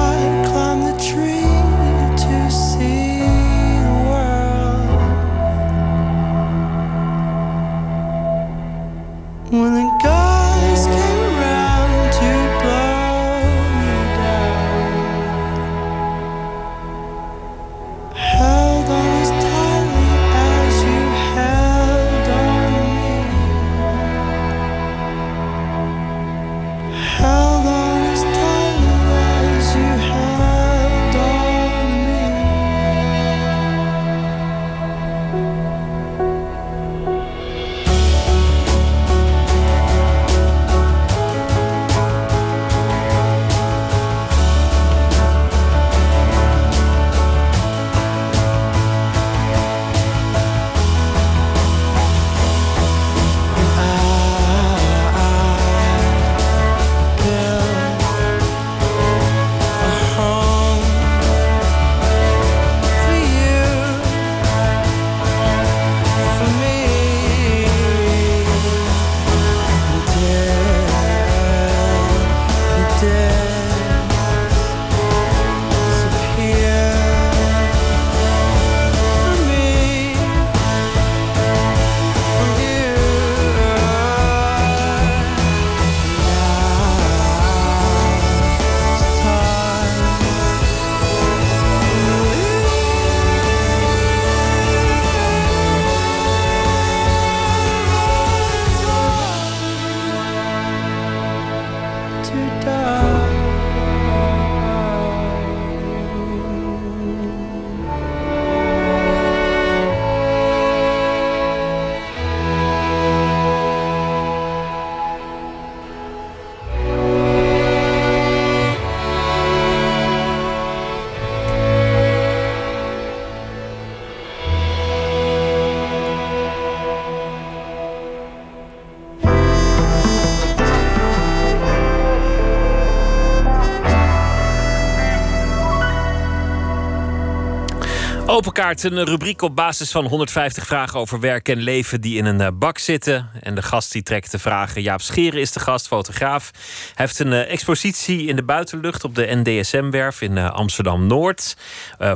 Open 138.41 138.53
kaart, 138.53 138.83
een 138.83 139.05
rubriek 139.05 139.43
op 139.43 139.57
basis 139.57 139.91
van 139.91 140.07
150 140.07 140.67
vragen 140.67 141.01
over 141.01 141.21
werk 141.21 141.49
en 141.49 141.59
leven 141.59 142.01
die 142.01 142.17
in 142.17 142.25
een 142.25 142.41
eh, 142.41 142.49
bak 142.55 142.79
zitten. 142.79 143.31
En 143.41 143.55
de 143.55 143.63
gast 143.63 143.93
die 143.93 144.03
trekt 144.03 144.31
de 144.31 144.39
vragen. 144.39 144.83
Jaap 144.83 145.01
Scheren 145.01 145.41
is 145.41 145.53
de 145.53 145.61
gast, 145.61 145.87
fotograaf. 145.87 146.51
Hij 146.95 147.07
heeft 147.07 147.19
een 147.19 147.33
eh, 147.33 147.53
expositie 147.53 148.27
in 148.27 148.37
de 148.37 148.43
buitenlucht 148.43 149.05
op 149.05 149.15
de 149.15 149.43
NDSM-werf 149.45 150.21
in 150.21 150.39
eh, 150.39 150.51
Amsterdam-Noord. 150.51 151.57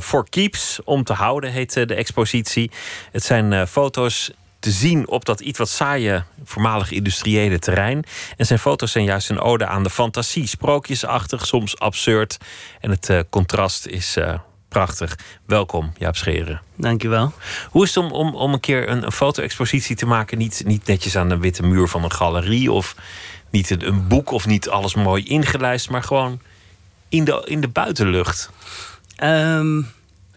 For 0.01 0.29
Keeps, 0.29 0.79
om 0.83 1.03
te 1.03 1.13
houden 1.13 1.51
heet 1.51 1.73
de 1.73 1.95
expositie. 1.95 2.71
Het 3.11 3.23
zijn 3.23 3.67
foto's 3.67 4.31
te 4.59 4.71
zien 4.71 5.07
op 5.07 5.25
dat 5.25 5.39
iets 5.39 5.57
wat 5.57 5.69
saaie 5.69 6.23
voormalig 6.43 6.91
industriële 6.91 7.59
terrein. 7.59 8.03
En 8.37 8.45
zijn 8.45 8.59
foto's 8.59 8.91
zijn 8.91 9.05
juist 9.05 9.29
een 9.29 9.39
ode 9.39 9.65
aan 9.65 9.83
de 9.83 9.89
fantasie. 9.89 10.47
Sprookjesachtig, 10.47 11.45
soms 11.45 11.79
absurd. 11.79 12.37
En 12.79 12.89
het 12.89 13.25
contrast 13.29 13.85
is 13.85 14.17
prachtig. 14.75 15.17
Welkom, 15.45 15.93
Jaap 15.97 16.15
Scheren. 16.15 16.61
Dankjewel. 16.75 17.33
Hoe 17.69 17.83
is 17.83 17.95
het 17.95 18.03
om, 18.03 18.11
om, 18.11 18.35
om 18.35 18.53
een 18.53 18.59
keer 18.59 18.89
een, 18.89 19.03
een 19.03 19.11
foto-expositie 19.11 19.95
te 19.95 20.05
maken? 20.05 20.37
Niet, 20.37 20.61
niet 20.65 20.85
netjes 20.85 21.15
aan 21.15 21.29
de 21.29 21.37
witte 21.37 21.63
muur 21.63 21.87
van 21.87 22.03
een 22.03 22.11
galerie... 22.11 22.71
of 22.71 22.95
niet 23.49 23.69
een, 23.69 23.87
een 23.87 24.07
boek 24.07 24.31
of 24.31 24.45
niet 24.45 24.69
alles 24.69 24.95
mooi 24.95 25.23
ingelijst... 25.23 25.89
maar 25.89 26.03
gewoon 26.03 26.39
in 27.09 27.23
de, 27.23 27.43
in 27.45 27.61
de 27.61 27.67
buitenlucht. 27.67 28.49
Ehm, 29.15 29.81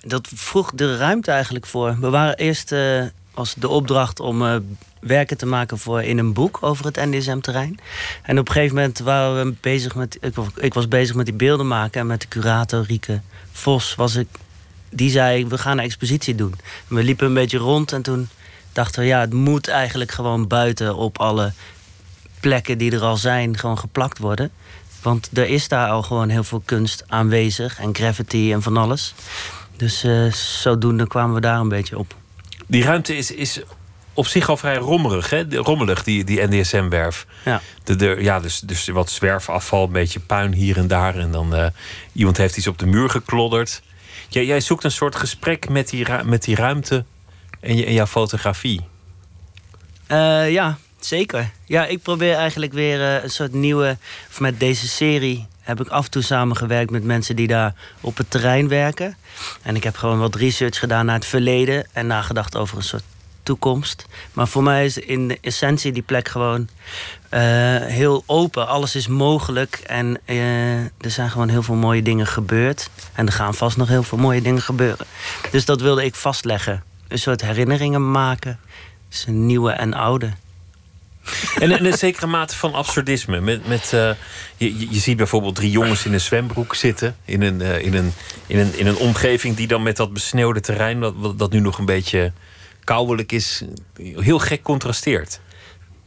dat 0.00 0.28
vroeg 0.34 0.70
de 0.74 0.96
ruimte 0.96 1.30
eigenlijk 1.30 1.66
voor. 1.66 1.96
We 2.00 2.10
waren 2.10 2.36
eerst 2.36 2.72
eh, 2.72 3.04
als 3.38 3.54
de 3.54 3.68
opdracht 3.68 4.20
om 4.20 4.46
eh, 4.46 4.56
werken 5.00 5.36
te 5.36 5.46
maken 5.46 5.78
voor 5.78 6.02
in 6.02 6.18
een 6.18 6.32
boek 6.32 6.58
over 6.60 6.84
het 6.84 6.96
NDSM-terrein. 6.96 7.78
En 8.22 8.38
op 8.38 8.46
een 8.48 8.52
gegeven 8.54 8.74
moment 8.76 8.98
waren 8.98 9.44
we 9.46 9.54
bezig 9.60 9.94
met. 9.94 10.18
Ik, 10.20 10.34
was- 10.34 10.68
was 10.68 10.88
bezig 10.88 11.14
met 11.16 11.26
die 11.26 11.34
beelden 11.34 11.66
maken 11.68 12.00
en 12.00 12.06
met 12.06 12.20
de 12.20 12.28
curator 12.28 12.84
Rieke 12.86 13.20
Vos 13.52 13.94
was 13.94 14.14
ik. 14.14 14.28
Die 14.90 15.10
zei: 15.10 15.46
We 15.46 15.58
gaan 15.58 15.78
een 15.78 15.84
expositie 15.84 16.34
doen. 16.34 16.54
En 16.88 16.94
we 16.96 17.02
liepen 17.02 17.26
een 17.26 17.34
beetje 17.34 17.58
rond 17.58 17.92
en 17.92 18.02
toen 18.02 18.28
dachten 18.72 19.00
we: 19.00 19.06
ja, 19.06 19.20
het 19.20 19.32
moet 19.32 19.68
eigenlijk 19.68 20.10
gewoon 20.10 20.46
buiten 20.46 20.96
op 20.96 21.18
alle 21.18 21.52
plekken 22.40 22.78
die 22.78 22.92
er 22.92 23.02
al 23.02 23.16
zijn, 23.16 23.58
gewoon 23.58 23.78
geplakt 23.78 24.18
worden. 24.18 24.50
Want 25.02 25.30
er 25.32 25.48
is 25.48 25.68
daar 25.68 25.88
al 25.88 26.02
gewoon 26.02 26.28
heel 26.28 26.44
veel 26.44 26.62
kunst 26.64 27.04
aanwezig 27.06 27.78
en 27.78 27.94
graffiti 27.94 28.52
en 28.52 28.62
van 28.62 28.76
alles. 28.76 29.14
Dus 29.76 30.02
eh, 30.04 30.32
zodoende 30.32 31.06
kwamen 31.06 31.34
we 31.34 31.40
daar 31.40 31.60
een 31.60 31.68
beetje 31.68 31.98
op. 31.98 32.14
Die 32.68 32.82
ruimte 32.82 33.16
is, 33.16 33.30
is 33.30 33.60
op 34.18 34.26
zich 34.26 34.48
al 34.48 34.56
vrij 34.56 34.76
rommerig, 34.76 35.30
hè? 35.30 35.44
Rommelig, 35.50 36.04
die, 36.04 36.24
die 36.24 36.46
NDSM-werf. 36.46 37.26
Ja. 37.44 37.60
De, 37.84 37.96
de, 37.96 38.16
ja, 38.20 38.40
dus, 38.40 38.60
dus 38.60 38.88
wat 38.88 39.10
zwerfafval, 39.10 39.84
een 39.84 39.92
beetje 39.92 40.20
puin 40.20 40.52
hier 40.52 40.76
en 40.76 40.86
daar. 40.86 41.16
En 41.16 41.32
dan 41.32 41.54
eh, 41.54 41.66
iemand 42.12 42.36
heeft 42.36 42.56
iets 42.56 42.66
op 42.66 42.78
de 42.78 42.86
muur 42.86 43.10
geklodderd. 43.10 43.82
Jij, 44.28 44.46
jij 44.46 44.60
zoekt 44.60 44.84
een 44.84 44.90
soort 44.90 45.16
gesprek 45.16 45.68
met 45.68 45.88
die, 45.88 46.06
met 46.24 46.42
die 46.42 46.56
ruimte 46.56 47.04
en, 47.60 47.76
je, 47.76 47.84
en 47.84 47.92
jouw 47.92 48.06
fotografie. 48.06 48.80
Eh, 50.06 50.50
ja, 50.50 50.78
zeker. 51.00 51.50
Ja, 51.64 51.86
ik 51.86 52.02
probeer 52.02 52.34
eigenlijk 52.34 52.72
weer 52.72 53.00
eh, 53.00 53.22
een 53.22 53.30
soort 53.30 53.52
nieuwe... 53.52 53.96
Of 54.30 54.40
met 54.40 54.60
deze 54.60 54.88
serie 54.88 55.46
heb 55.68 55.80
ik 55.80 55.88
af 55.88 56.04
en 56.04 56.10
toe 56.10 56.22
samengewerkt 56.22 56.90
met 56.90 57.04
mensen 57.04 57.36
die 57.36 57.46
daar 57.46 57.74
op 58.00 58.16
het 58.16 58.30
terrein 58.30 58.68
werken. 58.68 59.16
En 59.62 59.76
ik 59.76 59.84
heb 59.84 59.96
gewoon 59.96 60.18
wat 60.18 60.34
research 60.34 60.78
gedaan 60.78 61.06
naar 61.06 61.14
het 61.14 61.24
verleden... 61.26 61.86
en 61.92 62.06
nagedacht 62.06 62.56
over 62.56 62.76
een 62.76 62.82
soort 62.82 63.02
toekomst. 63.42 64.06
Maar 64.32 64.48
voor 64.48 64.62
mij 64.62 64.84
is 64.84 64.98
in 64.98 65.28
de 65.28 65.38
essentie 65.40 65.92
die 65.92 66.02
plek 66.02 66.28
gewoon 66.28 66.68
eh, 67.28 67.40
heel 67.76 68.22
open. 68.26 68.68
Alles 68.68 68.94
is 68.94 69.06
mogelijk 69.06 69.80
en 69.86 70.18
eh, 70.24 70.78
er 70.80 71.10
zijn 71.10 71.30
gewoon 71.30 71.48
heel 71.48 71.62
veel 71.62 71.74
mooie 71.74 72.02
dingen 72.02 72.26
gebeurd. 72.26 72.90
En 73.14 73.26
er 73.26 73.32
gaan 73.32 73.54
vast 73.54 73.76
nog 73.76 73.88
heel 73.88 74.02
veel 74.02 74.18
mooie 74.18 74.42
dingen 74.42 74.62
gebeuren. 74.62 75.06
Dus 75.50 75.64
dat 75.64 75.80
wilde 75.80 76.04
ik 76.04 76.14
vastleggen. 76.14 76.82
Een 77.08 77.18
soort 77.18 77.40
herinneringen 77.40 78.10
maken 78.10 78.58
zijn 79.08 79.46
nieuwe 79.46 79.70
en 79.70 79.94
oude. 79.94 80.32
En, 81.62 81.70
en 81.70 81.84
een 81.84 81.98
zekere 81.98 82.26
mate 82.26 82.56
van 82.56 82.74
absurdisme. 82.74 83.40
Met, 83.40 83.66
met, 83.66 83.92
uh, 83.94 84.10
je, 84.56 84.88
je 84.90 84.98
ziet 84.98 85.16
bijvoorbeeld 85.16 85.54
drie 85.54 85.70
jongens 85.70 86.04
in 86.04 86.12
een 86.12 86.20
zwembroek 86.20 86.74
zitten. 86.74 87.16
In 87.24 87.42
een, 87.42 87.60
uh, 87.60 87.84
in 87.84 87.94
een, 87.94 88.12
in 88.46 88.58
een, 88.58 88.78
in 88.78 88.86
een 88.86 88.96
omgeving 88.96 89.56
die 89.56 89.66
dan 89.66 89.82
met 89.82 89.96
dat 89.96 90.12
besneeuwde 90.12 90.60
terrein, 90.60 91.00
dat, 91.00 91.38
dat 91.38 91.52
nu 91.52 91.60
nog 91.60 91.78
een 91.78 91.84
beetje 91.84 92.32
koudelijk 92.84 93.32
is, 93.32 93.62
heel 94.16 94.38
gek 94.38 94.62
contrasteert. 94.62 95.40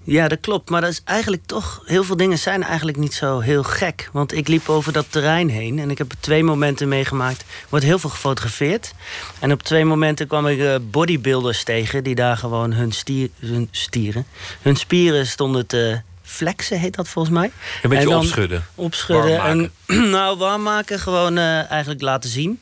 Ja, 0.03 0.28
dat 0.28 0.40
klopt. 0.40 0.69
Maar 0.69 0.82
dat 0.82 0.90
is 0.90 1.02
eigenlijk 1.03 1.45
toch. 1.45 1.82
Heel 1.86 2.03
veel 2.03 2.18
dingen 2.18 2.38
zijn 2.38 2.64
eigenlijk 2.64 2.98
niet 2.98 3.14
zo 3.14 3.40
heel 3.40 3.64
gek. 3.64 4.10
Want 4.11 4.34
ik 4.34 4.48
liep 4.48 4.69
over 4.69 4.94
dat 4.94 5.06
terrein 5.10 5.49
heen 5.49 5.80
en 5.80 5.90
ik 5.90 5.98
heb 5.98 6.11
twee 6.19 6.44
momenten 6.44 6.88
meegemaakt. 6.88 7.41
Er 7.41 7.68
wordt 7.69 7.86
heel 7.86 7.99
veel 7.99 8.10
gefotografeerd. 8.10 8.94
En 9.40 9.52
op 9.52 9.64
twee 9.64 9.86
momenten 9.86 10.28
kwam 10.28 10.48
ik 10.48 10.57
uh, 10.57 10.76
bodybuilders 10.82 11.64
tegen 11.64 12.03
die 12.03 12.15
daar 12.15 12.38
gewoon 12.38 12.73
hun, 12.73 12.91
stier, 12.91 13.30
hun 13.40 13.68
stieren. 13.72 14.26
Hun 14.61 14.76
spieren 14.76 15.28
stonden 15.28 15.68
te 15.68 16.02
flexen, 16.32 16.80
heet 16.80 16.95
dat 16.95 17.07
volgens 17.07 17.34
mij. 17.34 17.52
Een 17.82 17.90
beetje 17.90 18.18
opschudden. 18.18 18.65
Opschudden. 18.76 19.41
En 19.41 19.72
nou, 20.15 20.38
warm 20.38 20.61
maken, 20.61 20.99
gewoon 20.99 21.38
uh, 21.38 21.72
eigenlijk 21.72 22.02
laten 22.02 22.30
zien. 22.30 22.60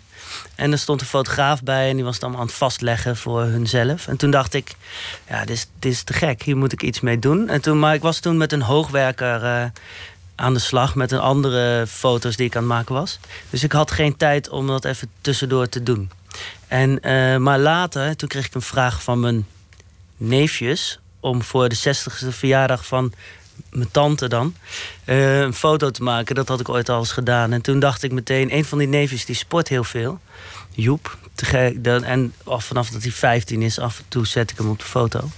En 0.56 0.72
er 0.72 0.77
stond 0.77 1.01
een 1.01 1.07
fotograaf 1.07 1.64
bij 1.64 1.89
en 1.89 1.95
die 1.95 2.03
was 2.03 2.14
het 2.14 2.23
allemaal 2.23 2.41
aan 2.41 2.47
het 2.47 2.56
vastleggen 2.56 3.18
voor 3.18 3.41
hunzelf. 3.41 4.07
En 4.07 4.18
toen 4.18 4.31
dacht 4.31 4.53
ik, 4.53 4.76
ja, 5.30 5.39
dit 5.39 5.49
is, 5.49 5.68
dit 5.80 5.91
is 5.91 6.03
te 6.03 6.14
gek, 6.14 6.43
hier 6.43 6.57
moet 6.57 6.72
ik 6.72 6.81
iets 6.81 6.99
mee 6.99 7.19
doen. 7.19 7.49
En 7.49 7.61
toen, 7.61 7.80
maar 7.80 7.93
ik 7.93 8.01
was 8.01 8.19
toen 8.19 8.38
met 8.38 8.51
een 8.51 8.61
hoogwerker 8.61 9.43
uh, 9.43 9.65
aan 10.35 10.53
de 10.53 10.60
slag 10.60 10.95
met 10.95 11.11
een 11.11 11.19
andere 11.19 11.88
foto's 11.88 12.35
die 12.35 12.45
ik 12.45 12.56
aan 12.56 12.61
het 12.61 12.72
maken 12.72 12.95
was. 12.95 13.19
Dus 13.49 13.64
ik 13.64 13.72
had 13.72 13.91
geen 13.91 14.18
tijd 14.18 14.49
om 14.49 14.68
dat 14.68 14.85
even 14.85 15.10
tussendoor 15.22 15.69
te 15.69 15.84
doen. 15.84 16.11
En, 16.68 16.99
uh, 17.01 17.38
maar 17.38 17.60
later, 17.60 18.15
toen 18.15 18.30
kreeg 18.30 18.45
ik 18.45 18.53
een 18.53 18.61
vraag 18.61 19.03
van 19.03 19.19
mijn 19.19 19.45
neefjes 20.18 20.99
om 21.19 21.43
voor 21.43 21.69
de 21.69 21.77
60ste 21.77 22.27
verjaardag 22.27 22.85
van 22.85 23.14
mijn 23.71 23.91
tante 23.91 24.27
dan, 24.27 24.55
uh, 25.05 25.39
een 25.39 25.53
foto 25.53 25.89
te 25.89 26.03
maken. 26.03 26.35
Dat 26.35 26.47
had 26.47 26.59
ik 26.59 26.69
ooit 26.69 26.89
al 26.89 26.99
eens 26.99 27.11
gedaan. 27.11 27.53
En 27.53 27.61
toen 27.61 27.79
dacht 27.79 28.03
ik 28.03 28.11
meteen, 28.11 28.55
een 28.55 28.65
van 28.65 28.77
die 28.77 28.87
neefjes 28.87 29.25
die 29.25 29.35
sport 29.35 29.67
heel 29.67 29.83
veel. 29.83 30.19
Joep. 30.71 31.17
En 32.03 32.33
vanaf 32.45 32.89
dat 32.89 33.01
hij 33.01 33.11
15 33.11 33.61
is, 33.61 33.79
af 33.79 33.97
en 33.97 34.05
toe 34.07 34.27
zet 34.27 34.51
ik 34.51 34.57
hem 34.57 34.69
op 34.69 34.79
de 34.79 34.85
foto. 34.85 35.29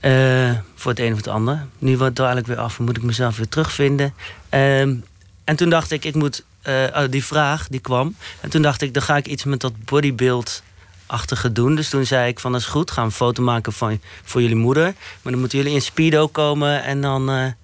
Uh, 0.00 0.50
voor 0.74 0.90
het 0.90 1.00
een 1.00 1.10
of 1.10 1.16
het 1.16 1.28
ander. 1.28 1.66
Nu 1.78 1.96
wordt 1.96 2.18
het 2.18 2.26
eigenlijk 2.26 2.46
weer 2.46 2.64
af, 2.64 2.78
moet 2.78 2.96
ik 2.96 3.02
mezelf 3.02 3.36
weer 3.36 3.48
terugvinden. 3.48 4.14
Uh, 4.50 4.80
en 4.80 5.56
toen 5.56 5.70
dacht 5.70 5.90
ik, 5.90 6.04
ik 6.04 6.14
moet. 6.14 6.44
Uh, 6.68 6.98
die 7.10 7.24
vraag 7.24 7.68
die 7.68 7.80
kwam. 7.80 8.16
En 8.40 8.50
toen 8.50 8.62
dacht 8.62 8.82
ik, 8.82 8.94
dan 8.94 9.02
ga 9.02 9.16
ik 9.16 9.26
iets 9.26 9.44
met 9.44 9.60
dat 9.60 9.84
bodybuild 9.84 10.62
achtige 11.06 11.52
doen. 11.52 11.74
Dus 11.74 11.88
toen 11.88 12.06
zei 12.06 12.28
ik 12.28 12.40
van 12.40 12.52
dat 12.52 12.60
is 12.60 12.66
goed, 12.66 12.90
gaan 12.90 13.04
een 13.04 13.10
foto 13.10 13.42
maken 13.42 13.72
van, 13.72 14.00
voor 14.24 14.40
jullie 14.40 14.56
moeder. 14.56 14.84
Maar 15.22 15.32
dan 15.32 15.40
moeten 15.40 15.58
jullie 15.58 15.74
in 15.74 15.82
speedo 15.82 16.28
komen 16.28 16.82
en 16.82 17.00
dan, 17.00 17.54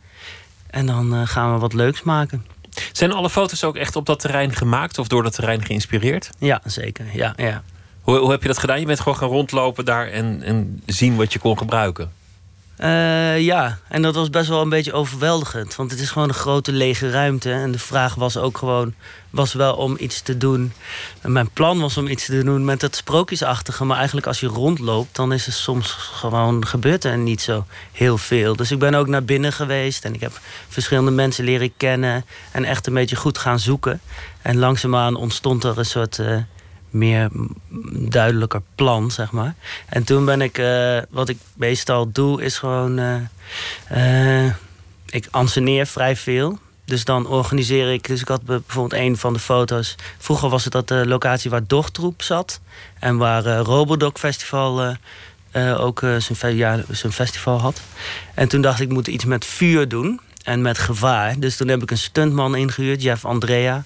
en 0.71 0.87
dan 0.87 1.15
uh, 1.15 1.21
gaan 1.25 1.53
we 1.53 1.59
wat 1.59 1.73
leuks 1.73 2.03
maken. 2.03 2.47
Zijn 2.93 3.13
alle 3.13 3.31
foto's 3.31 3.65
ook 3.65 3.77
echt 3.77 3.97
op 3.97 4.07
dat 4.07 4.21
terrein 4.21 4.55
gemaakt 4.55 4.99
of 4.99 5.09
door 5.09 5.23
dat 5.23 5.35
terrein 5.35 5.65
geïnspireerd? 5.65 6.31
Ja, 6.39 6.61
zeker. 6.65 7.07
Ja, 7.13 7.33
ja. 7.37 7.63
Hoe, 8.01 8.19
hoe 8.19 8.31
heb 8.31 8.43
je 8.43 8.49
dat 8.49 8.59
gedaan? 8.59 8.81
Je 8.81 8.87
bent 8.87 9.01
gewoon 9.01 9.19
gaan 9.19 9.29
rondlopen 9.29 9.85
daar 9.85 10.09
en, 10.09 10.43
en 10.43 10.83
zien 10.87 11.17
wat 11.17 11.33
je 11.33 11.39
kon 11.39 11.59
gebruiken. 11.59 12.13
Uh, 12.79 13.41
ja, 13.41 13.79
en 13.89 14.03
dat 14.03 14.15
was 14.15 14.31
best 14.31 14.49
wel 14.49 14.61
een 14.61 14.69
beetje 14.69 14.93
overweldigend. 14.93 15.77
Want 15.77 15.91
het 15.91 16.01
is 16.01 16.11
gewoon 16.11 16.29
een 16.29 16.35
grote 16.35 16.73
lege 16.73 17.11
ruimte. 17.11 17.53
En 17.53 17.73
de 17.73 17.79
vraag 17.79 18.15
was 18.15 18.37
ook 18.37 18.59
gewoon, 18.59 18.95
was 19.31 19.53
wel 19.53 19.75
om 19.75 19.97
iets 19.99 20.21
te 20.21 20.37
doen. 20.37 20.73
En 21.21 21.33
mijn 21.33 21.51
plan 21.51 21.81
was 21.81 21.97
om 21.97 22.07
iets 22.07 22.27
te 22.27 22.43
doen 22.43 22.65
met 22.65 22.83
het 22.83 22.97
sprookjesachtige. 22.97 23.85
Maar 23.85 23.97
eigenlijk 23.97 24.27
als 24.27 24.41
je 24.41 24.47
rondloopt, 24.47 25.17
dan 25.17 25.33
is 25.33 25.47
er 25.47 25.53
soms 25.53 25.91
gewoon 25.91 26.67
gebeurt 26.67 27.05
er 27.05 27.19
niet 27.19 27.43
zo 27.43 27.67
heel 27.93 28.19
veel. 28.19 28.57
Dus 28.57 28.71
ik 28.71 28.79
ben 28.79 28.95
ook 28.95 29.07
naar 29.07 29.25
binnen 29.25 29.53
geweest 29.53 30.05
en 30.05 30.15
ik 30.15 30.21
heb 30.21 30.41
verschillende 30.69 31.11
mensen 31.11 31.45
leren 31.45 31.77
kennen. 31.77 32.25
En 32.53 32.65
echt 32.65 32.87
een 32.87 32.95
beetje 32.95 33.17
goed 33.17 33.39
gaan 33.39 33.59
zoeken. 33.59 34.01
En 34.43 34.59
langzaamaan 34.59 35.17
ontstond 35.17 35.65
er 35.65 35.79
een 35.79 35.87
soort. 35.87 36.19
Uh, 36.19 36.37
meer 36.91 37.29
duidelijker 38.09 38.63
plan, 38.75 39.11
zeg 39.11 39.31
maar. 39.31 39.55
En 39.87 40.05
toen 40.05 40.25
ben 40.25 40.41
ik, 40.41 40.59
uh, 40.59 40.99
wat 41.11 41.29
ik 41.29 41.39
meestal 41.55 42.13
doe, 42.13 42.43
is 42.43 42.59
gewoon. 42.59 42.99
Uh, 42.99 43.17
uh, 43.93 44.53
ik 45.07 45.29
anseneer 45.31 45.87
vrij 45.87 46.17
veel. 46.17 46.59
Dus 46.85 47.05
dan 47.05 47.27
organiseer 47.27 47.93
ik. 47.93 48.07
Dus 48.07 48.21
ik 48.21 48.29
had 48.29 48.43
bijvoorbeeld 48.43 49.01
een 49.01 49.17
van 49.17 49.33
de 49.33 49.39
foto's. 49.39 49.95
Vroeger 50.19 50.49
was 50.49 50.65
het 50.65 50.73
dat 50.73 50.89
de 50.89 51.07
locatie 51.07 51.51
waar 51.51 51.67
Dochtroep 51.67 52.23
zat. 52.23 52.61
En 52.99 53.17
waar 53.17 53.45
Robodoc 53.45 54.19
Festival 54.19 54.97
ook 55.77 56.03
zijn, 56.19 56.85
zijn 56.91 57.13
festival 57.13 57.61
had. 57.61 57.81
En 58.35 58.49
toen 58.49 58.61
dacht 58.61 58.81
ik, 58.81 58.89
ik 58.89 58.93
moet 58.93 59.07
iets 59.07 59.25
met 59.25 59.45
vuur 59.45 59.89
doen. 59.89 60.21
En 60.43 60.63
met 60.63 60.79
gevaar. 60.79 61.39
Dus 61.39 61.57
toen 61.57 61.69
heb 61.69 61.83
ik 61.83 61.91
een 61.91 61.99
stuntman 61.99 62.57
ingehuurd, 62.57 63.03
Jeff 63.03 63.25
Andrea 63.25 63.85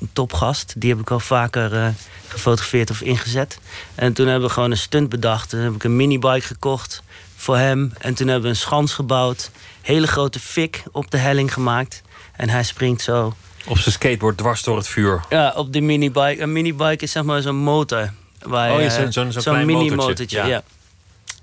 een 0.00 0.10
topgast. 0.12 0.74
Die 0.76 0.90
heb 0.90 1.00
ik 1.00 1.10
al 1.10 1.20
vaker 1.20 1.72
uh, 1.72 1.88
gefotografeerd 2.28 2.90
of 2.90 3.00
ingezet. 3.00 3.58
En 3.94 4.12
toen 4.12 4.26
hebben 4.26 4.48
we 4.48 4.54
gewoon 4.54 4.70
een 4.70 4.76
stunt 4.76 5.08
bedacht. 5.08 5.48
Toen 5.48 5.60
heb 5.60 5.74
ik 5.74 5.84
een 5.84 5.96
minibike 5.96 6.46
gekocht 6.46 7.02
voor 7.36 7.56
hem. 7.56 7.92
En 7.98 8.14
toen 8.14 8.26
hebben 8.26 8.44
we 8.44 8.48
een 8.48 8.60
schans 8.60 8.92
gebouwd. 8.92 9.50
Hele 9.80 10.06
grote 10.06 10.40
fik 10.40 10.82
op 10.92 11.10
de 11.10 11.16
helling 11.16 11.52
gemaakt. 11.52 12.02
En 12.32 12.48
hij 12.48 12.62
springt 12.62 13.02
zo. 13.02 13.34
Op 13.66 13.78
zijn 13.78 13.94
skateboard 13.94 14.36
dwars 14.36 14.62
door 14.62 14.76
het 14.76 14.88
vuur. 14.88 15.24
Ja, 15.28 15.52
op 15.56 15.72
de 15.72 15.80
minibike. 15.80 16.40
Een 16.40 16.52
minibike 16.52 17.04
is 17.04 17.12
zeg 17.12 17.22
maar 17.22 17.42
zo'n 17.42 17.56
motor. 17.56 18.12
Waar, 18.38 18.72
oh, 18.72 18.90
zo'n 18.90 19.12
zo, 19.12 19.30
zo, 19.30 19.40
zo 19.40 19.54
mini-motortje. 19.54 20.36
Ja. 20.36 20.46
ja. 20.46 20.62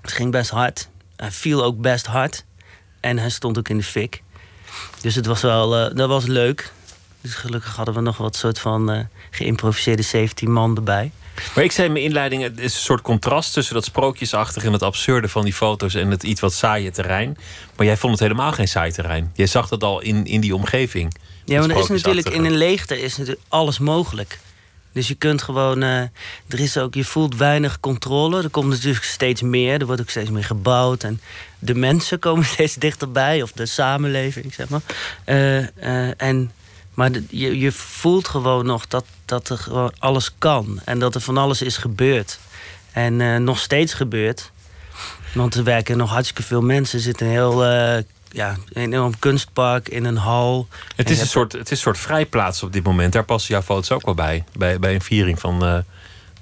Het 0.00 0.12
ging 0.12 0.30
best 0.30 0.50
hard. 0.50 0.88
Hij 1.16 1.30
viel 1.30 1.64
ook 1.64 1.80
best 1.80 2.06
hard. 2.06 2.44
En 3.00 3.18
hij 3.18 3.30
stond 3.30 3.58
ook 3.58 3.68
in 3.68 3.76
de 3.76 3.82
fik. 3.82 4.22
Dus 5.00 5.14
het 5.14 5.26
was 5.26 5.40
wel, 5.40 5.78
uh, 5.78 5.94
dat 5.94 6.08
was 6.08 6.26
leuk. 6.26 6.72
Dus 7.20 7.34
gelukkig 7.34 7.76
hadden 7.76 7.94
we 7.94 8.00
nog 8.00 8.16
wat 8.16 8.36
soort 8.36 8.58
van 8.58 8.92
uh, 8.92 9.00
geïmproviseerde 9.30 10.02
17 10.02 10.52
man 10.52 10.76
erbij. 10.76 11.10
Maar 11.54 11.64
ik 11.64 11.72
zei 11.72 11.86
in 11.86 11.92
mijn 11.92 12.04
inleiding, 12.04 12.42
het 12.42 12.58
is 12.58 12.74
een 12.74 12.80
soort 12.80 13.02
contrast 13.02 13.52
tussen 13.52 13.74
dat 13.74 13.84
sprookjesachtige 13.84 14.66
en 14.66 14.72
het 14.72 14.82
absurde 14.82 15.28
van 15.28 15.44
die 15.44 15.52
foto's 15.52 15.94
en 15.94 16.10
het 16.10 16.22
iets 16.22 16.40
wat 16.40 16.52
saaie 16.52 16.90
terrein. 16.90 17.36
Maar 17.76 17.86
jij 17.86 17.96
vond 17.96 18.12
het 18.12 18.22
helemaal 18.22 18.52
geen 18.52 18.68
saai 18.68 18.92
terrein. 18.92 19.32
Jij 19.34 19.46
zag 19.46 19.68
dat 19.68 19.82
al 19.82 20.00
in, 20.00 20.24
in 20.24 20.40
die 20.40 20.54
omgeving. 20.54 21.14
Ja, 21.44 21.60
maar 21.60 21.70
er 21.70 21.78
is 21.78 21.88
natuurlijk 21.88 22.28
in 22.28 22.44
een 22.44 22.56
leegte 22.56 23.00
is 23.00 23.16
natuurlijk 23.16 23.46
alles 23.48 23.78
mogelijk. 23.78 24.38
Dus 24.92 25.08
je 25.08 25.14
kunt 25.14 25.42
gewoon, 25.42 25.82
uh, 25.82 26.00
er 26.48 26.60
is 26.60 26.78
ook, 26.78 26.94
je 26.94 27.04
voelt 27.04 27.36
weinig 27.36 27.80
controle. 27.80 28.42
Er 28.42 28.48
komt 28.48 28.68
natuurlijk 28.68 29.04
steeds 29.04 29.42
meer, 29.42 29.80
er 29.80 29.86
wordt 29.86 30.00
ook 30.00 30.10
steeds 30.10 30.30
meer 30.30 30.44
gebouwd. 30.44 31.02
En 31.02 31.20
de 31.58 31.74
mensen 31.74 32.18
komen 32.18 32.44
steeds 32.54 32.74
dichterbij, 32.74 33.42
of 33.42 33.52
de 33.52 33.66
samenleving, 33.66 34.54
zeg 34.54 34.68
maar. 34.68 34.80
Uh, 35.26 35.58
uh, 35.58 36.22
en 36.22 36.50
maar 36.98 37.10
je, 37.30 37.58
je 37.58 37.72
voelt 37.72 38.28
gewoon 38.28 38.66
nog 38.66 38.86
dat, 38.86 39.04
dat 39.24 39.48
er 39.48 39.58
gewoon 39.58 39.92
alles 39.98 40.30
kan. 40.38 40.80
En 40.84 40.98
dat 40.98 41.14
er 41.14 41.20
van 41.20 41.36
alles 41.36 41.62
is 41.62 41.76
gebeurd. 41.76 42.38
En 42.92 43.20
uh, 43.20 43.36
nog 43.36 43.58
steeds 43.58 43.94
gebeurt. 43.94 44.50
Want 45.34 45.54
er 45.54 45.64
werken 45.64 45.96
nog 45.96 46.10
hartstikke 46.10 46.42
veel 46.42 46.60
mensen. 46.60 46.98
Er 46.98 47.04
zit 47.04 47.20
een 47.20 47.28
heel 47.28 47.64
uh, 47.64 47.96
ja, 48.30 48.56
een 48.72 48.82
enorm 48.82 49.18
kunstpark 49.18 49.88
in 49.88 50.04
een 50.04 50.16
hal. 50.16 50.68
Het 50.96 51.10
is, 51.10 51.20
een 51.20 51.26
soort, 51.26 51.52
het 51.52 51.64
is 51.64 51.70
een 51.70 51.76
soort 51.76 51.98
vrijplaats 51.98 52.62
op 52.62 52.72
dit 52.72 52.84
moment. 52.84 53.12
Daar 53.12 53.24
passen 53.24 53.54
jouw 53.54 53.62
foto's 53.62 53.90
ook 53.90 54.04
wel 54.04 54.14
bij. 54.14 54.44
Bij, 54.56 54.78
bij 54.78 54.94
een 54.94 55.02
viering 55.02 55.40
van 55.40 55.64
uh, 55.64 55.78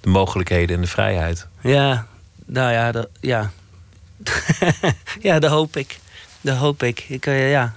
de 0.01 0.09
mogelijkheden 0.09 0.77
en 0.77 0.83
de 0.83 0.89
vrijheid. 0.89 1.47
Ja, 1.61 2.07
nou 2.47 2.73
ja, 2.73 2.93
dat, 2.93 3.09
ja. 3.20 3.51
ja, 5.20 5.39
dat 5.39 5.51
hoop 5.51 5.77
ik. 5.77 5.99
Dat 6.41 6.57
hoop 6.57 6.83
ik. 6.83 7.05
ik 7.09 7.24
ja, 7.24 7.74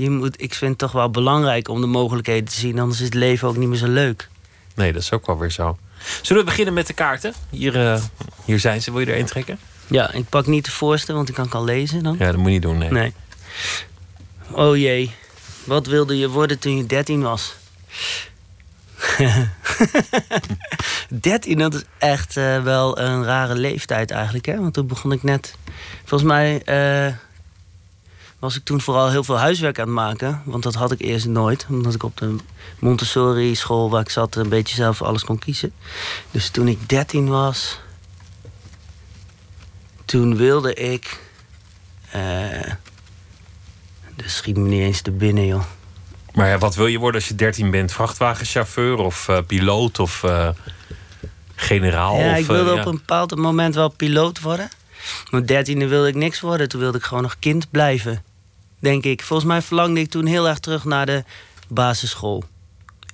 je 0.00 0.10
moet, 0.10 0.42
ik 0.42 0.54
vind 0.54 0.70
het 0.70 0.78
toch 0.78 0.92
wel 0.92 1.10
belangrijk 1.10 1.68
om 1.68 1.80
de 1.80 1.86
mogelijkheden 1.86 2.48
te 2.48 2.54
zien. 2.54 2.78
Anders 2.78 2.98
is 2.98 3.04
het 3.04 3.14
leven 3.14 3.48
ook 3.48 3.56
niet 3.56 3.68
meer 3.68 3.78
zo 3.78 3.88
leuk. 3.88 4.28
Nee, 4.74 4.92
dat 4.92 5.02
is 5.02 5.12
ook 5.12 5.26
wel 5.26 5.38
weer 5.38 5.50
zo. 5.50 5.78
Zullen 6.22 6.42
we 6.42 6.48
beginnen 6.48 6.74
met 6.74 6.86
de 6.86 6.92
kaarten? 6.92 7.34
Hier, 7.50 7.76
uh, 7.76 8.02
hier 8.44 8.60
zijn 8.60 8.82
ze. 8.82 8.92
Wil 8.92 9.00
je 9.00 9.06
er 9.12 9.18
een 9.18 9.26
trekken? 9.26 9.58
Ja, 9.86 10.12
ik 10.12 10.28
pak 10.28 10.46
niet 10.46 10.64
de 10.64 10.70
voorste, 10.70 11.12
want 11.12 11.28
ik 11.28 11.34
kan 11.34 11.48
kan 11.48 11.64
lezen 11.64 12.02
dan. 12.02 12.16
Ja, 12.18 12.26
dat 12.26 12.36
moet 12.36 12.44
je 12.44 12.50
niet 12.50 12.62
doen, 12.62 12.78
nee. 12.78 12.90
nee. 12.90 13.12
Oh 14.50 14.76
jee. 14.76 15.12
Wat 15.64 15.86
wilde 15.86 16.18
je 16.18 16.28
worden 16.28 16.58
toen 16.58 16.76
je 16.76 16.86
13 16.86 17.22
was? 17.22 17.54
13, 21.08 21.58
dat 21.58 21.74
is 21.74 21.82
echt 21.98 22.36
uh, 22.36 22.62
wel 22.62 22.98
een 22.98 23.24
rare 23.24 23.54
leeftijd 23.54 24.10
eigenlijk. 24.10 24.46
Hè? 24.46 24.56
Want 24.56 24.74
toen 24.74 24.86
begon 24.86 25.12
ik 25.12 25.22
net... 25.22 25.54
Volgens 26.04 26.30
mij... 26.30 26.62
Uh, 26.66 27.14
was 28.40 28.56
ik 28.56 28.64
toen 28.64 28.80
vooral 28.80 29.10
heel 29.10 29.24
veel 29.24 29.38
huiswerk 29.38 29.78
aan 29.78 29.86
het 29.86 29.94
maken. 29.94 30.42
Want 30.44 30.62
dat 30.62 30.74
had 30.74 30.92
ik 30.92 31.00
eerst 31.00 31.26
nooit. 31.26 31.66
Omdat 31.68 31.94
ik 31.94 32.02
op 32.02 32.16
de 32.16 32.36
Montessori 32.78 33.54
school 33.54 33.90
waar 33.90 34.00
ik 34.00 34.10
zat 34.10 34.36
een 34.36 34.48
beetje 34.48 34.74
zelf 34.74 35.02
alles 35.02 35.24
kon 35.24 35.38
kiezen. 35.38 35.72
Dus 36.30 36.48
toen 36.48 36.68
ik 36.68 36.88
13 36.88 37.28
was, 37.28 37.80
toen 40.04 40.36
wilde 40.36 40.74
ik. 40.74 41.20
Uh, 42.16 42.72
dus 44.16 44.36
schiet 44.36 44.56
me 44.56 44.68
niet 44.68 44.82
eens 44.82 45.00
te 45.00 45.10
binnen, 45.10 45.46
joh. 45.46 45.64
Maar 46.32 46.48
ja, 46.48 46.58
wat 46.58 46.74
wil 46.74 46.86
je 46.86 46.98
worden 46.98 47.20
als 47.20 47.28
je 47.28 47.34
13 47.34 47.70
bent? 47.70 47.92
Vrachtwagenchauffeur 47.92 48.96
of 48.96 49.28
uh, 49.28 49.38
piloot 49.46 49.98
of 49.98 50.22
uh, 50.22 50.48
generaal? 51.54 52.18
Ja, 52.18 52.30
of, 52.30 52.38
ik 52.38 52.46
wilde 52.46 52.72
op 52.72 52.86
een 52.86 52.96
bepaald 52.96 53.36
moment 53.36 53.74
wel 53.74 53.88
piloot 53.88 54.40
worden. 54.40 54.68
Mijn 55.30 55.46
dertiende 55.46 55.86
wilde 55.86 56.08
ik 56.08 56.14
niks 56.14 56.40
worden. 56.40 56.68
Toen 56.68 56.80
wilde 56.80 56.98
ik 56.98 57.04
gewoon 57.04 57.22
nog 57.22 57.36
kind 57.38 57.70
blijven. 57.70 58.22
Denk 58.80 59.04
ik. 59.04 59.22
Volgens 59.22 59.48
mij 59.48 59.62
verlangde 59.62 60.00
ik 60.00 60.10
toen 60.10 60.26
heel 60.26 60.48
erg 60.48 60.58
terug 60.58 60.84
naar 60.84 61.06
de 61.06 61.24
basisschool. 61.68 62.44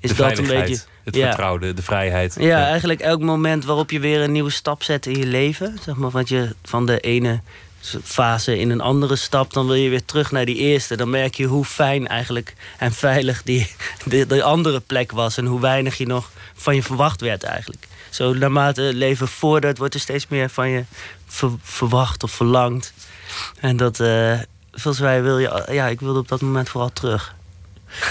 Is 0.00 0.10
de 0.10 0.16
dat 0.16 0.38
een 0.38 0.46
beetje. 0.46 0.78
Het 1.04 1.14
Ja. 1.16 1.26
vertrouwde, 1.26 1.74
de 1.74 1.82
vrijheid. 1.82 2.36
Ja, 2.38 2.66
eigenlijk 2.66 3.00
elk 3.00 3.20
moment 3.20 3.64
waarop 3.64 3.90
je 3.90 4.00
weer 4.00 4.20
een 4.20 4.32
nieuwe 4.32 4.50
stap 4.50 4.82
zet 4.82 5.06
in 5.06 5.18
je 5.18 5.26
leven. 5.26 5.78
Zeg 5.84 5.94
maar, 5.96 6.10
want 6.10 6.28
je 6.28 6.54
van 6.62 6.86
de 6.86 7.00
ene 7.00 7.40
fase 8.04 8.58
in 8.58 8.70
een 8.70 8.80
andere 8.80 9.16
stap, 9.16 9.52
dan 9.52 9.66
wil 9.66 9.74
je 9.74 9.88
weer 9.88 10.04
terug 10.04 10.30
naar 10.30 10.44
die 10.44 10.56
eerste. 10.56 10.96
Dan 10.96 11.10
merk 11.10 11.34
je 11.34 11.44
hoe 11.46 11.64
fijn 11.64 12.06
eigenlijk 12.08 12.54
en 12.78 12.92
veilig 12.92 13.42
die, 13.42 13.70
de, 14.04 14.26
de 14.26 14.42
andere 14.42 14.80
plek 14.80 15.12
was. 15.12 15.36
En 15.36 15.46
hoe 15.46 15.60
weinig 15.60 15.96
je 15.98 16.06
nog 16.06 16.30
van 16.54 16.74
je 16.74 16.82
verwacht 16.82 17.20
werd 17.20 17.42
eigenlijk. 17.42 17.86
Zo 18.10 18.34
naarmate 18.34 18.82
het 18.82 18.94
leven 18.94 19.28
vordert, 19.28 19.78
wordt 19.78 19.94
er 19.94 20.00
steeds 20.00 20.26
meer 20.28 20.50
van 20.50 20.68
je 20.68 20.84
ver- 21.26 21.50
verwacht 21.62 22.22
of 22.22 22.30
verlangd. 22.30 22.92
En 23.60 23.76
dat, 23.76 24.00
eh 24.00 24.38
volgens 24.76 25.04
mij 25.04 25.22
wil 25.22 25.38
je, 25.38 25.66
ja, 25.70 25.86
ik 25.86 26.00
wilde 26.00 26.18
op 26.18 26.28
dat 26.28 26.40
moment 26.40 26.68
vooral 26.68 26.92
terug. 26.92 27.34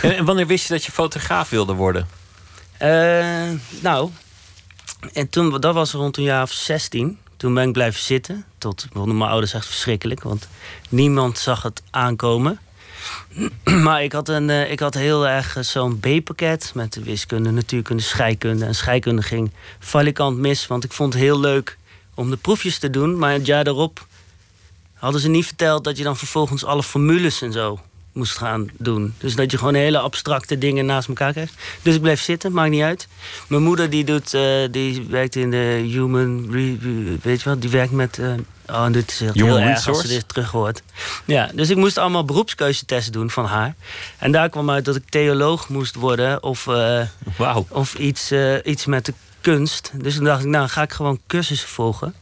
En, 0.02 0.16
en 0.16 0.26
wanneer 0.26 0.48
wist 0.48 0.68
je 0.68 0.74
dat 0.74 0.84
je 0.84 0.92
fotograaf 0.92 1.50
wilde 1.50 1.74
worden? 1.74 2.08
Eh, 2.78 3.50
nou, 3.82 4.12
en 5.14 5.30
toen, 5.30 5.60
dat 5.62 5.74
was 5.74 5.92
rond 5.92 6.18
een 6.18 6.24
jaar 6.24 6.44
of 6.44 6.52
16. 6.52 7.20
Toen 7.38 7.54
ben 7.54 7.68
ik 7.68 7.74
blijven 7.74 8.02
zitten. 8.02 8.46
Tot 8.58 8.88
vonden 8.94 9.18
mijn 9.18 9.30
ouders 9.30 9.54
echt 9.54 9.66
verschrikkelijk. 9.66 10.24
Want 10.24 10.48
niemand 10.90 11.38
zag 11.38 11.62
het 11.62 11.82
aankomen. 11.92 12.60
maar 13.84 14.04
ik 14.04 14.12
had, 14.12 14.30
een, 14.30 14.50
eh, 14.50 14.72
ik 14.72 14.80
had 14.80 14.94
heel 14.94 15.28
erg 15.28 15.58
eh, 15.58 15.64
zo'n 15.64 16.00
B-pakket. 16.00 16.72
Met 16.74 16.94
de 16.94 17.04
wiskunde, 17.04 17.52
natuurkunde, 17.52 18.04
scheikunde. 18.04 18.66
En 18.66 18.76
scheikunde 18.76 19.22
ging 19.22 19.52
valikant 19.80 20.38
mis. 20.38 20.68
Want 20.68 20.84
ik 20.84 20.94
vond 20.94 21.14
het 21.14 21.22
heel 21.22 21.40
leuk 21.40 21.78
om 22.14 22.30
de 22.30 22.38
proefjes 22.38 22.78
te 22.78 22.90
doen. 22.90 23.18
Maar 23.18 23.32
het 23.32 23.46
jaar 23.46 23.64
daarop 23.64 24.08
hadden 24.96 25.22
ze 25.22 25.30
niet 25.30 25.46
verteld 25.46 25.84
dat 25.84 25.98
je 25.98 26.04
dan 26.04 26.18
vervolgens 26.18 26.66
alle 26.66 26.84
formules 26.84 27.42
en 27.42 27.52
zo 27.52 27.80
moest 28.16 28.38
gaan 28.38 28.70
doen. 28.78 29.14
Dus 29.18 29.36
dat 29.36 29.52
je 29.52 29.58
gewoon 29.58 29.74
hele 29.74 30.00
abstracte 30.00 30.58
dingen 30.58 30.86
naast 30.86 31.08
elkaar 31.08 31.32
krijgt. 31.32 31.54
Dus 31.82 31.96
ik 31.96 32.02
bleef 32.02 32.22
zitten, 32.22 32.52
maakt 32.52 32.70
niet 32.70 32.82
uit. 32.82 33.08
Mijn 33.48 33.64
moeder 33.64 33.90
die 33.90 34.04
doet, 34.04 34.34
eh, 34.34 34.42
die 34.72 35.06
werkt 35.10 35.36
in 35.36 35.52
de 35.52 35.88
human, 35.88 36.52
weet 37.22 37.42
je 37.42 37.50
wat, 37.50 37.62
die 37.62 37.70
werkt 37.70 37.92
met, 37.92 38.20
eh, 38.20 38.34
oh 38.68 38.92
dit 38.92 39.12
is 39.12 39.20
Human 39.20 39.34
heel 39.34 39.60
erg 39.60 39.88
als 39.88 40.02
ze 40.02 40.08
dit 40.08 40.28
terug 40.28 40.52
hoort. 40.52 40.82
Ja, 41.26 41.50
dus 41.54 41.70
ik 41.70 41.78
moest 41.78 41.98
allemaal 41.98 42.26
beroepskeuzetesten 42.26 43.12
doen 43.14 43.30
van 43.30 43.46
haar. 43.46 43.76
En 44.18 44.32
daar 44.32 44.50
kwam 44.50 44.70
uit 44.70 44.86
dat 44.86 44.96
ik 44.96 45.10
theoloog 45.10 45.70
moest 45.70 45.96
worden 45.96 46.44
of, 46.44 46.68
eh, 46.68 47.08
of 47.70 47.96
iets, 47.96 48.32
iets 48.64 48.86
met 48.86 49.06
de 49.06 49.14
kunst. 49.42 49.92
Dus 49.94 50.16
toen 50.16 50.24
dacht 50.24 50.44
ik, 50.44 50.50
nou 50.50 50.68
ga 50.68 50.82
ik 50.82 50.94
gewoon 50.94 51.20
cursussen 51.28 51.70
volgen. 51.70 52.14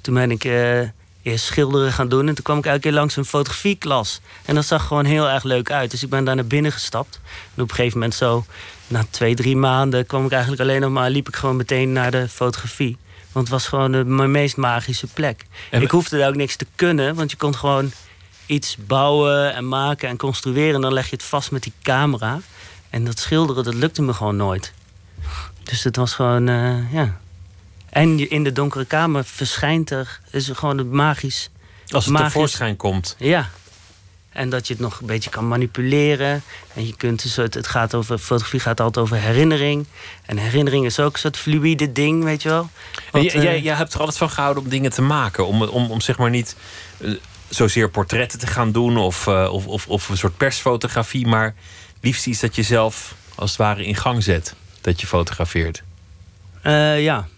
Toen 0.00 0.14
ben 0.14 0.30
ik 0.30 0.44
eerst 1.22 1.44
schilderen 1.44 1.92
gaan 1.92 2.08
doen. 2.08 2.28
En 2.28 2.34
toen 2.34 2.44
kwam 2.44 2.58
ik 2.58 2.66
elke 2.66 2.80
keer 2.80 2.92
langs 2.92 3.16
een 3.16 3.24
fotografieklas. 3.24 4.20
En 4.44 4.54
dat 4.54 4.64
zag 4.64 4.86
gewoon 4.86 5.04
heel 5.04 5.28
erg 5.28 5.42
leuk 5.42 5.70
uit. 5.70 5.90
Dus 5.90 6.02
ik 6.02 6.08
ben 6.08 6.24
daar 6.24 6.34
naar 6.34 6.46
binnen 6.46 6.72
gestapt. 6.72 7.20
En 7.54 7.62
op 7.62 7.68
een 7.68 7.74
gegeven 7.74 7.98
moment 7.98 8.16
zo, 8.16 8.44
na 8.86 9.04
twee, 9.10 9.34
drie 9.34 9.56
maanden... 9.56 10.06
kwam 10.06 10.24
ik 10.24 10.32
eigenlijk 10.32 10.62
alleen 10.62 10.80
nog 10.80 10.90
maar... 10.90 11.10
liep 11.10 11.28
ik 11.28 11.36
gewoon 11.36 11.56
meteen 11.56 11.92
naar 11.92 12.10
de 12.10 12.28
fotografie. 12.28 12.96
Want 13.32 13.46
het 13.46 13.54
was 13.54 13.66
gewoon 13.66 13.92
de, 13.92 14.04
mijn 14.04 14.30
meest 14.30 14.56
magische 14.56 15.06
plek. 15.06 15.46
En- 15.70 15.82
ik 15.82 15.90
hoefde 15.90 16.18
daar 16.18 16.28
ook 16.28 16.36
niks 16.36 16.56
te 16.56 16.66
kunnen. 16.74 17.14
Want 17.14 17.30
je 17.30 17.36
kon 17.36 17.56
gewoon 17.56 17.92
iets 18.46 18.76
bouwen 18.86 19.54
en 19.54 19.68
maken 19.68 20.08
en 20.08 20.16
construeren. 20.16 20.74
En 20.74 20.80
dan 20.80 20.92
leg 20.92 21.08
je 21.10 21.16
het 21.16 21.24
vast 21.24 21.50
met 21.50 21.62
die 21.62 21.72
camera. 21.82 22.40
En 22.90 23.04
dat 23.04 23.18
schilderen, 23.18 23.64
dat 23.64 23.74
lukte 23.74 24.02
me 24.02 24.12
gewoon 24.12 24.36
nooit. 24.36 24.72
Dus 25.62 25.84
het 25.84 25.96
was 25.96 26.14
gewoon, 26.14 26.48
eh, 26.48 26.92
ja... 26.92 27.20
En 27.92 28.18
je- 28.18 28.28
in 28.28 28.44
de 28.44 28.52
donkere 28.52 28.84
kamer 28.84 29.24
verschijnt 29.24 29.90
er, 29.90 30.20
is 30.30 30.48
er 30.48 30.56
gewoon 30.56 30.78
het 30.78 30.90
magisch. 30.90 31.50
Als 31.88 32.04
het 32.04 32.12
magisch- 32.12 32.32
tevoorschijn 32.32 32.76
komt. 32.76 33.14
Ja. 33.18 33.48
En 34.30 34.50
dat 34.50 34.66
je 34.66 34.72
het 34.72 34.82
nog 34.82 35.00
een 35.00 35.06
beetje 35.06 35.30
kan 35.30 35.48
manipuleren. 35.48 36.42
En 36.74 36.86
je 36.86 36.96
kunt 36.96 37.22
dus, 37.22 37.36
het, 37.36 37.54
het 37.54 37.66
gaat 37.66 37.94
over, 37.94 38.18
fotografie 38.18 38.60
gaat 38.60 38.80
altijd 38.80 39.04
over 39.04 39.16
herinnering. 39.16 39.86
En 40.26 40.36
herinnering 40.36 40.84
is 40.84 41.00
ook 41.00 41.12
een 41.12 41.18
soort 41.18 41.36
fluïde 41.36 41.92
ding, 41.92 42.24
weet 42.24 42.42
je 42.42 42.48
wel. 42.48 42.70
En 42.94 43.02
Want, 43.10 43.32
jij, 43.32 43.42
jij, 43.42 43.56
eh, 43.56 43.62
jij 43.64 43.74
hebt 43.74 43.92
er 43.94 43.98
altijd 44.00 44.18
van 44.18 44.30
gehouden 44.30 44.62
om 44.62 44.68
dingen 44.68 44.90
te 44.90 45.02
maken. 45.02 45.46
Om, 45.46 45.62
om, 45.62 45.90
om 45.90 46.00
zeg 46.00 46.18
maar 46.18 46.30
niet 46.30 46.56
eh, 47.00 47.10
zozeer 47.48 47.90
portretten 47.90 48.38
te 48.38 48.46
gaan 48.46 48.72
doen 48.72 48.96
of, 48.96 49.26
eh, 49.26 49.48
of, 49.52 49.66
of, 49.66 49.88
of 49.88 50.08
een 50.08 50.16
soort 50.16 50.36
persfotografie. 50.36 51.26
Maar 51.26 51.54
liefst 52.00 52.26
iets 52.26 52.40
dat 52.40 52.54
je 52.56 52.62
zelf 52.62 53.14
als 53.34 53.50
het 53.50 53.58
ware 53.58 53.84
in 53.84 53.96
gang 53.96 54.22
zet. 54.22 54.54
Dat 54.80 55.00
je 55.00 55.06
fotografeert. 55.06 55.82
Eh, 56.62 57.02
ja. 57.02 57.28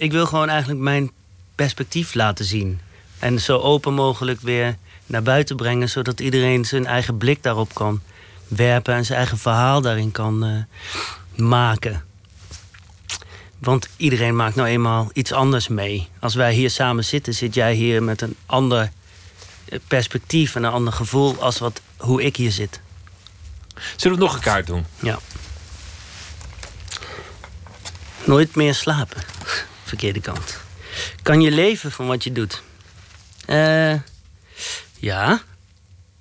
Ik 0.00 0.12
wil 0.12 0.26
gewoon 0.26 0.48
eigenlijk 0.48 0.80
mijn 0.80 1.10
perspectief 1.54 2.14
laten 2.14 2.44
zien. 2.44 2.80
En 3.18 3.40
zo 3.40 3.58
open 3.58 3.94
mogelijk 3.94 4.40
weer 4.40 4.76
naar 5.06 5.22
buiten 5.22 5.56
brengen, 5.56 5.88
zodat 5.88 6.20
iedereen 6.20 6.64
zijn 6.64 6.86
eigen 6.86 7.16
blik 7.16 7.42
daarop 7.42 7.74
kan 7.74 8.00
werpen 8.48 8.94
en 8.94 9.04
zijn 9.04 9.18
eigen 9.18 9.38
verhaal 9.38 9.80
daarin 9.80 10.12
kan 10.12 10.44
eh, 10.44 11.44
maken. 11.44 12.04
Want 13.58 13.88
iedereen 13.96 14.36
maakt 14.36 14.54
nou 14.54 14.68
eenmaal 14.68 15.10
iets 15.12 15.32
anders 15.32 15.68
mee. 15.68 16.08
Als 16.20 16.34
wij 16.34 16.52
hier 16.52 16.70
samen 16.70 17.04
zitten, 17.04 17.34
zit 17.34 17.54
jij 17.54 17.74
hier 17.74 18.02
met 18.02 18.20
een 18.20 18.36
ander 18.46 18.90
eh, 19.64 19.78
perspectief 19.86 20.54
en 20.54 20.64
een 20.64 20.72
ander 20.72 20.92
gevoel 20.92 21.42
als 21.42 21.58
wat, 21.58 21.80
hoe 21.96 22.22
ik 22.22 22.36
hier 22.36 22.52
zit. 22.52 22.80
Zullen 23.96 24.18
we 24.18 24.24
nog 24.24 24.34
een 24.34 24.40
kaart 24.40 24.66
doen? 24.66 24.86
Ja. 25.00 25.18
Nooit 28.24 28.54
meer 28.54 28.74
slapen. 28.74 29.22
Verkeerde 29.90 30.20
kant. 30.20 30.58
Kan 31.22 31.40
je 31.40 31.50
leven 31.50 31.92
van 31.92 32.06
wat 32.06 32.24
je 32.24 32.32
doet? 32.32 32.62
Eh, 33.46 33.94
ja. 34.98 35.42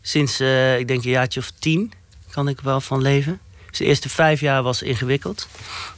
Sinds, 0.01 0.39
eh, 0.39 0.79
ik 0.79 0.87
denk 0.87 1.03
een 1.03 1.09
jaartje 1.09 1.39
of 1.39 1.51
tien 1.59 1.93
kan 2.29 2.47
ik 2.47 2.61
wel 2.61 2.81
van 2.81 3.01
leven. 3.01 3.39
Dus 3.69 3.77
de 3.77 3.85
eerste 3.85 4.09
vijf 4.09 4.39
jaar 4.39 4.63
was 4.63 4.81
ingewikkeld. 4.81 5.47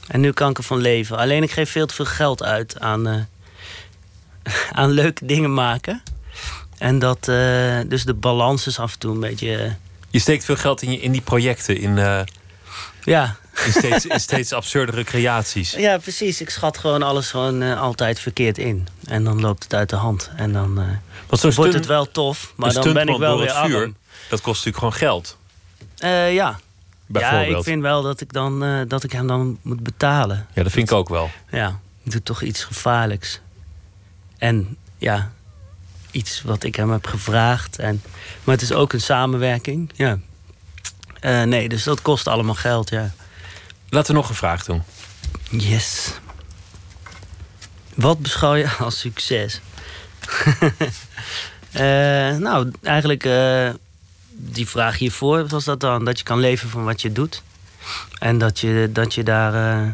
En 0.08 0.20
nu 0.20 0.32
kan 0.32 0.50
ik 0.50 0.58
ervan 0.58 0.78
leven. 0.78 1.16
Alleen 1.18 1.42
ik 1.42 1.50
geef 1.50 1.70
veel 1.70 1.86
te 1.86 1.94
veel 1.94 2.04
geld 2.04 2.42
uit 2.42 2.80
aan, 2.80 3.08
eh, 3.08 3.22
aan 4.80 4.90
leuke 4.90 5.26
dingen 5.26 5.54
maken. 5.54 6.02
En 6.78 6.98
dat, 6.98 7.24
dus 7.88 8.04
de 8.04 8.14
balans 8.14 8.66
is 8.66 8.78
af 8.78 8.92
en 8.92 8.98
toe 8.98 9.14
een 9.14 9.20
beetje... 9.20 9.76
Je 10.10 10.18
steekt 10.18 10.44
veel 10.44 10.56
geld 10.56 10.82
in, 10.82 10.92
je, 10.92 11.00
in 11.00 11.12
die 11.12 11.20
projecten. 11.20 11.78
In, 11.78 12.26
ja. 13.04 13.36
In, 13.66 13.72
steeds, 13.72 14.06
in 14.06 14.20
steeds 14.20 14.52
absurdere 14.52 15.04
creaties. 15.04 15.70
Ja, 15.72 15.98
precies. 15.98 16.40
Ik 16.40 16.50
schat 16.50 16.78
gewoon 16.78 17.02
alles 17.02 17.30
gewoon 17.30 17.62
eh, 17.62 17.80
altijd 17.80 18.20
verkeerd 18.20 18.58
in. 18.58 18.88
En 19.06 19.24
dan 19.24 19.40
loopt 19.40 19.62
het 19.62 19.74
uit 19.74 19.90
de 19.90 19.96
hand. 19.96 20.30
En 20.36 20.52
dan 20.52 20.80
eh, 20.80 20.86
wordt 21.26 21.52
stunt- 21.52 21.74
het 21.74 21.86
wel 21.86 22.10
tof. 22.10 22.52
Maar 22.56 22.72
dan 22.72 22.92
ben 22.92 23.08
ik 23.08 23.18
wel 23.18 23.36
door 23.36 23.38
weer 23.46 23.56
het 23.56 23.66
vuur, 23.66 23.80
arm. 23.80 23.96
Dat 24.28 24.40
kost 24.40 24.64
natuurlijk 24.64 24.76
gewoon 24.76 25.10
geld. 25.10 25.36
Eh, 25.98 26.34
ja. 26.34 26.58
ja, 27.06 27.40
ik 27.40 27.62
vind 27.62 27.82
wel 27.82 28.02
dat 28.02 28.20
ik, 28.20 28.32
dan, 28.32 28.64
eh, 28.64 28.80
dat 28.88 29.04
ik 29.04 29.12
hem 29.12 29.26
dan 29.26 29.58
moet 29.62 29.82
betalen. 29.82 30.46
Ja, 30.54 30.62
dat 30.62 30.72
vind 30.72 30.90
ik 30.90 30.96
ook 30.96 31.08
wel. 31.08 31.30
Ja, 31.50 31.80
ik 32.02 32.10
doe 32.12 32.22
toch 32.22 32.42
iets 32.42 32.64
gevaarlijks. 32.64 33.40
En 34.38 34.76
ja, 34.98 35.32
iets 36.10 36.42
wat 36.42 36.64
ik 36.64 36.76
hem 36.76 36.90
heb 36.90 37.06
gevraagd. 37.06 37.78
En, 37.78 38.02
maar 38.44 38.54
het 38.54 38.64
is 38.64 38.72
ook 38.72 38.92
een 38.92 39.00
samenwerking. 39.00 39.90
Ja. 39.94 40.18
Eh, 41.20 41.42
nee, 41.42 41.68
dus 41.68 41.82
dat 41.82 42.02
kost 42.02 42.26
allemaal 42.26 42.54
geld, 42.54 42.90
ja. 42.90 43.10
Laten 43.92 44.14
we 44.14 44.20
nog 44.20 44.28
een 44.28 44.34
vraag 44.34 44.64
doen. 44.64 44.82
Yes. 45.50 46.12
Wat 47.94 48.18
beschouw 48.18 48.54
je 48.54 48.68
als 48.78 48.98
succes? 48.98 49.60
Eh, 51.72 52.36
nou, 52.36 52.70
eigenlijk 52.82 53.24
eh, 53.24 53.70
die 54.30 54.68
vraag 54.68 54.98
hiervoor 54.98 55.46
was 55.46 55.64
dat 55.64 55.80
dan? 55.80 56.04
Dat 56.04 56.18
je 56.18 56.24
kan 56.24 56.38
leven 56.38 56.68
van 56.68 56.84
wat 56.84 57.02
je 57.02 57.12
doet. 57.12 57.42
En 58.18 58.38
dat 58.38 58.60
je, 58.60 58.90
dat 58.92 59.14
je 59.14 59.22
daar 59.22 59.54
eh, 59.54 59.88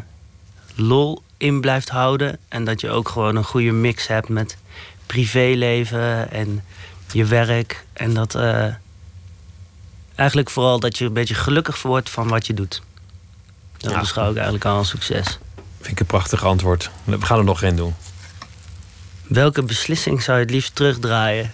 lol 0.75 1.23
in 1.37 1.61
blijft 1.61 1.89
houden. 1.89 2.37
En 2.47 2.63
dat 2.63 2.81
je 2.81 2.89
ook 2.89 3.09
gewoon 3.09 3.35
een 3.35 3.43
goede 3.43 3.71
mix 3.71 4.07
hebt 4.07 4.29
met 4.29 4.57
privéleven 5.05 6.31
en 6.31 6.63
je 7.11 7.25
werk. 7.25 7.85
En 7.93 8.13
dat 8.13 8.35
eigenlijk 10.15 10.49
vooral 10.49 10.79
dat 10.79 10.97
je 10.97 11.05
een 11.05 11.13
beetje 11.13 11.35
gelukkig 11.35 11.81
wordt 11.81 12.09
van 12.09 12.27
wat 12.27 12.47
je 12.47 12.53
doet. 12.53 12.81
Dat 13.79 13.91
Ja. 13.91 13.99
beschouw 13.99 14.29
ik 14.29 14.35
eigenlijk 14.35 14.65
al 14.65 14.77
als 14.77 14.89
succes. 14.89 15.37
Vind 15.77 15.91
ik 15.91 15.99
een 15.99 16.05
prachtig 16.05 16.43
antwoord. 16.43 16.89
We 17.03 17.21
gaan 17.21 17.37
er 17.37 17.43
nog 17.43 17.61
één 17.63 17.75
doen. 17.75 17.95
Welke 19.27 19.63
beslissing 19.63 20.21
zou 20.21 20.37
je 20.37 20.43
het 20.43 20.53
liefst 20.53 20.75
terugdraaien? 20.75 21.51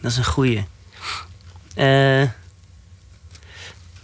Dat 0.00 0.10
is 0.10 0.16
een 0.16 0.24
goeie. 0.24 0.66
Eh, 1.74 2.22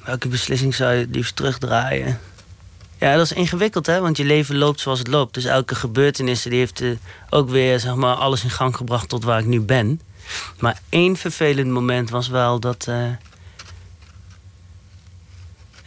welke 0.05 0.29
beslissing 0.29 0.75
zou 0.75 0.93
je 0.93 1.01
het 1.01 1.15
liefst 1.15 1.37
terugdraaien? 1.37 2.21
Ja, 2.99 3.17
dat 3.17 3.25
is 3.25 3.33
ingewikkeld, 3.33 3.87
hè? 3.87 4.01
Want 4.01 4.17
je 4.17 4.25
leven 4.25 4.57
loopt 4.57 4.81
zoals 4.81 4.99
het 4.99 5.09
loopt. 5.09 5.35
Dus 5.35 5.45
elke 5.45 5.75
gebeurtenis 5.75 6.43
die 6.43 6.53
heeft 6.59 6.81
eh, 6.81 6.91
ook 7.31 7.51
weer 7.51 7.81
zeg 7.81 7.95
maar, 7.95 8.15
alles 8.15 8.45
in 8.45 8.51
gang 8.51 8.77
gebracht 8.77 9.09
tot 9.09 9.25
waar 9.25 9.39
ik 9.39 9.47
nu 9.47 9.61
ben. 9.61 10.01
Maar 10.59 10.81
één 10.89 11.17
vervelend 11.17 11.71
moment 11.71 12.11
was 12.11 12.29
wel 12.29 12.61
dat. 12.61 12.87
eh, 12.89 13.05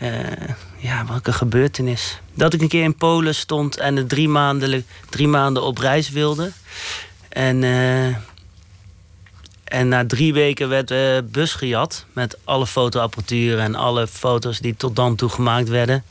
eh, 0.04 0.50
ja, 0.78 1.06
welke 1.06 1.34
gebeurtenis. 1.34 2.20
Dat 2.34 2.54
ik 2.54 2.62
een 2.62 2.68
keer 2.68 2.84
in 2.84 2.96
Polen 2.96 3.36
stond 3.36 3.78
en 3.78 3.98
er 3.98 4.08
drie 4.08 4.30
maanden, 4.30 4.86
drie 5.10 5.28
maanden 5.28 5.64
op 5.64 5.78
reis 5.78 6.10
wilde. 6.10 6.52
En, 7.30 7.64
eh, 7.64 8.06
en 9.64 9.88
na 9.88 10.06
drie 10.06 10.34
weken 10.34 10.70
werd 10.70 10.88
de 10.88 11.26
bus 11.32 11.54
gejat 11.54 12.06
met 12.14 12.38
alle 12.44 12.68
fotoapparatuur 12.68 13.60
en 13.60 13.76
alle 13.76 14.08
foto's 14.08 14.60
die 14.60 14.76
tot 14.76 14.96
dan 14.96 15.16
toe 15.16 15.30
gemaakt 15.30 15.70
werden, 15.70 16.04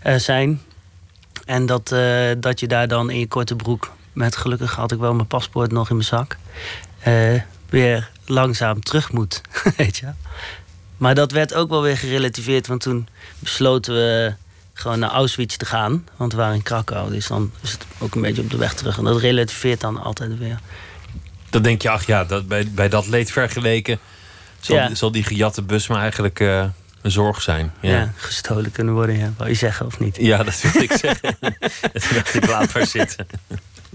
eh, 0.00 0.14
zijn. 0.14 0.60
En 1.44 1.66
dat, 1.66 1.92
eh, 1.92 2.30
dat 2.38 2.60
je 2.60 2.66
daar 2.66 2.88
dan 2.88 3.10
in 3.10 3.18
je 3.18 3.28
korte 3.28 3.56
broek, 3.56 3.92
met 4.12 4.36
gelukkig 4.36 4.74
had 4.74 4.92
ik 4.92 4.98
wel 4.98 5.14
mijn 5.14 5.26
paspoort 5.26 5.72
nog 5.72 5.90
in 5.90 5.96
mijn 5.96 6.08
zak, 6.08 6.36
weer 7.68 8.10
langzaam 8.24 8.82
terug 8.82 9.12
moet. 9.12 9.40
Weet 9.76 9.96
je? 9.96 10.06
Maar 11.00 11.14
dat 11.14 11.32
werd 11.32 11.54
ook 11.54 11.68
wel 11.68 11.82
weer 11.82 11.96
gerelativeerd, 11.96 12.66
want 12.66 12.80
toen 12.80 13.08
besloten 13.38 13.94
we 13.94 14.34
gewoon 14.72 14.98
naar 14.98 15.10
Auschwitz 15.10 15.56
te 15.56 15.64
gaan. 15.64 16.06
Want 16.16 16.32
we 16.32 16.38
waren 16.38 16.54
in 16.54 16.62
Krakau, 16.62 17.10
dus 17.10 17.26
dan 17.26 17.52
is 17.60 17.72
het 17.72 17.84
ook 17.98 18.14
een 18.14 18.20
beetje 18.20 18.42
op 18.42 18.50
de 18.50 18.56
weg 18.56 18.74
terug. 18.74 18.98
En 18.98 19.04
dat 19.04 19.20
relativeert 19.20 19.80
dan 19.80 20.02
altijd 20.02 20.38
weer. 20.38 20.58
Dan 21.50 21.62
denk 21.62 21.82
je, 21.82 21.90
ach 21.90 22.06
ja, 22.06 22.24
dat, 22.24 22.48
bij, 22.48 22.70
bij 22.70 22.88
dat 22.88 23.06
leed 23.06 23.30
vergeleken... 23.30 23.98
zal, 24.60 24.76
Ja. 24.76 24.94
zal 24.94 25.10
die 25.12 25.22
gejatte 25.24 25.62
bus 25.62 25.86
maar 25.86 26.00
eigenlijk 26.00 26.40
eh, 26.40 26.64
een 27.02 27.10
zorg 27.10 27.42
zijn. 27.42 27.72
Ja, 27.80 27.90
Ja. 27.90 28.12
gestolen 28.16 28.70
kunnen 28.72 28.94
worden, 28.94 29.18
ja. 29.18 29.32
Wou 29.36 29.48
je 29.50 29.56
zeggen 29.56 29.86
of 29.86 29.98
niet? 29.98 30.16
Ja, 30.16 30.42
dat 30.42 30.60
wil 30.60 30.82
ik 30.82 30.92
zeggen. 30.92 31.36
dat 31.92 32.08
dacht 32.14 32.34
ik, 32.34 32.46
laat 32.46 32.74
maar 32.74 32.86
zitten. 32.86 33.26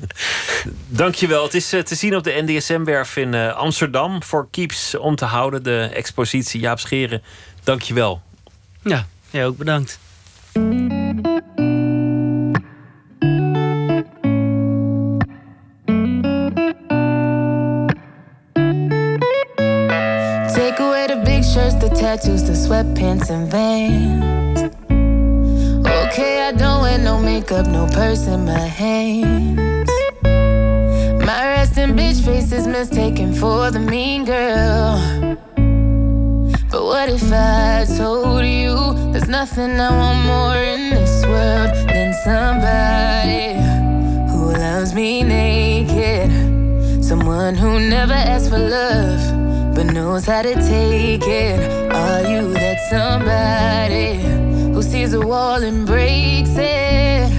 Dankjewel. 0.88 1.44
Het 1.44 1.54
is 1.54 1.74
eh, 1.74 1.82
te 1.82 1.96
zien 1.96 2.16
op 2.16 2.24
de 2.24 2.44
NDSM-werf 2.46 3.16
in 3.16 3.34
eh, 3.34 3.56
Amsterdam. 3.56 4.24
Voor 4.24 4.48
Keeps 4.52 4.98
om 4.98 5.16
te 5.16 5.26
houden. 5.26 5.64
De 5.64 5.90
expositie 5.94 6.60
Jaap 6.60 6.80
Scheren. 6.80 7.22
Dankjewel. 7.64 8.22
Ja, 8.84 9.08
jij 9.30 9.46
ook 9.46 9.58
bedankt. 9.58 10.00
Take 20.54 20.80
away 20.80 21.08
the 21.08 21.22
big 21.24 21.44
shirts, 21.44 21.78
the 21.80 21.90
tattoos, 22.02 22.44
the 22.44 22.56
sweatpants 22.56 23.30
and 23.30 23.52
vans. 23.52 24.55
Okay, 26.18 26.48
I 26.48 26.54
don't 26.54 26.82
wear 26.82 26.98
no 26.98 27.20
makeup, 27.20 27.68
no 27.68 27.88
purse 27.88 28.26
in 28.26 28.46
my 28.46 28.68
hands. 28.82 29.90
My 30.24 31.42
resting 31.56 31.94
bitch 31.94 32.24
face 32.24 32.54
is 32.54 32.68
mistaken 32.68 33.34
for 33.34 33.70
the 33.70 33.82
mean 33.82 34.24
girl. 34.24 34.96
But 36.72 36.86
what 36.86 37.10
if 37.10 37.22
I 37.34 37.86
told 37.98 38.46
you 38.46 39.12
there's 39.12 39.28
nothing 39.28 39.78
I 39.78 39.90
want 39.90 40.26
more 40.26 40.56
in 40.56 40.92
this 40.92 41.26
world 41.26 41.76
than 41.90 42.14
somebody 42.24 43.60
who 44.32 44.54
loves 44.54 44.94
me 44.94 45.22
naked? 45.22 46.32
Someone 47.04 47.56
who 47.56 47.78
never 47.90 48.14
asks 48.14 48.48
for 48.48 48.58
love 48.58 49.76
but 49.76 49.88
knows 49.88 50.24
how 50.28 50.44
to 50.44 50.54
take 50.54 51.28
it. 51.28 51.60
Are 51.92 52.22
you 52.22 52.54
that 52.54 52.80
somebody 52.90 54.55
sees 54.96 55.14
a 55.14 55.20
wall 55.20 55.62
and 55.62 55.86
breaks 55.86 56.56
it? 56.56 57.30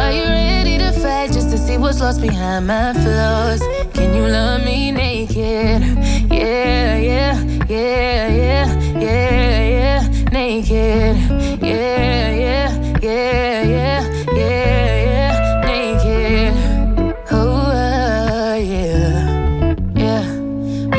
Are 0.00 0.12
you 0.12 0.24
ready 0.24 0.76
to 0.76 0.92
fight 1.00 1.32
just 1.32 1.48
to 1.52 1.56
see 1.56 1.78
what's 1.78 2.00
lost 2.00 2.20
behind 2.20 2.66
my 2.66 2.92
flaws? 2.92 3.62
Can 3.94 4.14
you 4.14 4.26
love 4.28 4.62
me 4.66 4.92
naked? 4.92 5.80
Yeah, 6.30 6.96
yeah, 7.10 7.34
yeah, 7.68 8.28
yeah, 8.28 8.68
yeah, 9.00 9.60
yeah, 9.78 10.00
naked. 10.30 11.16
Yeah, 11.62 12.28
yeah, 12.44 12.68
yeah, 13.00 13.62
yeah, 13.76 14.02
yeah, 14.42 14.90
yeah, 15.08 15.62
naked. 15.70 16.52
Oh, 17.30 17.72
uh, 17.72 18.56
yeah, 18.74 19.74
yeah. 20.04 20.24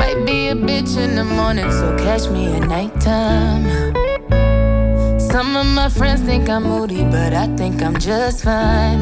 Might 0.02 0.20
be 0.26 0.48
a 0.48 0.56
bitch 0.56 0.98
in 0.98 1.14
the 1.16 1.26
morning, 1.26 1.72
so 1.72 1.96
catch 2.00 2.28
me 2.28 2.48
at 2.56 2.68
nighttime. 2.68 4.09
Some 5.32 5.56
of 5.56 5.68
my 5.68 5.90
friends 5.90 6.22
think 6.22 6.50
I'm 6.50 6.64
moody, 6.64 7.04
but 7.04 7.34
I 7.34 7.46
think 7.56 7.84
I'm 7.84 8.00
just 8.00 8.44
fine. 8.44 9.00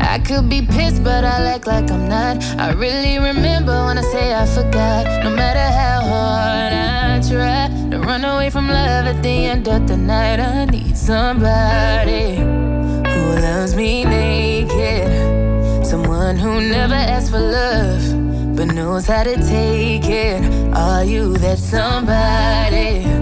I 0.00 0.20
could 0.20 0.48
be 0.48 0.62
pissed, 0.62 1.02
but 1.02 1.24
I 1.24 1.42
act 1.54 1.66
like 1.66 1.90
I'm 1.90 2.08
not. 2.08 2.36
I 2.56 2.70
really 2.72 3.18
remember 3.18 3.74
when 3.86 3.98
I 3.98 4.02
say 4.02 4.32
I 4.32 4.46
forgot. 4.46 5.24
No 5.24 5.30
matter 5.30 5.66
how 5.76 6.00
hard 6.12 6.72
I 6.72 7.20
try 7.28 7.90
to 7.90 7.98
run 7.98 8.24
away 8.24 8.48
from 8.50 8.68
love 8.68 9.06
at 9.06 9.20
the 9.24 9.46
end 9.46 9.66
of 9.66 9.88
the 9.88 9.96
night, 9.96 10.38
I 10.38 10.66
need 10.66 10.96
somebody 10.96 12.36
who 12.36 13.22
loves 13.42 13.74
me 13.74 14.04
naked. 14.04 15.84
Someone 15.84 16.36
who 16.36 16.60
never 16.60 16.94
asks 16.94 17.30
for 17.30 17.40
love, 17.40 18.56
but 18.56 18.66
knows 18.66 19.06
how 19.06 19.24
to 19.24 19.36
take 19.36 20.06
it. 20.06 20.44
Are 20.74 21.04
you 21.04 21.36
that 21.38 21.58
somebody 21.58 23.19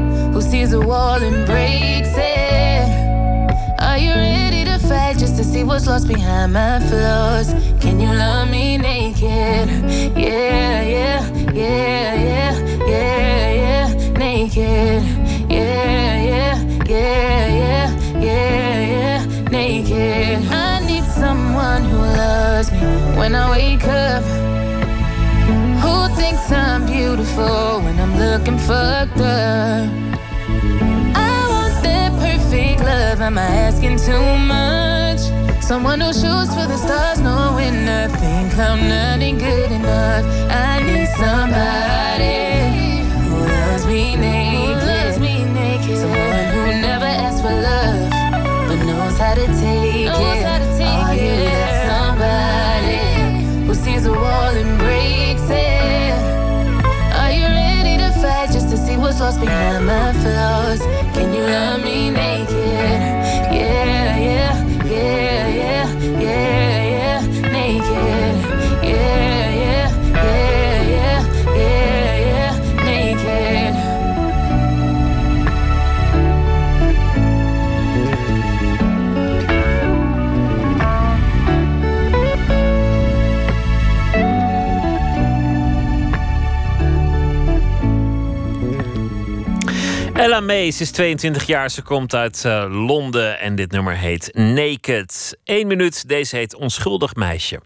sees 0.58 0.72
a 0.72 0.80
wall 0.80 1.22
and 1.22 1.46
breaks 1.46 2.14
it? 2.16 2.88
Are 3.78 3.98
you 3.98 4.10
ready 4.10 4.64
to 4.64 4.76
fight 4.88 5.16
just 5.16 5.36
to 5.36 5.44
see 5.44 5.62
what's 5.62 5.86
lost 5.86 6.08
behind 6.08 6.52
my 6.52 6.80
flaws? 6.88 7.48
Can 7.80 8.00
you 8.00 8.08
love 8.08 8.50
me 8.50 8.76
naked? 8.76 9.68
Yeah, 10.16 10.82
yeah, 10.96 11.20
yeah, 11.52 12.14
yeah, 12.14 12.54
yeah, 12.94 13.52
yeah, 13.62 13.86
naked. 14.24 15.02
Yeah, 15.48 16.14
yeah, 16.30 16.54
yeah, 16.94 17.46
yeah, 17.62 17.86
yeah, 18.26 18.80
yeah, 18.94 19.48
naked. 19.50 20.38
I 20.50 20.84
need 20.88 21.04
someone 21.04 21.82
who 21.84 21.98
loves 21.98 22.72
me 22.72 22.80
when 23.18 23.36
I 23.36 23.50
wake 23.56 23.86
up. 23.86 24.24
Who 25.82 25.94
thinks 26.16 26.50
I'm 26.50 26.84
beautiful 26.86 27.80
when 27.84 27.96
I'm 28.00 28.14
looking 28.18 28.58
fucked 28.58 29.20
up? 29.20 30.07
Love. 33.18 33.26
Am 33.26 33.38
I 33.38 33.42
asking 33.42 33.98
too 33.98 34.36
much? 34.38 35.20
Someone 35.62 36.00
who 36.00 36.12
shoots 36.12 36.54
for 36.54 36.66
the 36.66 36.76
stars, 36.76 37.20
knowing 37.20 37.84
nothing. 37.84 38.50
I'm 38.58 38.88
not 38.88 39.20
ain't 39.20 39.38
good 39.38 39.72
enough. 39.72 40.24
I 40.50 40.80
need 40.82 41.08
somebody 41.16 43.02
who 43.28 43.36
loves 43.36 43.86
me 43.86 44.16
naked. 44.16 45.98
Someone 45.98 46.46
who 46.54 46.80
never 46.80 47.06
asks 47.06 47.40
for 47.40 47.50
love, 47.50 48.10
but 48.68 48.84
knows 48.86 49.18
how 49.18 49.34
to 49.34 49.46
take 49.60 49.77
lost 59.20 59.40
behind 59.40 59.84
my 59.84 60.12
flaws? 60.12 60.80
Can 61.12 61.32
you 61.32 61.42
love 61.42 61.82
me 61.82 62.10
naked? 62.10 63.27
May, 90.40 90.70
ze 90.70 90.82
is 90.82 90.90
22 90.90 91.46
jaar, 91.46 91.70
ze 91.70 91.82
komt 91.82 92.14
uit 92.14 92.44
eh, 92.44 92.64
Londen 92.68 93.38
en 93.38 93.54
dit 93.54 93.70
nummer 93.70 93.96
heet 93.96 94.30
Naked. 94.34 95.38
Eén 95.44 95.66
minuut, 95.66 96.08
deze 96.08 96.36
heet 96.36 96.54
Onschuldig 96.54 97.14
Meisje. 97.14 97.60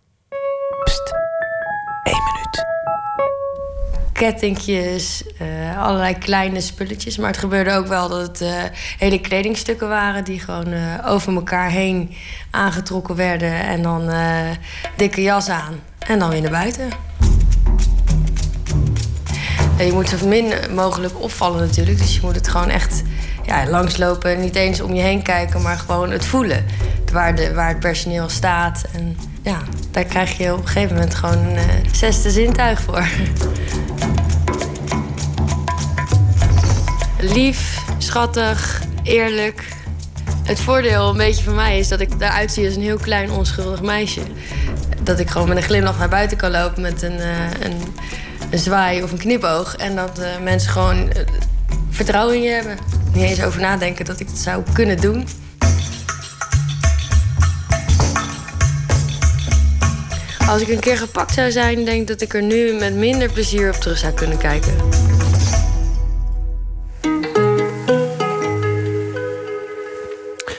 kettingjes, 4.23 5.24
eh, 5.39 5.82
allerlei 5.82 6.19
kleine 6.19 6.61
spulletjes. 6.61 7.16
Maar 7.16 7.31
het 7.31 7.39
gebeurde 7.39 7.73
ook 7.73 7.86
wel 7.86 8.09
dat 8.09 8.20
het 8.27 8.40
eh, 8.40 8.62
hele 8.99 9.20
kledingstukken 9.20 9.89
waren 9.89 10.24
die 10.24 10.40
gewoon 10.40 10.73
eh, 10.73 10.81
over 11.07 11.35
elkaar 11.35 11.70
heen 11.70 12.15
aangetrokken 12.51 13.16
werden. 13.16 13.53
En 13.53 13.82
dan 13.82 14.09
eh, 14.11 14.51
dikke 14.97 15.23
jas 15.23 15.49
aan 15.49 15.81
en 15.99 16.19
dan 16.19 16.31
weer 16.31 16.40
naar 16.40 16.51
buiten. 16.51 17.11
Je 19.78 19.93
moet 19.93 20.09
zo 20.09 20.27
min 20.27 20.53
mogelijk 20.74 21.23
opvallen 21.23 21.61
natuurlijk. 21.61 21.99
Dus 21.99 22.15
je 22.15 22.20
moet 22.23 22.35
het 22.35 22.49
gewoon 22.49 22.69
echt 22.69 23.03
ja, 23.43 23.69
langslopen. 23.69 24.40
Niet 24.40 24.57
eens 24.57 24.81
om 24.81 24.94
je 24.94 25.01
heen 25.01 25.23
kijken, 25.23 25.62
maar 25.62 25.78
gewoon 25.78 26.11
het 26.11 26.24
voelen. 26.24 26.65
Waar, 27.12 27.35
de, 27.36 27.55
waar 27.55 27.69
het 27.69 27.78
personeel 27.81 28.28
staat. 28.28 28.85
En 28.93 29.16
ja, 29.43 29.59
daar 29.90 30.05
krijg 30.05 30.36
je 30.36 30.53
op 30.53 30.59
een 30.59 30.66
gegeven 30.66 30.94
moment 30.94 31.15
gewoon 31.15 31.39
een 31.39 31.57
eh, 31.57 31.65
zesde 31.93 32.31
zintuig 32.31 32.81
voor. 32.81 33.07
Lief, 37.19 37.78
schattig, 37.99 38.82
eerlijk. 39.03 39.65
Het 40.43 40.61
voordeel 40.61 41.09
een 41.09 41.16
beetje 41.16 41.44
van 41.44 41.55
mij 41.55 41.78
is 41.78 41.89
dat 41.89 42.01
ik 42.01 42.12
eruit 42.19 42.53
zie 42.53 42.66
als 42.66 42.74
een 42.74 42.82
heel 42.82 42.99
klein 42.99 43.31
onschuldig 43.31 43.82
meisje. 43.82 44.20
Dat 45.03 45.19
ik 45.19 45.31
gewoon 45.31 45.49
met 45.49 45.57
een 45.57 45.62
glimlach 45.62 45.99
naar 45.99 46.09
buiten 46.09 46.36
kan 46.36 46.51
lopen 46.51 46.82
met 46.82 47.03
een, 47.03 47.16
uh, 47.19 47.51
een, 47.61 47.94
een, 48.52 48.58
zwaai 48.58 49.02
of 49.02 49.12
een 49.12 49.18
knipoog. 49.18 49.76
En 49.76 49.96
dat 49.96 50.18
uh, 50.18 50.38
mensen 50.38 50.70
gewoon 50.70 50.96
uh, 50.96 51.12
vertrouwen 51.90 52.34
in 52.34 52.42
je 52.42 52.50
hebben. 52.50 52.78
Niet 53.12 53.24
eens 53.24 53.42
over 53.42 53.60
nadenken 53.60 54.04
dat 54.04 54.20
ik 54.20 54.26
het 54.26 54.38
zou 54.38 54.62
kunnen 54.72 54.96
doen. 54.96 55.26
Als 60.48 60.62
ik 60.62 60.68
een 60.68 60.80
keer 60.80 60.96
gepakt 60.96 61.32
zou 61.34 61.50
zijn, 61.50 61.84
denk 61.84 62.00
ik 62.00 62.06
dat 62.06 62.20
ik 62.20 62.34
er 62.34 62.42
nu 62.42 62.72
met 62.72 62.94
minder 62.94 63.32
plezier 63.32 63.74
op 63.74 63.80
terug 63.80 63.98
zou 63.98 64.12
kunnen 64.12 64.38
kijken. 64.38 64.74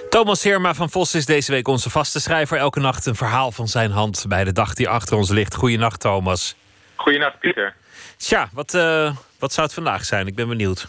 Thomas 0.09 0.43
Herma 0.43 0.73
van 0.73 0.89
Vos 0.89 1.15
is 1.15 1.25
deze 1.25 1.51
week 1.51 1.67
onze 1.67 1.89
vaste 1.89 2.19
schrijver. 2.21 2.57
Elke 2.57 2.79
nacht 2.79 3.05
een 3.05 3.15
verhaal 3.15 3.51
van 3.51 3.67
zijn 3.67 3.91
hand 3.91 4.25
bij 4.27 4.43
de 4.43 4.51
dag 4.51 4.73
die 4.73 4.89
achter 4.89 5.17
ons 5.17 5.29
ligt. 5.29 5.55
Goedenacht, 5.55 5.99
Thomas. 5.99 6.55
Goedenacht, 6.95 7.39
Pieter. 7.39 7.75
Tja, 8.23 8.49
wat, 8.53 8.73
uh, 8.73 9.15
wat 9.39 9.53
zou 9.53 9.65
het 9.65 9.75
vandaag 9.75 10.05
zijn? 10.05 10.27
Ik 10.27 10.35
ben 10.35 10.47
benieuwd. 10.47 10.87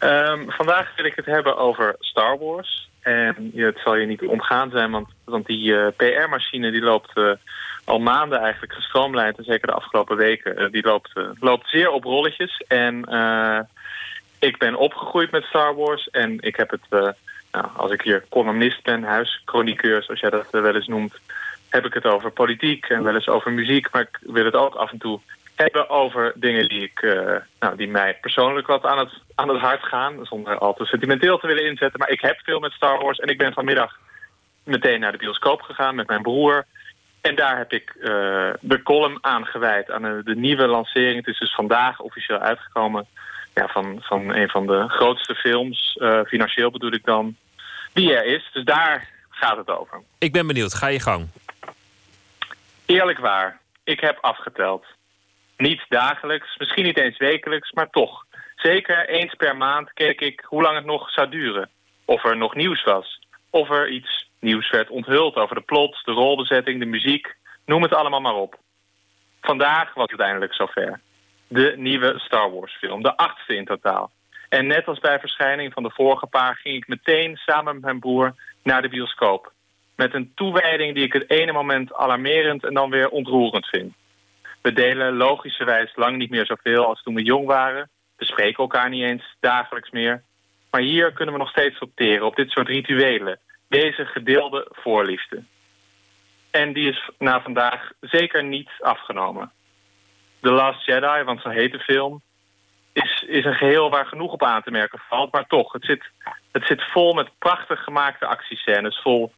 Um, 0.00 0.50
vandaag 0.50 0.96
wil 0.96 1.04
ik 1.04 1.16
het 1.16 1.26
hebben 1.26 1.56
over 1.56 1.96
Star 2.00 2.38
Wars. 2.38 2.88
En 3.00 3.52
het 3.54 3.78
zal 3.84 3.94
je 3.96 4.06
niet 4.06 4.26
ontgaan 4.26 4.70
zijn, 4.70 4.90
want, 4.90 5.08
want 5.24 5.46
die 5.46 5.72
uh, 5.72 5.86
PR-machine 5.96 6.70
die 6.70 6.80
loopt 6.80 7.10
uh, 7.14 7.30
al 7.84 7.98
maanden 7.98 8.40
eigenlijk 8.40 8.72
gestroomlijnd. 8.72 9.38
En 9.38 9.44
zeker 9.44 9.66
de 9.66 9.74
afgelopen 9.74 10.16
weken. 10.16 10.72
die 10.72 10.86
loopt, 10.86 11.12
loopt 11.40 11.68
zeer 11.68 11.90
op 11.90 12.04
rolletjes. 12.04 12.64
En 12.68 12.98
ik 14.38 14.58
ben 14.58 14.74
opgegroeid 14.74 15.30
met 15.30 15.44
Star 15.44 15.74
Wars. 15.74 16.08
En 16.10 16.40
ik 16.40 16.56
heb 16.56 16.70
het 16.70 17.14
nou, 17.52 17.66
als 17.76 17.90
ik 17.90 18.02
hier 18.02 18.24
columnist 18.28 18.82
ben, 18.82 19.02
huischroniqueur, 19.02 20.02
zoals 20.02 20.20
jij 20.20 20.30
dat 20.30 20.50
wel 20.50 20.74
eens 20.74 20.88
noemt, 20.88 21.14
heb 21.68 21.84
ik 21.84 21.94
het 21.94 22.04
over 22.04 22.30
politiek 22.30 22.88
en 22.88 23.02
wel 23.02 23.14
eens 23.14 23.28
over 23.28 23.52
muziek. 23.52 23.92
Maar 23.92 24.02
ik 24.02 24.18
wil 24.20 24.44
het 24.44 24.54
ook 24.54 24.74
af 24.74 24.90
en 24.90 24.98
toe 24.98 25.20
hebben 25.56 25.88
over 25.88 26.32
dingen 26.34 26.68
die, 26.68 26.82
ik, 26.82 27.02
uh, 27.02 27.36
nou, 27.60 27.76
die 27.76 27.88
mij 27.88 28.18
persoonlijk 28.20 28.66
wat 28.66 28.84
aan 28.84 28.98
het, 28.98 29.12
aan 29.34 29.48
het 29.48 29.60
hart 29.60 29.82
gaan. 29.82 30.26
Zonder 30.26 30.58
al 30.58 30.74
te 30.74 30.84
sentimenteel 30.84 31.38
te 31.38 31.46
willen 31.46 31.66
inzetten. 31.66 31.98
Maar 31.98 32.10
ik 32.10 32.20
heb 32.20 32.40
veel 32.44 32.60
met 32.60 32.72
Star 32.72 32.98
Wars 33.02 33.18
en 33.18 33.28
ik 33.28 33.38
ben 33.38 33.52
vanmiddag 33.52 33.98
meteen 34.64 35.00
naar 35.00 35.12
de 35.12 35.18
bioscoop 35.18 35.60
gegaan 35.60 35.94
met 35.94 36.06
mijn 36.06 36.22
broer. 36.22 36.64
En 37.20 37.34
daar 37.34 37.58
heb 37.58 37.72
ik 37.72 37.94
uh, 37.98 38.04
de 38.60 38.80
column 38.82 39.18
aan 39.20 39.46
gewijd 39.46 39.90
aan 39.90 40.02
de, 40.02 40.20
de 40.24 40.36
nieuwe 40.36 40.66
lancering. 40.66 41.16
Het 41.16 41.26
is 41.26 41.38
dus 41.38 41.54
vandaag 41.54 42.00
officieel 42.00 42.38
uitgekomen 42.38 43.06
ja, 43.54 43.68
van, 43.68 43.98
van 44.00 44.34
een 44.34 44.48
van 44.48 44.66
de 44.66 44.88
grootste 44.88 45.34
films. 45.34 45.96
Uh, 46.02 46.20
financieel 46.24 46.70
bedoel 46.70 46.92
ik 46.92 47.04
dan 47.04 47.36
die 47.92 48.14
er 48.14 48.24
is. 48.24 48.50
Dus 48.52 48.64
daar 48.64 49.08
gaat 49.30 49.56
het 49.56 49.70
over. 49.70 50.02
Ik 50.18 50.32
ben 50.32 50.46
benieuwd. 50.46 50.74
Ga 50.74 50.86
je 50.86 51.00
gang. 51.00 51.28
Eerlijk 52.86 53.18
waar. 53.18 53.60
Ik 53.84 54.00
heb 54.00 54.18
afgeteld. 54.20 54.84
Niet 55.56 55.84
dagelijks, 55.88 56.56
misschien 56.56 56.84
niet 56.84 56.98
eens 56.98 57.18
wekelijks, 57.18 57.72
maar 57.72 57.90
toch. 57.90 58.24
Zeker 58.56 59.08
eens 59.08 59.34
per 59.34 59.56
maand 59.56 59.92
keek 59.92 60.20
ik 60.20 60.44
hoe 60.46 60.62
lang 60.62 60.76
het 60.76 60.84
nog 60.84 61.10
zou 61.10 61.28
duren. 61.28 61.70
Of 62.04 62.24
er 62.24 62.36
nog 62.36 62.54
nieuws 62.54 62.84
was. 62.84 63.20
Of 63.50 63.70
er 63.70 63.88
iets 63.88 64.28
nieuws 64.40 64.70
werd 64.70 64.90
onthuld 64.90 65.34
over 65.34 65.54
de 65.54 65.60
plot, 65.60 66.00
de 66.04 66.12
rolbezetting, 66.12 66.80
de 66.80 66.86
muziek. 66.86 67.34
Noem 67.64 67.82
het 67.82 67.94
allemaal 67.94 68.20
maar 68.20 68.34
op. 68.34 68.58
Vandaag 69.40 69.94
was 69.94 70.10
het 70.10 70.20
eindelijk 70.20 70.54
zover. 70.54 71.00
De 71.48 71.74
nieuwe 71.76 72.18
Star 72.18 72.52
Wars 72.52 72.76
film. 72.76 73.02
De 73.02 73.16
achtste 73.16 73.56
in 73.56 73.64
totaal. 73.64 74.10
En 74.48 74.66
net 74.66 74.86
als 74.86 74.98
bij 74.98 75.18
verschijning 75.18 75.72
van 75.72 75.82
de 75.82 75.90
vorige 75.90 76.26
paar 76.26 76.56
ging 76.56 76.76
ik 76.76 76.88
meteen 76.88 77.36
samen 77.36 77.74
met 77.74 77.84
mijn 77.84 78.00
broer 78.00 78.34
naar 78.62 78.82
de 78.82 78.88
bioscoop. 78.88 79.52
Met 79.96 80.14
een 80.14 80.32
toewijding 80.34 80.94
die 80.94 81.04
ik 81.04 81.12
het 81.12 81.30
ene 81.30 81.52
moment 81.52 81.94
alarmerend 81.94 82.64
en 82.64 82.74
dan 82.74 82.90
weer 82.90 83.08
ontroerend 83.08 83.66
vind. 83.66 83.94
We 84.66 84.72
delen 84.72 85.16
logischerwijs 85.16 85.92
lang 85.96 86.16
niet 86.16 86.30
meer 86.30 86.46
zoveel 86.46 86.86
als 86.86 87.02
toen 87.02 87.14
we 87.14 87.22
jong 87.22 87.46
waren. 87.46 87.90
We 88.16 88.24
spreken 88.24 88.62
elkaar 88.62 88.88
niet 88.88 89.02
eens 89.02 89.36
dagelijks 89.40 89.90
meer. 89.90 90.22
Maar 90.70 90.80
hier 90.80 91.12
kunnen 91.12 91.34
we 91.34 91.40
nog 91.40 91.50
steeds 91.50 91.78
opteren 91.78 92.26
op 92.26 92.36
dit 92.36 92.50
soort 92.50 92.68
rituelen. 92.68 93.38
Deze 93.68 94.04
gedeelde 94.04 94.68
voorliefde. 94.70 95.42
En 96.50 96.72
die 96.72 96.88
is 96.88 97.10
na 97.18 97.40
vandaag 97.40 97.90
zeker 98.00 98.44
niet 98.44 98.70
afgenomen. 98.78 99.52
The 100.40 100.50
Last 100.50 100.86
Jedi, 100.86 101.22
want 101.22 101.40
zo 101.40 101.48
heet 101.48 101.72
de 101.72 101.78
film, 101.78 102.22
is, 102.92 103.24
is 103.26 103.44
een 103.44 103.54
geheel 103.54 103.90
waar 103.90 104.06
genoeg 104.06 104.32
op 104.32 104.42
aan 104.42 104.62
te 104.62 104.70
merken 104.70 105.00
valt. 105.08 105.32
Maar 105.32 105.46
toch, 105.46 105.72
het 105.72 105.84
zit, 105.84 106.04
het 106.52 106.66
zit 106.66 106.82
vol 106.82 107.14
met 107.14 107.38
prachtig 107.38 107.84
gemaakte 107.84 108.26
actiescènes. 108.26 109.00
Vol 109.02 109.32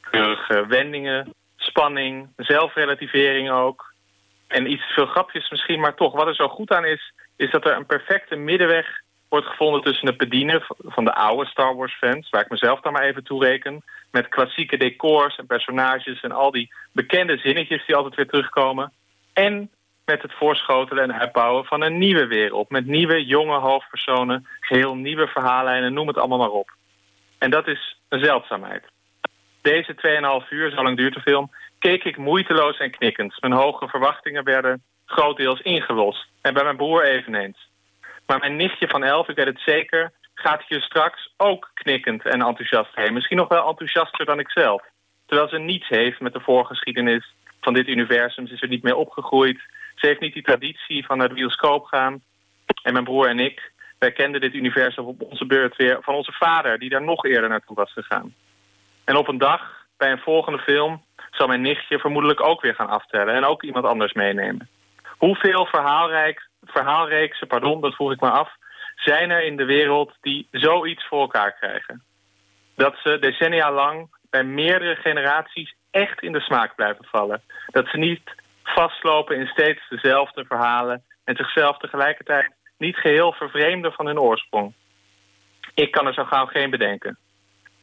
keurige 0.00 0.66
wendingen, 0.66 1.34
spanning, 1.56 2.28
zelfrelativering 2.36 3.50
ook. 3.50 3.87
En 4.48 4.70
iets 4.70 4.84
veel 4.84 5.06
grapjes 5.06 5.50
misschien, 5.50 5.80
maar 5.80 5.94
toch. 5.94 6.12
Wat 6.12 6.26
er 6.26 6.34
zo 6.34 6.48
goed 6.48 6.70
aan 6.70 6.84
is, 6.84 7.12
is 7.36 7.50
dat 7.50 7.66
er 7.66 7.76
een 7.76 7.86
perfecte 7.86 8.36
middenweg 8.36 9.00
wordt 9.28 9.46
gevonden 9.46 9.82
tussen 9.82 10.06
het 10.06 10.16
bedienen 10.16 10.62
van 10.84 11.04
de 11.04 11.14
oude 11.14 11.50
Star 11.50 11.76
Wars 11.76 11.94
fans, 11.94 12.30
waar 12.30 12.42
ik 12.42 12.50
mezelf 12.50 12.80
dan 12.80 12.92
maar 12.92 13.02
even 13.02 13.24
toe 13.24 13.44
reken, 13.44 13.82
met 14.10 14.28
klassieke 14.28 14.76
decors 14.76 15.36
en 15.36 15.46
personages 15.46 16.20
en 16.20 16.32
al 16.32 16.50
die 16.50 16.72
bekende 16.92 17.38
zinnetjes 17.38 17.86
die 17.86 17.96
altijd 17.96 18.14
weer 18.14 18.28
terugkomen. 18.28 18.92
En 19.32 19.70
met 20.04 20.22
het 20.22 20.32
voorschotelen 20.32 21.04
en 21.04 21.18
uitbouwen 21.20 21.64
van 21.64 21.82
een 21.82 21.98
nieuwe 21.98 22.26
wereld. 22.26 22.70
Met 22.70 22.86
nieuwe, 22.86 23.24
jonge 23.24 23.58
hoofdpersonen, 23.58 24.46
geheel 24.60 24.94
nieuwe 24.94 25.26
verhaallijnen, 25.26 25.92
noem 25.92 26.06
het 26.06 26.18
allemaal 26.18 26.38
maar 26.38 26.50
op. 26.50 26.70
En 27.38 27.50
dat 27.50 27.66
is 27.66 27.98
een 28.08 28.24
zeldzaamheid. 28.24 28.84
Deze 29.60 29.94
2,5 30.44 30.48
uur, 30.48 30.70
zo 30.70 30.82
lang 30.82 30.96
duurt 30.96 31.14
de 31.14 31.20
film, 31.20 31.50
keek 31.78 32.04
ik 32.04 32.16
moeiteloos 32.16 32.78
en 32.78 32.90
knikkend. 32.90 33.40
Mijn 33.40 33.52
hoge 33.52 33.88
verwachtingen 33.88 34.44
werden 34.44 34.82
grotendeels 35.06 35.60
ingelost. 35.60 36.26
En 36.40 36.54
bij 36.54 36.64
mijn 36.64 36.76
broer 36.76 37.04
eveneens. 37.04 37.68
Maar 38.26 38.38
mijn 38.38 38.56
nichtje 38.56 38.88
van 38.88 39.04
11, 39.04 39.28
ik 39.28 39.36
weet 39.36 39.46
het 39.46 39.60
zeker, 39.64 40.12
gaat 40.34 40.62
hier 40.68 40.82
straks 40.82 41.34
ook 41.36 41.70
knikkend 41.74 42.26
en 42.26 42.42
enthousiast 42.42 42.94
heen. 42.94 43.12
Misschien 43.12 43.36
nog 43.36 43.48
wel 43.48 43.68
enthousiaster 43.68 44.24
dan 44.24 44.38
ik 44.38 44.50
zelf. 44.50 44.82
Terwijl 45.26 45.48
ze 45.48 45.58
niets 45.58 45.88
heeft 45.88 46.20
met 46.20 46.32
de 46.32 46.40
voorgeschiedenis 46.40 47.34
van 47.60 47.74
dit 47.74 47.88
universum. 47.88 48.46
Ze 48.46 48.54
is 48.54 48.62
er 48.62 48.68
niet 48.68 48.82
mee 48.82 48.96
opgegroeid. 48.96 49.60
Ze 49.94 50.06
heeft 50.06 50.20
niet 50.20 50.34
die 50.34 50.42
traditie 50.42 51.06
van 51.06 51.18
naar 51.18 51.28
de 51.28 51.34
bioscoop 51.34 51.84
gaan. 51.84 52.22
En 52.82 52.92
mijn 52.92 53.04
broer 53.04 53.28
en 53.28 53.38
ik, 53.38 53.72
wij 53.98 54.12
kenden 54.12 54.40
dit 54.40 54.54
universum 54.54 55.04
op 55.04 55.22
onze 55.22 55.46
beurt 55.46 55.76
weer 55.76 55.98
van 56.00 56.14
onze 56.14 56.32
vader... 56.32 56.78
die 56.78 56.90
daar 56.90 57.02
nog 57.02 57.24
eerder 57.24 57.48
naartoe 57.48 57.76
was 57.76 57.92
gegaan. 57.92 58.34
En 59.04 59.16
op 59.16 59.28
een 59.28 59.38
dag, 59.38 59.86
bij 59.96 60.10
een 60.10 60.18
volgende 60.18 60.58
film... 60.58 61.04
zal 61.30 61.46
mijn 61.46 61.60
nichtje 61.60 61.98
vermoedelijk 61.98 62.40
ook 62.42 62.60
weer 62.60 62.74
gaan 62.74 62.88
aftellen... 62.88 63.34
en 63.34 63.44
ook 63.44 63.62
iemand 63.62 63.84
anders 63.84 64.12
meenemen. 64.12 64.68
Hoeveel 65.18 65.66
verhaalrijk, 65.66 66.48
verhaalreeksen, 66.64 67.46
pardon, 67.46 67.80
dat 67.80 67.94
vroeg 67.94 68.12
ik 68.12 68.20
me 68.20 68.30
af... 68.30 68.50
zijn 68.96 69.30
er 69.30 69.44
in 69.44 69.56
de 69.56 69.64
wereld 69.64 70.12
die 70.20 70.48
zoiets 70.50 71.06
voor 71.06 71.20
elkaar 71.20 71.52
krijgen? 71.52 72.02
Dat 72.76 72.96
ze 73.02 73.18
decennia 73.18 73.72
lang 73.72 74.16
bij 74.30 74.44
meerdere 74.44 74.96
generaties 74.96 75.74
echt 75.90 76.22
in 76.22 76.32
de 76.32 76.40
smaak 76.40 76.74
blijven 76.74 77.04
vallen. 77.04 77.42
Dat 77.66 77.88
ze 77.88 77.96
niet 77.96 78.34
vastlopen 78.62 79.36
in 79.36 79.46
steeds 79.46 79.88
dezelfde 79.88 80.44
verhalen... 80.44 81.04
en 81.24 81.36
zichzelf 81.36 81.78
tegelijkertijd 81.78 82.52
niet 82.78 82.96
geheel 82.96 83.32
vervreemden 83.32 83.92
van 83.92 84.06
hun 84.06 84.20
oorsprong. 84.20 84.72
Ik 85.74 85.90
kan 85.90 86.06
er 86.06 86.14
zo 86.14 86.24
gauw 86.24 86.46
geen 86.46 86.70
bedenken. 86.70 87.18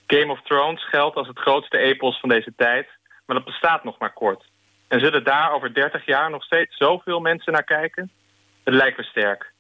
Game 0.07 0.31
of 0.31 0.41
Thrones 0.41 0.89
geldt 0.89 1.15
als 1.15 1.27
het 1.27 1.39
grootste 1.39 1.77
epos 1.77 2.19
van 2.19 2.30
deze 2.30 2.53
tijd... 2.55 2.88
maar 3.26 3.35
dat 3.35 3.45
bestaat 3.45 3.84
nog 3.84 3.99
maar 3.99 4.14
kort. 4.14 4.45
En 4.88 4.99
zullen 4.99 5.23
daar 5.23 5.52
over 5.52 5.73
30 5.73 6.06
jaar 6.06 6.30
nog 6.30 6.43
steeds 6.43 6.77
zoveel 6.77 7.19
mensen 7.19 7.53
naar 7.53 7.64
kijken? 7.64 8.11
Het 8.64 8.73
lijkt 8.73 8.97
me 8.97 9.03
sterk. 9.03 9.53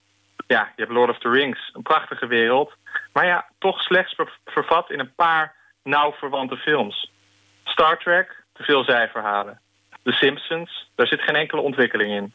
Ja, 0.47 0.71
je 0.75 0.81
hebt 0.81 0.93
Lord 0.93 1.09
of 1.09 1.19
the 1.19 1.29
Rings, 1.29 1.69
een 1.73 1.81
prachtige 1.81 2.27
wereld... 2.27 2.73
maar 3.13 3.25
ja, 3.25 3.47
toch 3.59 3.81
slechts 3.81 4.15
vervat 4.45 4.91
in 4.91 4.99
een 4.99 5.15
paar 5.15 5.55
nauw 5.83 6.11
verwante 6.11 6.57
films. 6.57 7.11
Star 7.63 7.97
Trek, 7.97 8.43
te 8.53 8.63
veel 8.63 8.83
zijverhalen. 8.83 9.59
The 10.03 10.11
Simpsons, 10.11 10.91
daar 10.95 11.07
zit 11.07 11.21
geen 11.21 11.35
enkele 11.35 11.61
ontwikkeling 11.61 12.11
in. 12.11 12.33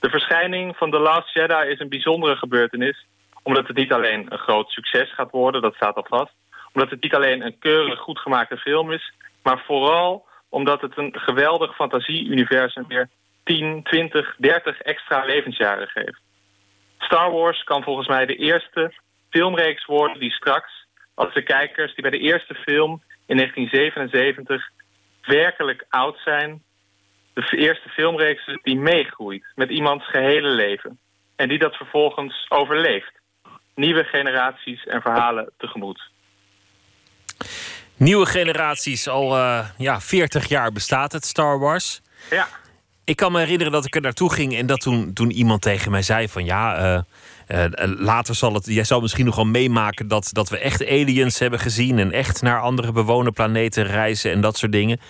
De 0.00 0.10
verschijning 0.10 0.76
van 0.76 0.90
The 0.90 0.98
Last 0.98 1.34
Jedi 1.34 1.68
is 1.68 1.80
een 1.80 1.88
bijzondere 1.88 2.36
gebeurtenis... 2.36 3.06
omdat 3.42 3.66
het 3.66 3.76
niet 3.76 3.92
alleen 3.92 4.32
een 4.32 4.38
groot 4.38 4.70
succes 4.70 5.14
gaat 5.14 5.30
worden, 5.30 5.62
dat 5.62 5.74
staat 5.74 5.96
al 5.96 6.06
vast... 6.08 6.34
omdat 6.72 6.90
het 6.90 7.02
niet 7.02 7.14
alleen 7.14 7.44
een 7.44 7.58
keurig 7.58 7.98
goed 7.98 8.18
gemaakte 8.18 8.56
film 8.56 8.92
is... 8.92 9.12
maar 9.44 9.62
vooral 9.66 10.26
omdat 10.48 10.80
het 10.80 10.96
een 10.96 11.12
geweldig 11.18 11.74
fantasie-universum 11.74 12.84
weer 12.88 13.08
10, 13.44 13.82
20, 13.82 14.34
30 14.38 14.80
extra 14.80 15.24
levensjaren 15.24 15.88
geeft. 15.88 16.20
Star 16.98 17.30
Wars 17.30 17.64
kan 17.64 17.82
volgens 17.82 18.08
mij 18.08 18.26
de 18.26 18.36
eerste 18.36 18.92
filmreeks 19.30 19.84
worden 19.84 20.20
die 20.20 20.32
straks... 20.32 20.86
als 21.14 21.34
de 21.34 21.42
kijkers 21.42 21.94
die 21.94 22.02
bij 22.02 22.10
de 22.10 22.18
eerste 22.18 22.54
film 22.54 23.02
in 23.26 23.36
1977 23.36 24.70
werkelijk 25.22 25.86
oud 25.88 26.18
zijn. 26.24 26.62
De 27.34 27.56
eerste 27.56 27.88
filmreeks 27.88 28.58
die 28.62 28.78
meegroeit 28.78 29.44
met 29.54 29.70
iemands 29.70 30.10
gehele 30.10 30.50
leven. 30.50 30.98
En 31.36 31.48
die 31.48 31.58
dat 31.58 31.76
vervolgens 31.76 32.46
overleeft. 32.48 33.12
nieuwe 33.74 34.04
generaties 34.04 34.84
en 34.84 35.02
verhalen 35.02 35.52
tegemoet. 35.58 36.10
Nieuwe 38.04 38.26
generaties, 38.26 39.08
al 39.08 39.36
uh, 39.36 39.58
ja, 39.76 40.00
40 40.00 40.48
jaar 40.48 40.72
bestaat 40.72 41.12
het 41.12 41.24
Star 41.24 41.58
Wars. 41.58 42.00
Ja. 42.30 42.48
Ik 43.04 43.16
kan 43.16 43.32
me 43.32 43.38
herinneren 43.38 43.72
dat 43.72 43.84
ik 43.84 43.94
er 43.94 44.00
naartoe 44.00 44.32
ging 44.32 44.56
en 44.56 44.66
dat 44.66 44.80
toen, 44.80 45.12
toen 45.12 45.30
iemand 45.30 45.62
tegen 45.62 45.90
mij 45.90 46.02
zei 46.02 46.28
van 46.28 46.44
ja, 46.44 46.94
uh, 46.94 47.00
uh, 47.48 47.64
later 47.98 48.34
zal 48.34 48.54
het, 48.54 48.66
jij 48.66 48.84
zal 48.84 49.00
misschien 49.00 49.24
nog 49.24 49.36
wel 49.36 49.44
meemaken 49.44 50.08
dat, 50.08 50.28
dat 50.32 50.48
we 50.48 50.58
echt 50.58 50.86
aliens 50.86 51.38
hebben 51.38 51.58
gezien 51.58 51.98
en 51.98 52.12
echt 52.12 52.42
naar 52.42 52.60
andere 52.60 52.92
bewoner 52.92 53.32
planeten 53.32 53.84
reizen 53.84 54.32
en 54.32 54.40
dat 54.40 54.58
soort 54.58 54.72
dingen. 54.72 55.00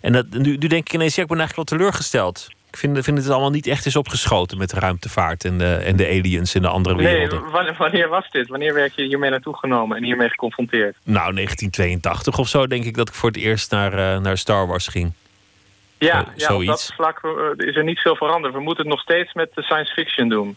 En 0.00 0.12
dat, 0.12 0.28
nu, 0.28 0.56
nu 0.56 0.66
denk 0.66 0.86
ik 0.86 0.92
ineens, 0.92 1.14
ja, 1.14 1.22
ik 1.22 1.28
ben 1.28 1.38
eigenlijk 1.38 1.68
wel 1.68 1.78
teleurgesteld. 1.78 2.48
Ik 2.72 2.78
vind, 2.78 3.04
vind 3.04 3.18
het 3.18 3.30
allemaal 3.30 3.50
niet 3.50 3.66
echt 3.66 3.86
is 3.86 3.96
opgeschoten 3.96 4.58
met 4.58 4.70
de 4.70 4.78
ruimtevaart 4.80 5.44
en 5.44 5.58
de, 5.58 5.74
en 5.74 5.96
de 5.96 6.06
aliens 6.06 6.54
in 6.54 6.62
de 6.62 6.68
andere 6.68 6.96
werelden. 6.96 7.42
Nee, 7.52 7.72
wanneer 7.78 8.08
was 8.08 8.30
dit? 8.30 8.48
Wanneer 8.48 8.74
werd 8.74 8.94
je 8.94 9.02
hiermee 9.02 9.30
naartoe 9.30 9.56
genomen 9.56 9.96
en 9.96 10.04
hiermee 10.04 10.28
geconfronteerd? 10.28 10.96
Nou, 11.04 11.34
1982 11.34 12.38
of 12.38 12.48
zo 12.48 12.66
denk 12.66 12.84
ik 12.84 12.96
dat 12.96 13.08
ik 13.08 13.14
voor 13.14 13.28
het 13.28 13.38
eerst 13.38 13.70
naar, 13.70 13.92
uh, 13.92 14.18
naar 14.18 14.38
Star 14.38 14.66
Wars 14.66 14.86
ging. 14.86 15.12
Ja, 15.98 16.26
ja 16.36 16.54
op 16.54 16.66
dat 16.66 16.92
vlak 16.94 17.20
uh, 17.22 17.66
is 17.68 17.76
er 17.76 17.84
niet 17.84 17.98
veel 17.98 18.16
veranderd. 18.16 18.54
We 18.54 18.60
moeten 18.60 18.84
het 18.84 18.92
nog 18.92 19.02
steeds 19.02 19.32
met 19.32 19.50
de 19.54 19.62
science 19.62 19.92
fiction 19.92 20.28
doen. 20.28 20.56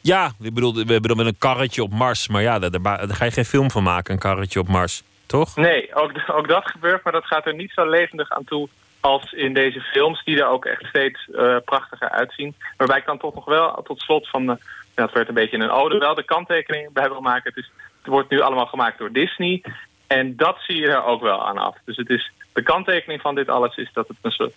Ja, 0.00 0.32
ik 0.40 0.54
bedoel, 0.54 0.74
we 0.74 0.92
hebben 0.92 1.08
dan 1.08 1.16
met 1.16 1.26
een 1.26 1.38
karretje 1.38 1.82
op 1.82 1.92
Mars. 1.92 2.28
Maar 2.28 2.42
ja, 2.42 2.58
daar, 2.58 2.70
daar, 2.70 2.82
daar 2.82 3.16
ga 3.16 3.24
je 3.24 3.30
geen 3.30 3.44
film 3.44 3.70
van 3.70 3.82
maken, 3.82 4.12
een 4.14 4.20
karretje 4.20 4.60
op 4.60 4.68
Mars. 4.68 5.02
Toch? 5.26 5.56
Nee, 5.56 5.94
ook, 5.94 6.12
ook 6.26 6.48
dat 6.48 6.66
gebeurt, 6.66 7.04
maar 7.04 7.12
dat 7.12 7.26
gaat 7.26 7.46
er 7.46 7.54
niet 7.54 7.70
zo 7.70 7.88
levendig 7.88 8.30
aan 8.30 8.44
toe 8.44 8.68
als 9.04 9.32
in 9.32 9.54
deze 9.54 9.80
films, 9.80 10.24
die 10.24 10.40
er 10.40 10.48
ook 10.48 10.64
echt 10.64 10.84
steeds 10.84 11.28
uh, 11.32 11.56
prachtiger 11.64 12.10
uitzien. 12.10 12.54
Waarbij 12.76 12.98
ik 12.98 13.06
dan 13.06 13.18
toch 13.18 13.34
nog 13.34 13.44
wel 13.44 13.82
tot 13.82 14.00
slot 14.00 14.28
van, 14.28 14.46
de, 14.46 14.58
dat 14.94 15.12
werd 15.12 15.28
een 15.28 15.34
beetje 15.34 15.56
een 15.56 15.70
ode, 15.70 15.98
wel 15.98 16.14
de 16.14 16.24
kanttekening 16.24 16.92
bij 16.92 17.08
wil 17.08 17.20
maken. 17.20 17.52
Het, 17.54 17.56
is, 17.56 17.70
het 17.98 18.06
wordt 18.06 18.30
nu 18.30 18.40
allemaal 18.40 18.66
gemaakt 18.66 18.98
door 18.98 19.12
Disney. 19.12 19.62
En 20.06 20.36
dat 20.36 20.56
zie 20.66 20.76
je 20.76 20.88
er 20.88 21.04
ook 21.04 21.22
wel 21.22 21.46
aan 21.46 21.58
af. 21.58 21.76
Dus 21.84 21.96
het 21.96 22.08
is, 22.08 22.32
de 22.52 22.62
kanttekening 22.62 23.20
van 23.20 23.34
dit 23.34 23.48
alles 23.48 23.76
is 23.76 23.90
dat 23.92 24.08
het 24.08 24.16
een 24.22 24.30
soort, 24.30 24.54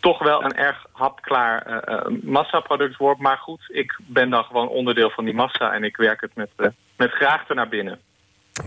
toch 0.00 0.18
wel 0.18 0.44
een 0.44 0.56
erg 0.56 0.86
hapklaar 0.92 1.66
uh, 1.66 1.94
uh, 1.94 2.22
massaproduct 2.22 2.96
wordt. 2.96 3.20
Maar 3.20 3.38
goed, 3.38 3.60
ik 3.68 3.98
ben 4.06 4.30
dan 4.30 4.44
gewoon 4.44 4.68
onderdeel 4.68 5.10
van 5.10 5.24
die 5.24 5.34
massa 5.34 5.72
en 5.72 5.84
ik 5.84 5.96
werk 5.96 6.20
het 6.20 6.34
met, 6.34 6.50
uh, 6.56 6.68
met 6.96 7.10
graagte 7.10 7.54
naar 7.54 7.68
binnen. 7.68 8.00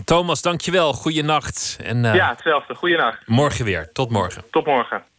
Thomas, 0.04 0.42
dankjewel. 0.42 0.92
Goeienacht. 0.92 1.78
En, 1.84 2.04
uh, 2.04 2.14
ja, 2.14 2.28
hetzelfde. 2.28 2.74
Goeienacht. 2.74 3.26
Morgen 3.26 3.64
weer. 3.64 3.92
Tot 3.92 4.10
morgen. 4.10 4.44
Tot 4.50 4.66
morgen. 4.66 5.10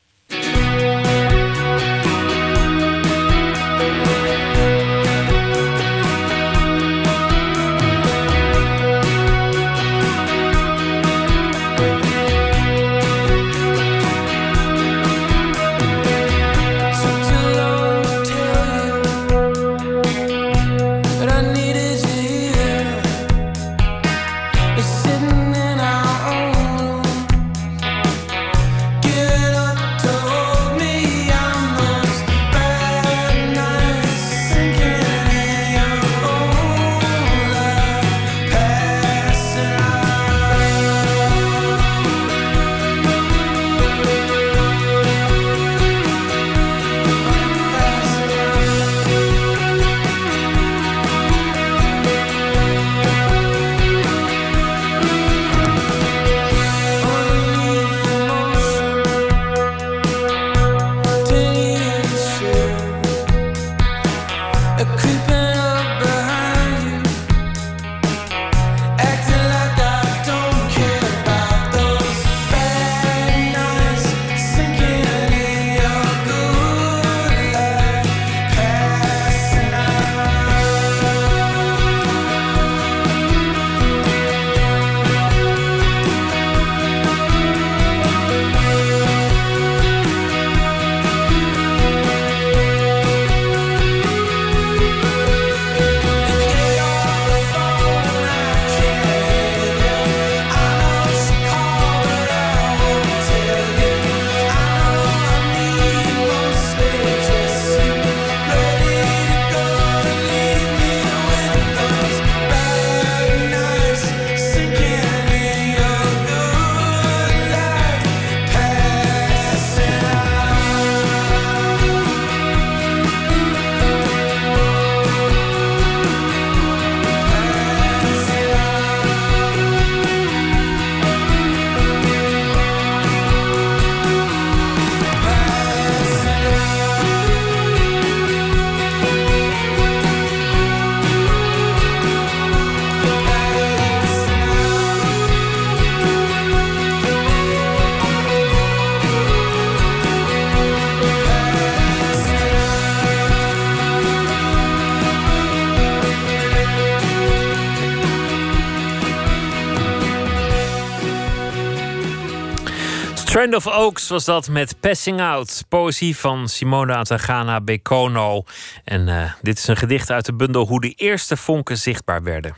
Of 163.55 163.67
Oaks 163.67 164.07
was 164.07 164.25
dat 164.25 164.49
met 164.49 164.80
Passing 164.80 165.21
Out. 165.21 165.63
Poëzie 165.69 166.17
van 166.17 166.47
Simona 166.47 166.95
Atagana 166.95 167.61
Bekono. 167.61 168.43
En 168.84 169.07
uh, 169.07 169.31
dit 169.41 169.57
is 169.57 169.67
een 169.67 169.77
gedicht 169.77 170.11
uit 170.11 170.25
de 170.25 170.34
bundel 170.34 170.67
Hoe 170.67 170.81
de 170.81 170.93
eerste 170.95 171.38
vonken 171.38 171.77
zichtbaar 171.77 172.23
werden. 172.23 172.55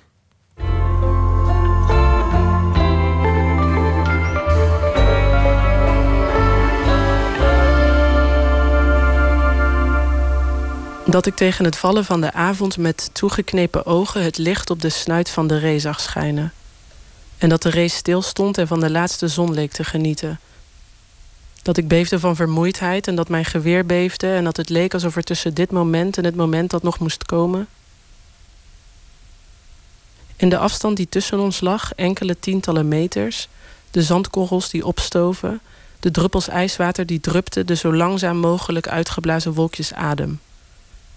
Dat 11.06 11.26
ik 11.26 11.36
tegen 11.36 11.66
het 11.66 11.78
vallen 11.78 12.06
van 12.06 12.22
de 12.22 12.34
avond 12.34 12.78
met 12.78 13.10
toegeknepen 13.14 13.86
ogen 13.86 14.24
het 14.24 14.38
licht 14.38 14.70
op 14.70 14.82
de 14.82 14.90
snuit 14.90 15.30
van 15.30 15.48
de 15.48 15.58
ree 15.58 15.80
zag 15.80 16.00
schijnen. 16.00 16.54
En 17.38 17.50
dat 17.50 17.62
de 17.62 17.70
ree 17.70 17.88
stilstond 17.88 18.58
en 18.58 18.68
van 18.68 18.80
de 18.80 18.92
laatste 18.92 19.28
zon 19.28 19.54
leek 19.54 19.72
te 19.72 19.84
genieten. 19.84 20.40
Dat 21.66 21.78
ik 21.78 21.88
beefde 21.88 22.20
van 22.20 22.36
vermoeidheid 22.36 23.08
en 23.08 23.16
dat 23.16 23.30
mijn 23.30 23.46
geweer 23.46 23.86
beefde 23.86 24.34
en 24.34 24.44
dat 24.44 24.58
het 24.58 24.70
leek 24.70 24.94
alsof 24.94 25.16
er 25.16 25.24
tussen 25.24 25.54
dit 25.54 25.72
moment 25.72 26.18
en 26.18 26.24
het 26.24 26.36
moment 26.36 26.70
dat 26.70 26.84
nog 26.84 27.00
moest 27.00 27.26
komen. 27.26 27.68
In 30.36 30.50
de 30.50 30.58
afstand 30.58 30.98
die 30.98 31.10
tussen 31.10 31.40
ons 31.40 31.62
lag, 31.62 31.94
enkele 31.94 32.40
tientallen 32.40 32.88
meters, 32.88 33.48
de 33.92 34.04
zandkorrels 34.04 34.70
die 34.70 34.86
opstoven, 34.86 35.60
de 36.00 36.12
druppels 36.12 36.48
ijswater 36.48 37.06
die 37.06 37.20
drupten 37.20 37.66
de 37.66 37.76
zo 37.76 37.94
langzaam 37.94 38.38
mogelijk 38.38 38.88
uitgeblazen 38.88 39.54
wolkjes 39.54 39.94
adem. 39.94 40.40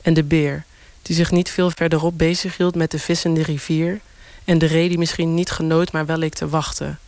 En 0.02 0.14
de 0.14 0.24
beer, 0.24 0.64
die 1.02 1.16
zich 1.16 1.30
niet 1.30 1.50
veel 1.50 1.70
verderop 1.70 2.18
bezighield 2.18 2.74
met 2.74 2.90
de 2.90 2.98
vis 2.98 3.24
in 3.24 3.34
de 3.34 3.42
rivier 3.42 4.00
En 4.44 4.58
de 4.58 4.66
ree 4.66 4.88
die 4.88 4.98
misschien 4.98 5.34
niet 5.34 5.50
genoot, 5.50 5.92
maar 5.92 6.06
wel 6.06 6.16
leek 6.16 6.34
te 6.34 6.48
wachten. 6.48 6.98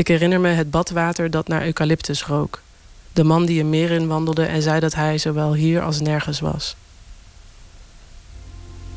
Ik 0.00 0.08
herinner 0.08 0.40
me 0.40 0.48
het 0.48 0.70
badwater 0.70 1.30
dat 1.30 1.48
naar 1.48 1.64
eucalyptus 1.64 2.24
rook. 2.24 2.60
De 3.12 3.24
man 3.24 3.46
die 3.46 3.60
een 3.60 3.70
meer 3.70 3.90
in 3.90 4.06
wandelde 4.06 4.44
en 4.44 4.62
zei 4.62 4.80
dat 4.80 4.94
hij 4.94 5.18
zowel 5.18 5.54
hier 5.54 5.82
als 5.82 6.00
nergens 6.00 6.40
was. 6.40 6.76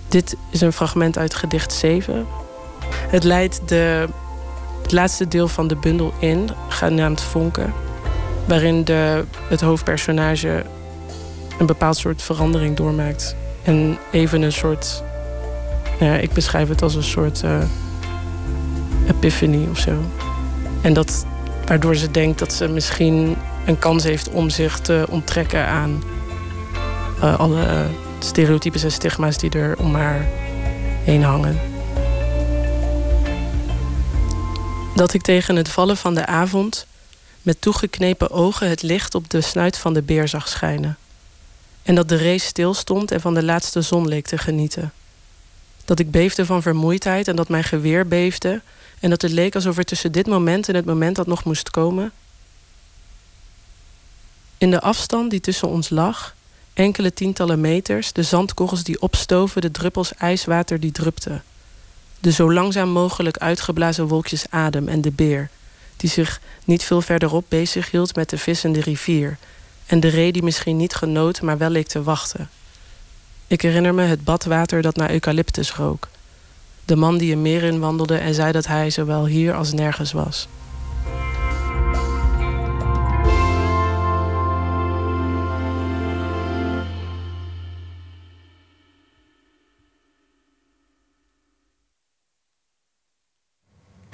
Dit 0.07 0.35
is 0.49 0.61
een 0.61 0.73
fragment 0.73 1.17
uit 1.17 1.33
gedicht 1.33 1.73
7. 1.73 2.25
Het 2.87 3.23
leidt 3.23 3.61
de, 3.65 4.07
het 4.81 4.91
laatste 4.91 5.27
deel 5.27 5.47
van 5.47 5.67
de 5.67 5.75
bundel 5.75 6.13
in, 6.19 6.49
genaamd 6.69 7.21
Vonken. 7.21 7.73
Waarin 8.47 8.83
de, 8.83 9.23
het 9.47 9.61
hoofdpersonage 9.61 10.63
een 11.59 11.65
bepaald 11.65 11.97
soort 11.97 12.21
verandering 12.21 12.75
doormaakt. 12.75 13.35
En 13.63 13.97
even 14.11 14.41
een 14.41 14.53
soort. 14.53 15.03
Nou 15.99 16.11
ja, 16.11 16.17
ik 16.17 16.33
beschrijf 16.33 16.69
het 16.69 16.81
als 16.81 16.95
een 16.95 17.03
soort 17.03 17.43
uh, 17.43 17.63
epiphany 19.07 19.67
of 19.71 19.77
zo. 19.77 19.91
En 20.83 20.93
dat 20.93 21.25
waardoor 21.65 21.95
ze 21.95 22.11
denkt 22.11 22.39
dat 22.39 22.53
ze 22.53 22.67
misschien 22.67 23.37
een 23.65 23.79
kans 23.79 24.03
heeft 24.03 24.29
om 24.29 24.49
zich 24.49 24.79
te 24.79 25.05
onttrekken 25.09 25.65
aan 25.65 26.03
uh, 27.17 27.39
alle 27.39 27.87
stereotypes 28.19 28.83
en 28.83 28.91
stigma's 28.91 29.37
die 29.37 29.49
er 29.49 29.77
om 29.77 29.95
haar 29.95 30.25
heen 31.03 31.23
hangen. 31.23 31.59
Dat 34.95 35.13
ik 35.13 35.21
tegen 35.21 35.55
het 35.55 35.69
vallen 35.69 35.97
van 35.97 36.13
de 36.13 36.25
avond 36.25 36.85
met 37.41 37.61
toegeknepen 37.61 38.31
ogen 38.31 38.69
het 38.69 38.81
licht 38.81 39.15
op 39.15 39.29
de 39.29 39.41
snuit 39.41 39.77
van 39.77 39.93
de 39.93 40.01
beer 40.01 40.27
zag 40.27 40.47
schijnen. 40.47 40.97
En 41.83 41.95
dat 41.95 42.09
de 42.09 42.17
race 42.17 42.45
stilstond 42.45 43.11
en 43.11 43.21
van 43.21 43.33
de 43.33 43.43
laatste 43.43 43.81
zon 43.81 44.07
leek 44.07 44.25
te 44.25 44.37
genieten. 44.37 44.91
Dat 45.85 45.99
ik 45.99 46.11
beefde 46.11 46.45
van 46.45 46.61
vermoeidheid 46.61 47.27
en 47.27 47.35
dat 47.35 47.49
mijn 47.49 47.63
geweer 47.63 48.07
beefde. 48.07 48.61
En 49.03 49.09
dat 49.09 49.21
het 49.21 49.31
leek 49.31 49.55
alsof 49.55 49.77
er 49.77 49.83
tussen 49.83 50.11
dit 50.11 50.27
moment 50.27 50.69
en 50.69 50.75
het 50.75 50.85
moment 50.85 51.15
dat 51.15 51.27
nog 51.27 51.43
moest 51.43 51.69
komen. 51.69 52.11
In 54.57 54.71
de 54.71 54.81
afstand 54.81 55.29
die 55.29 55.39
tussen 55.39 55.67
ons 55.67 55.89
lag, 55.89 56.35
enkele 56.73 57.13
tientallen 57.13 57.61
meters, 57.61 58.13
de 58.13 58.23
zandkorrels 58.23 58.83
die 58.83 59.01
opstoven, 59.01 59.61
de 59.61 59.71
druppels 59.71 60.13
ijswater 60.13 60.79
die 60.79 60.91
drupten. 60.91 61.43
De 62.19 62.31
zo 62.31 62.53
langzaam 62.53 62.89
mogelijk 62.89 63.37
uitgeblazen 63.37 64.07
wolkjes 64.07 64.45
adem 64.49 64.87
en 64.87 65.01
de 65.01 65.11
beer, 65.11 65.49
die 65.97 66.09
zich 66.09 66.41
niet 66.65 66.83
veel 66.83 67.01
verderop 67.01 67.45
bezig 67.47 67.91
hield 67.91 68.15
met 68.15 68.29
de 68.29 68.37
vis 68.37 68.63
in 68.63 68.73
de 68.73 68.81
rivier 68.81 69.37
en 69.85 69.99
de 69.99 70.07
ree 70.07 70.31
die 70.31 70.43
misschien 70.43 70.77
niet 70.77 70.95
genoot, 70.95 71.41
maar 71.41 71.57
wel 71.57 71.69
leek 71.69 71.87
te 71.87 72.03
wachten. 72.03 72.49
Ik 73.47 73.61
herinner 73.61 73.93
me 73.93 74.03
het 74.03 74.23
badwater 74.23 74.81
dat 74.81 74.95
naar 74.95 75.11
eucalyptus 75.11 75.71
rook. 75.71 76.07
De 76.85 76.95
man 76.95 77.17
die 77.17 77.31
een 77.31 77.41
meer 77.41 77.63
in 77.63 77.79
wandelde 77.79 78.17
en 78.17 78.33
zei 78.33 78.51
dat 78.51 78.67
hij 78.67 78.89
zowel 78.89 79.25
hier 79.25 79.53
als 79.53 79.73
nergens 79.73 80.11
was. 80.11 80.47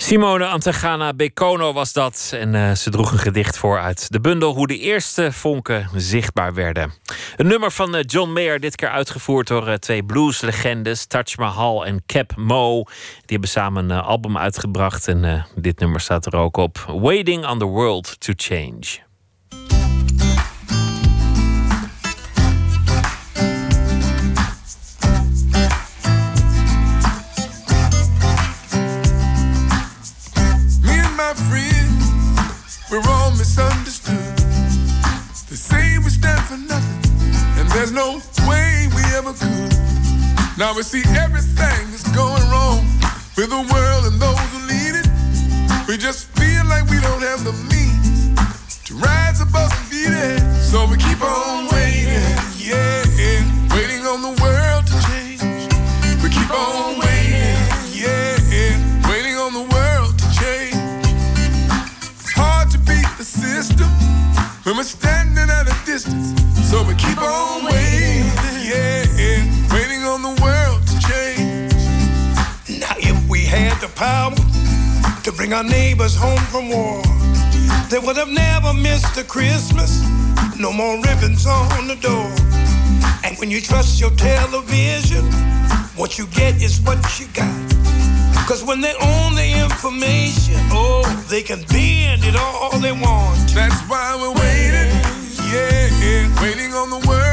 Simone 0.09 0.45
Antegana 0.45 1.13
Bekono 1.13 1.73
was 1.73 1.93
dat. 1.93 2.31
En 2.33 2.53
uh, 2.53 2.71
ze 2.71 2.89
droeg 2.89 3.11
een 3.11 3.17
gedicht 3.19 3.57
voor 3.57 3.79
uit 3.79 4.11
de 4.11 4.21
bundel 4.21 4.53
Hoe 4.53 4.67
de 4.67 4.77
eerste 4.77 5.31
vonken 5.31 5.89
zichtbaar 5.95 6.53
werden. 6.53 6.93
Een 7.35 7.47
nummer 7.47 7.71
van 7.71 7.95
uh, 7.95 8.01
John 8.05 8.31
Mayer, 8.31 8.59
dit 8.59 8.75
keer 8.75 8.89
uitgevoerd 8.89 9.47
door 9.47 9.67
uh, 9.67 9.73
twee 9.73 10.03
blueslegendes, 10.03 11.05
Taj 11.05 11.33
Mahal 11.37 11.85
en 11.85 12.03
Cap 12.05 12.35
Mo. 12.35 12.83
Die 12.83 12.91
hebben 13.25 13.49
samen 13.49 13.89
een 13.89 14.01
album 14.01 14.37
uitgebracht 14.37 15.07
en 15.07 15.45
dit 15.55 15.79
nummer 15.79 16.01
staat 16.01 16.25
er 16.25 16.35
ook 16.35 16.57
op. 16.57 16.77
Waiting 16.87 17.47
on 17.47 17.59
the 17.59 17.65
World 17.65 18.19
to 18.19 18.33
Change. 18.35 19.08
No 37.99 38.21
way 38.47 38.87
we 38.95 39.03
ever 39.19 39.33
could. 39.33 39.73
Now 40.57 40.71
we 40.73 40.83
see 40.83 41.03
everything 41.19 41.81
that's 41.91 42.09
going 42.15 42.45
wrong 42.47 42.79
with 43.35 43.49
the 43.51 43.63
world 43.73 44.03
and 44.07 44.15
those 44.23 44.39
who 44.51 44.59
need 44.71 44.95
it. 45.01 45.07
We 45.85 45.97
just 45.97 46.31
feel 46.39 46.63
like 46.71 46.85
we 46.93 46.99
don't 47.07 47.23
have 47.31 47.43
the 47.43 47.55
means 47.67 48.31
to 48.87 48.95
rise 48.95 49.41
above 49.41 49.71
and 49.77 49.89
beat 49.91 50.15
it. 50.15 50.39
So 50.71 50.87
we 50.87 50.95
keep 50.95 51.21
on 51.21 51.67
waiting, 51.75 52.23
yeah, 52.71 53.03
waiting 53.75 54.03
on 54.07 54.19
the 54.27 54.35
world 54.43 54.83
to 54.91 54.95
change. 55.09 55.43
We 56.23 56.29
keep 56.37 56.51
on 56.55 56.99
waiting, 57.03 57.59
yeah, 57.99 59.11
waiting 59.11 59.35
on 59.45 59.51
the 59.59 59.65
world 59.75 60.13
to 60.21 60.27
change 60.39 60.79
It's 62.15 62.31
hard 62.31 62.71
to 62.71 62.79
beat 62.79 63.11
the 63.17 63.25
system 63.25 63.89
when 64.63 64.77
we're 64.77 64.83
to 75.29 75.35
bring 75.35 75.53
our 75.53 75.63
neighbors 75.63 76.15
home 76.15 76.39
from 76.49 76.69
war, 76.69 77.03
they 77.89 77.99
would 77.99 78.17
have 78.17 78.29
never 78.29 78.73
missed 78.73 79.15
a 79.17 79.23
Christmas. 79.23 80.01
No 80.57 80.71
more 80.71 80.95
ribbons 81.03 81.45
on 81.45 81.87
the 81.87 81.95
door. 82.01 82.31
And 83.23 83.37
when 83.37 83.51
you 83.51 83.61
trust 83.61 83.99
your 83.99 84.09
television, 84.11 85.23
what 85.95 86.17
you 86.17 86.25
get 86.27 86.55
is 86.61 86.81
what 86.81 86.97
you 87.19 87.27
got. 87.33 87.69
Cause 88.47 88.63
when 88.63 88.81
they 88.81 88.93
own 88.93 89.35
the 89.35 89.49
information, 89.65 90.57
oh, 90.71 91.05
they 91.29 91.43
can 91.43 91.61
bend 91.69 92.23
it 92.25 92.35
all 92.35 92.79
they 92.79 92.93
want. 92.93 93.37
That's 93.53 93.81
why 93.87 94.15
we're 94.19 94.33
waiting, 94.33 94.89
yeah, 95.51 96.41
waiting 96.41 96.73
on 96.73 96.89
the 96.89 97.07
world 97.07 97.28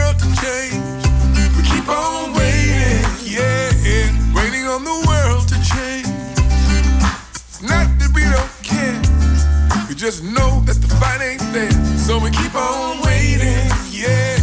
just 9.97 10.23
know 10.23 10.61
that 10.67 10.77
the 10.77 10.89
fight 11.01 11.23
ain't 11.23 11.41
there. 11.53 11.71
So 11.97 12.19
we 12.19 12.31
keep 12.31 12.55
on 12.55 13.01
waiting, 13.03 13.65
yeah, 13.91 14.37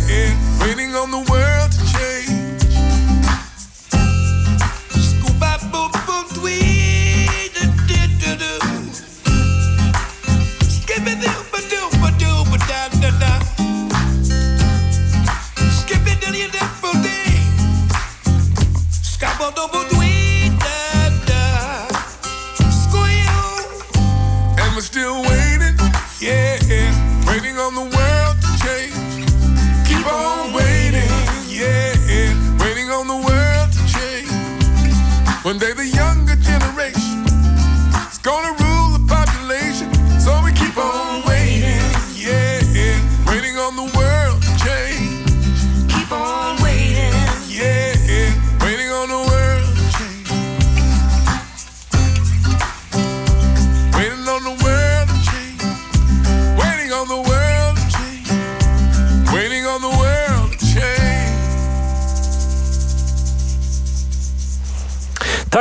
waiting 0.66 0.96
on 0.96 1.12
the 1.12 1.33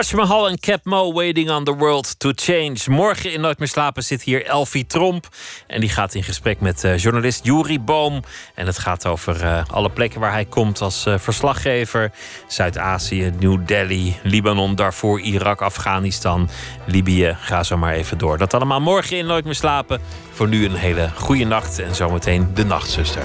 Taj 0.03 0.15
Mahal 0.15 0.49
en 0.49 0.59
Cap 0.59 0.85
Mo 0.85 1.13
waiting 1.13 1.51
on 1.51 1.65
the 1.65 1.75
world 1.75 2.19
to 2.19 2.31
change. 2.35 2.77
Morgen 2.87 3.33
in 3.33 3.41
Nooit 3.41 3.59
meer 3.59 3.69
slapen 3.69 4.03
zit 4.03 4.23
hier 4.23 4.47
Elfie 4.47 4.87
Tromp. 4.87 5.29
En 5.67 5.81
die 5.81 5.89
gaat 5.89 6.15
in 6.15 6.23
gesprek 6.23 6.61
met 6.61 6.85
uh, 6.85 6.99
journalist 6.99 7.45
Juri 7.45 7.81
Boom. 7.81 8.23
En 8.55 8.67
het 8.67 8.79
gaat 8.79 9.07
over 9.07 9.45
uh, 9.45 9.63
alle 9.71 9.91
plekken 9.91 10.21
waar 10.21 10.33
hij 10.33 10.45
komt 10.45 10.81
als 10.81 11.07
uh, 11.07 11.19
verslaggever. 11.19 12.13
Zuid-Azië, 12.49 13.33
New 13.39 13.67
Delhi, 13.67 14.17
Libanon, 14.23 14.75
Darfur, 14.75 15.19
Irak, 15.19 15.61
Afghanistan, 15.61 16.49
Libië. 16.87 17.37
Ga 17.41 17.63
zo 17.63 17.77
maar 17.77 17.95
even 17.95 18.19
door. 18.19 18.39
Dat 18.39 18.55
allemaal 18.55 18.81
morgen 18.81 19.17
in 19.17 19.27
Nooit 19.27 19.45
meer 19.45 19.55
slapen. 19.55 20.01
Voor 20.33 20.49
nu 20.49 20.65
een 20.65 20.75
hele 20.75 21.11
goede 21.15 21.45
nacht 21.45 21.79
en 21.79 21.95
zometeen 21.95 22.55
de 22.55 22.65
Nachtzuster. 22.65 23.25